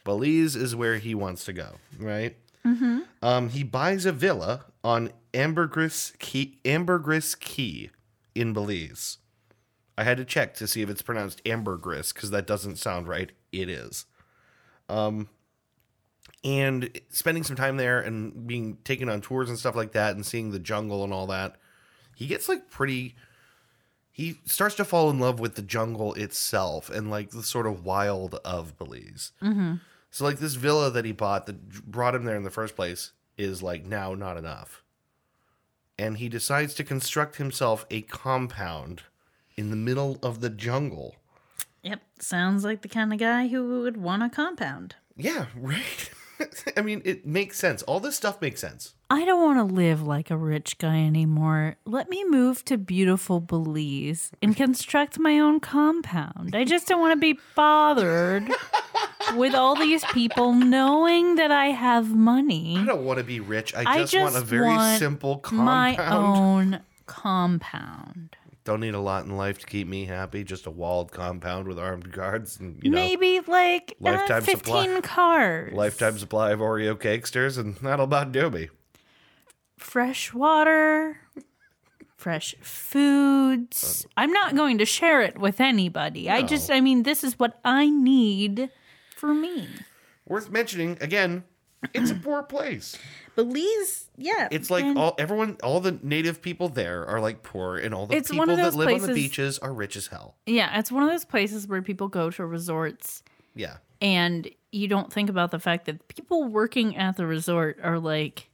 Belize 0.03 0.55
is 0.55 0.75
where 0.75 0.97
he 0.97 1.15
wants 1.15 1.45
to 1.45 1.53
go, 1.53 1.75
right? 1.99 2.35
Mm-hmm. 2.65 2.99
Um, 3.21 3.49
he 3.49 3.63
buys 3.63 4.05
a 4.05 4.11
villa 4.11 4.65
on 4.83 5.11
Ambergris 5.33 6.13
Caye, 6.19 6.57
Ambergris 6.63 7.35
Caye 7.35 7.89
in 8.35 8.53
Belize. 8.53 9.17
I 9.97 10.03
had 10.03 10.17
to 10.17 10.25
check 10.25 10.53
to 10.55 10.67
see 10.67 10.81
if 10.81 10.89
it's 10.89 11.01
pronounced 11.01 11.41
Ambergris 11.45 12.13
because 12.13 12.29
that 12.31 12.45
doesn't 12.45 12.75
sound 12.75 13.07
right. 13.07 13.31
It 13.51 13.69
is. 13.69 14.05
Um, 14.89 15.29
and 16.43 16.89
spending 17.09 17.43
some 17.43 17.55
time 17.55 17.77
there 17.77 17.99
and 17.99 18.45
being 18.45 18.77
taken 18.83 19.09
on 19.09 19.21
tours 19.21 19.49
and 19.49 19.57
stuff 19.57 19.75
like 19.75 19.93
that 19.93 20.15
and 20.15 20.25
seeing 20.25 20.51
the 20.51 20.59
jungle 20.59 21.03
and 21.03 21.13
all 21.13 21.27
that, 21.27 21.55
he 22.15 22.27
gets 22.27 22.47
like 22.49 22.69
pretty 22.69 23.15
he 24.15 24.39
starts 24.45 24.75
to 24.75 24.85
fall 24.85 25.09
in 25.09 25.19
love 25.19 25.41
with 25.41 25.55
the 25.55 25.61
jungle 25.61 26.13
itself 26.13 26.89
and 26.89 27.11
like 27.11 27.31
the 27.31 27.43
sort 27.43 27.67
of 27.67 27.83
wild 27.83 28.35
of 28.45 28.77
Belize. 28.77 29.33
Mm-hmm. 29.41 29.73
So 30.09 30.23
like 30.23 30.39
this 30.39 30.53
villa 30.53 30.89
that 30.91 31.03
he 31.03 31.11
bought 31.11 31.47
that 31.47 31.85
brought 31.91 32.15
him 32.15 32.23
there 32.23 32.37
in 32.37 32.43
the 32.43 32.49
first 32.49 32.77
place 32.77 33.11
is 33.37 33.61
like 33.61 33.85
now 33.85 34.13
not 34.13 34.37
enough, 34.37 34.84
and 35.97 36.17
he 36.17 36.29
decides 36.29 36.73
to 36.75 36.83
construct 36.83 37.37
himself 37.37 37.85
a 37.89 38.01
compound 38.01 39.03
in 39.55 39.69
the 39.69 39.75
middle 39.75 40.17
of 40.21 40.41
the 40.41 40.49
jungle. 40.49 41.15
Yep. 41.83 42.01
Sounds 42.19 42.63
like 42.63 42.81
the 42.81 42.87
kind 42.87 43.13
of 43.13 43.19
guy 43.19 43.47
who 43.47 43.81
would 43.81 43.97
want 43.97 44.23
a 44.23 44.29
compound. 44.29 44.95
Yeah, 45.15 45.45
right. 45.55 46.09
I 46.75 46.81
mean, 46.81 47.01
it 47.05 47.25
makes 47.25 47.57
sense. 47.57 47.83
All 47.83 47.99
this 47.99 48.15
stuff 48.15 48.41
makes 48.41 48.59
sense. 48.59 48.94
I 49.09 49.23
don't 49.23 49.43
want 49.43 49.69
to 49.69 49.75
live 49.75 50.01
like 50.01 50.31
a 50.31 50.37
rich 50.37 50.77
guy 50.79 50.97
anymore. 50.97 51.75
Let 51.85 52.09
me 52.09 52.23
move 52.23 52.65
to 52.65 52.77
beautiful 52.77 53.39
Belize 53.39 54.31
and 54.41 54.55
construct 54.57 55.19
my 55.19 55.39
own 55.39 55.59
compound. 55.59 56.55
I 56.55 56.63
just 56.63 56.87
don't 56.87 56.99
want 56.99 57.13
to 57.13 57.19
be 57.19 57.39
bothered 57.55 58.49
with 59.35 59.53
all 59.53 59.75
these 59.75 60.03
people 60.05 60.53
knowing 60.53 61.35
that 61.35 61.51
I 61.51 61.67
have 61.67 62.15
money. 62.15 62.77
I 62.77 62.85
don't 62.85 63.05
want 63.05 63.19
to 63.19 63.23
be 63.23 63.39
rich. 63.39 63.75
I 63.75 63.83
I 63.85 63.97
just, 63.99 64.13
just 64.13 64.33
want 64.33 64.43
a 64.43 64.45
very 64.45 64.65
want 64.65 64.97
simple 64.99 65.37
compound. 65.37 65.97
My 65.97 66.15
own 66.15 66.81
compound. 67.05 68.35
Don't 68.63 68.79
need 68.79 68.95
a 68.95 68.99
lot 68.99 69.25
in 69.25 69.37
life 69.37 69.59
to 69.59 69.67
keep 69.67 69.87
me 69.87 70.05
happy. 70.05 70.43
Just 70.43 70.65
a 70.65 70.71
walled 70.71 71.11
compound 71.11 71.67
with 71.67 71.77
armed 71.77 72.11
guards 72.11 72.59
and 72.59 72.81
you 72.83 72.89
know 72.89 72.95
Maybe 72.95 73.39
like 73.45 73.91
uh, 74.03 74.09
lifetime 74.11 74.41
15 74.41 74.63
supply. 74.63 75.01
cars. 75.01 75.73
lifetime 75.73 76.17
supply 76.17 76.49
of 76.51 76.59
Oreo 76.59 76.95
cakesters, 76.95 77.59
and 77.59 77.75
that'll 77.75 78.05
about 78.05 78.31
do 78.31 78.49
me. 78.49 78.69
Fresh 79.77 80.33
water, 80.33 81.17
fresh 82.15 82.55
foods. 82.61 84.05
I'm 84.17 84.31
not 84.31 84.55
going 84.55 84.77
to 84.79 84.85
share 84.85 85.21
it 85.21 85.37
with 85.37 85.59
anybody. 85.61 86.29
I 86.29 86.41
just, 86.41 86.71
I 86.71 86.81
mean, 86.81 87.03
this 87.03 87.23
is 87.23 87.37
what 87.39 87.59
I 87.63 87.89
need 87.89 88.69
for 89.15 89.33
me. 89.33 89.67
Worth 90.27 90.49
mentioning 90.49 90.97
again, 91.01 91.43
it's 91.93 92.09
a 92.11 92.15
poor 92.15 92.41
place. 92.43 92.97
Belize, 93.35 94.09
yeah. 94.17 94.47
It's 94.49 94.71
like 94.71 94.85
and 94.85 94.97
all 94.97 95.13
everyone, 95.19 95.57
all 95.61 95.79
the 95.81 95.99
native 96.01 96.41
people 96.41 96.69
there 96.69 97.05
are 97.05 97.19
like 97.19 97.43
poor, 97.43 97.77
and 97.77 97.93
all 97.93 98.07
the 98.07 98.15
It's 98.15 98.29
people 98.29 98.39
one 98.39 98.49
of 98.49 98.57
that 98.57 98.63
those 98.63 98.75
live 98.75 98.87
on 98.87 98.93
the 98.93 98.99
places- 99.07 99.15
beaches 99.15 99.59
are 99.59 99.73
rich 99.73 99.95
as 99.97 100.07
hell. 100.07 100.35
yeah, 100.45 100.79
it's 100.79 100.91
one 100.91 101.03
of 101.03 101.09
those 101.09 101.25
places 101.25 101.67
where 101.67 101.81
people 101.81 102.07
go 102.07 102.29
to 102.31 102.45
resorts 102.45 103.23
Yeah, 103.53 103.77
and 104.01 104.49
you 104.71 104.87
don't 104.87 105.11
think 105.11 105.29
about 105.29 105.51
the 105.51 105.59
fact 105.59 105.85
that 105.85 106.07
people 106.07 106.45
working 106.45 106.95
at 106.95 107.17
the 107.17 107.27
resort 107.27 107.77
are 107.83 107.99
like, 107.99 108.49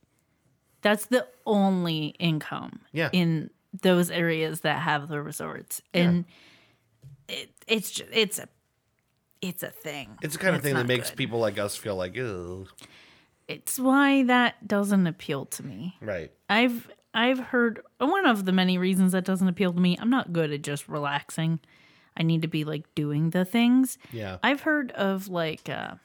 that's 0.82 1.05
the 1.07 1.27
only 1.45 2.07
income 2.19 2.82
Yeah. 2.91 3.09
in 3.13 3.49
those 3.82 4.11
areas 4.11 4.61
that 4.61 4.79
have 4.82 5.07
the 5.07 5.21
resorts. 5.21 5.82
And 5.93 6.25
it, 7.29 7.49
it's 7.67 7.91
just, 7.91 8.09
it's 8.11 8.39
a, 8.39 8.47
it's 9.41 9.63
a 9.63 9.69
thing. 9.69 10.17
it's 10.21 10.36
the 10.36 10.39
kind 10.43 10.55
of 10.55 10.61
thing 10.61 10.75
that 10.75 10.86
makes 10.88 11.09
good. 11.09 11.17
people 11.17 11.39
like 11.39 11.57
us 11.57 11.75
feel 11.75 11.95
like, 11.95 12.17
Ugh. 12.17 12.67
It's 13.47 13.77
why 13.79 14.23
that 14.23 14.65
doesn't 14.67 15.07
appeal 15.07 15.45
to 15.47 15.63
me. 15.65 15.95
right? 16.01 16.32
I've 16.49 16.89
I've 17.13 17.39
heard 17.39 17.82
one 17.97 18.25
of 18.25 18.45
the 18.45 18.53
many 18.53 18.77
reasons 18.77 19.12
that 19.12 19.25
doesn't 19.25 19.47
appeal 19.49 19.74
to 19.74 19.79
me. 19.79 19.97
I'm 19.99 20.09
not 20.09 20.32
good 20.32 20.51
at 20.53 20.62
just 20.62 20.87
relaxing. 20.87 21.59
I 22.16 22.24
need 22.24 22.43
to 22.43 22.47
be 22.47 22.63
like 22.63 22.83
doing 22.95 23.32
the 23.32 23.43
things. 23.43 23.97
Yeah. 24.13 24.37
I've 24.41 24.62
heard 24.62 24.91
of 24.93 25.28
like 25.28 25.67
uh 25.70 25.95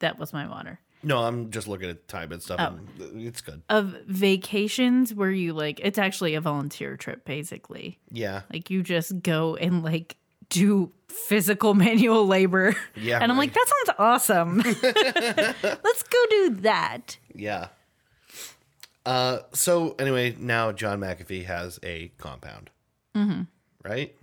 that 0.00 0.18
was 0.18 0.32
my 0.32 0.48
water. 0.48 0.80
No, 1.02 1.18
I'm 1.18 1.50
just 1.50 1.66
looking 1.66 1.90
at 1.90 2.06
time 2.08 2.32
and 2.32 2.42
stuff. 2.42 2.60
Oh. 2.60 2.78
And 3.04 3.22
it's 3.22 3.40
good. 3.40 3.62
Of 3.68 3.96
vacations 4.06 5.12
where 5.14 5.30
you 5.30 5.52
like 5.52 5.80
it's 5.82 5.98
actually 5.98 6.34
a 6.34 6.40
volunteer 6.40 6.96
trip 6.96 7.24
basically. 7.24 7.98
Yeah, 8.10 8.42
Like 8.52 8.70
you 8.70 8.82
just 8.82 9.22
go 9.22 9.56
and 9.56 9.82
like 9.82 10.16
do 10.48 10.92
physical 11.08 11.74
manual 11.86 12.26
labor. 12.26 12.76
Yeah, 12.96 13.18
And 13.20 13.32
I'm 13.32 13.38
like, 13.38 13.52
that 13.52 13.66
sounds 13.86 13.96
awesome. 13.98 14.58
Let's 14.82 16.02
go 16.04 16.26
do 16.30 16.50
that. 16.60 17.18
yeah. 17.34 17.68
Uh, 19.04 19.40
so 19.52 19.96
anyway, 19.98 20.36
now 20.38 20.70
John 20.70 21.00
McAfee 21.00 21.44
has 21.46 21.80
a 21.82 22.12
compound, 22.18 22.70
mm-hmm. 23.16 23.42
right? 23.82 24.14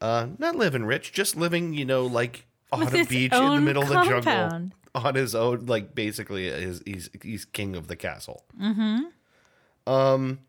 Uh, 0.00 0.26
not 0.38 0.56
living 0.56 0.84
rich, 0.84 1.12
just 1.12 1.36
living, 1.36 1.74
you 1.74 1.84
know, 1.84 2.04
like 2.04 2.44
on 2.72 2.80
With 2.80 2.94
a 2.94 3.04
beach 3.04 3.32
in 3.32 3.54
the 3.54 3.60
middle 3.60 3.84
of 3.84 3.88
the 3.88 3.94
jungle, 3.94 4.20
compound. 4.22 4.74
On 4.94 5.14
his 5.14 5.34
own. 5.34 5.66
Like 5.66 5.94
basically, 5.94 6.48
his, 6.50 6.82
he's 6.86 7.10
he's 7.22 7.44
king 7.44 7.76
of 7.76 7.88
the 7.88 7.96
castle. 7.96 8.44
Mm-hmm. 8.60 9.92
Um, 9.92 10.40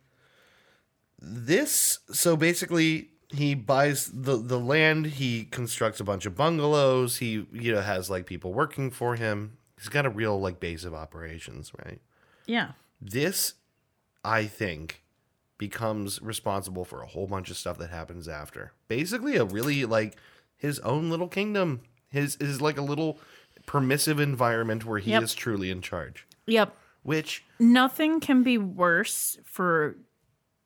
this 1.19 1.99
so 2.11 2.35
basically 2.37 3.09
he 3.29 3.55
buys 3.55 4.11
the 4.13 4.37
the 4.37 4.59
land. 4.59 5.05
He 5.07 5.45
constructs 5.45 5.99
a 5.99 6.03
bunch 6.03 6.25
of 6.25 6.35
bungalows. 6.35 7.17
He 7.17 7.45
you 7.51 7.73
know 7.73 7.81
has 7.81 8.09
like 8.09 8.25
people 8.25 8.53
working 8.53 8.91
for 8.91 9.15
him. 9.15 9.57
He's 9.77 9.89
got 9.89 10.05
a 10.05 10.09
real 10.09 10.39
like 10.39 10.59
base 10.59 10.85
of 10.85 10.93
operations, 10.93 11.71
right? 11.85 11.99
Yeah. 12.47 12.71
this 13.01 13.55
i 14.23 14.45
think 14.45 15.03
becomes 15.57 16.21
responsible 16.21 16.85
for 16.85 17.01
a 17.01 17.07
whole 17.07 17.27
bunch 17.27 17.49
of 17.49 17.57
stuff 17.57 17.77
that 17.77 17.89
happens 17.89 18.27
after 18.27 18.73
basically 18.87 19.35
a 19.37 19.45
really 19.45 19.85
like 19.85 20.17
his 20.57 20.79
own 20.79 21.09
little 21.09 21.27
kingdom 21.27 21.81
his 22.09 22.35
is 22.37 22.61
like 22.61 22.77
a 22.77 22.81
little 22.81 23.19
permissive 23.65 24.19
environment 24.19 24.85
where 24.85 24.99
he 24.99 25.11
Yep. 25.11 25.23
is 25.23 25.33
truly 25.33 25.69
in 25.71 25.81
charge 25.81 26.27
Yep. 26.47 26.75
which 27.03 27.43
nothing 27.59 28.19
can 28.19 28.43
be 28.43 28.57
worse 28.57 29.37
for 29.45 29.95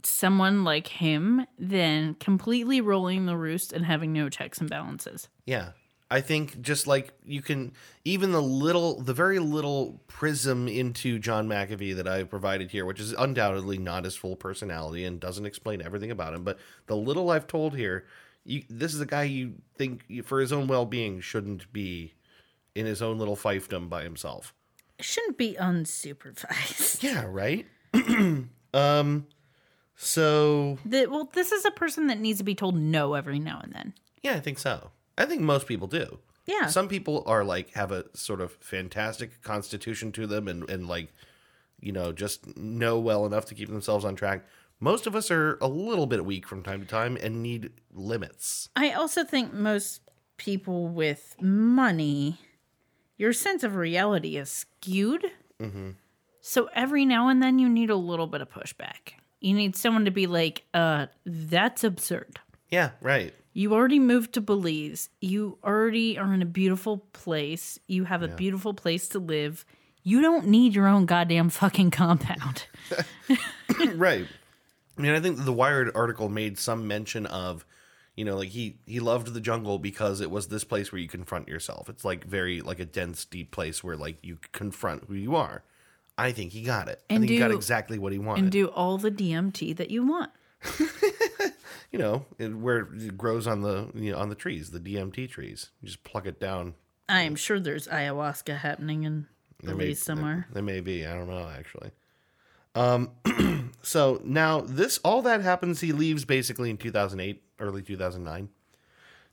someone 0.03 0.63
like 0.63 0.87
him 0.87 1.45
than 1.57 2.13
completely 2.15 2.79
rolling 2.81 3.25
the 3.25 3.35
roost 3.35 3.73
and 3.73 3.85
having 3.85 4.13
no 4.13 4.29
checks 4.29 4.59
and 4.59 4.69
balances. 4.69 5.27
yeah 5.45 5.71
i 6.11 6.21
think 6.21 6.59
just 6.61 6.87
like 6.87 7.11
you 7.25 7.41
can 7.41 7.71
even 8.05 8.31
the 8.31 8.41
little 8.41 9.01
the 9.01 9.13
very 9.13 9.39
little 9.39 10.01
prism 10.07 10.67
into 10.69 11.19
john 11.19 11.47
mcafee 11.49 11.93
that 11.95 12.07
i've 12.07 12.29
provided 12.29 12.71
here 12.71 12.85
which 12.85 12.99
is 12.99 13.11
undoubtedly 13.13 13.77
not 13.77 14.05
his 14.05 14.15
full 14.15 14.35
personality 14.37 15.03
and 15.03 15.19
doesn't 15.19 15.45
explain 15.45 15.81
everything 15.81 16.11
about 16.11 16.33
him 16.33 16.43
but 16.45 16.57
the 16.87 16.95
little 16.95 17.29
i've 17.29 17.45
told 17.47 17.75
here 17.75 18.05
you, 18.45 18.63
this 18.69 18.93
is 18.93 19.01
a 19.01 19.05
guy 19.05 19.23
you 19.23 19.53
think 19.77 20.25
for 20.25 20.39
his 20.39 20.51
own 20.53 20.65
well-being 20.67 21.19
shouldn't 21.19 21.71
be 21.73 22.13
in 22.75 22.85
his 22.85 23.01
own 23.01 23.17
little 23.17 23.35
fiefdom 23.35 23.89
by 23.89 24.03
himself 24.03 24.53
shouldn't 24.99 25.37
be 25.37 25.55
unsupervised. 25.59 27.01
yeah 27.03 27.25
right 27.27 27.65
um 28.73 29.25
so 29.95 30.77
The, 30.85 31.07
well, 31.07 31.29
this 31.33 31.51
is 31.51 31.65
a 31.65 31.71
person 31.71 32.07
that 32.07 32.19
needs 32.19 32.37
to 32.39 32.43
be 32.45 32.55
told 32.55 32.75
no 32.75 33.13
every 33.15 33.39
now 33.39 33.59
and 33.63 33.73
then. 33.73 33.93
yeah 34.23 34.35
i 34.35 34.39
think 34.39 34.59
so 34.59 34.91
i 35.17 35.25
think 35.25 35.41
most 35.41 35.67
people 35.67 35.87
do 35.87 36.19
Yeah. 36.47 36.65
Some 36.67 36.87
people 36.87 37.23
are 37.27 37.43
like 37.43 37.73
have 37.75 37.91
a 37.91 38.05
sort 38.15 38.41
of 38.41 38.53
fantastic 38.59 39.41
constitution 39.43 40.11
to 40.13 40.25
them 40.25 40.47
and, 40.47 40.67
and 40.69 40.87
like, 40.87 41.13
you 41.79 41.91
know, 41.91 42.11
just 42.11 42.57
know 42.57 42.97
well 42.99 43.23
enough 43.27 43.45
to 43.45 43.55
keep 43.55 43.69
themselves 43.69 44.03
on 44.03 44.15
track. 44.15 44.45
Most 44.79 45.05
of 45.05 45.15
us 45.15 45.29
are 45.29 45.57
a 45.61 45.67
little 45.67 46.07
bit 46.07 46.25
weak 46.25 46.47
from 46.47 46.63
time 46.63 46.79
to 46.81 46.87
time 46.87 47.17
and 47.21 47.43
need 47.43 47.69
limits. 47.93 48.67
I 48.75 48.91
also 48.93 49.23
think 49.23 49.53
most 49.53 50.01
people 50.37 50.87
with 50.87 51.35
money, 51.39 52.39
your 53.19 53.33
sense 53.33 53.63
of 53.63 53.75
reality 53.75 54.37
is 54.37 54.49
skewed. 54.49 55.23
So 56.41 56.69
every 56.73 57.05
now 57.05 57.27
and 57.27 57.43
then 57.43 57.59
you 57.59 57.69
need 57.69 57.89
a 57.89 57.95
little 57.95 58.27
bit 58.27 58.41
of 58.41 58.49
pushback. 58.49 59.13
You 59.41 59.53
need 59.53 59.75
someone 59.75 60.05
to 60.05 60.11
be 60.11 60.25
like, 60.25 60.63
uh, 60.73 61.07
that's 61.25 61.83
absurd. 61.83 62.39
Yeah, 62.69 62.91
right. 63.01 63.33
You 63.53 63.73
already 63.73 63.99
moved 63.99 64.33
to 64.33 64.41
Belize. 64.41 65.09
You 65.19 65.57
already 65.63 66.17
are 66.17 66.33
in 66.33 66.41
a 66.41 66.45
beautiful 66.45 66.99
place. 67.11 67.77
You 67.87 68.05
have 68.05 68.23
a 68.23 68.29
beautiful 68.29 68.73
place 68.73 69.09
to 69.09 69.19
live. 69.19 69.65
You 70.01 70.21
don't 70.21 70.47
need 70.47 70.73
your 70.73 70.87
own 70.87 71.05
goddamn 71.05 71.49
fucking 71.49 71.91
compound. 71.91 72.67
right. 73.95 74.25
I 74.97 75.01
mean, 75.01 75.11
I 75.11 75.19
think 75.19 75.43
the 75.43 75.53
Wired 75.53 75.91
article 75.93 76.29
made 76.29 76.57
some 76.57 76.87
mention 76.87 77.25
of, 77.25 77.65
you 78.19 78.25
know, 78.25 78.35
like 78.35 78.49
he 78.49 78.75
he 78.85 78.99
loved 78.99 79.33
the 79.33 79.39
jungle 79.39 79.79
because 79.79 80.19
it 80.19 80.29
was 80.29 80.49
this 80.49 80.65
place 80.65 80.91
where 80.91 80.99
you 80.99 81.07
confront 81.07 81.47
yourself. 81.47 81.87
It's 81.87 82.03
like 82.03 82.25
very 82.25 82.59
like 82.59 82.81
a 82.81 82.85
dense, 82.85 83.23
deep 83.23 83.49
place 83.49 83.81
where 83.81 83.95
like 83.95 84.17
you 84.21 84.39
confront 84.51 85.05
who 85.05 85.13
you 85.13 85.37
are. 85.37 85.63
I 86.17 86.33
think 86.33 86.51
he 86.51 86.63
got 86.63 86.89
it. 86.89 87.01
I 87.09 87.13
And 87.13 87.21
think 87.21 87.31
he 87.31 87.37
got 87.39 87.51
exactly 87.51 87.97
what 87.97 88.11
he 88.11 88.19
wanted. 88.19 88.43
And 88.43 88.51
do 88.51 88.67
all 88.67 88.97
the 88.97 89.09
DMT 89.09 89.77
that 89.77 89.89
you 89.89 90.05
want. 90.05 90.31
you 91.91 91.97
know, 91.97 92.25
it, 92.37 92.53
where 92.57 92.89
it 92.93 93.17
grows 93.17 93.47
on 93.47 93.61
the 93.61 93.87
you 93.95 94.11
know 94.11 94.17
on 94.17 94.27
the 94.27 94.35
trees, 94.35 94.71
the 94.71 94.81
DMT 94.81 95.29
trees. 95.29 95.69
You 95.81 95.85
just 95.87 96.03
pluck 96.03 96.25
it 96.25 96.41
down. 96.41 96.73
I 97.07 97.21
am 97.21 97.37
sure 97.37 97.57
there's 97.57 97.87
ayahuasca 97.87 98.57
happening 98.57 99.03
in 99.03 99.27
Belize 99.63 100.01
somewhere. 100.01 100.45
There 100.51 100.61
may 100.61 100.81
be. 100.81 101.05
I 101.05 101.13
don't 101.13 101.29
know 101.29 101.49
actually. 101.57 101.91
Um, 102.75 103.11
so 103.81 104.21
now 104.23 104.61
this 104.61 104.99
all 104.99 105.21
that 105.23 105.41
happens. 105.41 105.81
He 105.81 105.91
leaves 105.91 106.25
basically 106.25 106.69
in 106.69 106.77
2008, 106.77 107.41
early 107.59 107.81
2009. 107.81 108.49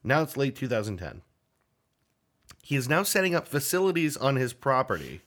Now 0.02 0.22
it's 0.22 0.36
late 0.36 0.56
2010. 0.56 1.22
He 2.62 2.76
is 2.76 2.88
now 2.88 3.02
setting 3.02 3.34
up 3.34 3.46
facilities 3.46 4.16
on 4.16 4.36
his 4.36 4.52
property 4.52 5.20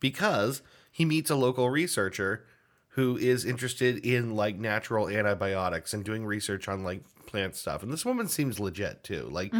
because 0.00 0.62
he 0.90 1.04
meets 1.04 1.30
a 1.30 1.36
local 1.36 1.70
researcher 1.70 2.44
who 2.90 3.16
is 3.18 3.44
interested 3.44 4.04
in 4.04 4.34
like 4.34 4.56
natural 4.56 5.08
antibiotics 5.08 5.92
and 5.92 6.02
doing 6.04 6.24
research 6.24 6.68
on 6.68 6.82
like 6.82 7.02
plant 7.26 7.54
stuff. 7.54 7.82
And 7.82 7.92
this 7.92 8.04
woman 8.06 8.28
seems 8.28 8.58
legit 8.58 9.02
too. 9.04 9.28
Like 9.30 9.52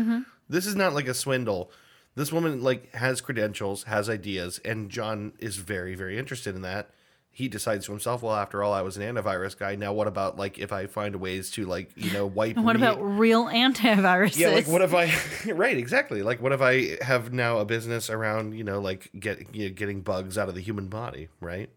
this 0.49 0.67
is 0.67 0.75
not 0.75 0.95
like 0.95 1.09
a 1.09 1.15
swindle. 1.15 1.71
This 2.15 2.33
woman 2.33 2.63
like 2.63 2.95
has 2.95 3.21
credentials, 3.21 3.85
has 3.85 4.09
ideas, 4.09 4.59
and 4.65 4.91
John 4.91 5.35
is 5.39 5.57
very 5.57 5.95
very 5.95 6.19
interested 6.19 6.55
in 6.55 6.63
that. 6.63 6.91
He 7.37 7.49
decides 7.49 7.85
to 7.85 7.93
himself, 7.93 8.23
well, 8.23 8.35
after 8.35 8.63
all, 8.63 8.73
I 8.73 8.81
was 8.81 8.97
an 8.97 9.03
antivirus 9.03 9.59
guy. 9.59 9.75
Now, 9.75 9.93
what 9.93 10.07
about 10.07 10.39
like 10.39 10.59
if 10.59 10.73
I 10.73 10.87
find 10.87 11.17
ways 11.17 11.51
to 11.51 11.67
like 11.67 11.91
you 11.95 12.11
know 12.11 12.25
wipe? 12.39 12.57
What 12.57 12.77
re- 12.77 12.81
about 12.81 12.99
real 13.03 13.45
antiviruses? 13.45 14.39
yeah, 14.39 14.49
like 14.49 14.67
what 14.67 14.81
if 14.81 14.95
I 14.95 15.13
right 15.53 15.77
exactly 15.77 16.23
like 16.23 16.41
what 16.41 16.53
if 16.53 16.63
I 16.63 16.97
have 17.05 17.35
now 17.35 17.59
a 17.59 17.67
business 17.67 18.09
around 18.09 18.55
you 18.55 18.65
know 18.65 18.81
like 18.81 19.11
get 19.21 19.55
you 19.55 19.69
know, 19.69 19.75
getting 19.75 20.01
bugs 20.01 20.39
out 20.39 20.49
of 20.49 20.55
the 20.55 20.63
human 20.63 20.87
body, 20.89 21.29
right? 21.43 21.69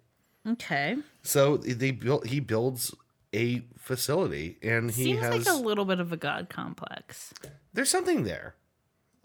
Okay. 0.47 0.95
So 1.23 1.57
they 1.57 1.91
built 1.91 2.27
he 2.27 2.39
builds 2.39 2.95
a 3.35 3.61
facility 3.77 4.57
and 4.63 4.89
he 4.89 5.03
Seems 5.03 5.19
has 5.21 5.45
like 5.45 5.53
a 5.53 5.59
little 5.59 5.83
bit 5.83 5.99
of 5.99 6.13
a 6.13 6.17
god 6.17 6.47
complex. 6.49 7.33
there's 7.73 7.89
something 7.89 8.23
there. 8.23 8.55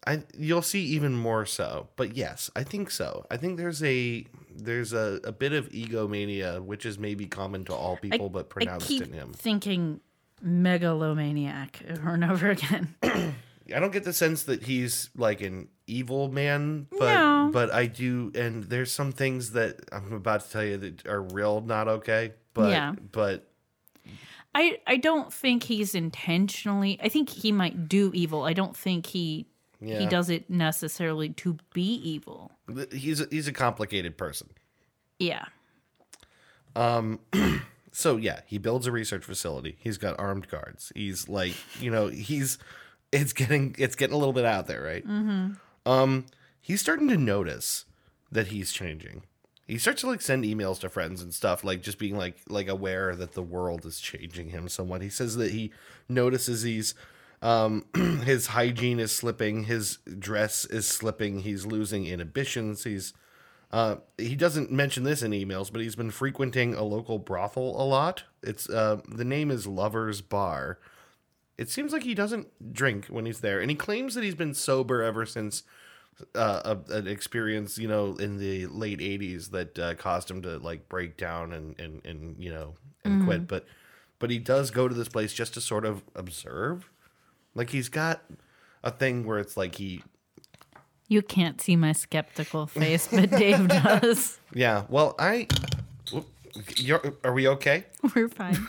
I 0.06 0.22
you'll 0.36 0.62
see 0.62 0.82
even 0.86 1.14
more 1.14 1.47
so, 1.47 1.89
but 1.97 2.16
yes, 2.16 2.51
I 2.55 2.62
think 2.62 2.90
so. 2.90 3.26
I 3.31 3.36
think 3.36 3.56
there's 3.59 3.82
a 3.82 4.24
there's 4.55 4.93
a, 4.93 5.20
a 5.24 5.32
bit 5.32 5.52
of 5.52 5.68
egomania, 5.72 6.60
which 6.62 6.85
is 6.86 6.98
maybe 6.98 7.26
common 7.26 7.64
to 7.64 7.74
all 7.74 7.97
people, 7.97 8.28
but 8.28 8.47
I 8.47 8.48
pronounced 8.48 8.86
keep 8.89 9.02
in 9.02 9.12
him. 9.12 9.32
thinking 9.32 10.01
megalomaniac 10.43 11.81
over 11.90 12.14
and 12.14 12.24
over 12.24 12.51
again. 12.51 12.94
I 13.02 13.81
don't 13.81 13.93
get 13.93 14.05
the 14.05 14.12
sense 14.12 14.43
that 14.44 14.64
he's 14.64 15.09
like 15.16 15.40
an 15.40 15.68
evil 15.86 16.28
man, 16.31 16.86
but 16.90 17.14
No. 17.14 17.51
but 17.52 17.72
I 17.72 17.86
do, 17.86 18.31
and 18.35 18.64
there's 18.64 18.93
some 18.93 19.10
things 19.12 19.52
that 19.52 19.81
I'm 19.90 20.12
about 20.12 20.44
to 20.44 20.51
tell 20.51 20.64
you 20.64 20.76
that 20.76 21.06
are 21.06 21.22
real 21.22 21.60
not 21.62 21.89
okay. 21.89 22.35
But 22.52 22.70
Yeah. 22.70 22.94
but 23.12 23.48
I 24.55 24.78
I 24.86 24.97
don't 24.98 25.32
think 25.32 25.62
he's 25.64 25.94
intentionally. 25.94 26.98
I 27.02 27.09
think 27.09 27.31
he 27.31 27.52
might 27.52 27.89
do 27.89 28.10
evil. 28.14 28.43
I 28.44 28.52
don't 28.52 28.76
think 28.76 29.06
he 29.06 29.47
yeah, 29.86 30.01
he 30.01 30.06
does 30.06 30.31
it 30.31 30.48
necessarily 30.48 31.31
to 31.31 31.59
be 31.73 31.94
evil. 31.94 32.52
he's 32.93 33.20
a, 33.20 33.27
he's 33.31 33.48
a 33.48 33.52
complicated 33.52 34.16
person. 34.16 34.48
Yeah. 35.19 35.47
Um 36.77 37.20
So 37.97 38.16
yeah, 38.16 38.40
he 38.44 38.59
builds 38.59 38.89
a 38.89 38.93
research 38.93 39.24
facility. 39.24 39.77
He's 39.78 39.98
got 39.98 40.19
armed 40.19 40.48
guards. 40.48 40.90
He's 40.97 41.28
like, 41.28 41.55
you 41.81 41.93
know, 41.93 42.09
he's 42.09 42.59
it's 43.12 43.32
getting 43.32 43.77
it's 43.78 43.94
getting 43.94 44.15
a 44.15 44.19
little 44.19 44.32
bit 44.32 44.44
out 44.44 44.66
there, 44.66 44.82
right? 44.82 45.06
Mm-hmm. 45.06 45.52
Um, 45.86 46.27
he's 46.61 46.81
starting 46.81 47.06
to 47.09 47.16
notice 47.16 47.85
that 48.32 48.48
he's 48.48 48.73
changing. 48.73 49.23
He 49.69 49.78
starts 49.78 50.01
to 50.01 50.09
like 50.09 50.23
send 50.23 50.43
emails 50.44 50.81
to 50.81 50.89
friends 50.89 51.23
and 51.23 51.32
stuff, 51.32 51.62
like 51.62 51.82
just 51.82 52.01
being 52.01 52.16
like 52.16 52.39
like 52.48 52.66
aware 52.66 53.15
that 53.15 53.35
the 53.35 53.43
world 53.43 53.86
is 53.86 54.01
changing 54.01 54.48
him 54.48 54.69
somewhat. 54.69 55.01
He 55.01 55.09
says 55.09 55.36
that 55.36 55.52
he 55.52 55.70
notices 56.09 56.62
he's 56.62 56.97
um 57.44 57.84
his 58.24 58.48
hygiene 58.48 58.98
is 58.98 59.12
slipping, 59.12 59.64
his 59.64 59.98
dress 60.18 60.64
is 60.64 60.88
slipping, 60.88 61.40
he's 61.40 61.64
losing 61.64 62.06
inhibitions, 62.06 62.82
he's 62.84 63.12
uh, 63.74 63.96
he 64.18 64.36
doesn't 64.36 64.70
mention 64.70 65.02
this 65.02 65.20
in 65.20 65.32
emails, 65.32 65.72
but 65.72 65.80
he's 65.80 65.96
been 65.96 66.12
frequenting 66.12 66.74
a 66.74 66.84
local 66.84 67.18
brothel 67.18 67.74
a 67.80 67.82
lot. 67.82 68.22
It's 68.40 68.70
uh, 68.70 69.00
the 69.08 69.24
name 69.24 69.50
is 69.50 69.66
Lovers 69.66 70.20
Bar. 70.20 70.78
It 71.58 71.68
seems 71.68 71.92
like 71.92 72.04
he 72.04 72.14
doesn't 72.14 72.72
drink 72.72 73.06
when 73.06 73.26
he's 73.26 73.40
there, 73.40 73.60
and 73.60 73.68
he 73.68 73.76
claims 73.76 74.14
that 74.14 74.22
he's 74.22 74.36
been 74.36 74.54
sober 74.54 75.02
ever 75.02 75.26
since 75.26 75.64
uh, 76.36 76.76
a, 76.88 76.92
an 76.94 77.08
experience, 77.08 77.76
you 77.76 77.88
know, 77.88 78.14
in 78.14 78.38
the 78.38 78.66
late 78.66 79.00
'80s 79.00 79.50
that 79.50 79.76
uh, 79.76 79.94
caused 79.94 80.30
him 80.30 80.40
to 80.42 80.58
like 80.58 80.88
break 80.88 81.16
down 81.16 81.52
and 81.52 81.78
and 81.80 82.00
and 82.06 82.36
you 82.38 82.52
know 82.52 82.76
and 83.04 83.24
quit. 83.24 83.48
But 83.48 83.66
but 84.20 84.30
he 84.30 84.38
does 84.38 84.70
go 84.70 84.86
to 84.86 84.94
this 84.94 85.08
place 85.08 85.32
just 85.32 85.54
to 85.54 85.60
sort 85.60 85.84
of 85.84 86.04
observe. 86.14 86.90
Like 87.55 87.70
he's 87.70 87.89
got 87.89 88.22
a 88.82 88.90
thing 88.90 89.24
where 89.24 89.39
it's 89.39 89.56
like 89.56 89.76
he 89.76 90.02
You 91.09 91.22
can't 91.22 91.60
see 91.60 91.76
my 91.76 91.93
skeptical 91.93 92.66
face, 92.66 93.09
but 93.09 93.31
Dave 93.31 93.68
does. 93.68 94.39
Yeah. 94.52 94.85
Well, 94.89 95.14
I. 95.18 95.47
whoop, 96.12 96.28
You're, 96.76 97.14
are 97.22 97.32
we 97.32 97.48
okay? 97.48 97.85
We're 98.14 98.28
fine. 98.28 98.59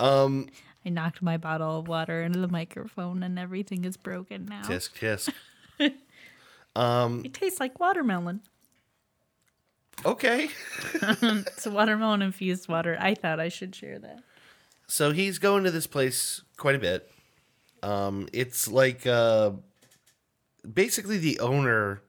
um 0.00 0.48
I 0.86 0.90
knocked 0.90 1.22
my 1.22 1.36
bottle 1.36 1.80
of 1.80 1.88
water 1.88 2.22
into 2.22 2.38
the 2.38 2.48
microphone 2.48 3.22
and 3.22 3.38
everything 3.38 3.84
is 3.84 3.96
broken 3.96 4.46
now. 4.46 4.62
Tisk 4.62 4.92
tisk. 4.98 5.32
It 6.80 7.34
tastes 7.34 7.58
like 7.60 7.80
watermelon. 7.80 8.40
Okay. 10.04 10.48
It's 10.94 11.66
watermelon 11.66 12.22
infused 12.22 12.68
water. 12.68 12.96
I 13.00 13.14
thought 13.14 13.40
I 13.40 13.48
should 13.48 13.74
share 13.74 13.98
that. 13.98 14.20
So 14.86 15.10
he's 15.10 15.38
going 15.38 15.64
to 15.64 15.72
this 15.72 15.88
place 15.88 16.42
quite 16.58 16.74
a 16.74 16.78
bit. 16.78 17.10
Um, 17.82 18.28
it's 18.34 18.68
like 18.68 19.06
uh, 19.06 19.52
basically 20.70 21.16
the 21.16 21.40
owner 21.40 22.02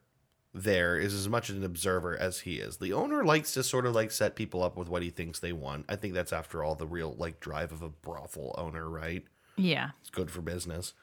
there 0.54 0.98
is 0.98 1.14
as 1.14 1.30
much 1.30 1.50
an 1.50 1.64
observer 1.64 2.18
as 2.18 2.40
he 2.40 2.56
is. 2.56 2.78
The 2.78 2.92
owner 2.92 3.24
likes 3.24 3.54
to 3.54 3.64
sort 3.64 3.86
of 3.86 3.96
like 3.96 4.12
set 4.12 4.36
people 4.36 4.64
up 4.64 4.76
with 4.76 4.90
what 4.90 5.04
he 5.04 5.10
thinks 5.10 5.40
they 5.40 5.54
want. 5.54 5.86
I 5.88 5.96
think 5.96 6.14
that's 6.14 6.34
after 6.34 6.64
all 6.64 6.76
the 6.76 6.88
real 6.88 7.16
like 7.18 7.40
drive 7.40 7.72
of 7.72 7.82
a 7.82 7.90
brothel 7.90 8.56
owner, 8.58 8.90
right? 8.90 9.24
Yeah. 9.56 9.92
It's 10.02 10.10
good 10.10 10.32
for 10.32 10.42
business. 10.42 10.94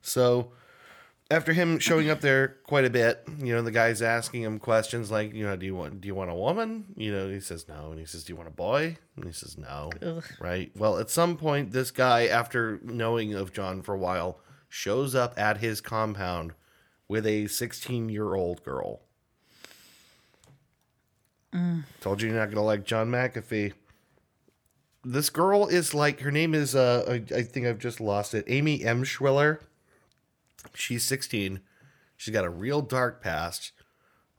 So 0.00 0.52
after 1.34 1.52
him 1.52 1.78
showing 1.78 2.10
up 2.10 2.20
there 2.20 2.56
quite 2.64 2.84
a 2.84 2.90
bit, 2.90 3.26
you 3.38 3.54
know, 3.54 3.62
the 3.62 3.70
guy's 3.70 4.02
asking 4.02 4.42
him 4.42 4.58
questions 4.58 5.10
like, 5.10 5.34
you 5.34 5.44
know, 5.44 5.56
do 5.56 5.66
you 5.66 5.74
want 5.74 6.00
do 6.00 6.06
you 6.06 6.14
want 6.14 6.30
a 6.30 6.34
woman? 6.34 6.86
You 6.96 7.12
know, 7.12 7.28
he 7.28 7.40
says 7.40 7.66
no, 7.68 7.90
and 7.90 7.98
he 7.98 8.06
says, 8.06 8.24
Do 8.24 8.32
you 8.32 8.36
want 8.36 8.48
a 8.48 8.52
boy? 8.52 8.96
And 9.16 9.24
he 9.24 9.32
says 9.32 9.58
no. 9.58 9.90
Ugh. 10.00 10.24
Right. 10.38 10.70
Well, 10.76 10.98
at 10.98 11.10
some 11.10 11.36
point 11.36 11.72
this 11.72 11.90
guy, 11.90 12.26
after 12.26 12.78
knowing 12.82 13.34
of 13.34 13.52
John 13.52 13.82
for 13.82 13.94
a 13.94 13.98
while, 13.98 14.38
shows 14.68 15.14
up 15.14 15.34
at 15.36 15.58
his 15.58 15.80
compound 15.80 16.52
with 17.08 17.26
a 17.26 17.48
sixteen 17.48 18.08
year 18.08 18.34
old 18.34 18.62
girl. 18.62 19.00
Told 22.00 22.20
you 22.20 22.28
you're 22.28 22.38
not 22.38 22.50
gonna 22.50 22.64
like 22.64 22.84
John 22.84 23.10
McAfee 23.10 23.74
this 25.04 25.30
girl 25.30 25.66
is 25.66 25.94
like 25.94 26.20
her 26.20 26.30
name 26.30 26.54
is 26.54 26.74
uh 26.74 27.04
I, 27.08 27.36
I 27.36 27.42
think 27.42 27.66
I've 27.66 27.78
just 27.78 28.00
lost 28.00 28.34
it. 28.34 28.44
Amy 28.48 28.80
Emshwiller. 28.80 29.60
She's 30.74 31.04
16. 31.04 31.60
She's 32.16 32.32
got 32.32 32.44
a 32.44 32.50
real 32.50 32.80
dark 32.80 33.22
past. 33.22 33.72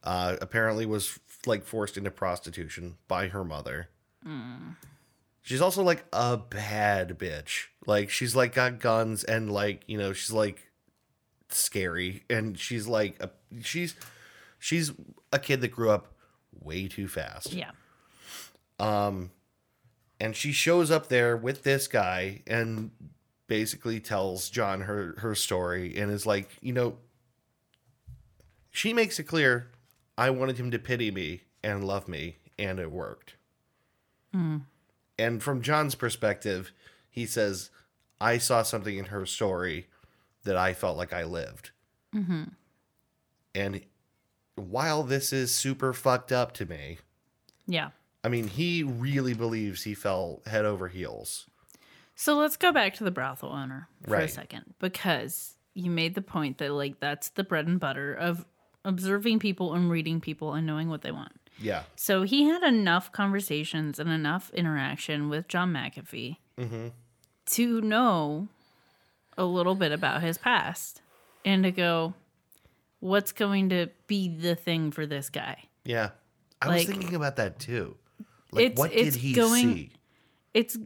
Uh 0.03 0.37
apparently 0.41 0.85
was 0.85 1.19
like 1.45 1.63
forced 1.63 1.97
into 1.97 2.11
prostitution 2.11 2.97
by 3.07 3.27
her 3.27 3.43
mother. 3.43 3.89
She's 5.41 5.61
also 5.61 5.83
like 5.83 6.05
a 6.11 6.37
bad 6.37 7.19
bitch. 7.19 7.65
Like 7.85 8.09
she's 8.09 8.35
like 8.35 8.55
got 8.55 8.79
guns 8.79 9.23
and 9.23 9.51
like, 9.51 9.83
you 9.87 9.97
know, 9.97 10.13
she's 10.13 10.31
like 10.31 10.71
scary 11.49 12.23
and 12.29 12.57
she's 12.57 12.87
like 12.87 13.21
a, 13.21 13.29
she's 13.61 13.95
she's 14.57 14.91
a 15.31 15.37
kid 15.37 15.61
that 15.61 15.67
grew 15.69 15.91
up 15.91 16.13
way 16.59 16.87
too 16.87 17.07
fast 17.07 17.53
Yeah. 17.53 17.71
Um 18.79 19.31
and 20.19 20.35
she 20.35 20.51
shows 20.51 20.89
up 20.89 21.07
there 21.09 21.35
with 21.37 21.63
this 21.63 21.87
guy 21.87 22.41
and 22.47 22.91
basically 23.47 23.99
tells 23.99 24.49
John 24.49 24.81
her 24.81 25.15
her 25.19 25.35
story 25.35 25.95
and 25.97 26.11
is 26.11 26.25
like, 26.25 26.57
you 26.61 26.73
know, 26.73 26.97
she 28.71 28.93
makes 28.93 29.19
it 29.19 29.23
clear 29.23 29.71
I 30.17 30.29
wanted 30.29 30.57
him 30.57 30.71
to 30.71 30.79
pity 30.79 31.11
me 31.11 31.41
and 31.63 31.85
love 31.85 32.07
me 32.07 32.37
and 32.57 32.79
it 32.79 32.91
worked. 32.91 33.35
Hmm. 34.33 34.57
And 35.17 35.41
from 35.41 35.61
John's 35.61 35.95
perspective, 35.95 36.71
he 37.09 37.25
says, 37.25 37.69
I 38.19 38.37
saw 38.37 38.63
something 38.63 38.97
in 38.97 39.05
her 39.05 39.25
story 39.25 39.87
that 40.43 40.57
I 40.57 40.73
felt 40.73 40.97
like 40.97 41.13
I 41.13 41.23
lived. 41.23 41.71
Mm-hmm. 42.13 42.43
And 43.53 43.81
while 44.55 45.03
this 45.03 45.31
is 45.33 45.53
super 45.53 45.93
fucked 45.93 46.31
up 46.31 46.53
to 46.53 46.65
me, 46.65 46.99
Yeah. 47.67 47.89
I 48.23 48.27
mean, 48.27 48.47
he 48.47 48.83
really 48.83 49.33
believes 49.33 49.83
he 49.83 49.93
fell 49.93 50.41
head 50.47 50.65
over 50.65 50.87
heels. 50.87 51.47
So 52.15 52.37
let's 52.37 52.57
go 52.57 52.71
back 52.71 52.95
to 52.95 53.03
the 53.03 53.11
brothel 53.11 53.51
owner 53.51 53.89
for 54.03 54.15
a 54.15 54.27
second 54.27 54.73
because 54.79 55.55
you 55.73 55.91
made 55.91 56.15
the 56.15 56.21
point 56.21 56.57
that 56.59 56.71
like 56.71 56.99
that's 56.99 57.29
the 57.29 57.43
bread 57.43 57.67
and 57.67 57.79
butter 57.79 58.13
of 58.13 58.45
observing 58.85 59.39
people 59.39 59.73
and 59.73 59.89
reading 59.89 60.21
people 60.21 60.53
and 60.53 60.65
knowing 60.65 60.89
what 60.89 61.01
they 61.01 61.11
want. 61.11 61.33
Yeah. 61.59 61.83
So 61.95 62.23
he 62.23 62.43
had 62.45 62.63
enough 62.63 63.11
conversations 63.11 63.99
and 63.99 64.09
enough 64.09 64.49
interaction 64.53 65.29
with 65.29 65.47
John 65.47 65.73
McAfee 65.73 66.37
mm-hmm. 66.57 66.87
to 67.47 67.81
know 67.81 68.47
a 69.37 69.45
little 69.45 69.75
bit 69.75 69.91
about 69.91 70.21
his 70.21 70.37
past 70.37 71.01
and 71.43 71.63
to 71.63 71.71
go, 71.71 72.13
what's 72.99 73.31
going 73.31 73.69
to 73.69 73.87
be 74.07 74.29
the 74.29 74.55
thing 74.55 74.91
for 74.91 75.05
this 75.05 75.29
guy? 75.29 75.63
Yeah. 75.83 76.11
I 76.61 76.67
Like- 76.67 76.87
was 76.87 76.97
thinking 76.97 77.15
about 77.15 77.35
that 77.37 77.59
too. 77.59 77.97
Like, 78.51 78.77
what 78.77 78.91
did 78.91 79.15
he 79.15 79.33
going- 79.33 79.75
see? 79.75 79.91
It's 80.53 80.77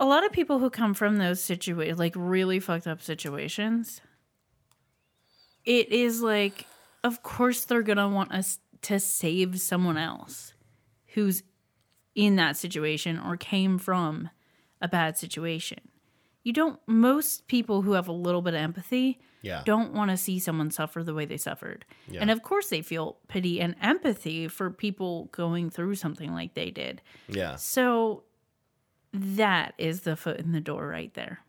a 0.00 0.04
lot 0.06 0.24
of 0.26 0.32
people 0.32 0.58
who 0.58 0.70
come 0.70 0.94
from 0.94 1.18
those 1.18 1.40
situations, 1.44 1.98
like 1.98 2.14
really 2.16 2.58
fucked 2.58 2.86
up 2.88 3.00
situations. 3.02 4.00
It 5.64 5.92
is 5.92 6.22
like, 6.22 6.66
of 7.04 7.22
course, 7.22 7.64
they're 7.64 7.82
gonna 7.82 8.08
want 8.08 8.32
us 8.32 8.58
to 8.82 8.98
save 8.98 9.60
someone 9.60 9.98
else 9.98 10.54
who's 11.14 11.42
in 12.14 12.36
that 12.36 12.56
situation 12.56 13.18
or 13.18 13.36
came 13.36 13.78
from 13.78 14.30
a 14.80 14.88
bad 14.88 15.16
situation. 15.18 15.78
You 16.42 16.54
don't, 16.54 16.80
most 16.86 17.46
people 17.46 17.82
who 17.82 17.92
have 17.92 18.08
a 18.08 18.12
little 18.12 18.40
bit 18.40 18.54
of 18.54 18.60
empathy 18.60 19.20
Yeah. 19.42 19.62
don't 19.66 19.92
want 19.92 20.10
to 20.10 20.16
see 20.16 20.38
someone 20.38 20.70
suffer 20.70 21.04
the 21.04 21.12
way 21.12 21.26
they 21.26 21.36
suffered. 21.36 21.84
Yeah. 22.08 22.20
And 22.22 22.30
of 22.30 22.42
course, 22.42 22.68
they 22.70 22.80
feel 22.80 23.18
pity 23.28 23.60
and 23.60 23.76
empathy 23.82 24.48
for 24.48 24.70
people 24.70 25.26
going 25.32 25.68
through 25.68 25.96
something 25.96 26.32
like 26.32 26.54
they 26.54 26.70
did. 26.70 27.02
Yeah. 27.28 27.56
So 27.56 28.24
that 29.12 29.74
is 29.78 30.02
the 30.02 30.16
foot 30.16 30.38
in 30.38 30.52
the 30.52 30.60
door 30.60 30.86
right 30.86 31.12
there. 31.14 31.40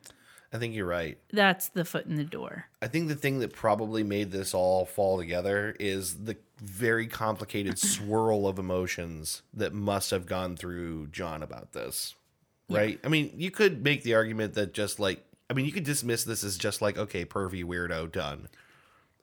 I 0.53 0.57
think 0.57 0.75
you're 0.75 0.85
right. 0.85 1.17
That's 1.31 1.69
the 1.69 1.85
foot 1.85 2.05
in 2.05 2.15
the 2.15 2.25
door. 2.25 2.65
I 2.81 2.87
think 2.87 3.07
the 3.07 3.15
thing 3.15 3.39
that 3.39 3.53
probably 3.53 4.03
made 4.03 4.31
this 4.31 4.53
all 4.53 4.85
fall 4.85 5.17
together 5.17 5.75
is 5.79 6.25
the 6.25 6.35
very 6.61 7.07
complicated 7.07 7.79
swirl 7.79 8.47
of 8.47 8.59
emotions 8.59 9.43
that 9.53 9.73
must 9.73 10.11
have 10.11 10.25
gone 10.25 10.57
through 10.57 11.07
John 11.07 11.41
about 11.41 11.71
this. 11.71 12.15
Right? 12.69 12.99
I 13.03 13.09
mean, 13.09 13.33
you 13.35 13.51
could 13.51 13.83
make 13.83 14.03
the 14.03 14.15
argument 14.15 14.53
that 14.53 14.73
just 14.73 14.99
like 14.99 15.25
I 15.49 15.53
mean, 15.53 15.65
you 15.65 15.73
could 15.73 15.83
dismiss 15.83 16.23
this 16.23 16.43
as 16.45 16.57
just 16.57 16.81
like 16.81 16.97
okay, 16.97 17.25
pervy 17.25 17.65
weirdo 17.65 18.11
done. 18.11 18.47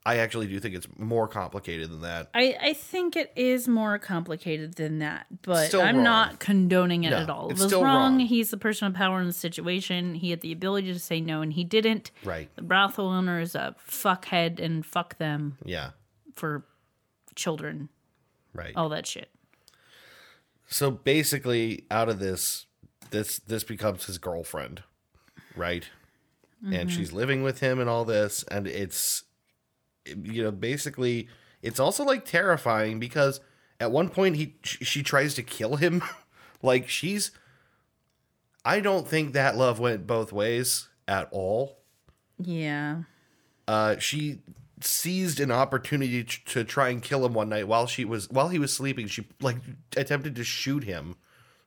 I 0.07 0.19
actually 0.19 0.47
do 0.47 0.59
think 0.59 0.75
it's 0.75 0.87
more 0.97 1.29
complicated 1.29 1.91
than 1.91 2.01
that. 2.01 2.31
I, 2.33 2.57
I 2.61 2.73
think 2.73 3.15
it 3.15 3.31
is 3.37 3.69
more 3.69 3.99
complicated 3.99 4.75
than 4.77 5.01
that, 5.01 5.27
but 5.43 5.67
Still 5.69 5.83
I'm 5.83 5.97
wrong. 5.97 6.05
not 6.05 6.39
condoning 6.41 7.05
it 7.05 7.11
No, 7.11 7.17
at 7.19 7.29
all. 7.31 7.51
It 7.51 7.59
was 7.59 7.73
wrong. 7.75 7.83
wrong. 7.83 8.19
He's 8.21 8.51
the 8.51 8.57
person 8.57 8.87
of 8.89 8.95
power 8.95 9.21
in 9.21 9.27
the 9.27 9.33
situation. 9.35 10.15
He 10.15 10.31
had 10.31 10.41
the 10.41 10.53
ability 10.53 10.93
to 10.93 10.99
say 10.99 11.21
no, 11.21 11.43
and 11.43 11.53
he 11.53 11.63
didn't. 11.65 12.11
Right. 12.25 12.49
The 12.57 12.63
brothel 12.63 13.09
owner 13.09 13.41
is 13.41 13.55
a 13.55 13.75
fuckhead, 13.87 14.59
and 14.61 14.87
fuck 14.87 15.19
them 15.19 15.59
Yeah. 15.65 15.91
for 16.35 16.65
children, 17.35 17.91
Right. 18.55 18.73
all 18.77 18.89
that 18.89 19.07
shit. 19.07 19.31
So 20.69 20.91
basically, 20.91 21.85
out 21.91 22.09
of 22.09 22.19
this, 22.19 22.67
this 23.11 23.39
this 23.41 23.65
becomes 23.65 24.05
his 24.07 24.19
girlfriend, 24.19 24.83
right? 25.57 25.89
And 26.63 26.73
mm-hmm. 26.73 26.89
she's 26.89 27.13
living 27.13 27.43
with 27.43 27.61
him 27.61 27.79
and 27.79 27.89
all 27.89 28.05
this, 28.05 28.43
and 28.45 28.67
it's, 28.67 29.23
you 30.23 30.43
know, 30.43 30.51
basically, 30.51 31.29
it's 31.63 31.81
also 31.81 32.05
like 32.05 32.25
terrifying 32.25 32.99
because 32.99 33.41
at 33.81 33.91
one 33.91 34.09
point 34.09 34.37
he 34.37 34.57
she, 34.63 35.03
tries 35.03 35.35
to 35.35 35.43
kill 35.43 35.77
him, 35.77 36.03
like 36.63 36.89
she's. 36.89 37.31
I 38.65 38.81
don't 38.81 39.09
think 39.09 39.33
that 39.33 39.57
love 39.57 39.79
went 39.79 40.07
both 40.07 40.33
ways 40.33 40.89
at 41.07 41.29
all. 41.31 41.79
Yeah. 42.39 43.03
Uh, 43.67 43.99
she 43.99 44.41
seized 44.81 45.41
an 45.41 45.51
opportunity 45.51 46.25
to 46.25 46.65
try 46.65 46.89
and 46.91 47.03
kill 47.03 47.25
him 47.25 47.35
one 47.35 47.49
night 47.49 47.67
while 47.67 47.87
she 47.87 48.05
was 48.05 48.29
while 48.31 48.49
he 48.49 48.59
was 48.59 48.73
sleeping. 48.73 49.07
She 49.07 49.27
like 49.41 49.57
attempted 49.97 50.37
to 50.37 50.45
shoot 50.45 50.85
him, 50.85 51.17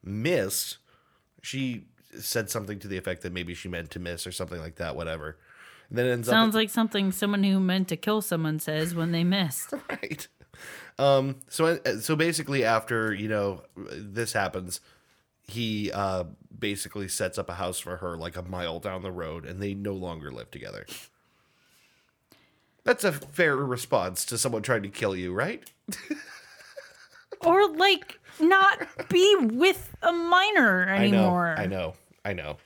missed. 0.03 0.77
She 1.41 1.85
said 2.19 2.49
something 2.49 2.80
to 2.80 2.88
the 2.88 2.97
effect 2.97 3.23
that 3.23 3.34
maybe 3.34 3.53
she 3.53 3.69
meant 3.69 3.89
to 3.91 3.99
miss 3.99 4.27
or 4.27 4.31
something 4.31 4.59
like 4.59 4.76
that. 4.76 4.95
Whatever. 4.95 5.38
And 5.91 5.97
then 5.97 6.05
it 6.05 6.11
ends 6.13 6.30
Sounds 6.30 6.55
up 6.55 6.59
like 6.59 6.69
something 6.69 7.11
someone 7.11 7.43
who 7.43 7.59
meant 7.59 7.89
to 7.89 7.97
kill 7.97 8.22
someone 8.22 8.59
says 8.59 8.95
when 8.95 9.11
they 9.11 9.26
missed. 9.26 9.73
right. 9.89 10.26
Um. 10.97 11.35
So 11.49 11.80
so 11.99 12.15
basically, 12.15 12.63
after 12.63 13.13
you 13.13 13.27
know 13.27 13.63
this 13.76 14.31
happens, 14.31 14.80
he 15.43 15.91
uh 15.91 16.23
basically 16.57 17.09
sets 17.09 17.38
up 17.38 17.49
a 17.49 17.55
house 17.55 17.77
for 17.77 17.97
her 17.97 18.15
like 18.15 18.38
a 18.38 18.41
mile 18.41 18.80
down 18.80 19.01
the 19.01 19.11
road, 19.11 19.45
and 19.45 19.61
they 19.61 19.73
no 19.73 19.91
longer 19.91 20.31
live 20.31 20.49
together. 20.49 20.85
That's 22.85 23.03
a 23.03 23.11
fair 23.11 23.57
response 23.57 24.23
to 24.26 24.38
someone 24.38 24.61
trying 24.61 24.84
to 24.84 24.89
kill 24.89 25.13
you, 25.13 25.34
right? 25.34 25.69
or 27.41 27.68
like 27.76 28.18
not 28.39 28.88
be 29.09 29.35
with 29.41 29.93
a 30.01 30.13
minor 30.13 30.88
anymore. 30.88 31.53
I 31.57 31.65
know. 31.65 31.95
I 32.23 32.34
know. 32.34 32.43
I 32.43 32.47
know. 32.51 32.57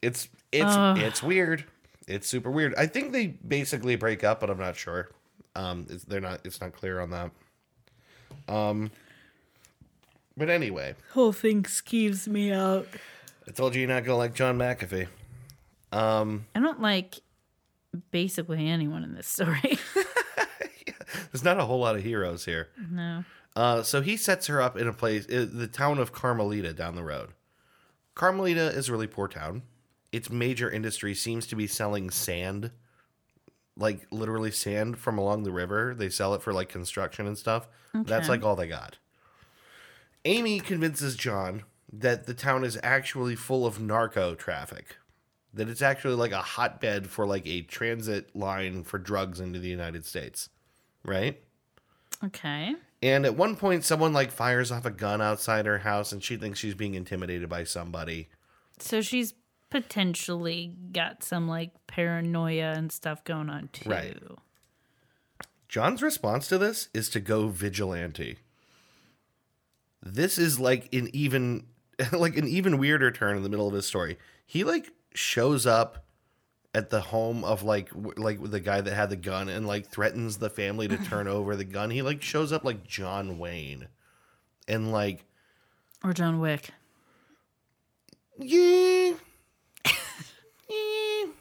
It's 0.00 0.28
it's 0.52 0.64
Ugh. 0.64 0.98
it's 0.98 1.24
weird. 1.24 1.64
It's 2.08 2.28
super 2.28 2.50
weird. 2.50 2.74
I 2.76 2.86
think 2.86 3.12
they 3.12 3.28
basically 3.28 3.96
break 3.96 4.24
up, 4.24 4.40
but 4.40 4.50
I'm 4.50 4.58
not 4.58 4.76
sure. 4.76 5.10
Um, 5.54 5.86
it's, 5.88 6.04
they're 6.04 6.20
not. 6.20 6.40
It's 6.44 6.60
not 6.60 6.72
clear 6.72 7.00
on 7.00 7.10
that. 7.10 7.30
Um, 8.48 8.90
but 10.36 10.48
anyway, 10.48 10.94
Whole 11.12 11.32
thing 11.32 11.62
skeeves 11.64 12.26
me 12.26 12.52
out. 12.52 12.86
I 13.46 13.50
told 13.50 13.74
you 13.74 13.80
you're 13.82 13.88
not 13.88 14.04
gonna 14.04 14.18
like 14.18 14.34
John 14.34 14.58
McAfee. 14.58 15.08
Um, 15.92 16.46
I 16.54 16.60
don't 16.60 16.80
like 16.80 17.20
basically 18.10 18.68
anyone 18.68 19.04
in 19.04 19.14
this 19.14 19.26
story. 19.28 19.60
there's 21.32 21.44
not 21.44 21.58
a 21.58 21.64
whole 21.64 21.80
lot 21.80 21.96
of 21.96 22.02
heroes 22.02 22.44
here. 22.44 22.68
no. 22.90 23.24
Uh, 23.54 23.82
so 23.82 24.00
he 24.00 24.16
sets 24.16 24.46
her 24.46 24.62
up 24.62 24.78
in 24.78 24.88
a 24.88 24.94
place, 24.94 25.26
uh, 25.26 25.46
the 25.52 25.66
town 25.66 25.98
of 25.98 26.10
Carmelita 26.10 26.72
down 26.72 26.94
the 26.94 27.02
road. 27.02 27.28
Carmelita 28.14 28.68
is 28.68 28.88
a 28.88 28.92
really 28.92 29.06
poor 29.06 29.28
town. 29.28 29.60
Its 30.12 30.30
major 30.30 30.70
industry 30.70 31.14
seems 31.14 31.46
to 31.48 31.56
be 31.56 31.66
selling 31.66 32.10
sand, 32.10 32.70
like 33.76 34.06
literally 34.10 34.50
sand 34.50 34.98
from 34.98 35.18
along 35.18 35.42
the 35.42 35.52
river. 35.52 35.94
They 35.96 36.10
sell 36.10 36.34
it 36.34 36.42
for 36.42 36.52
like 36.52 36.68
construction 36.68 37.26
and 37.26 37.36
stuff. 37.38 37.66
That's 37.94 38.28
like 38.28 38.44
all 38.44 38.54
they 38.54 38.68
got. 38.68 38.98
Amy 40.24 40.60
convinces 40.60 41.16
John 41.16 41.64
that 41.92 42.26
the 42.26 42.34
town 42.34 42.64
is 42.64 42.78
actually 42.82 43.34
full 43.34 43.66
of 43.66 43.80
narco 43.80 44.34
traffic. 44.34 44.96
That 45.54 45.68
it's 45.68 45.82
actually 45.82 46.14
like 46.14 46.32
a 46.32 46.40
hotbed 46.40 47.08
for 47.08 47.26
like 47.26 47.46
a 47.46 47.62
transit 47.62 48.34
line 48.34 48.84
for 48.84 48.98
drugs 48.98 49.40
into 49.40 49.58
the 49.58 49.68
United 49.68 50.04
States. 50.04 50.48
Right? 51.04 51.42
Okay. 52.24 52.74
And 53.02 53.26
at 53.26 53.36
one 53.36 53.56
point, 53.56 53.84
someone 53.84 54.12
like 54.12 54.30
fires 54.30 54.70
off 54.70 54.86
a 54.86 54.90
gun 54.90 55.20
outside 55.20 55.66
her 55.66 55.78
house, 55.78 56.12
and 56.12 56.22
she 56.22 56.36
thinks 56.36 56.60
she's 56.60 56.74
being 56.74 56.94
intimidated 56.94 57.48
by 57.48 57.64
somebody. 57.64 58.28
So 58.78 59.00
she's 59.00 59.34
potentially 59.72 60.76
got 60.92 61.24
some 61.24 61.48
like 61.48 61.70
paranoia 61.86 62.74
and 62.76 62.92
stuff 62.92 63.24
going 63.24 63.48
on 63.48 63.70
too. 63.72 63.88
Right. 63.88 64.16
John's 65.66 66.02
response 66.02 66.46
to 66.48 66.58
this 66.58 66.88
is 66.92 67.08
to 67.08 67.20
go 67.20 67.48
vigilante. 67.48 68.36
This 70.02 70.36
is 70.36 70.60
like 70.60 70.92
an 70.92 71.08
even, 71.14 71.64
like 72.12 72.36
an 72.36 72.46
even 72.46 72.76
weirder 72.76 73.10
turn 73.10 73.38
in 73.38 73.42
the 73.42 73.48
middle 73.48 73.66
of 73.66 73.72
his 73.72 73.86
story. 73.86 74.18
He 74.44 74.62
like 74.62 74.92
shows 75.14 75.64
up 75.66 76.04
at 76.74 76.90
the 76.90 77.00
home 77.00 77.42
of 77.42 77.62
like 77.62 77.88
like 77.94 78.42
the 78.50 78.60
guy 78.60 78.82
that 78.82 78.92
had 78.94 79.08
the 79.08 79.16
gun 79.16 79.48
and 79.48 79.66
like 79.66 79.86
threatens 79.88 80.36
the 80.36 80.50
family 80.50 80.86
to 80.88 80.98
turn 80.98 81.26
over 81.28 81.56
the 81.56 81.64
gun. 81.64 81.88
He 81.88 82.02
like 82.02 82.20
shows 82.20 82.52
up 82.52 82.62
like 82.62 82.86
John 82.86 83.38
Wayne, 83.38 83.88
and 84.68 84.92
like 84.92 85.24
Or 86.04 86.12
John 86.12 86.40
Wick. 86.40 86.68
yeah, 88.38 89.14
yeah. 90.72 91.32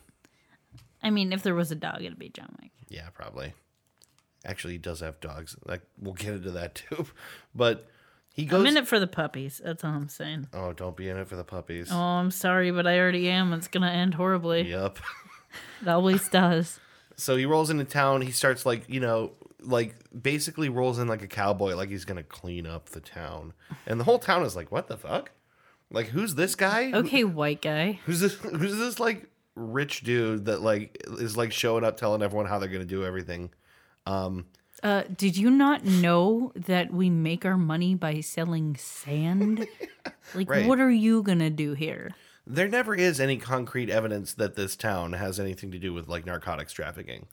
I 1.03 1.10
mean, 1.10 1.34
if 1.34 1.44
there 1.44 1.56
was 1.56 1.72
a 1.72 1.76
dog, 1.76 2.02
it'd 2.02 2.20
be 2.20 2.30
John 2.30 2.56
Wick. 2.62 2.72
Yeah, 2.90 3.10
probably. 3.14 3.53
Actually, 4.45 4.74
he 4.74 4.80
does 4.80 4.99
have 4.99 5.20
dogs. 5.20 5.56
Like 5.66 5.82
we'll 5.99 6.14
get 6.14 6.34
into 6.34 6.52
that 6.52 6.76
too. 6.90 7.08
But 7.56 7.88
he 8.34 8.45
goes. 8.45 8.62
I'm 8.62 8.68
in 8.68 8.78
it 8.78 8.88
for 8.88 8.99
the 8.99 9.08
puppies. 9.08 9.62
That's 9.64 9.84
all 9.84 9.91
I'm 9.91 10.10
saying. 10.10 10.48
Oh, 10.53 10.74
don't 10.74 10.95
be 10.95 11.10
in 11.10 11.18
it 11.18 11.28
for 11.28 11.36
the 11.36 11.44
puppies. 11.44 11.90
Oh, 11.91 11.98
I'm 11.98 12.32
sorry, 12.32 12.72
but 12.72 12.88
I 12.88 12.99
already 12.99 13.30
am. 13.30 13.53
It's 13.53 13.68
gonna 13.68 13.90
end 13.91 14.14
horribly. 14.16 14.70
Yep. 14.70 14.99
It 15.82 15.88
always 15.88 16.28
does. 16.30 16.80
So 17.18 17.36
he 17.36 17.45
rolls 17.45 17.70
into 17.70 17.84
town. 17.84 18.22
He 18.22 18.32
starts 18.32 18.66
like 18.66 18.90
you 18.90 18.99
know, 18.99 19.34
like 19.62 19.94
basically 20.24 20.70
rolls 20.70 20.98
in 20.98 21.08
like 21.08 21.22
a 21.22 21.28
cowboy, 21.28 21.76
like 21.76 21.90
he's 21.90 22.06
gonna 22.06 22.24
clean 22.24 22.66
up 22.66 22.90
the 22.90 22.99
town. 22.99 23.53
And 23.86 23.99
the 23.99 24.03
whole 24.06 24.18
town 24.18 24.44
is 24.44 24.56
like, 24.56 24.72
what 24.72 24.88
the 24.88 24.98
fuck? 24.98 25.30
Like, 25.91 26.07
who's 26.07 26.35
this 26.35 26.55
guy? 26.55 26.91
Okay, 26.93 27.23
white 27.23 27.61
guy. 27.61 27.99
Who's 28.05 28.19
this? 28.22 28.34
Who's 28.35 28.77
this 28.77 28.99
like 28.99 29.27
rich 29.55 30.01
dude 30.01 30.45
that 30.45 30.61
like 30.61 30.97
is 31.19 31.35
like 31.38 31.51
showing 31.51 31.84
up, 31.84 31.97
telling 31.97 32.22
everyone 32.22 32.45
how 32.47 32.59
they're 32.59 32.69
gonna 32.69 32.85
do 32.85 33.03
everything? 33.05 33.51
Um, 34.05 34.45
Uh, 34.84 35.03
did 35.15 35.38
you 35.38 35.51
not 35.51 35.85
know 35.85 36.51
that 36.55 36.91
we 36.91 37.09
make 37.09 37.45
our 37.45 37.57
money 37.57 37.93
by 37.93 38.19
selling 38.22 38.76
sand? 38.77 39.68
Like, 40.34 40.49
Right. 40.49 40.65
what 40.68 40.80
are 40.80 40.89
you 40.89 41.22
gonna 41.23 41.49
do 41.49 41.73
here? 41.73 42.11
There 42.47 42.68
never 42.69 42.95
is 42.95 43.19
any 43.19 43.38
concrete 43.38 43.89
evidence 43.89 44.34
that 44.34 44.55
this 44.55 44.76
town 44.76 45.13
has 45.13 45.39
anything 45.39 45.72
to 45.72 45.77
do 45.80 45.93
with 45.93 46.07
like 46.07 46.26
narcotics 46.26 46.73
trafficking. 46.73 47.27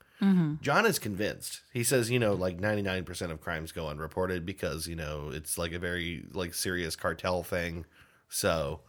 John 0.60 0.84
is 0.84 0.98
convinced. 0.98 1.60
He 1.72 1.84
says, 1.84 2.10
you 2.10 2.18
know, 2.18 2.34
like 2.34 2.58
99% 2.60 3.30
of 3.30 3.40
crimes 3.40 3.70
go 3.72 3.88
unreported 3.88 4.44
because, 4.44 4.88
you 4.88 4.96
know, 4.96 5.30
it's 5.32 5.56
like 5.56 5.72
a 5.72 5.78
very 5.78 6.24
like 6.32 6.52
serious 6.54 6.96
cartel 6.96 7.42
thing. 7.44 7.86
So, 8.28 8.80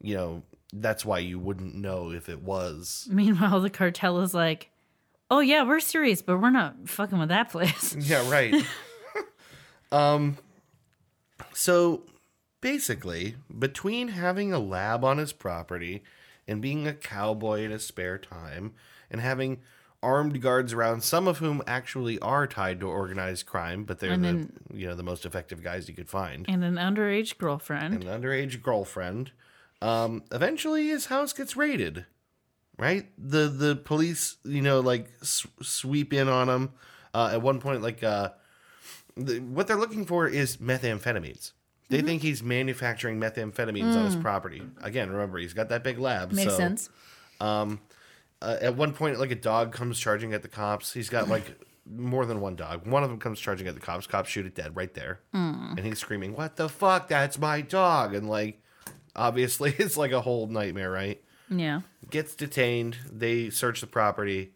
you 0.00 0.14
know, 0.14 0.42
that's 0.72 1.04
why 1.04 1.18
you 1.20 1.38
wouldn't 1.38 1.74
know 1.74 2.10
if 2.10 2.28
it 2.28 2.42
was. 2.42 3.08
Meanwhile, 3.12 3.60
the 3.60 3.70
cartel 3.70 4.20
is 4.20 4.34
like, 4.34 4.70
"Oh 5.30 5.40
yeah, 5.40 5.62
we're 5.64 5.80
serious, 5.80 6.22
but 6.22 6.38
we're 6.38 6.50
not 6.50 6.88
fucking 6.88 7.18
with 7.18 7.28
that 7.30 7.50
place." 7.50 7.96
Yeah, 7.98 8.28
right. 8.30 8.54
um 9.92 10.36
so 11.54 12.02
basically, 12.60 13.36
between 13.58 14.08
having 14.08 14.52
a 14.52 14.58
lab 14.58 15.04
on 15.04 15.18
his 15.18 15.32
property 15.32 16.02
and 16.46 16.62
being 16.62 16.86
a 16.86 16.94
cowboy 16.94 17.62
in 17.62 17.70
his 17.70 17.84
spare 17.84 18.18
time 18.18 18.74
and 19.10 19.20
having 19.20 19.60
armed 20.02 20.40
guards 20.40 20.72
around 20.72 21.02
some 21.02 21.26
of 21.26 21.38
whom 21.38 21.62
actually 21.66 22.18
are 22.20 22.46
tied 22.46 22.80
to 22.80 22.86
organized 22.86 23.46
crime, 23.46 23.84
but 23.84 23.98
they're 23.98 24.12
And 24.12 24.24
the 24.24 24.76
you 24.76 24.86
know 24.86 24.94
the 24.94 25.02
most 25.02 25.24
effective 25.26 25.62
guys 25.62 25.88
you 25.88 25.94
could 25.94 26.08
find. 26.08 26.44
and 26.48 26.62
an 26.64 26.76
underage 26.76 27.38
girlfriend. 27.38 27.94
And 27.94 28.04
An 28.04 28.22
underage 28.22 28.62
girlfriend. 28.62 29.32
Um 29.82 30.22
eventually 30.32 30.88
his 30.88 31.06
house 31.06 31.32
gets 31.32 31.56
raided. 31.56 32.06
Right? 32.78 33.08
The 33.18 33.48
the 33.48 33.74
police, 33.76 34.36
you 34.44 34.62
know, 34.62 34.80
like 34.80 35.10
s- 35.20 35.46
sweep 35.62 36.12
in 36.12 36.28
on 36.28 36.48
him. 36.48 36.70
Uh, 37.12 37.30
at 37.32 37.42
one 37.42 37.58
point 37.60 37.82
like 37.82 38.04
uh 38.04 38.30
the, 39.16 39.40
what 39.40 39.66
they're 39.66 39.76
looking 39.76 40.06
for 40.06 40.28
is 40.28 40.58
methamphetamines. 40.58 41.52
They 41.88 42.02
think 42.02 42.22
he's 42.22 42.42
manufacturing 42.42 43.18
methamphetamines 43.18 43.96
on 43.96 44.04
his 44.04 44.14
property. 44.14 44.62
Again, 44.82 45.10
remember 45.10 45.38
he's 45.38 45.54
got 45.54 45.70
that 45.70 45.82
big 45.82 45.98
lab. 45.98 46.32
Makes 46.32 46.52
so, 46.52 46.56
sense. 46.56 46.90
Uh, 48.40 48.56
at 48.60 48.76
one 48.76 48.92
point, 48.92 49.18
like 49.18 49.30
a 49.30 49.34
dog 49.34 49.72
comes 49.72 49.98
charging 49.98 50.32
at 50.32 50.42
the 50.42 50.48
cops. 50.48 50.92
He's 50.92 51.08
got 51.08 51.28
like 51.28 51.60
more 51.90 52.24
than 52.26 52.40
one 52.40 52.54
dog. 52.56 52.86
One 52.86 53.02
of 53.02 53.10
them 53.10 53.18
comes 53.18 53.40
charging 53.40 53.66
at 53.66 53.74
the 53.74 53.80
cops. 53.80 54.06
Cops 54.06 54.28
shoot 54.30 54.46
it 54.46 54.54
dead 54.54 54.76
right 54.76 54.92
there, 54.94 55.20
and 55.32 55.78
he's 55.80 55.98
screaming, 55.98 56.34
"What 56.34 56.56
the 56.56 56.68
fuck? 56.68 57.08
That's 57.08 57.38
my 57.38 57.60
dog!" 57.62 58.14
And 58.14 58.28
like, 58.28 58.62
obviously, 59.16 59.74
it's 59.78 59.96
like 59.96 60.12
a 60.12 60.20
whole 60.20 60.46
nightmare, 60.46 60.90
right? 60.90 61.20
Yeah. 61.50 61.80
Gets 62.10 62.34
detained. 62.36 62.96
They 63.10 63.50
search 63.50 63.80
the 63.80 63.86
property. 63.86 64.52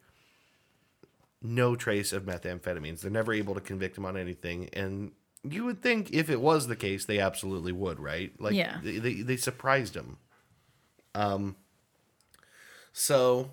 No 1.41 1.75
trace 1.75 2.13
of 2.13 2.23
methamphetamines. 2.25 3.01
They're 3.01 3.11
never 3.11 3.33
able 3.33 3.55
to 3.55 3.61
convict 3.61 3.99
him 3.99 4.05
on 4.05 4.17
anything. 4.17 4.69
And 4.75 5.11
you 5.43 5.65
would 5.65 5.83
think 5.83 6.13
if 6.13 6.31
it 6.31 6.41
was 6.41 6.69
the 6.69 6.77
case, 6.77 7.05
they 7.07 7.19
absolutely 7.19 7.73
would, 7.73 7.99
right? 7.99 8.33
Like, 8.39 8.55
Yeah. 8.55 8.79
they, 8.81 8.99
they, 8.99 9.23
they 9.23 9.37
surprised 9.37 9.97
him. 9.97 10.19
Um, 11.17 11.57
so 12.93 13.51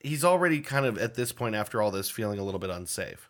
he's 0.00 0.24
already 0.24 0.60
kind 0.60 0.86
of 0.86 0.98
at 0.98 1.14
this 1.14 1.32
point 1.32 1.54
after 1.54 1.80
all 1.82 1.90
this 1.90 2.08
feeling 2.10 2.38
a 2.38 2.42
little 2.44 2.60
bit 2.60 2.70
unsafe, 2.70 3.28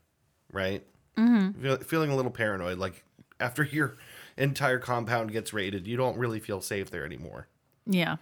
right? 0.52 0.84
Mm-hmm. 1.16 1.76
feeling 1.76 2.10
a 2.10 2.16
little 2.16 2.30
paranoid. 2.30 2.78
Like 2.78 3.02
after 3.40 3.62
your 3.72 3.96
entire 4.36 4.78
compound 4.78 5.32
gets 5.32 5.52
raided, 5.52 5.86
you 5.86 5.96
don't 5.96 6.18
really 6.18 6.40
feel 6.40 6.60
safe 6.60 6.90
there 6.90 7.04
anymore. 7.06 7.48
Yeah. 7.86 8.16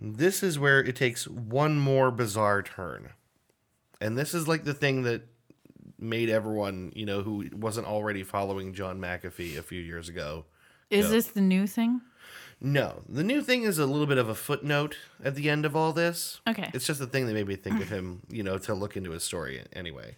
This 0.00 0.42
is 0.42 0.58
where 0.58 0.80
it 0.80 0.96
takes 0.96 1.26
one 1.28 1.78
more 1.78 2.10
bizarre 2.10 2.62
turn. 2.62 3.10
And 4.00 4.18
this 4.18 4.34
is 4.34 4.46
like 4.46 4.64
the 4.64 4.74
thing 4.74 5.02
that 5.04 5.22
made 5.98 6.28
everyone, 6.28 6.92
you 6.94 7.06
know, 7.06 7.22
who 7.22 7.46
wasn't 7.52 7.86
already 7.86 8.22
following 8.22 8.74
John 8.74 9.00
McAfee 9.00 9.56
a 9.56 9.62
few 9.62 9.80
years 9.80 10.08
ago. 10.08 10.44
Is 10.90 11.06
Yeah. 11.06 11.12
this 11.12 11.28
the 11.28 11.40
new 11.40 11.66
thing? 11.66 12.00
No, 12.60 13.02
the 13.08 13.22
new 13.22 13.42
thing 13.42 13.64
is 13.64 13.78
a 13.78 13.86
little 13.86 14.06
bit 14.06 14.18
of 14.18 14.28
a 14.28 14.34
footnote 14.34 14.96
at 15.22 15.34
the 15.34 15.50
end 15.50 15.66
of 15.66 15.76
all 15.76 15.92
this. 15.92 16.40
Okay. 16.48 16.70
It's 16.72 16.86
just 16.86 17.00
a 17.00 17.06
thing 17.06 17.26
that 17.26 17.34
made 17.34 17.46
me 17.46 17.56
think 17.56 17.82
of 17.82 17.90
him, 17.90 18.22
you 18.30 18.42
know, 18.42 18.56
to 18.58 18.74
look 18.74 18.96
into 18.96 19.10
his 19.10 19.22
story 19.22 19.62
anyway. 19.74 20.16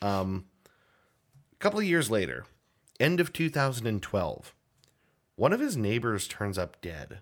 Um, 0.00 0.44
a 0.64 1.56
couple 1.58 1.80
of 1.80 1.84
years 1.84 2.10
later, 2.10 2.44
end 3.00 3.18
of 3.18 3.32
2012, 3.32 4.54
one 5.34 5.52
of 5.52 5.60
his 5.60 5.76
neighbors 5.76 6.28
turns 6.28 6.56
up 6.56 6.80
dead. 6.80 7.18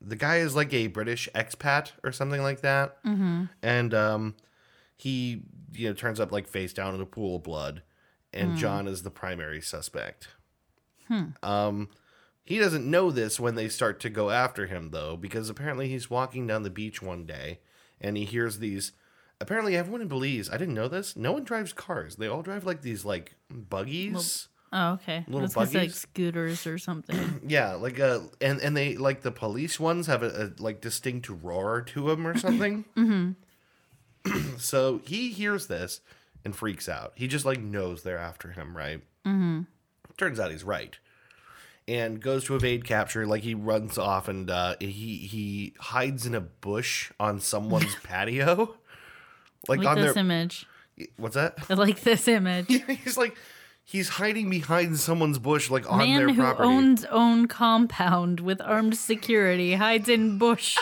The 0.00 0.16
guy 0.16 0.36
is 0.38 0.54
like 0.54 0.72
a 0.72 0.86
British 0.86 1.28
expat 1.34 1.92
or 2.04 2.12
something 2.12 2.42
like 2.42 2.60
that, 2.60 3.02
mm-hmm. 3.02 3.44
and 3.62 3.94
um, 3.94 4.34
he 4.96 5.42
you 5.72 5.88
know 5.88 5.94
turns 5.94 6.20
up 6.20 6.30
like 6.30 6.46
face 6.46 6.72
down 6.72 6.94
in 6.94 7.00
a 7.00 7.06
pool 7.06 7.36
of 7.36 7.42
blood, 7.42 7.82
and 8.32 8.56
John 8.56 8.86
is 8.86 9.02
the 9.02 9.10
primary 9.10 9.60
suspect. 9.60 10.28
Hmm. 11.08 11.24
Um, 11.42 11.88
he 12.48 12.58
doesn't 12.58 12.90
know 12.90 13.10
this 13.10 13.38
when 13.38 13.56
they 13.56 13.68
start 13.68 14.00
to 14.00 14.08
go 14.08 14.30
after 14.30 14.66
him, 14.66 14.88
though, 14.90 15.18
because 15.18 15.50
apparently 15.50 15.86
he's 15.86 16.08
walking 16.08 16.46
down 16.46 16.62
the 16.62 16.70
beach 16.70 17.02
one 17.02 17.26
day 17.26 17.58
and 18.00 18.16
he 18.16 18.24
hears 18.24 18.58
these. 18.58 18.92
Apparently, 19.38 19.76
everyone 19.76 20.00
in 20.00 20.08
Belize, 20.08 20.48
I 20.48 20.56
didn't 20.56 20.72
know 20.72 20.88
this, 20.88 21.14
no 21.14 21.32
one 21.32 21.44
drives 21.44 21.74
cars. 21.74 22.16
They 22.16 22.26
all 22.26 22.40
drive 22.40 22.64
like 22.64 22.80
these, 22.80 23.04
like, 23.04 23.34
buggies. 23.50 24.48
Oh, 24.72 24.92
okay. 24.92 25.26
Little 25.26 25.42
That's 25.42 25.54
'cause, 25.54 25.74
like 25.74 25.90
scooters 25.90 26.66
or 26.66 26.78
something. 26.78 27.42
yeah, 27.46 27.74
like, 27.74 28.00
uh, 28.00 28.20
and, 28.40 28.62
and 28.62 28.74
they, 28.74 28.96
like, 28.96 29.20
the 29.20 29.30
police 29.30 29.78
ones 29.78 30.06
have 30.06 30.22
a, 30.22 30.46
a 30.58 30.62
like, 30.62 30.80
distinct 30.80 31.28
roar 31.28 31.82
to 31.82 32.08
them 32.08 32.26
or 32.26 32.38
something. 32.38 32.86
mm-hmm. 32.96 34.56
so 34.56 35.02
he 35.04 35.32
hears 35.32 35.66
this 35.66 36.00
and 36.46 36.56
freaks 36.56 36.88
out. 36.88 37.12
He 37.14 37.28
just, 37.28 37.44
like, 37.44 37.60
knows 37.60 38.02
they're 38.04 38.16
after 38.16 38.52
him, 38.52 38.74
right? 38.74 39.02
Mm-hmm. 39.26 39.64
Turns 40.16 40.40
out 40.40 40.50
he's 40.50 40.64
right. 40.64 40.98
And 41.88 42.20
goes 42.20 42.44
to 42.44 42.54
evade 42.54 42.84
capture. 42.84 43.26
Like 43.26 43.42
he 43.42 43.54
runs 43.54 43.98
off 43.98 44.28
and 44.28 44.48
uh, 44.50 44.76
he 44.78 44.86
he 45.16 45.72
hides 45.80 46.26
in 46.26 46.34
a 46.34 46.40
bush 46.40 47.10
on 47.18 47.40
someone's 47.40 47.94
patio. 48.04 48.76
Like 49.66 49.78
like 49.80 49.88
on 49.88 49.96
this 49.96 50.14
their 50.14 50.20
image. 50.22 50.66
what's 51.16 51.34
that? 51.34 51.58
I 51.68 51.74
like 51.74 52.02
this 52.02 52.28
image. 52.28 52.68
he's 53.04 53.16
like 53.16 53.36
he's 53.84 54.10
hiding 54.10 54.50
behind 54.50 54.98
someone's 54.98 55.38
bush, 55.38 55.70
like 55.70 55.90
on 55.90 55.98
Man 55.98 56.18
their 56.26 56.34
who 56.34 56.42
property. 56.42 56.68
owns 56.68 57.04
own 57.06 57.48
compound 57.48 58.40
with 58.40 58.60
armed 58.60 58.96
security 58.96 59.74
hides 59.74 60.08
in 60.08 60.38
bush 60.38 60.76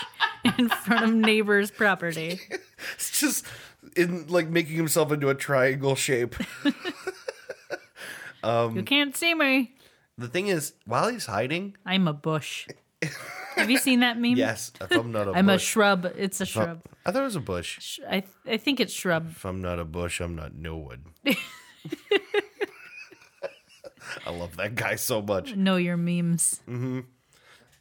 in 0.58 0.68
front 0.68 1.04
of 1.04 1.14
neighbor's 1.14 1.70
property. 1.70 2.40
It's 2.96 3.18
just 3.18 3.46
in 3.96 4.26
like 4.26 4.48
making 4.48 4.76
himself 4.76 5.12
into 5.12 5.28
a 5.28 5.34
triangle 5.34 5.94
shape. 5.94 6.34
Um, 8.42 8.76
you 8.76 8.82
can't 8.82 9.16
see 9.16 9.34
me. 9.34 9.72
The 10.18 10.28
thing 10.28 10.46
is, 10.48 10.72
while 10.86 11.08
he's 11.08 11.26
hiding, 11.26 11.76
I'm 11.84 12.08
a 12.08 12.12
bush. 12.12 12.66
Have 13.56 13.70
you 13.70 13.78
seen 13.78 14.00
that 14.00 14.18
meme? 14.20 14.36
yes, 14.36 14.72
if 14.80 14.90
I'm 14.90 15.12
not 15.12 15.28
a 15.28 15.32
I'm 15.32 15.48
a 15.48 15.58
shrub. 15.58 16.04
It's 16.16 16.40
a 16.40 16.46
shrub. 16.46 16.82
I 17.04 17.12
thought 17.12 17.20
it 17.22 17.24
was 17.24 17.36
a 17.36 17.40
bush. 17.40 17.78
Sh- 17.80 18.00
I 18.08 18.24
I 18.46 18.56
think 18.56 18.80
it's 18.80 18.92
shrub. 18.92 19.28
If 19.30 19.44
I'm 19.44 19.60
not 19.62 19.78
a 19.78 19.84
bush, 19.84 20.20
I'm 20.20 20.34
not 20.34 20.54
no 20.54 20.76
one. 20.76 21.04
I 24.26 24.30
love 24.30 24.56
that 24.56 24.74
guy 24.74 24.96
so 24.96 25.20
much. 25.22 25.54
Know 25.54 25.76
your 25.76 25.96
memes. 25.96 26.60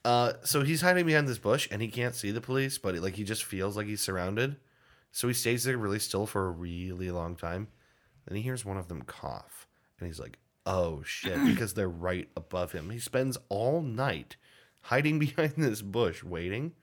Uh, 0.04 0.34
so 0.44 0.62
he's 0.64 0.82
hiding 0.82 1.06
behind 1.06 1.28
this 1.28 1.38
bush 1.40 1.68
and 1.72 1.82
he 1.82 1.88
can't 1.88 2.14
see 2.16 2.32
the 2.32 2.42
police, 2.42 2.78
but 2.78 2.96
like 2.96 3.16
he 3.16 3.24
just 3.24 3.44
feels 3.44 3.76
like 3.78 3.88
he's 3.88 4.02
surrounded. 4.02 4.58
So 5.12 5.28
he 5.28 5.34
stays 5.34 5.64
there 5.64 5.78
really 5.78 6.00
still 6.00 6.26
for 6.26 6.48
a 6.48 6.52
really 6.52 7.10
long 7.10 7.36
time. 7.36 7.68
Then 8.28 8.36
he 8.38 8.44
hears 8.44 8.66
one 8.66 8.78
of 8.78 8.88
them 8.88 9.02
cough, 9.04 9.68
and 10.00 10.08
he's 10.08 10.20
like, 10.20 10.38
"Oh 10.66 11.04
shit!" 11.04 11.38
because 11.46 11.74
they're 11.74 11.90
right 11.90 12.30
above 12.36 12.72
him. 12.72 12.90
He 12.90 13.00
spends 13.00 13.38
all 13.50 13.82
night 13.82 14.38
hiding 14.82 15.20
behind 15.20 15.54
this 15.58 15.82
bush, 15.82 16.24
waiting. 16.24 16.74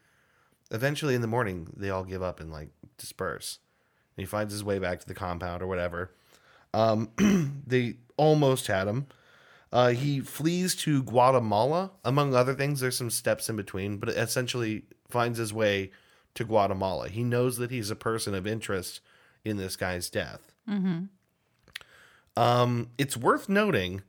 Eventually, 0.71 1.15
in 1.15 1.21
the 1.21 1.27
morning, 1.27 1.69
they 1.77 1.91
all 1.91 2.05
give 2.05 2.23
up 2.23 2.41
and 2.41 2.51
like 2.51 2.71
disperse. 2.97 3.59
And 4.17 4.23
he 4.23 4.27
finds 4.27 4.53
his 4.53 4.65
way 4.65 4.79
back 4.79 5.01
to 5.01 5.07
the 5.07 5.15
compound 5.15 5.63
or 5.63 5.67
whatever. 5.67 6.13
Um, 6.75 7.11
they 7.67 7.97
almost 8.17 8.67
had 8.67 8.89
him. 8.89 9.07
Uh, 9.73 9.89
he 9.89 10.21
flees 10.21 10.75
to 10.77 11.03
Guatemala, 11.03 11.93
among 12.05 12.35
other 12.35 12.55
things. 12.55 12.81
There's 12.81 12.97
some 12.97 13.11
steps 13.11 13.49
in 13.49 13.57
between, 13.57 13.97
but 13.97 14.11
essentially 14.11 14.85
finds 15.09 15.39
his 15.39 15.53
way 15.53 15.91
to 16.35 16.45
Guatemala. 16.45 17.09
He 17.09 17.25
knows 17.25 17.57
that 17.57 17.71
he's 17.71 17.91
a 17.91 17.97
person 17.97 18.35
of 18.35 18.47
interest 18.47 19.01
in 19.45 19.57
this 19.57 19.77
guy's 19.77 20.11
death. 20.11 20.53
Um, 22.37 22.91
it's 22.99 23.17
worth 23.17 23.49
noting 23.49 24.03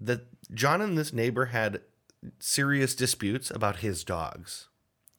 that 0.00 0.26
John 0.52 0.80
and 0.80 0.96
this 0.96 1.12
neighbor 1.12 1.46
had 1.46 1.80
serious 2.38 2.94
disputes 2.94 3.50
about 3.50 3.76
his 3.76 4.04
dogs. 4.04 4.68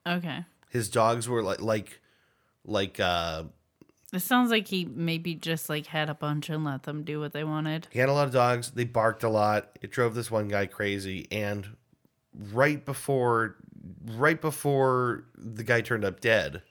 Okay. 0.08 0.46
His 0.70 0.90
dogs 0.90 1.28
were 1.28 1.42
like 1.42 1.62
like 1.62 2.02
like 2.64 3.00
uh 3.00 3.44
It 4.14 4.20
sounds 4.22 4.52
like 4.52 4.68
he 4.68 4.86
maybe 4.86 5.36
just 5.36 5.70
like 5.70 5.88
had 5.88 6.10
a 6.10 6.14
bunch 6.14 6.50
and 6.50 6.64
let 6.64 6.84
them 6.84 7.04
do 7.04 7.20
what 7.20 7.34
they 7.34 7.44
wanted. 7.44 7.88
He 7.92 8.00
had 8.00 8.10
a 8.10 8.14
lot 8.14 8.28
of 8.28 8.34
dogs. 8.34 8.72
They 8.72 8.86
barked 8.86 9.24
a 9.24 9.30
lot. 9.30 9.78
It 9.82 9.92
drove 9.92 10.16
this 10.16 10.32
one 10.32 10.48
guy 10.48 10.66
crazy. 10.66 11.28
And 11.32 11.76
right 12.52 12.86
before, 12.86 13.56
right 14.06 14.40
before 14.40 15.26
the 15.38 15.64
guy 15.64 15.82
turned 15.82 16.06
up 16.06 16.20
dead, 16.20 16.62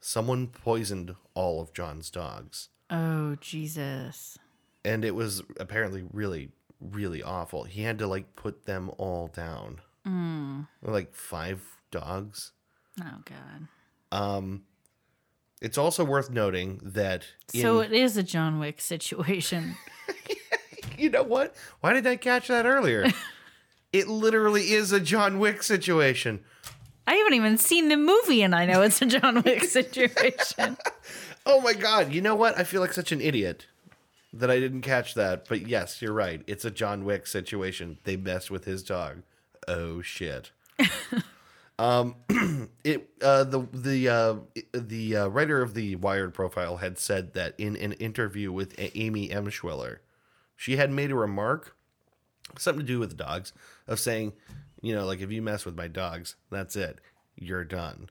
someone 0.00 0.46
poisoned 0.48 1.14
all 1.34 1.60
of 1.60 1.72
John's 1.72 2.10
dogs. 2.10 2.68
Oh 2.90 3.36
Jesus. 3.40 4.38
And 4.86 5.04
it 5.04 5.14
was 5.14 5.42
apparently 5.58 6.04
really 6.12 6.50
really 6.80 7.22
awful. 7.22 7.64
He 7.64 7.82
had 7.82 7.98
to 7.98 8.06
like 8.06 8.36
put 8.36 8.66
them 8.66 8.90
all 8.98 9.28
down. 9.28 9.80
Mm. 10.06 10.68
like 10.82 11.14
five 11.14 11.62
dogs. 11.90 12.52
Oh 13.00 13.22
God. 13.24 13.68
um 14.12 14.62
it's 15.60 15.78
also 15.78 16.04
worth 16.04 16.30
noting 16.30 16.80
that 16.84 17.24
in, 17.52 17.62
So 17.62 17.80
it 17.80 17.92
is 17.92 18.16
a 18.16 18.22
John 18.22 18.58
Wick 18.60 18.80
situation. 18.80 19.74
you 20.98 21.10
know 21.10 21.22
what? 21.22 21.54
Why 21.80 21.92
did 21.94 22.06
i 22.06 22.16
catch 22.16 22.48
that 22.48 22.66
earlier? 22.66 23.06
It 23.92 24.08
literally 24.08 24.72
is 24.72 24.92
a 24.92 25.00
john 25.00 25.38
wick 25.38 25.62
situation. 25.62 26.40
I 27.06 27.14
haven't 27.14 27.32
even 27.34 27.56
seen 27.56 27.88
the 27.88 27.96
movie 27.96 28.42
and 28.42 28.54
I 28.54 28.66
know 28.66 28.82
it's 28.82 29.00
a 29.00 29.06
John 29.06 29.40
Wick 29.42 29.64
situation. 29.78 30.76
oh 31.46 31.60
my 31.62 31.72
god. 31.72 32.12
You 32.12 32.20
know 32.20 32.34
what? 32.34 32.58
I 32.58 32.64
feel 32.64 32.80
like 32.82 32.92
such 32.92 33.12
an 33.12 33.20
idiot 33.22 33.66
that 34.38 34.50
i 34.50 34.58
didn't 34.60 34.82
catch 34.82 35.14
that 35.14 35.48
but 35.48 35.66
yes 35.66 36.00
you're 36.02 36.12
right. 36.12 36.42
It's 36.46 36.64
a 36.64 36.70
john 36.70 37.04
wick 37.04 37.26
situation. 37.26 37.98
They 38.04 38.16
messed 38.16 38.50
with 38.50 38.64
his 38.64 38.82
dog. 38.82 39.22
Oh 39.68 40.02
shit. 40.02 40.50
Um 41.78 42.14
it 42.84 43.10
uh 43.20 43.44
the 43.44 43.60
the 43.70 44.08
uh 44.08 44.36
the 44.72 45.16
uh, 45.16 45.26
writer 45.26 45.60
of 45.60 45.74
the 45.74 45.96
wired 45.96 46.32
profile 46.32 46.78
had 46.78 46.98
said 46.98 47.34
that 47.34 47.54
in 47.58 47.76
an 47.76 47.92
interview 47.92 48.50
with 48.50 48.74
amy 48.94 49.28
emshwiller 49.28 49.98
she 50.56 50.76
had 50.76 50.90
made 50.90 51.10
a 51.10 51.14
remark 51.14 51.76
something 52.56 52.80
to 52.80 52.86
do 52.86 52.98
with 52.98 53.18
dogs 53.18 53.52
of 53.86 54.00
saying 54.00 54.32
you 54.80 54.94
know 54.94 55.04
like 55.04 55.20
if 55.20 55.30
you 55.30 55.42
mess 55.42 55.66
with 55.66 55.76
my 55.76 55.86
dogs 55.86 56.36
that's 56.50 56.76
it. 56.76 56.98
You're 57.38 57.64
done. 57.64 58.08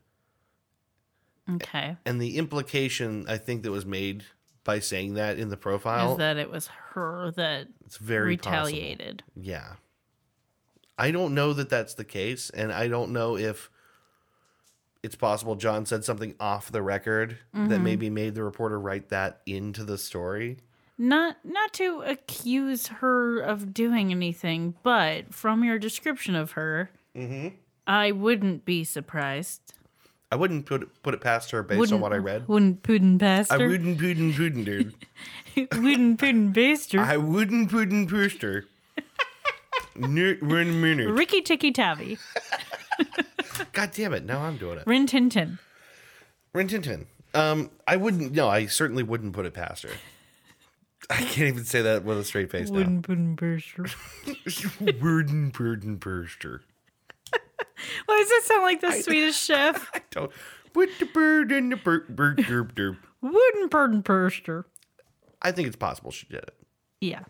Okay. 1.50 1.96
and 2.04 2.20
the 2.20 2.38
implication 2.38 3.24
I 3.28 3.36
think 3.36 3.64
that 3.64 3.72
was 3.72 3.84
made 3.86 4.24
by 4.66 4.80
saying 4.80 5.14
that 5.14 5.38
in 5.38 5.48
the 5.48 5.56
profile, 5.56 6.12
Is 6.12 6.18
that 6.18 6.36
it 6.36 6.50
was 6.50 6.66
her 6.90 7.30
that 7.36 7.68
it's 7.86 7.96
very 7.96 8.36
possible. 8.36 8.66
retaliated. 8.66 9.22
Yeah, 9.34 9.74
I 10.98 11.10
don't 11.10 11.32
know 11.34 11.54
that 11.54 11.70
that's 11.70 11.94
the 11.94 12.04
case, 12.04 12.50
and 12.50 12.70
I 12.72 12.88
don't 12.88 13.12
know 13.12 13.36
if 13.38 13.70
it's 15.02 15.14
possible 15.16 15.54
John 15.54 15.86
said 15.86 16.04
something 16.04 16.34
off 16.40 16.70
the 16.70 16.82
record 16.82 17.38
Mm-hmm. 17.54 17.68
that 17.68 17.78
maybe 17.80 18.10
made 18.10 18.34
the 18.34 18.42
reporter 18.44 18.78
write 18.78 19.08
that 19.10 19.40
into 19.46 19.84
the 19.84 19.96
story. 19.96 20.58
Not 20.98 21.36
not 21.44 21.72
to 21.74 22.02
accuse 22.02 22.86
her 22.88 23.38
of 23.40 23.72
doing 23.74 24.10
anything, 24.10 24.74
but 24.82 25.32
from 25.34 25.62
your 25.64 25.78
description 25.78 26.34
of 26.34 26.52
her, 26.52 26.90
Mm-hmm. 27.14 27.54
I 27.86 28.10
wouldn't 28.12 28.64
be 28.64 28.82
surprised. 28.84 29.74
I 30.30 30.36
wouldn't 30.36 30.66
put 30.66 30.82
it, 30.82 31.02
put 31.02 31.14
it 31.14 31.20
past 31.20 31.52
her 31.52 31.62
based 31.62 31.76
on 31.76 31.78
Wouldn't 31.78 32.00
what 32.00 32.12
I 32.12 32.16
read. 32.16 32.48
Wouldn't 32.48 32.82
puddin' 32.82 33.18
past 33.20 33.52
her. 33.52 33.62
I 33.62 33.66
wouldn't 33.66 33.98
put 33.98 34.16
in 34.16 34.32
puddin', 34.34 34.64
dude. 34.64 34.94
wouldn't 35.56 36.18
puddin' 36.18 36.52
past 36.52 36.92
her. 36.92 37.00
I 37.00 37.16
wouldn't 37.16 37.70
put 37.70 37.90
in 37.90 38.06
puster. 38.06 38.64
Wait 39.96 40.42
a 40.42 40.64
minute. 40.64 41.10
Ricky 41.10 41.40
Tikki 41.40 41.72
Tavi. 41.72 42.18
God 43.72 43.90
damn 43.92 44.12
it! 44.12 44.24
Now 44.24 44.42
I'm 44.42 44.56
doing 44.56 44.78
it. 44.78 44.86
Rin 44.86 45.06
Tin 45.06 45.30
Tin. 45.30 45.58
Rin 46.52 46.68
Tin 46.68 46.82
Tin. 46.82 47.06
Um, 47.34 47.70
I 47.86 47.96
wouldn't. 47.96 48.32
No, 48.32 48.48
I 48.48 48.66
certainly 48.66 49.02
wouldn't 49.02 49.32
put 49.32 49.46
it 49.46 49.54
past 49.54 49.84
her. 49.84 49.90
I 51.08 51.16
can't 51.16 51.48
even 51.48 51.64
say 51.64 51.82
that 51.82 52.04
with 52.04 52.18
a 52.18 52.24
straight 52.24 52.50
face 52.50 52.68
now. 52.68 52.78
Wouldn't 52.78 53.06
puddin' 53.06 53.36
past 53.36 53.70
her. 53.76 53.86
Wooden 55.00 55.50
burden 55.50 55.96
burster. 55.96 56.62
Why 58.06 58.18
does 58.18 58.28
that 58.28 58.42
sound 58.44 58.62
like 58.62 58.80
the 58.80 58.92
Swedish 58.92 59.36
chef? 59.46 59.90
I 59.94 60.02
don't. 60.10 60.30
Put 60.72 60.90
the 60.98 61.06
bird 61.06 61.52
in 61.52 61.70
the 61.70 61.76
bird, 61.76 62.14
bird, 62.14 62.36
derp, 62.38 62.72
derp. 62.74 62.98
Wouldn't 63.22 63.70
puddin' 63.70 64.02
past. 64.02 64.42
I 65.40 65.50
think 65.52 65.66
it's 65.68 65.76
possible 65.76 66.10
she 66.10 66.26
did 66.26 66.40
it. 66.42 66.54
Yeah. 67.00 67.24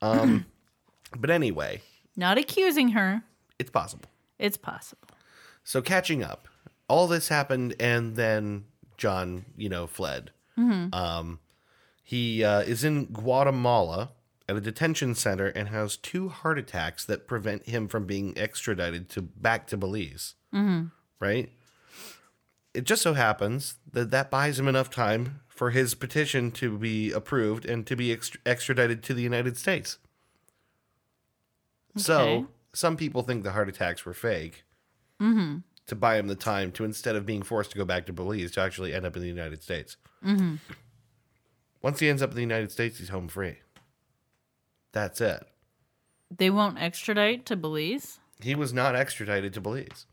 Um, 0.00 0.46
but 1.18 1.30
anyway, 1.30 1.82
Not 2.16 2.38
accusing 2.38 2.90
her. 2.90 3.22
it's 3.58 3.70
possible. 3.70 4.08
It's 4.38 4.56
possible. 4.56 5.08
So 5.64 5.82
catching 5.82 6.22
up, 6.22 6.46
all 6.88 7.08
this 7.08 7.28
happened, 7.28 7.74
and 7.80 8.14
then 8.14 8.64
John, 8.96 9.44
you 9.56 9.68
know, 9.68 9.86
fled. 9.86 10.30
Um, 10.56 11.38
he 12.02 12.42
uh, 12.42 12.60
is 12.60 12.82
in 12.82 13.04
Guatemala 13.06 14.10
at 14.48 14.56
a 14.56 14.60
detention 14.60 15.14
center 15.14 15.48
and 15.48 15.68
has 15.68 15.96
two 15.96 16.28
heart 16.28 16.58
attacks 16.58 17.04
that 17.04 17.26
prevent 17.26 17.66
him 17.66 17.86
from 17.86 18.06
being 18.06 18.36
extradited 18.36 19.08
to 19.10 19.22
back 19.22 19.66
to 19.66 19.76
Belize. 19.76 20.34
Mm-hmm. 20.54 20.86
Right. 21.20 21.50
It 22.72 22.84
just 22.84 23.02
so 23.02 23.14
happens 23.14 23.76
that 23.92 24.10
that 24.10 24.30
buys 24.30 24.58
him 24.58 24.68
enough 24.68 24.88
time 24.88 25.40
for 25.48 25.70
his 25.70 25.94
petition 25.94 26.50
to 26.52 26.78
be 26.78 27.12
approved 27.12 27.64
and 27.64 27.86
to 27.86 27.96
be 27.96 28.14
ext- 28.14 28.36
extradited 28.46 29.02
to 29.02 29.14
the 29.14 29.22
United 29.22 29.56
States. 29.56 29.98
Okay. 31.96 32.02
So 32.02 32.46
some 32.72 32.96
people 32.96 33.22
think 33.22 33.42
the 33.42 33.50
heart 33.50 33.68
attacks 33.68 34.04
were 34.04 34.14
fake 34.14 34.64
mm-hmm. 35.20 35.58
to 35.86 35.96
buy 35.96 36.16
him 36.16 36.28
the 36.28 36.36
time 36.36 36.70
to 36.72 36.84
instead 36.84 37.16
of 37.16 37.26
being 37.26 37.42
forced 37.42 37.72
to 37.72 37.78
go 37.78 37.84
back 37.84 38.06
to 38.06 38.12
Belize 38.12 38.52
to 38.52 38.60
actually 38.60 38.94
end 38.94 39.04
up 39.04 39.16
in 39.16 39.22
the 39.22 39.28
United 39.28 39.62
States. 39.62 39.96
Mm-hmm. 40.24 40.56
Once 41.82 42.00
he 42.00 42.08
ends 42.08 42.22
up 42.22 42.30
in 42.30 42.36
the 42.36 42.42
United 42.42 42.70
States, 42.70 42.98
he's 42.98 43.08
home 43.08 43.28
free. 43.28 43.56
That's 44.92 45.20
it. 45.20 45.44
They 46.36 46.50
won't 46.50 46.78
extradite 46.78 47.46
to 47.46 47.56
Belize. 47.56 48.18
He 48.40 48.54
was 48.54 48.72
not 48.72 48.94
extradited 48.94 49.52
to 49.54 49.60
Belize. 49.60 50.06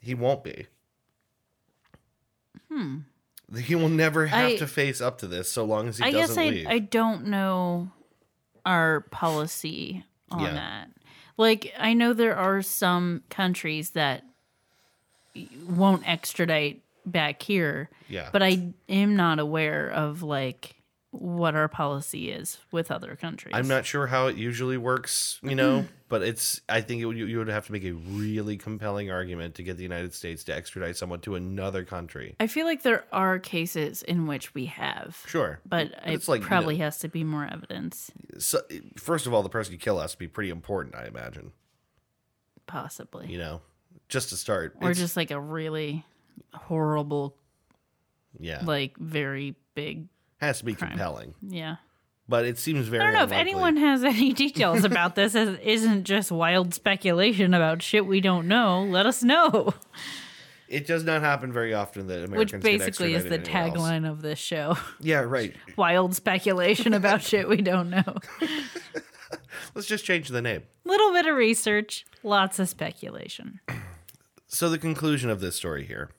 He 0.00 0.14
won't 0.14 0.44
be. 0.44 0.66
Hmm. 2.70 2.98
He 3.58 3.74
will 3.74 3.88
never 3.88 4.26
have 4.26 4.50
I- 4.52 4.56
to 4.56 4.66
face 4.66 5.00
up 5.00 5.18
to 5.18 5.26
this 5.26 5.50
so 5.50 5.64
long 5.64 5.88
as 5.88 5.98
he 5.98 6.04
I 6.04 6.10
doesn't 6.10 6.36
guess 6.36 6.38
I 6.38 6.48
leave. 6.48 6.66
I 6.66 6.78
don't 6.78 7.26
know 7.26 7.90
our 8.66 9.00
policy 9.00 10.04
on 10.30 10.40
Yeah. 10.42 10.52
that. 10.54 10.90
Like 11.36 11.74
I 11.78 11.92
know 11.94 12.12
there 12.12 12.36
are 12.36 12.62
some 12.62 13.22
countries 13.28 13.90
that 13.90 14.24
won't 15.68 16.08
extradite 16.08 16.82
back 17.04 17.42
here. 17.42 17.90
Yeah. 18.08 18.30
But 18.32 18.42
I 18.42 18.72
am 18.88 19.16
not 19.16 19.38
aware 19.38 19.88
of 19.90 20.22
like 20.22 20.76
what 21.20 21.54
our 21.54 21.68
policy 21.68 22.30
is 22.30 22.58
with 22.72 22.90
other 22.90 23.16
countries. 23.16 23.54
I'm 23.56 23.68
not 23.68 23.86
sure 23.86 24.06
how 24.06 24.26
it 24.26 24.36
usually 24.36 24.76
works, 24.76 25.38
you 25.42 25.54
know, 25.54 25.80
mm-hmm. 25.80 25.86
but 26.08 26.22
it's. 26.22 26.60
I 26.68 26.80
think 26.80 27.00
it 27.00 27.06
would, 27.06 27.16
you 27.16 27.38
would 27.38 27.48
have 27.48 27.66
to 27.66 27.72
make 27.72 27.84
a 27.84 27.92
really 27.92 28.56
compelling 28.56 29.10
argument 29.10 29.54
to 29.56 29.62
get 29.62 29.76
the 29.76 29.82
United 29.82 30.12
States 30.12 30.44
to 30.44 30.54
extradite 30.54 30.96
someone 30.96 31.20
to 31.20 31.36
another 31.36 31.84
country. 31.84 32.34
I 32.40 32.46
feel 32.48 32.66
like 32.66 32.82
there 32.82 33.04
are 33.12 33.38
cases 33.38 34.02
in 34.02 34.26
which 34.26 34.54
we 34.54 34.66
have. 34.66 35.22
Sure, 35.26 35.60
But, 35.64 35.86
it 35.88 35.98
it's 36.06 36.28
like, 36.28 36.40
you 36.40 36.46
probably 36.46 36.78
know- 36.78 36.84
has 36.84 36.98
to 36.98 37.08
be 37.08 37.22
more 37.24 37.48
evidence, 37.50 38.10
so, 38.38 38.60
first 38.96 39.26
of 39.26 39.32
all, 39.34 39.42
the 39.42 39.48
person 39.48 39.72
you 39.72 39.78
kill 39.78 40.00
has 40.00 40.12
to 40.12 40.18
be 40.18 40.28
pretty 40.28 40.50
important, 40.50 40.94
I 40.96 41.06
imagine. 41.06 41.52
possibly. 42.66 43.30
You 43.30 43.38
know, 43.38 43.60
just 44.08 44.30
to 44.30 44.36
start, 44.36 44.74
or 44.80 44.90
It's- 44.90 44.98
just 44.98 45.16
like 45.16 45.30
a 45.30 45.40
really 45.40 46.04
horrible, 46.52 47.36
yeah, 48.38 48.62
like 48.64 48.96
very 48.96 49.54
big. 49.74 50.08
Has 50.38 50.58
to 50.58 50.64
be 50.64 50.74
compelling. 50.74 51.34
Yeah. 51.40 51.76
But 52.28 52.46
it 52.46 52.58
seems 52.58 52.88
very. 52.88 53.02
I 53.02 53.06
don't 53.06 53.14
know 53.14 53.24
if 53.24 53.32
anyone 53.32 53.76
has 53.76 54.02
any 54.02 54.32
details 54.44 54.84
about 54.84 55.14
this. 55.14 55.34
As 55.34 55.58
isn't 55.62 56.04
just 56.04 56.32
wild 56.32 56.72
speculation 56.72 57.52
about 57.52 57.82
shit 57.82 58.06
we 58.06 58.20
don't 58.20 58.48
know. 58.48 58.82
Let 58.84 59.06
us 59.06 59.22
know. 59.22 59.74
It 60.66 60.86
does 60.86 61.04
not 61.04 61.20
happen 61.20 61.52
very 61.52 61.74
often 61.74 62.06
that 62.06 62.24
Americans 62.24 62.52
Which 62.52 62.62
basically 62.62 63.14
is 63.14 63.24
the 63.24 63.34
anywhere 63.34 63.62
else. 63.64 63.76
tagline 63.76 64.10
of 64.10 64.22
this 64.22 64.38
show: 64.38 64.78
Yeah, 65.00 65.20
right. 65.20 65.54
wild 65.76 66.14
speculation 66.16 66.94
about 66.94 67.22
shit 67.22 67.48
we 67.48 67.58
don't 67.58 67.90
know. 67.90 68.02
Let's 69.74 69.86
just 69.86 70.04
change 70.04 70.28
the 70.28 70.40
name. 70.40 70.62
Little 70.84 71.12
bit 71.12 71.26
of 71.26 71.36
research, 71.36 72.06
lots 72.22 72.58
of 72.58 72.68
speculation. 72.68 73.60
So 74.46 74.70
the 74.70 74.78
conclusion 74.78 75.30
of 75.30 75.40
this 75.40 75.56
story 75.56 75.84
here. 75.84 76.10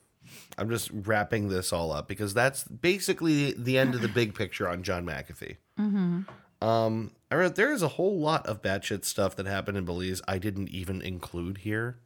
I'm 0.58 0.70
just 0.70 0.90
wrapping 0.92 1.50
this 1.50 1.74
all 1.74 1.92
up 1.92 2.08
because 2.08 2.34
that's 2.34 2.64
basically 2.64 3.54
the 3.54 3.78
end 3.78 3.96
of 3.96 4.02
the 4.02 4.08
big 4.08 4.36
picture 4.36 4.68
on 4.68 4.84
John 4.84 5.06
McAfee. 5.06 5.58
Mm-hmm. 5.80 6.22
Um, 6.66 7.12
I 7.30 7.36
wrote 7.36 7.56
there 7.56 7.74
is 7.74 7.82
a 7.82 7.90
whole 7.90 8.20
lot 8.20 8.46
of 8.48 8.62
batshit 8.62 9.06
stuff 9.06 9.36
that 9.36 9.46
happened 9.46 9.78
in 9.78 9.86
Belize 9.86 10.22
I 10.28 10.38
didn't 10.38 10.70
even 10.70 11.02
include 11.02 11.60
here, 11.60 11.98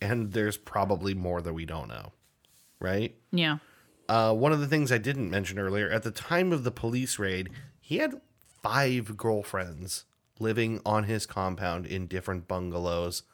and 0.00 0.32
there's 0.32 0.56
probably 0.56 1.14
more 1.14 1.42
that 1.42 1.52
we 1.52 1.64
don't 1.64 1.88
know, 1.88 2.12
right? 2.80 3.14
Yeah. 3.32 3.58
Uh, 4.08 4.32
one 4.32 4.52
of 4.52 4.60
the 4.60 4.68
things 4.68 4.92
I 4.92 4.98
didn't 4.98 5.30
mention 5.30 5.58
earlier 5.58 5.90
at 5.90 6.04
the 6.04 6.12
time 6.12 6.52
of 6.52 6.62
the 6.62 6.70
police 6.70 7.18
raid, 7.18 7.50
he 7.80 7.96
had 7.98 8.20
five 8.62 9.16
girlfriends 9.16 10.04
living 10.38 10.80
on 10.86 11.04
his 11.04 11.26
compound 11.26 11.86
in 11.86 12.06
different 12.06 12.46
bungalows. 12.46 13.24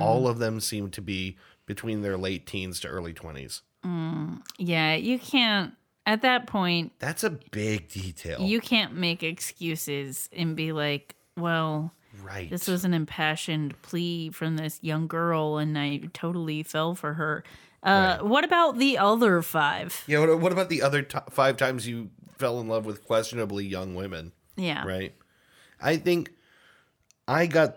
All 0.00 0.28
of 0.28 0.38
them 0.38 0.60
seemed 0.60 0.92
to 0.92 1.00
be 1.00 1.38
between 1.64 2.02
their 2.02 2.18
late 2.18 2.46
teens 2.46 2.78
to 2.80 2.88
early 2.88 3.14
20s. 3.14 3.62
Yeah, 3.84 4.94
you 4.94 5.18
can't 5.18 5.74
at 6.06 6.22
that 6.22 6.46
point 6.46 6.92
That's 6.98 7.22
a 7.24 7.30
big 7.30 7.88
detail. 7.88 8.40
you 8.40 8.60
can't 8.60 8.94
make 8.94 9.22
excuses 9.22 10.28
and 10.32 10.56
be 10.56 10.72
like, 10.72 11.14
well, 11.36 11.92
right. 12.22 12.50
this 12.50 12.66
was 12.68 12.84
an 12.84 12.92
impassioned 12.94 13.80
plea 13.82 14.30
from 14.30 14.56
this 14.56 14.78
young 14.82 15.06
girl 15.06 15.58
and 15.58 15.78
I 15.78 16.00
totally 16.12 16.62
fell 16.62 16.94
for 16.94 17.14
her. 17.14 17.44
Uh, 17.82 18.18
what 18.18 18.44
about 18.44 18.78
the 18.78 18.98
other 18.98 19.42
five? 19.42 20.04
yeah, 20.06 20.20
what, 20.20 20.38
what 20.40 20.52
about 20.52 20.68
the 20.68 20.82
other 20.82 21.02
t- 21.02 21.18
five 21.30 21.56
times 21.56 21.86
you 21.88 22.10
fell 22.38 22.60
in 22.60 22.68
love 22.68 22.84
with 22.86 23.04
questionably 23.04 23.64
young 23.66 23.94
women, 23.96 24.32
Yeah. 24.56 24.84
right? 24.84 25.14
I 25.80 25.96
think 25.96 26.30
I 27.26 27.46
got 27.46 27.76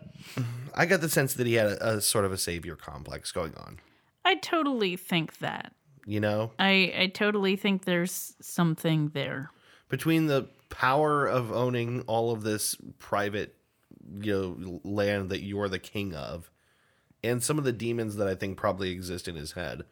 I 0.76 0.86
got 0.86 1.02
the 1.02 1.10
sense 1.10 1.34
that 1.36 1.48
he 1.48 1.54
had 1.56 1.68
a, 1.68 1.96
a 1.98 2.02
sort 2.02 2.26
of 2.26 2.32
a 2.32 2.38
savior 2.38 2.76
complex 2.76 3.32
going 3.32 3.56
on. 3.56 3.80
I 4.24 4.36
totally 4.36 4.96
think 4.96 5.40
that. 5.40 5.74
You 6.06 6.20
know, 6.20 6.52
I 6.60 6.94
I 6.98 7.12
totally 7.14 7.56
think 7.56 7.86
there's 7.86 8.36
something 8.42 9.10
there. 9.14 9.52
between 9.90 10.28
the 10.28 10.48
power 10.70 11.26
of 11.26 11.52
owning 11.52 12.02
all 12.02 12.32
of 12.32 12.44
this 12.44 12.76
private 13.00 13.56
you 14.20 14.34
know 14.34 14.80
land 14.84 15.30
that 15.30 15.42
you're 15.42 15.70
the 15.70 15.80
king 15.80 16.14
of 16.14 16.52
and 17.24 17.42
some 17.42 17.58
of 17.58 17.64
the 17.64 17.72
demons 17.72 18.18
that 18.18 18.28
i 18.28 18.36
think 18.36 18.58
probably 18.58 18.92
exist 18.92 19.28
in 19.28 19.36
his 19.36 19.54
head 19.54 19.84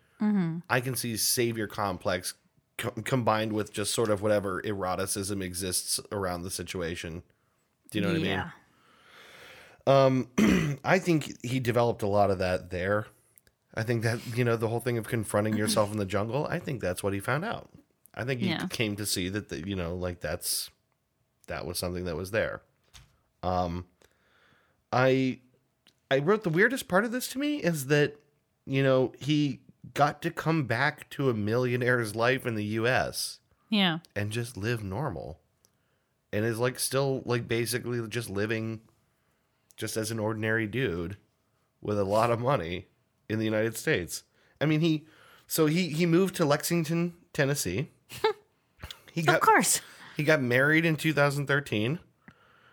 i 0.70 0.80
can 0.80 0.96
see 0.96 1.16
savior 1.16 1.68
complex 1.68 2.34
co- 2.78 2.92
combined 3.04 3.54
with 3.54 3.72
just 3.72 3.94
sort 3.94 4.10
of 4.10 4.22
whatever 4.22 4.62
eroticism 4.64 5.42
exists 5.42 6.00
around 6.12 6.44
the 6.44 6.52
situation. 6.52 7.24
Do 7.92 8.00
you 8.00 8.06
know 8.06 8.14
what 8.14 8.22
yeah. 8.22 8.50
i 9.88 10.06
mean? 10.08 10.28
Um, 10.38 10.80
i 10.86 10.98
think 10.98 11.38
he 11.46 11.60
developed 11.60 12.04
a 12.04 12.08
lot 12.08 12.32
of 12.32 12.40
that 12.40 12.70
there 12.70 13.08
i 13.74 13.84
think 13.84 14.04
that 14.04 14.20
you 14.38 14.44
know 14.44 14.56
the 14.56 14.68
whole 14.68 14.80
thing 14.80 14.98
of 14.98 15.08
confronting 15.08 15.56
yourself 15.58 15.92
in 15.92 15.98
the 15.98 16.06
jungle 16.06 16.46
i 16.48 16.60
think 16.60 16.82
that's 16.82 17.02
what 17.04 17.14
he 17.14 17.20
found 17.20 17.44
out 17.46 17.70
i 18.14 18.24
think 18.24 18.40
he 18.42 18.50
Yeah. 18.50 18.68
came 18.68 18.96
to 18.98 19.06
see 19.06 19.30
that 19.30 19.50
the, 19.50 19.68
you 19.68 19.76
know 19.76 19.96
like 19.96 20.20
that's 20.22 20.70
that 21.48 21.66
was 21.66 21.78
something 21.80 22.06
that 22.06 22.16
was 22.16 22.32
there 22.32 22.62
um 23.42 23.86
i 24.92 25.40
i 26.12 26.20
wrote 26.20 26.44
the 26.44 26.50
weirdest 26.50 26.88
part 26.88 27.06
of 27.06 27.12
this 27.12 27.28
to 27.30 27.40
me 27.40 27.58
is 27.58 27.88
that 27.88 28.16
you 28.66 28.84
know 28.84 29.14
he 29.20 29.60
got 29.94 30.22
to 30.22 30.32
come 30.32 30.64
back 30.64 31.10
to 31.10 31.30
a 31.30 31.34
millionaire's 31.34 32.16
life 32.16 32.46
in 32.46 32.56
the 32.56 32.64
us 32.66 33.40
Yeah. 33.70 34.00
and 34.16 34.32
just 34.32 34.56
live 34.56 34.84
normal 34.84 35.40
and 36.32 36.46
is 36.46 36.58
like 36.60 36.80
still 36.80 37.22
like 37.26 37.48
basically 37.48 38.06
just 38.08 38.30
living 38.30 38.80
just 39.76 39.98
as 39.98 40.10
an 40.12 40.20
ordinary 40.20 40.68
dude 40.68 41.18
with 41.82 42.00
a 42.00 42.06
lot 42.06 42.32
of 42.32 42.40
money 42.40 42.88
in 43.34 43.40
the 43.40 43.46
United 43.46 43.76
States. 43.76 44.24
I 44.62 44.66
mean 44.66 44.80
he 44.80 45.06
so 45.48 45.66
he 45.66 45.90
he 45.90 46.06
moved 46.06 46.36
to 46.36 46.46
Lexington, 46.46 47.14
Tennessee. 47.34 47.90
he 49.12 49.22
Of 49.22 49.26
got 49.28 49.42
course. 49.42 49.82
he 50.16 50.24
got 50.24 50.42
married 50.42 50.86
in 50.86 50.96
2013. 50.96 52.00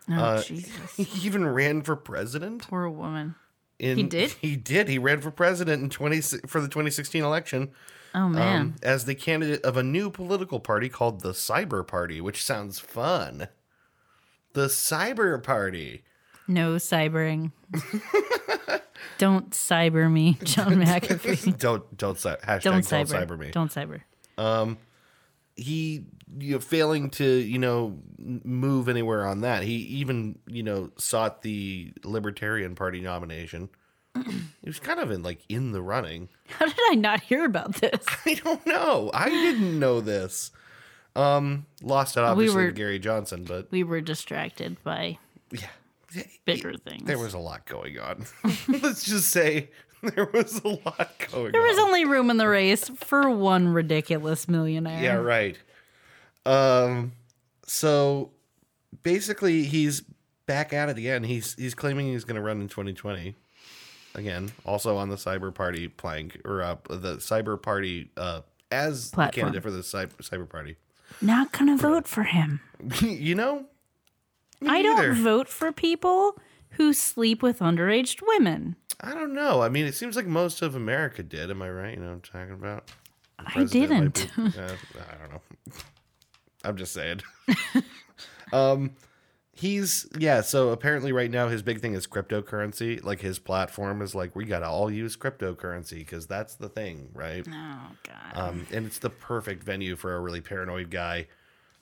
Oh 0.09 0.13
Uh, 0.13 0.41
Jesus. 0.41 0.95
He 0.95 1.25
even 1.27 1.45
ran 1.47 1.81
for 1.81 1.95
president. 1.95 2.67
Poor 2.67 2.89
woman. 2.89 3.35
In, 3.79 3.97
He 3.97 4.03
did? 4.03 4.31
He 4.41 4.55
did. 4.55 4.87
He 4.87 4.97
ran 4.99 5.21
for 5.21 5.31
president 5.31 5.81
in 5.83 5.89
20 5.89 6.21
for 6.47 6.61
the 6.61 6.67
2016 6.67 7.23
election. 7.23 7.71
Oh 8.13 8.27
man. 8.27 8.61
um, 8.61 8.75
as 8.83 9.05
the 9.05 9.15
candidate 9.15 9.63
of 9.63 9.77
a 9.77 9.83
new 9.83 10.09
political 10.09 10.59
party 10.59 10.89
called 10.89 11.21
the 11.21 11.31
Cyber 11.31 11.85
Party, 11.87 12.19
which 12.19 12.43
sounds 12.43 12.77
fun. 12.79 13.47
The 14.53 14.67
Cyber 14.67 15.41
Party. 15.41 16.03
No 16.47 16.75
cybering. 16.75 17.51
Don't 19.17 19.51
cyber 19.51 20.11
me, 20.11 20.37
John 20.43 20.73
McAfee. 20.83 21.57
Don't 21.59 21.95
don't 21.97 22.17
hashtag 22.17 22.61
Don't 22.63 22.73
don't, 22.73 22.83
cyber. 22.83 23.27
cyber 23.27 23.37
me. 23.37 23.51
Don't 23.51 23.71
cyber. 23.71 24.01
Um, 24.37 24.77
he 25.55 26.05
you 26.39 26.53
know, 26.53 26.59
failing 26.59 27.09
to 27.11 27.25
you 27.25 27.59
know 27.59 27.99
move 28.17 28.89
anywhere 28.89 29.25
on 29.27 29.41
that. 29.41 29.63
He 29.63 29.73
even 29.75 30.39
you 30.47 30.63
know 30.63 30.91
sought 30.97 31.41
the 31.43 31.93
Libertarian 32.03 32.73
Party 32.75 32.99
nomination. 33.01 33.69
he 34.15 34.67
was 34.69 34.79
kind 34.79 34.99
of 34.99 35.11
in 35.11 35.21
like 35.23 35.39
in 35.49 35.71
the 35.71 35.81
running. 35.81 36.29
How 36.47 36.65
did 36.65 36.75
I 36.89 36.95
not 36.95 37.21
hear 37.21 37.45
about 37.45 37.75
this? 37.75 38.03
I 38.25 38.33
don't 38.35 38.65
know. 38.65 39.11
I 39.13 39.29
didn't 39.29 39.79
know 39.79 40.01
this. 40.01 40.51
Um, 41.15 41.65
lost 41.83 42.17
it 42.17 42.23
obviously 42.23 42.55
were- 42.55 42.67
to 42.69 42.73
Gary 42.73 42.97
Johnson, 42.99 43.43
but 43.43 43.69
We 43.71 43.83
were 43.83 44.01
distracted 44.01 44.81
by 44.83 45.17
yeah, 45.51 45.67
bigger 46.45 46.73
things. 46.77 47.03
There 47.05 47.19
was 47.19 47.33
a 47.33 47.39
lot 47.39 47.65
going 47.65 47.99
on. 47.99 48.25
Let's 48.67 49.03
just 49.03 49.29
say 49.29 49.69
there 50.01 50.29
was 50.33 50.61
a 50.63 50.67
lot 50.69 51.11
going 51.31 51.47
on. 51.47 51.51
There 51.51 51.61
on. 51.61 51.67
was 51.67 51.79
only 51.79 52.05
room 52.05 52.29
in 52.29 52.37
the 52.37 52.47
race 52.47 52.89
for 52.89 53.29
one 53.29 53.67
ridiculous 53.67 54.47
millionaire. 54.47 55.01
yeah, 55.01 55.15
right. 55.15 55.57
Um, 56.45 57.13
so 57.65 58.31
basically, 59.03 59.63
he's 59.63 60.03
back 60.45 60.73
at 60.73 60.89
it 60.89 60.97
again. 60.97 61.23
He's 61.23 61.53
he's 61.55 61.75
claiming 61.75 62.07
he's 62.07 62.23
going 62.23 62.35
to 62.35 62.41
run 62.41 62.61
in 62.61 62.67
2020 62.67 63.35
again. 64.15 64.51
Also 64.65 64.97
on 64.97 65.09
the 65.09 65.15
Cyber 65.15 65.53
Party 65.53 65.87
plank 65.87 66.39
or 66.45 66.61
uh, 66.61 66.75
the 66.89 67.17
Cyber 67.17 67.61
Party 67.61 68.09
uh, 68.17 68.41
as 68.71 69.11
Platform. 69.11 69.45
candidate 69.45 69.63
for 69.63 69.71
the 69.71 69.79
Cyber, 69.81 70.15
Cyber 70.17 70.49
Party. 70.49 70.77
Not 71.21 71.51
gonna 71.51 71.77
vote 71.77 72.07
for 72.07 72.23
him. 72.23 72.61
you 73.01 73.35
know, 73.35 73.65
Me 74.61 74.69
I 74.69 74.81
neither. 74.81 75.07
don't 75.13 75.23
vote 75.23 75.47
for 75.47 75.71
people 75.71 76.37
who 76.71 76.93
sleep 76.93 77.41
with 77.43 77.59
underage 77.59 78.21
women. 78.25 78.75
I 78.99 79.13
don't 79.13 79.33
know. 79.33 79.61
I 79.61 79.69
mean, 79.69 79.85
it 79.85 79.95
seems 79.95 80.15
like 80.15 80.27
most 80.27 80.61
of 80.61 80.75
America 80.75 81.23
did. 81.23 81.49
Am 81.49 81.61
I 81.61 81.69
right? 81.69 81.93
You 81.95 81.99
know 82.01 82.07
what 82.07 82.13
I'm 82.13 82.21
talking 82.21 82.53
about? 82.53 82.91
I 83.39 83.63
didn't. 83.63 84.29
be- 84.35 84.41
uh, 84.43 84.51
I 84.59 85.17
don't 85.17 85.31
know. 85.31 85.41
I'm 86.63 86.77
just 86.77 86.93
saying. 86.93 87.21
um, 88.53 88.91
he's 89.53 90.07
yeah. 90.17 90.41
So 90.41 90.69
apparently, 90.69 91.11
right 91.11 91.31
now, 91.31 91.47
his 91.47 91.63
big 91.63 91.81
thing 91.81 91.93
is 91.95 92.05
cryptocurrency. 92.05 93.03
Like 93.03 93.19
his 93.21 93.39
platform 93.39 94.01
is 94.03 94.13
like 94.13 94.35
we 94.35 94.45
gotta 94.45 94.67
all 94.67 94.91
use 94.91 95.17
cryptocurrency 95.17 95.97
because 95.99 96.27
that's 96.27 96.55
the 96.55 96.69
thing, 96.69 97.09
right? 97.13 97.45
Oh 97.49 97.87
god. 98.03 98.31
Um, 98.35 98.67
and 98.71 98.85
it's 98.85 98.99
the 98.99 99.09
perfect 99.09 99.63
venue 99.63 99.95
for 99.95 100.15
a 100.15 100.19
really 100.19 100.41
paranoid 100.41 100.91
guy. 100.91 101.27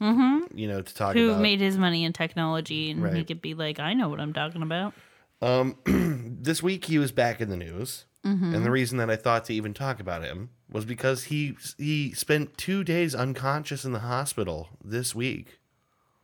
Mm-hmm. 0.02 0.58
You 0.58 0.68
know, 0.68 0.82
to 0.82 0.94
talk 0.96 1.16
who 1.16 1.30
about 1.32 1.42
made 1.42 1.60
his 1.60 1.78
money 1.78 2.04
in 2.06 2.14
technology 2.14 2.90
and 2.92 3.00
he 3.06 3.06
Right. 3.06 3.28
could 3.28 3.42
be 3.42 3.54
like, 3.54 3.80
I 3.80 3.94
know 3.94 4.08
what 4.10 4.20
I'm 4.20 4.34
talking 4.34 4.62
about. 4.62 4.94
this 5.86 6.62
week 6.64 6.86
he 6.86 6.98
was 6.98 7.12
back 7.12 7.40
in 7.42 7.50
the 7.50 7.58
news 7.58 8.06
and 8.26 8.66
the 8.66 8.70
reason 8.70 8.98
that 8.98 9.10
i 9.10 9.16
thought 9.16 9.46
to 9.46 9.54
even 9.54 9.74
talk 9.74 10.00
about 10.02 10.22
him 10.24 10.50
was 10.70 10.84
because 10.86 11.24
he 11.26 11.56
he 11.78 12.12
spent 12.12 12.58
two 12.58 12.84
days 12.84 13.16
unconscious 13.16 13.86
in 13.86 13.94
the 13.94 14.00
hospital 14.00 14.68
this 14.84 15.16
week 15.16 15.60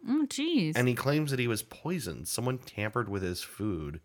Oh 0.07 0.25
jeez. 0.27 0.73
and 0.75 0.87
he 0.89 0.93
claims 0.93 1.31
that 1.31 1.39
he 1.39 1.47
was 1.47 1.63
poisoned 1.63 2.27
someone 2.27 2.57
tampered 2.59 3.07
with 3.09 3.23
his 3.23 3.41
food 3.41 4.01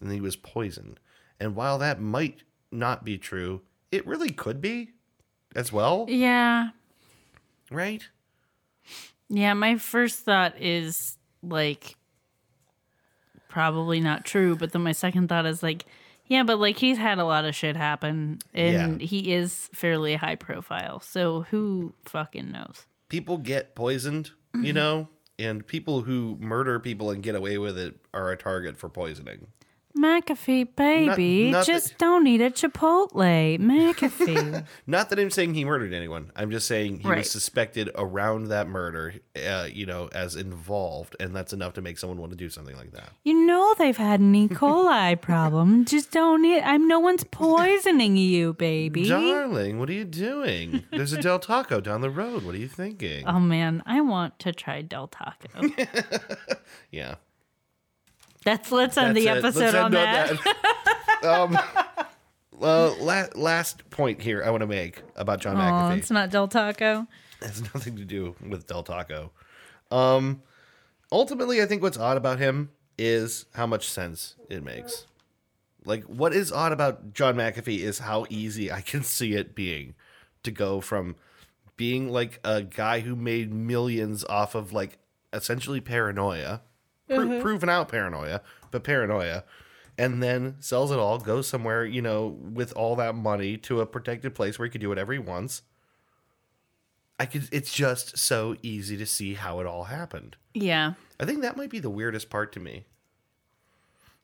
and 0.00 0.12
he 0.12 0.20
was 0.20 0.36
poisoned 0.36 1.00
and 1.40 1.56
while 1.56 1.76
that 1.78 2.00
might 2.00 2.44
not 2.70 3.04
be 3.04 3.18
true 3.18 3.62
it 3.90 4.06
really 4.06 4.30
could 4.30 4.60
be 4.60 4.90
as 5.56 5.72
well 5.72 6.06
yeah. 6.08 6.68
right 7.70 8.08
Yeah, 9.28 9.54
my 9.54 9.76
first 9.78 10.20
thought 10.20 10.60
is 10.60 11.16
like 11.42 11.96
probably 13.48 14.00
not 14.00 14.24
true, 14.24 14.56
but 14.56 14.72
then 14.72 14.82
my 14.82 14.92
second 14.92 15.28
thought 15.28 15.46
is 15.46 15.62
like, 15.62 15.84
yeah, 16.26 16.42
but 16.42 16.58
like 16.58 16.76
he's 16.78 16.98
had 16.98 17.18
a 17.18 17.24
lot 17.24 17.44
of 17.44 17.54
shit 17.54 17.76
happen 17.76 18.38
and 18.52 19.00
Yeah. 19.00 19.06
he 19.06 19.32
is 19.32 19.68
fairly 19.72 20.14
high 20.16 20.36
profile. 20.36 21.00
So 21.00 21.42
who 21.50 21.94
fucking 22.04 22.50
knows? 22.50 22.86
people 23.10 23.36
get 23.38 23.74
poisoned 23.76 24.30
you 24.54 24.60
mm-hmm. 24.60 24.74
know 24.74 25.08
and 25.38 25.64
people 25.66 26.00
who 26.02 26.36
murder 26.40 26.80
people 26.80 27.10
and 27.10 27.22
get 27.22 27.34
away 27.36 27.58
with 27.58 27.78
it 27.78 27.94
are 28.12 28.32
a 28.32 28.36
target 28.36 28.76
for 28.76 28.88
poisoning 28.88 29.46
McAfee, 29.96 30.74
baby, 30.74 31.50
not 31.52 31.64
just 31.66 31.90
that- 31.90 31.98
don't 31.98 32.26
eat 32.26 32.40
at 32.40 32.54
Chipotle. 32.56 33.58
McAfee. 33.58 34.66
Not 34.86 35.08
that 35.10 35.18
I'm 35.20 35.30
saying 35.30 35.54
he 35.54 35.64
murdered 35.64 35.92
anyone. 35.94 36.32
I'm 36.34 36.50
just 36.50 36.66
saying 36.66 37.00
he 37.00 37.08
Right. 37.08 37.18
was 37.18 37.30
suspected 37.30 37.90
around 37.94 38.48
that 38.48 38.66
murder, 38.66 39.14
uh, 39.36 39.68
you 39.72 39.86
know, 39.86 40.08
as 40.12 40.34
involved, 40.36 41.14
and 41.20 41.34
that's 41.34 41.52
enough 41.52 41.74
to 41.74 41.82
make 41.82 41.98
someone 41.98 42.18
want 42.18 42.32
to 42.32 42.36
do 42.36 42.50
something 42.50 42.76
like 42.76 42.90
that. 42.92 43.10
you 43.22 43.46
know 43.46 43.74
they've 43.78 43.96
had 43.96 44.18
an 44.20 44.34
E. 44.34 44.48
coli 44.60 45.20
problem. 45.20 45.84
Just 45.84 46.10
don't 46.10 46.44
eat. 46.44 46.60
I'm 46.62 46.88
no 46.88 46.98
one's 46.98 47.24
poisoning 47.24 48.16
you, 48.16 48.52
baby. 48.54 49.08
Darling, 49.08 49.78
what 49.78 49.88
are 49.88 49.92
you 49.94 50.04
doing? 50.04 50.82
There's 50.90 51.12
a 51.12 51.22
Del 51.22 51.38
Taco 51.38 51.80
down 51.80 52.00
the 52.00 52.10
road. 52.10 52.42
What 52.44 52.54
are 52.56 52.58
you 52.58 52.68
thinking? 52.68 53.26
Oh 53.28 53.38
man, 53.40 53.82
I 53.86 54.00
want 54.00 54.38
to 54.40 54.52
try 54.52 54.82
Del 54.82 55.06
Taco. 55.08 55.68
yeah. 56.90 57.14
That's 58.44 58.70
let's 58.72 58.96
end 58.96 59.16
the 59.16 59.24
That's 59.26 59.38
it. 59.38 59.62
episode 59.62 59.74
on 59.74 59.94
end 59.94 60.38
that. 60.38 61.24
um, 61.24 61.58
well, 62.52 62.96
la- 63.00 63.26
last 63.34 63.88
point 63.90 64.20
here 64.22 64.42
I 64.44 64.50
want 64.50 64.60
to 64.60 64.66
make 64.66 65.02
about 65.16 65.40
John 65.40 65.56
Oh, 65.56 65.60
McAfee. 65.60 65.98
it's 65.98 66.10
not 66.10 66.30
Del 66.30 66.48
Taco. 66.48 67.06
It 67.40 67.46
has 67.46 67.62
nothing 67.74 67.96
to 67.96 68.04
do 68.04 68.36
with 68.46 68.66
Del 68.66 68.82
Taco. 68.82 69.30
Um, 69.90 70.42
ultimately, 71.10 71.62
I 71.62 71.66
think 71.66 71.82
what's 71.82 71.98
odd 71.98 72.16
about 72.16 72.38
him 72.38 72.70
is 72.98 73.46
how 73.54 73.66
much 73.66 73.88
sense 73.88 74.36
it 74.48 74.62
makes. 74.62 75.06
Like, 75.84 76.04
what 76.04 76.32
is 76.32 76.50
odd 76.52 76.72
about 76.72 77.12
John 77.12 77.34
McAfee 77.36 77.80
is 77.80 77.98
how 78.00 78.24
easy 78.30 78.70
I 78.72 78.80
can 78.80 79.02
see 79.02 79.34
it 79.34 79.54
being 79.54 79.94
to 80.42 80.50
go 80.50 80.80
from 80.80 81.16
being 81.76 82.08
like 82.08 82.38
a 82.44 82.62
guy 82.62 83.00
who 83.00 83.16
made 83.16 83.52
millions 83.52 84.24
off 84.24 84.54
of 84.54 84.72
like 84.72 84.98
essentially 85.32 85.80
paranoia, 85.80 86.62
pro- 87.08 87.18
mm-hmm. 87.18 87.42
proven 87.42 87.68
out 87.68 87.88
paranoia, 87.88 88.42
but 88.70 88.84
paranoia, 88.84 89.44
and 89.96 90.22
then 90.22 90.56
sells 90.60 90.90
it 90.90 90.98
all, 90.98 91.18
goes 91.18 91.46
somewhere, 91.46 91.84
you 91.84 92.02
know, 92.02 92.26
with 92.26 92.72
all 92.74 92.96
that 92.96 93.14
money 93.14 93.56
to 93.58 93.80
a 93.80 93.86
protected 93.86 94.34
place 94.34 94.58
where 94.58 94.66
he 94.66 94.70
could 94.70 94.80
do 94.80 94.88
whatever 94.88 95.12
he 95.12 95.18
wants 95.18 95.62
I 97.18 97.26
could. 97.26 97.48
It's 97.52 97.72
just 97.72 98.18
so 98.18 98.56
easy 98.62 98.96
to 98.96 99.06
see 99.06 99.34
how 99.34 99.60
it 99.60 99.66
all 99.66 99.84
happened. 99.84 100.36
Yeah. 100.52 100.94
I 101.20 101.24
think 101.24 101.42
that 101.42 101.56
might 101.56 101.70
be 101.70 101.78
the 101.78 101.90
weirdest 101.90 102.28
part 102.28 102.52
to 102.52 102.60
me. 102.60 102.84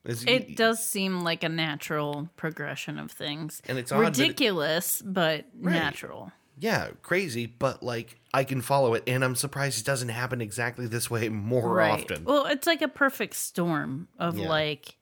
Is 0.04 0.24
It 0.24 0.56
does 0.56 0.84
seem 0.86 1.20
like 1.20 1.44
a 1.44 1.48
natural 1.48 2.30
progression 2.36 2.98
of 2.98 3.10
things. 3.10 3.62
And 3.68 3.78
it's 3.78 3.90
that 3.90 4.00
it- 4.00 4.04
ridiculous, 4.06 5.02
but 5.02 5.44
natural. 5.54 6.32
yeah, 6.58 6.90
crazy, 7.02 7.46
but 7.46 7.82
like 7.82 8.18
I 8.32 8.44
can 8.44 8.60
follow 8.62 8.94
it, 8.94 9.02
and 9.06 9.24
I'm 9.24 9.34
surprised 9.34 9.80
it 9.80 9.84
doesn't 9.86 10.08
happen 10.10 10.40
exactly 10.40 10.86
this 10.86 11.10
way 11.10 11.28
more 11.28 11.80
often. 11.80 12.24
Well, 12.24 12.46
it's 12.46 12.66
like 12.66 12.80
a 12.82 12.88
perfect 12.88 13.34
storm 13.34 14.08
of 14.18 14.38
Yeah. 14.38 14.48
like 14.48 14.96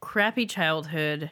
crappy 0.00 0.46
childhood, 0.46 1.30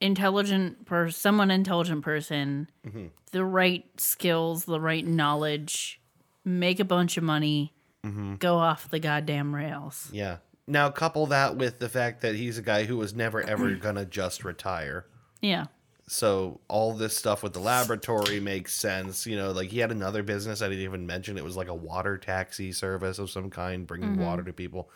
intelligent 0.00 0.86
per 0.86 1.10
someone 1.10 1.50
intelligent 1.50 2.02
person, 2.02 2.70
Mm-hmm. 2.86 3.06
the 3.32 3.44
right 3.44 3.84
skills, 4.00 4.64
the 4.64 4.80
right 4.80 5.06
knowledge, 5.06 6.00
make 6.44 6.80
a 6.80 6.84
bunch 6.84 7.16
of 7.16 7.24
money, 7.24 7.72
Mm-hmm. 8.04 8.34
go 8.36 8.56
off 8.56 8.90
the 8.90 8.98
goddamn 8.98 9.54
rails. 9.54 10.10
Yeah. 10.12 10.38
Now 10.66 10.90
couple 10.90 11.26
that 11.26 11.56
with 11.56 11.78
the 11.78 11.88
fact 11.88 12.20
that 12.22 12.34
he's 12.34 12.58
a 12.58 12.62
guy 12.62 12.84
who 12.84 12.96
was 12.98 13.14
never 13.14 13.40
ever 13.42 13.70
gonna 13.76 14.04
just 14.04 14.44
retire. 14.44 15.06
Yeah. 15.40 15.66
So 16.06 16.60
all 16.68 16.92
this 16.92 17.16
stuff 17.16 17.42
with 17.42 17.54
the 17.54 17.60
laboratory 17.60 18.38
makes 18.38 18.74
sense. 18.74 19.26
You 19.26 19.36
know, 19.36 19.52
like 19.52 19.70
he 19.70 19.78
had 19.78 19.90
another 19.90 20.22
business 20.22 20.60
I 20.60 20.68
didn't 20.68 20.84
even 20.84 21.06
mention. 21.06 21.38
It 21.38 21.44
was 21.44 21.56
like 21.56 21.68
a 21.68 21.74
water 21.74 22.18
taxi 22.18 22.72
service 22.72 23.18
of 23.18 23.30
some 23.30 23.48
kind, 23.50 23.86
bringing 23.86 24.18
water 24.18 24.42
to 24.42 24.52
people. 24.52 24.90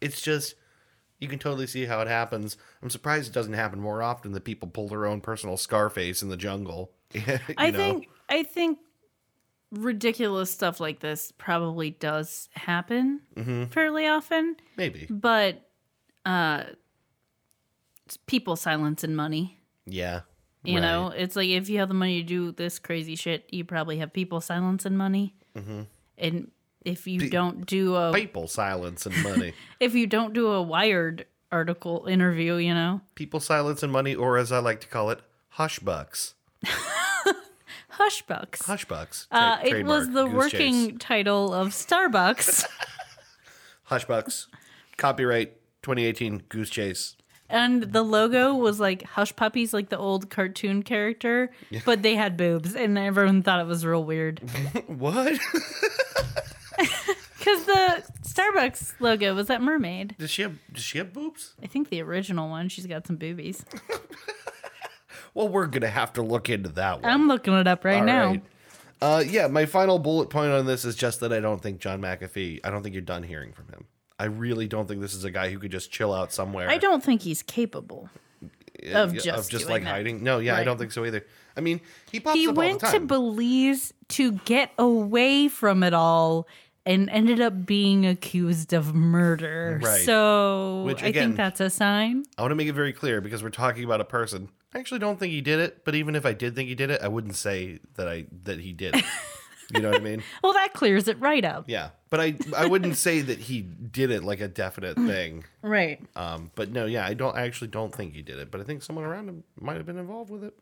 It's 0.00 0.20
just 0.22 0.54
you 1.18 1.26
can 1.28 1.38
totally 1.38 1.66
see 1.66 1.86
how 1.86 2.00
it 2.00 2.08
happens. 2.08 2.56
I'm 2.82 2.90
surprised 2.90 3.28
it 3.28 3.34
doesn't 3.34 3.54
happen 3.54 3.80
more 3.80 4.02
often 4.02 4.32
that 4.32 4.44
people 4.44 4.68
pull 4.68 4.86
their 4.88 5.06
own 5.06 5.20
personal 5.20 5.56
Scarface 5.56 6.22
in 6.22 6.28
the 6.28 6.36
jungle. 6.36 6.92
You 7.14 7.22
I 7.58 7.70
know? 7.70 7.78
think 7.78 8.08
I 8.28 8.42
think 8.44 8.78
ridiculous 9.72 10.50
stuff 10.52 10.78
like 10.78 11.00
this 11.00 11.32
probably 11.38 11.90
does 11.90 12.48
happen 12.54 13.20
Mm-hmm. 13.34 13.64
fairly 13.66 14.06
often, 14.06 14.56
maybe. 14.76 15.06
but 15.10 15.68
uh 16.24 16.64
people 18.26 18.54
silence 18.56 19.02
and 19.02 19.16
money. 19.16 19.58
Yeah. 19.86 20.20
You 20.66 20.74
Right. 20.74 20.80
know, 20.82 21.08
it's 21.08 21.36
like 21.36 21.48
if 21.48 21.68
you 21.68 21.78
have 21.78 21.88
the 21.88 21.94
money 21.94 22.20
to 22.22 22.26
do 22.26 22.52
this 22.52 22.78
crazy 22.78 23.14
shit, 23.16 23.48
you 23.52 23.64
probably 23.64 23.98
have 23.98 24.12
people 24.12 24.40
silencing 24.40 24.96
money. 24.96 25.34
Mm-hmm. 25.56 25.82
And 26.18 26.50
if 26.84 27.06
you 27.06 27.28
don't 27.30 27.66
do 27.66 27.94
a 27.94 28.12
People 28.12 28.48
silencing 28.48 29.20
money. 29.22 29.52
if 29.80 29.94
you 29.94 30.06
don't 30.06 30.32
do 30.32 30.48
a 30.48 30.62
Wired 30.62 31.26
article 31.52 32.06
interview, 32.06 32.56
you 32.56 32.74
know, 32.74 33.00
People 33.14 33.40
silencing 33.40 33.90
money, 33.90 34.14
or 34.14 34.36
as 34.38 34.50
I 34.52 34.58
like 34.58 34.80
to 34.80 34.86
call 34.88 35.10
it, 35.10 35.20
hush 35.50 35.78
bucks. 35.78 36.34
hush 37.90 38.22
bucks. 38.22 38.62
Hush 38.66 38.84
bucks. 38.84 39.26
Uh, 39.30 39.58
it 39.64 39.84
was 39.86 40.10
the 40.10 40.24
Goose 40.26 40.34
working 40.34 40.90
Chase. 40.90 40.98
title 41.00 41.52
of 41.52 41.68
Starbucks, 41.68 42.64
Hush 43.84 44.04
bucks. 44.04 44.48
Copyright 44.96 45.54
2018 45.82 46.42
Goose 46.48 46.70
Chase. 46.70 47.16
And 47.48 47.82
the 47.84 48.02
logo 48.02 48.54
was 48.54 48.80
like 48.80 49.02
Hush 49.04 49.34
Puppies, 49.36 49.72
like 49.72 49.88
the 49.88 49.98
old 49.98 50.30
cartoon 50.30 50.82
character, 50.82 51.50
but 51.84 52.02
they 52.02 52.14
had 52.14 52.36
boobs, 52.36 52.74
and 52.74 52.96
everyone 52.98 53.42
thought 53.42 53.60
it 53.60 53.66
was 53.66 53.84
real 53.84 54.04
weird 54.04 54.40
What? 54.86 55.38
because 56.78 57.64
the 57.64 58.02
Starbucks 58.22 58.94
logo 59.00 59.34
was 59.34 59.46
that 59.48 59.62
mermaid. 59.62 60.14
does 60.18 60.30
she 60.30 60.42
have 60.42 60.58
does 60.72 60.82
she 60.84 60.98
have 60.98 61.12
boobs? 61.12 61.54
I 61.62 61.66
think 61.66 61.88
the 61.88 62.02
original 62.02 62.48
one, 62.50 62.68
she's 62.68 62.86
got 62.86 63.06
some 63.06 63.16
boobies. 63.16 63.64
Well, 65.34 65.48
we're 65.48 65.66
gonna 65.66 65.88
have 65.90 66.14
to 66.14 66.22
look 66.22 66.48
into 66.48 66.70
that 66.70 67.02
one. 67.02 67.10
I'm 67.12 67.28
looking 67.28 67.52
it 67.52 67.66
up 67.68 67.84
right 67.84 67.98
All 67.98 68.04
now. 68.06 68.26
right. 68.28 68.42
Uh, 69.02 69.22
yeah, 69.26 69.48
my 69.48 69.66
final 69.66 69.98
bullet 69.98 70.30
point 70.30 70.50
on 70.50 70.64
this 70.64 70.86
is 70.86 70.96
just 70.96 71.20
that 71.20 71.30
I 71.30 71.40
don't 71.40 71.60
think 71.60 71.78
John 71.78 72.00
McAfee. 72.00 72.60
I 72.64 72.70
don't 72.70 72.82
think 72.82 72.94
you're 72.94 73.02
done 73.02 73.22
hearing 73.22 73.52
from 73.52 73.66
him. 73.68 73.84
I 74.18 74.24
really 74.24 74.66
don't 74.66 74.86
think 74.88 75.00
this 75.00 75.14
is 75.14 75.24
a 75.24 75.30
guy 75.30 75.50
who 75.50 75.58
could 75.58 75.70
just 75.70 75.90
chill 75.90 76.12
out 76.12 76.32
somewhere. 76.32 76.68
I 76.70 76.78
don't 76.78 77.02
think 77.04 77.22
he's 77.22 77.42
capable. 77.42 78.08
uh, 78.42 78.98
of 78.98 79.14
just 79.14 79.50
doing 79.50 79.68
like 79.68 79.84
that. 79.84 79.90
hiding. 79.90 80.22
No, 80.22 80.38
yeah, 80.38 80.56
I 80.56 80.64
don't 80.64 80.78
think 80.78 80.92
so 80.92 81.04
either. 81.04 81.24
I 81.56 81.60
mean, 81.60 81.80
he 82.12 82.20
pops 82.20 82.38
He 82.38 82.48
up 82.48 82.54
went 82.54 82.80
to. 82.80 83.00
Belize 83.00 83.92
to 84.08 84.32
get 84.32 84.70
away 84.78 85.48
from 85.48 85.82
it 85.82 85.94
all 85.94 86.46
and 86.84 87.10
ended 87.10 87.40
up 87.40 87.66
being 87.66 88.06
accused 88.06 88.72
of 88.72 88.94
murder. 88.94 89.80
Right. 89.82 90.02
So 90.02 90.84
Which, 90.84 91.02
I 91.02 91.06
again- 91.08 91.28
think 91.28 91.36
that's 91.36 91.60
a 91.60 91.70
sign. 91.70 92.24
I 92.38 92.42
want 92.42 92.52
to 92.52 92.56
make 92.56 92.68
it 92.68 92.74
very 92.74 92.92
clear 92.92 93.20
because 93.20 93.42
we're 93.42 93.50
talking 93.50 93.84
about 93.84 94.00
a 94.00 94.04
person. 94.04 94.50
I 94.74 94.78
actually 94.78 95.00
don't 95.00 95.18
think 95.18 95.32
he 95.32 95.40
did 95.40 95.58
it, 95.58 95.84
but 95.84 95.94
even 95.94 96.14
if 96.14 96.26
I 96.26 96.32
did 96.34 96.54
think 96.54 96.68
he 96.68 96.74
did 96.74 96.90
it, 96.90 97.00
I 97.02 97.08
wouldn't 97.08 97.34
say 97.36 97.80
that 97.94 98.08
I 98.08 98.26
that 98.44 98.60
he 98.60 98.72
did. 98.72 98.94
it. 98.94 99.04
you 99.74 99.80
know 99.80 99.90
what 99.90 100.00
I 100.00 100.04
mean? 100.04 100.22
Well, 100.44 100.52
that 100.52 100.74
clears 100.74 101.08
it 101.08 101.18
right 101.18 101.44
up. 101.44 101.64
Yeah, 101.66 101.90
but 102.10 102.20
I 102.20 102.36
I 102.56 102.66
wouldn't 102.66 102.96
say 103.06 103.20
that 103.20 103.38
he 103.38 103.62
did 103.62 104.10
it 104.10 104.24
like 104.24 104.40
a 104.40 104.48
definite 104.48 104.96
thing. 104.96 105.44
Right. 105.62 106.00
Um, 106.14 106.50
but 106.54 106.70
no, 106.70 106.86
yeah, 106.86 107.06
I 107.06 107.14
don't 107.14 107.36
I 107.36 107.42
actually 107.42 107.68
don't 107.68 107.94
think 107.94 108.14
he 108.14 108.22
did 108.22 108.38
it, 108.38 108.50
but 108.50 108.60
I 108.60 108.64
think 108.64 108.82
someone 108.82 109.04
around 109.04 109.28
him 109.28 109.44
might 109.60 109.76
have 109.76 109.86
been 109.86 109.98
involved 109.98 110.30
with 110.30 110.44
it. 110.44 110.54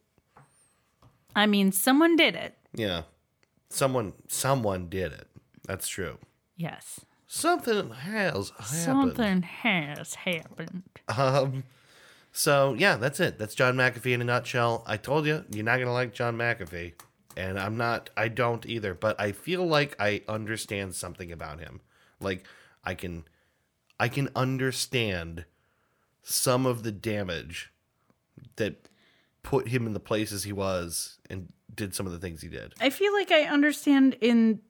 I 1.37 1.47
mean, 1.47 1.73
someone 1.73 2.17
did 2.17 2.35
it. 2.35 2.57
Yeah, 2.75 3.03
someone 3.69 4.13
someone 4.29 4.89
did 4.89 5.13
it. 5.13 5.29
That's 5.67 5.89
true. 5.89 6.19
Yes. 6.57 7.01
Something 7.27 7.91
has 7.91 8.51
happened. 8.51 8.67
Something 8.67 9.43
has 9.43 10.15
happened. 10.15 10.83
Um, 11.09 11.65
so 12.31 12.75
yeah, 12.79 12.97
that's 12.97 13.19
it. 13.19 13.39
That's 13.39 13.55
John 13.55 13.75
McAfee 13.75 14.13
in 14.13 14.21
a 14.21 14.25
nutshell. 14.25 14.85
I 14.87 14.97
told 14.97 15.27
you, 15.27 15.45
you're 15.51 15.65
not 15.65 15.79
gonna 15.79 15.93
like 15.93 16.15
John 16.15 16.37
McAfee, 16.37 16.93
and 17.37 17.59
I'm 17.59 17.77
not. 17.77 18.11
I 18.17 18.29
don't 18.29 18.65
either. 18.67 18.95
But 18.95 19.21
I 19.21 19.33
feel 19.33 19.67
like 19.67 19.97
I 19.99 20.23
understand 20.29 20.95
something 20.95 21.33
about 21.33 21.61
him. 21.61 21.81
Like 22.21 22.45
I 22.85 22.95
can, 22.95 23.25
I 23.99 24.09
can 24.09 24.29
understand 24.35 25.45
some 26.23 26.67
of 26.67 26.83
the 26.83 26.93
damage 26.93 27.73
that 28.57 28.89
put 29.43 29.69
him 29.69 29.87
in 29.87 29.93
the 29.93 30.01
places 30.01 30.45
he 30.45 30.53
was 30.53 31.19
and 31.29 31.53
did 31.75 31.95
some 31.95 32.07
of 32.07 32.13
the 32.13 32.19
things 32.19 32.43
he 32.43 32.49
did. 32.49 32.75
I 32.81 32.91
feel 32.91 33.13
like 33.13 33.31
I 33.31 33.43
understand 33.45 34.17
in 34.21 34.61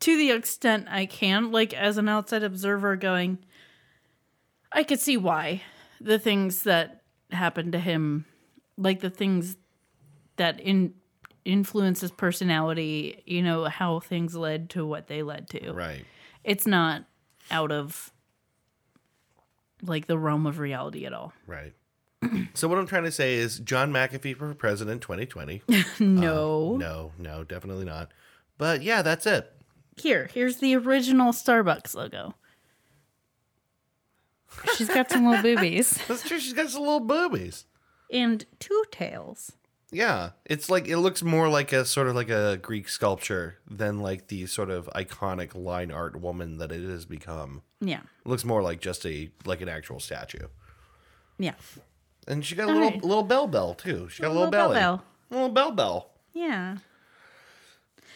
to 0.00 0.16
the 0.16 0.30
extent 0.30 0.86
I 0.90 1.06
can, 1.06 1.50
like 1.50 1.72
as 1.72 1.98
an 1.98 2.08
outside 2.08 2.42
observer 2.42 2.96
going, 2.96 3.38
I 4.72 4.84
could 4.84 5.00
see 5.00 5.16
why 5.16 5.62
the 6.00 6.18
things 6.18 6.64
that 6.64 7.02
happened 7.30 7.72
to 7.72 7.78
him, 7.78 8.26
like 8.76 9.00
the 9.00 9.10
things 9.10 9.56
that 10.36 10.60
in 10.60 10.94
influence 11.44 12.00
his 12.00 12.10
personality, 12.10 13.22
you 13.26 13.42
know, 13.42 13.64
how 13.64 14.00
things 14.00 14.34
led 14.34 14.68
to 14.70 14.84
what 14.86 15.06
they 15.06 15.22
led 15.22 15.48
to. 15.50 15.72
Right. 15.72 16.04
It's 16.44 16.66
not 16.66 17.04
out 17.50 17.70
of 17.70 18.12
like 19.82 20.06
the 20.06 20.18
realm 20.18 20.46
of 20.46 20.58
reality 20.58 21.06
at 21.06 21.12
all. 21.12 21.32
Right. 21.46 21.72
so 22.54 22.66
what 22.66 22.78
I'm 22.78 22.86
trying 22.86 23.04
to 23.04 23.12
say 23.12 23.34
is 23.34 23.58
John 23.60 23.92
McAfee 23.92 24.36
for 24.36 24.52
president 24.54 25.02
2020. 25.02 25.62
Uh, 25.68 25.82
no. 26.00 26.76
no, 26.76 27.12
no, 27.18 27.44
definitely 27.44 27.84
not. 27.84 28.10
But 28.58 28.82
yeah, 28.82 29.02
that's 29.02 29.26
it. 29.26 29.50
Here, 29.96 30.28
here's 30.32 30.56
the 30.58 30.74
original 30.76 31.32
Starbucks 31.32 31.94
logo. 31.94 32.34
She's 34.76 34.88
got 34.88 35.10
some 35.10 35.26
little 35.26 35.42
boobies 35.42 35.98
That's 36.08 36.26
true. 36.26 36.38
She's 36.40 36.52
got 36.54 36.70
some 36.70 36.80
little 36.82 37.00
boobies. 37.00 37.64
and 38.10 38.44
two 38.58 38.84
tails. 38.90 39.52
Yeah, 39.92 40.30
it's 40.44 40.68
like 40.68 40.88
it 40.88 40.98
looks 40.98 41.22
more 41.22 41.48
like 41.48 41.72
a 41.72 41.84
sort 41.84 42.08
of 42.08 42.16
like 42.16 42.28
a 42.28 42.58
Greek 42.60 42.88
sculpture 42.88 43.58
than 43.70 44.00
like 44.00 44.26
the 44.28 44.46
sort 44.46 44.68
of 44.70 44.86
iconic 44.96 45.54
line 45.54 45.90
art 45.92 46.20
woman 46.20 46.58
that 46.58 46.72
it 46.72 46.82
has 46.88 47.04
become. 47.04 47.62
Yeah, 47.80 48.00
It 48.24 48.28
looks 48.28 48.44
more 48.44 48.62
like 48.62 48.80
just 48.80 49.06
a 49.06 49.30
like 49.44 49.60
an 49.60 49.68
actual 49.68 50.00
statue. 50.00 50.48
yeah, 51.38 51.54
And 52.26 52.44
she 52.44 52.54
got 52.56 52.68
a 52.68 52.72
little 52.72 52.90
right. 52.90 53.04
little 53.04 53.22
bell 53.22 53.46
bell 53.46 53.74
too. 53.74 54.08
She 54.10 54.22
got 54.22 54.28
a 54.28 54.34
little, 54.34 54.44
Little 54.48 54.50
bell 54.50 54.68
belly, 54.70 54.80
bell. 54.80 55.04
little 55.30 55.48
bell 55.50 55.70
bell. 55.70 56.10
yeah. 56.34 56.78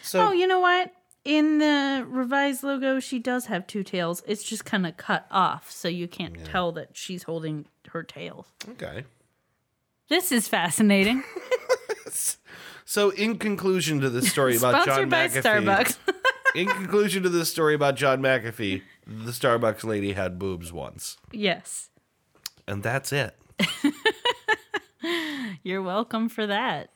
So 0.03 0.27
Oh, 0.27 0.31
you 0.31 0.47
know 0.47 0.59
what? 0.59 0.91
In 1.23 1.59
the 1.59 2.03
revised 2.09 2.63
logo, 2.63 2.99
she 2.99 3.19
does 3.19 3.45
have 3.45 3.67
two 3.67 3.83
tails. 3.83 4.23
It's 4.25 4.41
just 4.43 4.65
kind 4.65 4.87
of 4.87 4.97
cut 4.97 5.27
off, 5.29 5.69
so 5.69 5.87
you 5.87 6.07
can't 6.07 6.43
tell 6.43 6.71
that 6.73 6.89
she's 6.97 7.23
holding 7.23 7.67
her 7.89 8.01
tail. 8.03 8.47
okay. 8.71 9.05
This 10.11 10.33
is 10.33 10.47
fascinating. 10.47 11.23
So 12.83 13.11
in 13.11 13.37
conclusion 13.37 14.01
to 14.01 14.09
this 14.09 14.29
story 14.29 14.57
about 14.57 14.85
John 14.85 15.07
Sponsored 15.07 15.09
by 15.09 15.29
McAfee, 15.29 15.63
Starbucks. 15.63 15.97
in 16.55 16.67
conclusion 16.67 17.23
to 17.23 17.29
this 17.29 17.49
story 17.49 17.73
about 17.73 17.95
John 17.95 18.21
McAfee, 18.21 18.81
the 19.07 19.31
Starbucks 19.31 19.85
lady 19.85 20.11
had 20.11 20.37
boobs 20.37 20.73
once, 20.73 21.15
yes. 21.31 21.89
and 22.67 22.83
that's 22.83 23.13
it. 23.13 23.37
You're 25.63 25.81
welcome 25.81 26.27
for 26.27 26.45
that. 26.45 26.89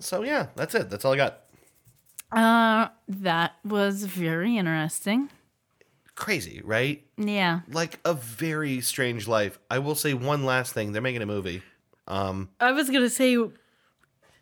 So 0.00 0.22
yeah, 0.22 0.48
that's 0.54 0.74
it. 0.74 0.90
That's 0.90 1.06
all 1.06 1.14
I 1.14 1.16
got. 1.16 1.40
Uh, 2.30 2.88
that 3.08 3.54
was 3.64 4.04
very 4.04 4.58
interesting. 4.58 5.30
Crazy, 6.14 6.60
right? 6.62 7.02
Yeah. 7.16 7.60
Like 7.70 8.00
a 8.04 8.12
very 8.12 8.82
strange 8.82 9.26
life. 9.26 9.58
I 9.70 9.78
will 9.78 9.94
say 9.94 10.12
one 10.12 10.44
last 10.44 10.74
thing. 10.74 10.92
They're 10.92 11.00
making 11.00 11.22
a 11.22 11.26
movie. 11.26 11.62
Um, 12.08 12.50
I 12.60 12.72
was 12.72 12.88
gonna 12.90 13.10
say, 13.10 13.36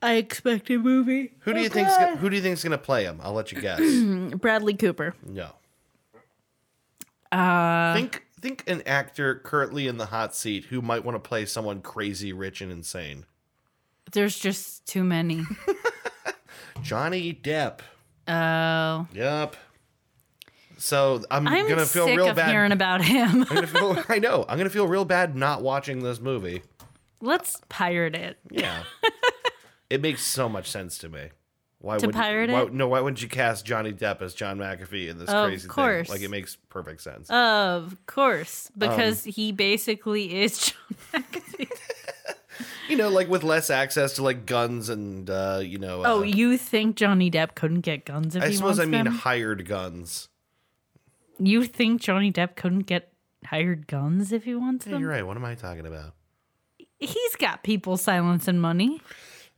I 0.03 0.15
expect 0.15 0.69
a 0.71 0.77
movie. 0.79 1.33
Who 1.41 1.55
do 1.55 1.61
you 1.61 1.69
think's 1.69 1.97
go- 1.97 2.17
who 2.17 2.29
do 2.31 2.37
you 2.37 2.43
think's 2.43 2.63
gonna 2.63 2.77
play 2.79 3.05
him? 3.05 3.21
I'll 3.23 3.33
let 3.33 3.53
you 3.53 3.61
guess. 3.61 3.81
Bradley 4.37 4.75
Cooper. 4.75 5.15
no. 5.27 5.51
Uh, 7.33 7.95
Think 7.95 8.23
think 8.41 8.63
an 8.69 8.83
actor 8.87 9.37
currently 9.37 9.89
in 9.89 9.97
the 9.97 10.07
hot 10.07 10.37
seat 10.37 10.67
who 10.67 10.81
might 10.83 11.05
want 11.05 11.17
to 11.17 11.19
play 11.29 11.47
someone 11.47 11.81
crazy, 11.81 12.33
rich, 12.33 12.61
and 12.61 12.71
insane. 12.71 13.25
there's 14.13 14.39
just 14.39 14.87
too 14.87 15.03
many. 15.03 15.43
Johnny 16.83 17.33
Depp. 17.33 17.81
Oh, 18.29 19.07
Yep. 19.15 19.57
So 20.77 21.23
I'm, 21.31 21.49
I'm 21.49 21.69
gonna 21.69 21.87
feel 21.87 22.07
real 22.15 22.35
bad. 22.35 22.51
hearing 22.51 22.73
about 22.73 23.03
him. 23.03 23.45
Feel, 23.47 23.97
I 24.09 24.19
know. 24.19 24.45
I'm 24.49 24.59
gonna 24.59 24.69
feel 24.71 24.87
real 24.87 25.05
bad 25.07 25.35
not 25.35 25.63
watching 25.63 26.03
this 26.03 26.21
movie. 26.21 26.63
Let's 27.25 27.61
pirate 27.69 28.15
it. 28.15 28.39
Yeah. 28.51 28.85
it 29.91 30.01
makes 30.03 30.23
so 30.23 30.49
much 30.49 30.71
sense 30.71 30.99
to 30.99 31.09
me. 31.09 31.29
Why 31.79 31.99
To 31.99 32.07
would 32.07 32.15
pirate 32.15 32.51
why, 32.51 32.63
it? 32.63 32.73
No, 32.73 32.89
why 32.89 33.01
wouldn't 33.01 33.21
you 33.23 33.29
cast 33.29 33.67
Johnny 33.67 33.93
Depp 33.93 34.23
as 34.23 34.33
John 34.35 34.59
McAfee 34.59 35.09
in 35.09 35.19
this 35.19 35.29
Of 35.29 35.47
crazy 35.49 35.69
course. 35.69 36.07
thing? 36.09 36.15
Like 36.15 36.23
it 36.23 36.31
makes 36.31 36.57
perfect 36.71 37.03
sense. 37.03 37.29
Of 37.31 37.97
course, 38.07 38.71
Um, 38.75 38.79
because 38.79 39.25
he 39.25 39.53
basically 39.53 40.43
is 40.43 40.59
John 41.13 41.23
McAfee. 41.23 41.69
you 42.89 42.97
know, 42.97 43.11
like 43.11 43.29
with 43.29 43.43
less 43.43 43.69
access 43.69 44.15
to 44.15 44.23
like 44.23 44.47
guns 44.47 44.89
and 44.89 45.29
uh, 45.29 45.61
you 45.63 45.79
know. 45.79 46.03
Oh, 46.07 46.21
uh, 46.21 46.23
you 46.23 46.57
think 46.57 46.97
Johnny 46.97 47.31
Depp 47.31 47.55
couldn't 47.55 47.81
get 47.83 48.07
guns 48.07 48.35
if 48.35 48.43
I 48.43 48.49
he 48.49 48.55
suppose 48.55 48.79
wants 48.79 48.81
I 48.81 48.85
mean 48.87 49.05
them? 49.05 49.15
hired 49.15 49.67
guns. 49.67 50.29
You 51.39 51.65
think 51.65 52.01
Johnny 52.01 52.33
Depp 52.33 52.57
couldn't 52.57 52.87
get 52.87 53.13
hired 53.45 53.89
guns 53.89 54.33
if 54.33 54.45
he 54.45 54.55
wants 54.55 54.87
Yeah, 54.87 54.93
them? 54.93 55.03
you're 55.03 55.11
right. 55.11 55.27
What 55.27 55.37
am 55.37 55.45
I 55.45 55.55
talking 55.55 55.85
about? 55.87 56.15
He's 56.99 57.37
got 57.37 57.63
people 57.63 57.97
silencing 57.97 58.59
money. 58.59 59.01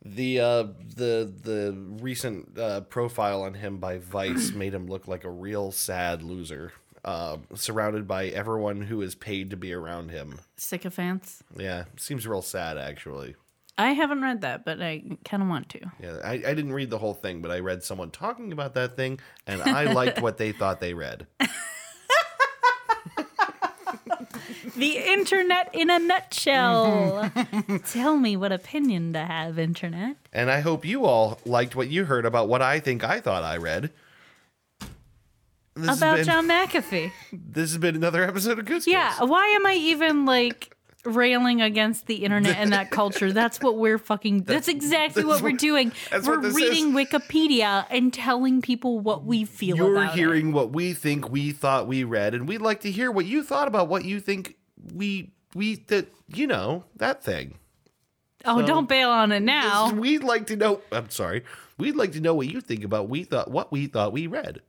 The 0.05 0.41
uh, 0.41 0.63
the 0.95 1.33
the 1.43 1.77
recent 2.01 2.59
uh, 2.59 2.83
profile 2.83 3.43
on 3.43 3.55
him 3.55 3.79
by 3.79 3.99
Vice 3.99 4.53
made 4.53 4.73
him 4.75 4.87
look 4.87 5.09
like 5.09 5.25
a 5.25 5.31
real 5.31 5.73
sad 5.73 6.23
loser, 6.23 6.73
uh, 7.05 7.39
surrounded 7.55 8.07
by 8.07 8.27
everyone 8.27 8.83
who 8.83 9.03
is 9.03 9.15
paid 9.15 9.51
to 9.51 9.57
be 9.57 9.73
around 9.73 10.11
him. 10.11 10.41
Sycophants. 10.57 11.43
Yeah, 11.59 11.85
seems 11.97 12.27
real 12.27 12.43
sad 12.43 12.79
actually. 12.79 13.35
I 13.79 13.93
haven't 13.93 14.23
read 14.23 14.41
that, 14.41 14.65
but 14.65 14.81
I 14.81 15.03
kind 15.25 15.43
of 15.43 15.51
want 15.51 15.69
to. 15.71 15.81
Yeah, 16.01 16.19
I, 16.25 16.33
I 16.33 16.55
didn't 16.55 16.73
read 16.73 16.89
the 16.89 16.99
whole 16.99 17.13
thing, 17.13 17.43
but 17.43 17.51
I 17.51 17.59
read 17.59 17.83
someone 17.83 18.11
talking 18.11 18.53
about 18.53 18.73
that 18.75 18.97
thing, 18.97 19.21
and 19.47 19.61
I 19.61 19.93
liked 19.93 20.23
what 20.23 20.39
they 20.39 20.53
thought 20.53 20.81
they 20.81 20.95
read. 20.95 21.27
The 24.75 24.99
internet 24.99 25.71
in 25.73 25.91
a 25.91 25.99
nutshell. 25.99 27.31
Mm-hmm. 27.35 27.77
Tell 27.93 28.17
me 28.17 28.37
what 28.37 28.53
opinion 28.53 29.13
to 29.13 29.21
have, 29.21 29.59
internet. 29.59 30.17
And 30.33 30.51
I 30.51 30.61
hope 30.61 30.85
you 30.85 31.05
all 31.05 31.39
liked 31.45 31.77
what 31.77 31.89
you 31.89 32.05
heard 32.05 32.27
about 32.27 32.49
what 32.49 32.63
I 32.63 32.81
think 32.81 33.05
I 33.05 33.21
thought 33.21 33.43
I 33.43 33.57
read. 33.57 33.93
This 35.75 35.89
has 35.89 35.99
About 35.99 36.17
been, 36.17 36.25
John 36.25 36.49
McAfee. 36.49 37.13
This 37.33 37.71
has 37.71 37.79
been 37.79 37.95
another 37.95 38.25
episode 38.25 38.59
of 38.59 38.65
Goose 38.65 38.87
Yeah, 38.87 39.23
why 39.23 39.47
am 39.49 39.67
I 39.67 39.75
even 39.75 40.25
like 40.25 40.76
railing 41.07 41.63
against 41.63 42.07
the 42.07 42.17
internet 42.17 42.57
and 42.57 42.73
that 42.73 42.91
culture? 42.91 43.33
That's 43.33 43.61
what 43.61 43.77
we're 43.79 43.99
fucking. 43.99 44.43
That's, 44.43 44.69
exactly 44.69 45.23
that's 45.23 45.41
what 45.41 45.43
we're 45.43 45.57
doing. 45.57 45.93
that's 46.11 46.27
We're 46.27 46.41
what 46.41 46.53
reading 46.55 46.93
Wikipedia 46.93 47.87
and 47.91 48.13
telling 48.13 48.61
people 48.61 49.01
what 49.01 49.25
we 49.25 49.45
feel 49.45 49.77
You're 49.77 50.07
hearing 50.09 50.53
what 50.53 50.73
we 50.73 50.93
think 50.93 51.31
we 51.31 51.53
thought 51.53 51.87
we 51.87 52.05
read, 52.05 52.35
and 52.35 52.49
we'd 52.49 52.61
like 52.61 52.81
to 52.81 52.91
hear 52.91 53.11
what 53.11 53.25
you 53.25 53.43
thought 53.43 53.69
about 53.69 53.89
what 53.89 54.05
you 54.05 54.21
think 54.21 54.57
we 54.95 55.33
we 55.55 55.77
that 55.87 56.09
you 56.29 56.47
know 56.47 56.85
that 56.97 57.23
thing. 57.23 57.59
Oh, 58.45 58.61
so- 58.61 58.67
don't 58.67 58.89
bail 58.89 59.11
on 59.11 59.33
it 59.33 59.41
now. 59.41 59.93
We'd 59.93 60.23
like 60.23 60.47
to 60.49 60.57
know. 60.57 60.81
I'm 60.93 61.11
sorry. 61.11 61.45
We'd 61.79 61.97
like 61.97 62.13
to 62.13 62.21
know 62.21 62.35
what 62.35 62.49
you 62.49 62.61
think 62.61 62.85
about 62.85 63.09
we 63.09 63.25
thought 63.25 63.51
what 63.51 63.73
we 63.73 63.87
thought 63.87 64.13
we 64.13 64.27
read. 64.27 64.61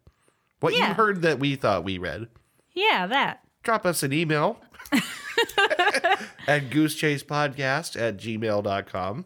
What 0.59 0.73
you 0.75 0.83
heard 0.83 1.21
that 1.21 1.39
we 1.39 1.55
thought 1.55 1.83
we 1.83 1.97
read. 1.99 2.27
Yeah, 2.73 3.05
that. 3.07 3.41
drop 3.63 3.85
us 3.85 4.01
an 4.03 4.13
email 4.13 4.59
at 6.47 6.69
goosechasepodcast 6.69 7.99
at 7.99 8.17
gmail.com. 8.17 9.25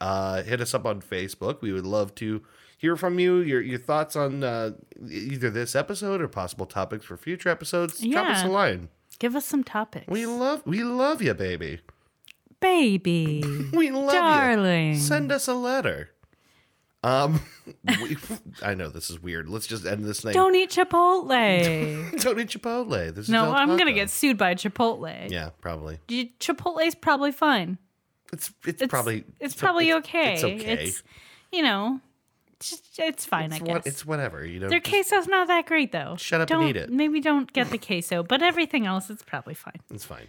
Uh, 0.00 0.42
hit 0.42 0.60
us 0.60 0.74
up 0.74 0.86
on 0.86 1.00
Facebook. 1.00 1.60
We 1.60 1.72
would 1.72 1.86
love 1.86 2.14
to 2.16 2.42
hear 2.76 2.96
from 2.96 3.18
you, 3.18 3.38
your, 3.38 3.62
your 3.62 3.78
thoughts 3.78 4.16
on 4.16 4.44
uh, 4.44 4.72
either 5.08 5.50
this 5.50 5.74
episode 5.74 6.20
or 6.20 6.28
possible 6.28 6.66
topics 6.66 7.06
for 7.06 7.16
future 7.16 7.48
episodes. 7.48 8.00
Drop 8.00 8.26
us 8.26 8.44
a 8.44 8.48
line. 8.48 8.88
Give 9.18 9.36
us 9.36 9.46
some 9.46 9.64
topics. 9.64 10.06
We 10.08 10.26
love 10.26 10.62
we 10.66 10.82
love 10.82 11.22
you, 11.22 11.34
baby. 11.34 11.80
Baby. 12.60 13.42
We 13.72 13.90
love 13.90 14.12
you. 14.14 14.20
Darling. 14.20 14.94
you. 14.94 14.98
Send 14.98 15.30
us 15.30 15.48
a 15.48 15.54
letter. 15.54 16.10
Um, 17.04 17.40
we, 18.02 18.16
I 18.62 18.74
know 18.74 18.88
this 18.88 19.10
is 19.10 19.22
weird. 19.22 19.48
Let's 19.48 19.66
just 19.66 19.84
end 19.84 20.04
this 20.04 20.22
thing. 20.22 20.32
Don't 20.32 20.54
eat 20.54 20.70
Chipotle. 20.70 22.20
Don't 22.22 22.40
eat 22.40 22.48
Chipotle. 22.48 23.14
This 23.14 23.28
no, 23.28 23.52
I'm 23.52 23.68
going 23.68 23.86
to 23.86 23.92
get 23.92 24.08
sued 24.08 24.38
by 24.38 24.54
Chipotle. 24.54 25.30
Yeah, 25.30 25.50
probably. 25.60 25.98
You- 26.08 26.30
Chipotle's 26.40 26.94
probably 26.94 27.30
fine. 27.30 27.76
It's 28.32 28.50
it's, 28.66 28.80
It's 28.82 28.90
probably 28.90 29.24
it's 29.38 29.54
probably 29.54 29.90
it's- 29.90 30.04
okay. 30.08 30.34
It's 30.34 30.44
okay. 30.44 30.84
It's 30.84 31.02
you 31.52 31.62
know, 31.62 32.00
it's, 32.98 33.26
fine. 33.26 33.52
It's 33.52 33.60
I 33.60 33.64
what- 33.64 33.84
guess 33.84 33.86
it's 33.86 34.06
whatever. 34.06 34.44
You 34.44 34.60
know. 34.60 34.68
their 34.68 34.80
queso's 34.80 35.28
not 35.28 35.48
that 35.48 35.66
great 35.66 35.92
though. 35.92 36.16
Shut 36.18 36.40
up 36.40 36.50
and 36.50 36.60
don't, 36.60 36.68
eat 36.70 36.76
it. 36.76 36.90
Maybe 36.90 37.20
don't 37.20 37.52
get 37.52 37.70
the 37.70 37.78
queso, 37.86 38.22
but 38.22 38.42
everything 38.42 38.86
else 38.86 39.10
it's 39.10 39.22
probably 39.22 39.54
fine. 39.54 39.80
It's 39.90 40.04
fine. 40.06 40.26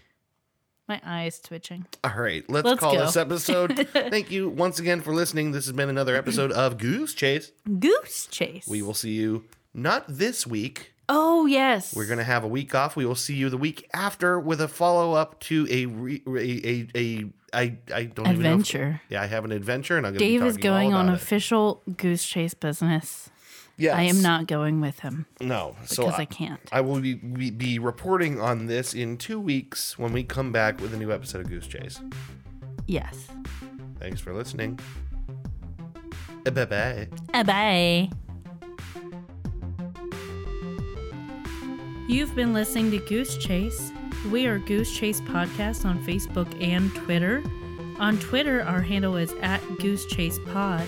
My 0.88 1.02
eye's 1.04 1.40
twitching. 1.40 1.86
All 2.04 2.12
right, 2.16 2.48
let's, 2.50 2.66
Let's 2.66 2.80
call 2.80 2.94
go. 2.94 3.06
this 3.06 3.18
episode. 3.18 3.88
Thank 3.94 4.30
you 4.30 4.50
once 4.50 4.78
again 4.80 5.02
for 5.02 5.14
listening. 5.16 5.52
This 5.52 5.66
has 5.66 5.74
been 5.74 5.90
another 5.90 6.16
episode 6.16 6.52
of 6.52 6.78
Goose 6.78 7.14
Chase. 7.16 7.52
Goose 7.80 8.28
chase. 8.28 8.68
We 8.68 8.82
will 8.84 8.94
see 8.94 9.14
you 9.14 9.46
not 9.74 10.06
this 10.08 10.46
week. 10.46 10.94
Oh 11.10 11.46
yes. 11.48 11.96
We're 11.96 12.06
going 12.06 12.20
to 12.20 12.24
have 12.24 12.44
a 12.44 12.48
week 12.48 12.74
off. 12.76 12.96
We 12.96 13.06
will 13.06 13.16
see 13.16 13.36
you 13.36 13.50
the 13.50 13.58
week 13.58 13.88
after 13.94 14.40
with 14.40 14.62
a 14.62 14.68
follow 14.68 15.14
up 15.14 15.40
to 15.42 15.68
a 15.72 15.86
re, 15.88 16.22
a, 16.28 16.88
a 16.96 17.00
a 17.00 17.26
I 17.54 17.78
I 17.94 18.04
don't 18.06 18.28
even 18.28 18.42
know. 18.42 18.50
if- 18.50 18.60
adventure. 18.60 19.02
yeah, 19.10 19.22
I 19.22 19.26
have 19.28 19.46
an 19.46 19.52
adventure, 19.52 19.98
and 19.98 20.06
I'm 20.06 20.14
going 20.14 20.20
to 20.20 20.26
Dave 20.26 20.44
is 20.44 20.58
going 20.58 20.94
on 20.94 21.10
it. 21.10 21.14
official 21.14 21.82
goose 21.98 22.26
chase 22.26 22.54
business. 22.54 23.30
Yes. 23.78 23.96
I 23.96 24.04
am 24.04 24.22
not 24.22 24.48
going 24.48 24.80
with 24.80 25.00
him 25.02 25.26
No, 25.42 25.76
so 25.86 26.06
because 26.06 26.20
I, 26.20 26.22
I, 26.24 26.26
can't. 26.26 26.62
I 26.72 26.80
will 26.82 27.02
be, 27.02 27.16
be 27.16 27.50
be 27.52 27.78
reporting 27.80 28.40
on 28.40 28.68
this 28.68 28.94
in 28.94 29.18
two 29.18 29.40
weeks 29.40 30.00
when 30.00 30.14
we 30.14 30.24
come 30.24 30.52
back 30.54 30.80
with 30.80 30.94
a 30.94 30.98
new 30.98 31.12
episode 31.12 31.42
of 31.42 31.50
Goose 31.50 31.68
Chase. 31.68 32.00
Yes. 32.88 33.28
Thanks 34.00 34.22
for 34.22 34.34
listening. 34.34 34.80
Bye 36.46 36.66
bye. 36.66 37.08
Uh, 37.34 37.44
bye. 37.44 38.10
You've 42.08 42.36
been 42.36 42.54
listening 42.54 42.92
to 42.92 43.00
Goose 43.00 43.36
Chase. 43.38 43.92
We 44.32 44.46
are 44.46 44.60
Goose 44.60 44.96
Chase 44.96 45.22
Podcast 45.22 45.86
on 45.86 46.04
Facebook 46.06 46.62
and 46.64 46.94
Twitter. 46.96 47.44
On 48.00 48.18
Twitter, 48.20 48.62
our 48.62 48.82
handle 48.82 49.16
is 49.18 49.34
at 49.42 49.62
Goose 49.80 50.06
Chase 50.06 50.38
Pod, 50.48 50.88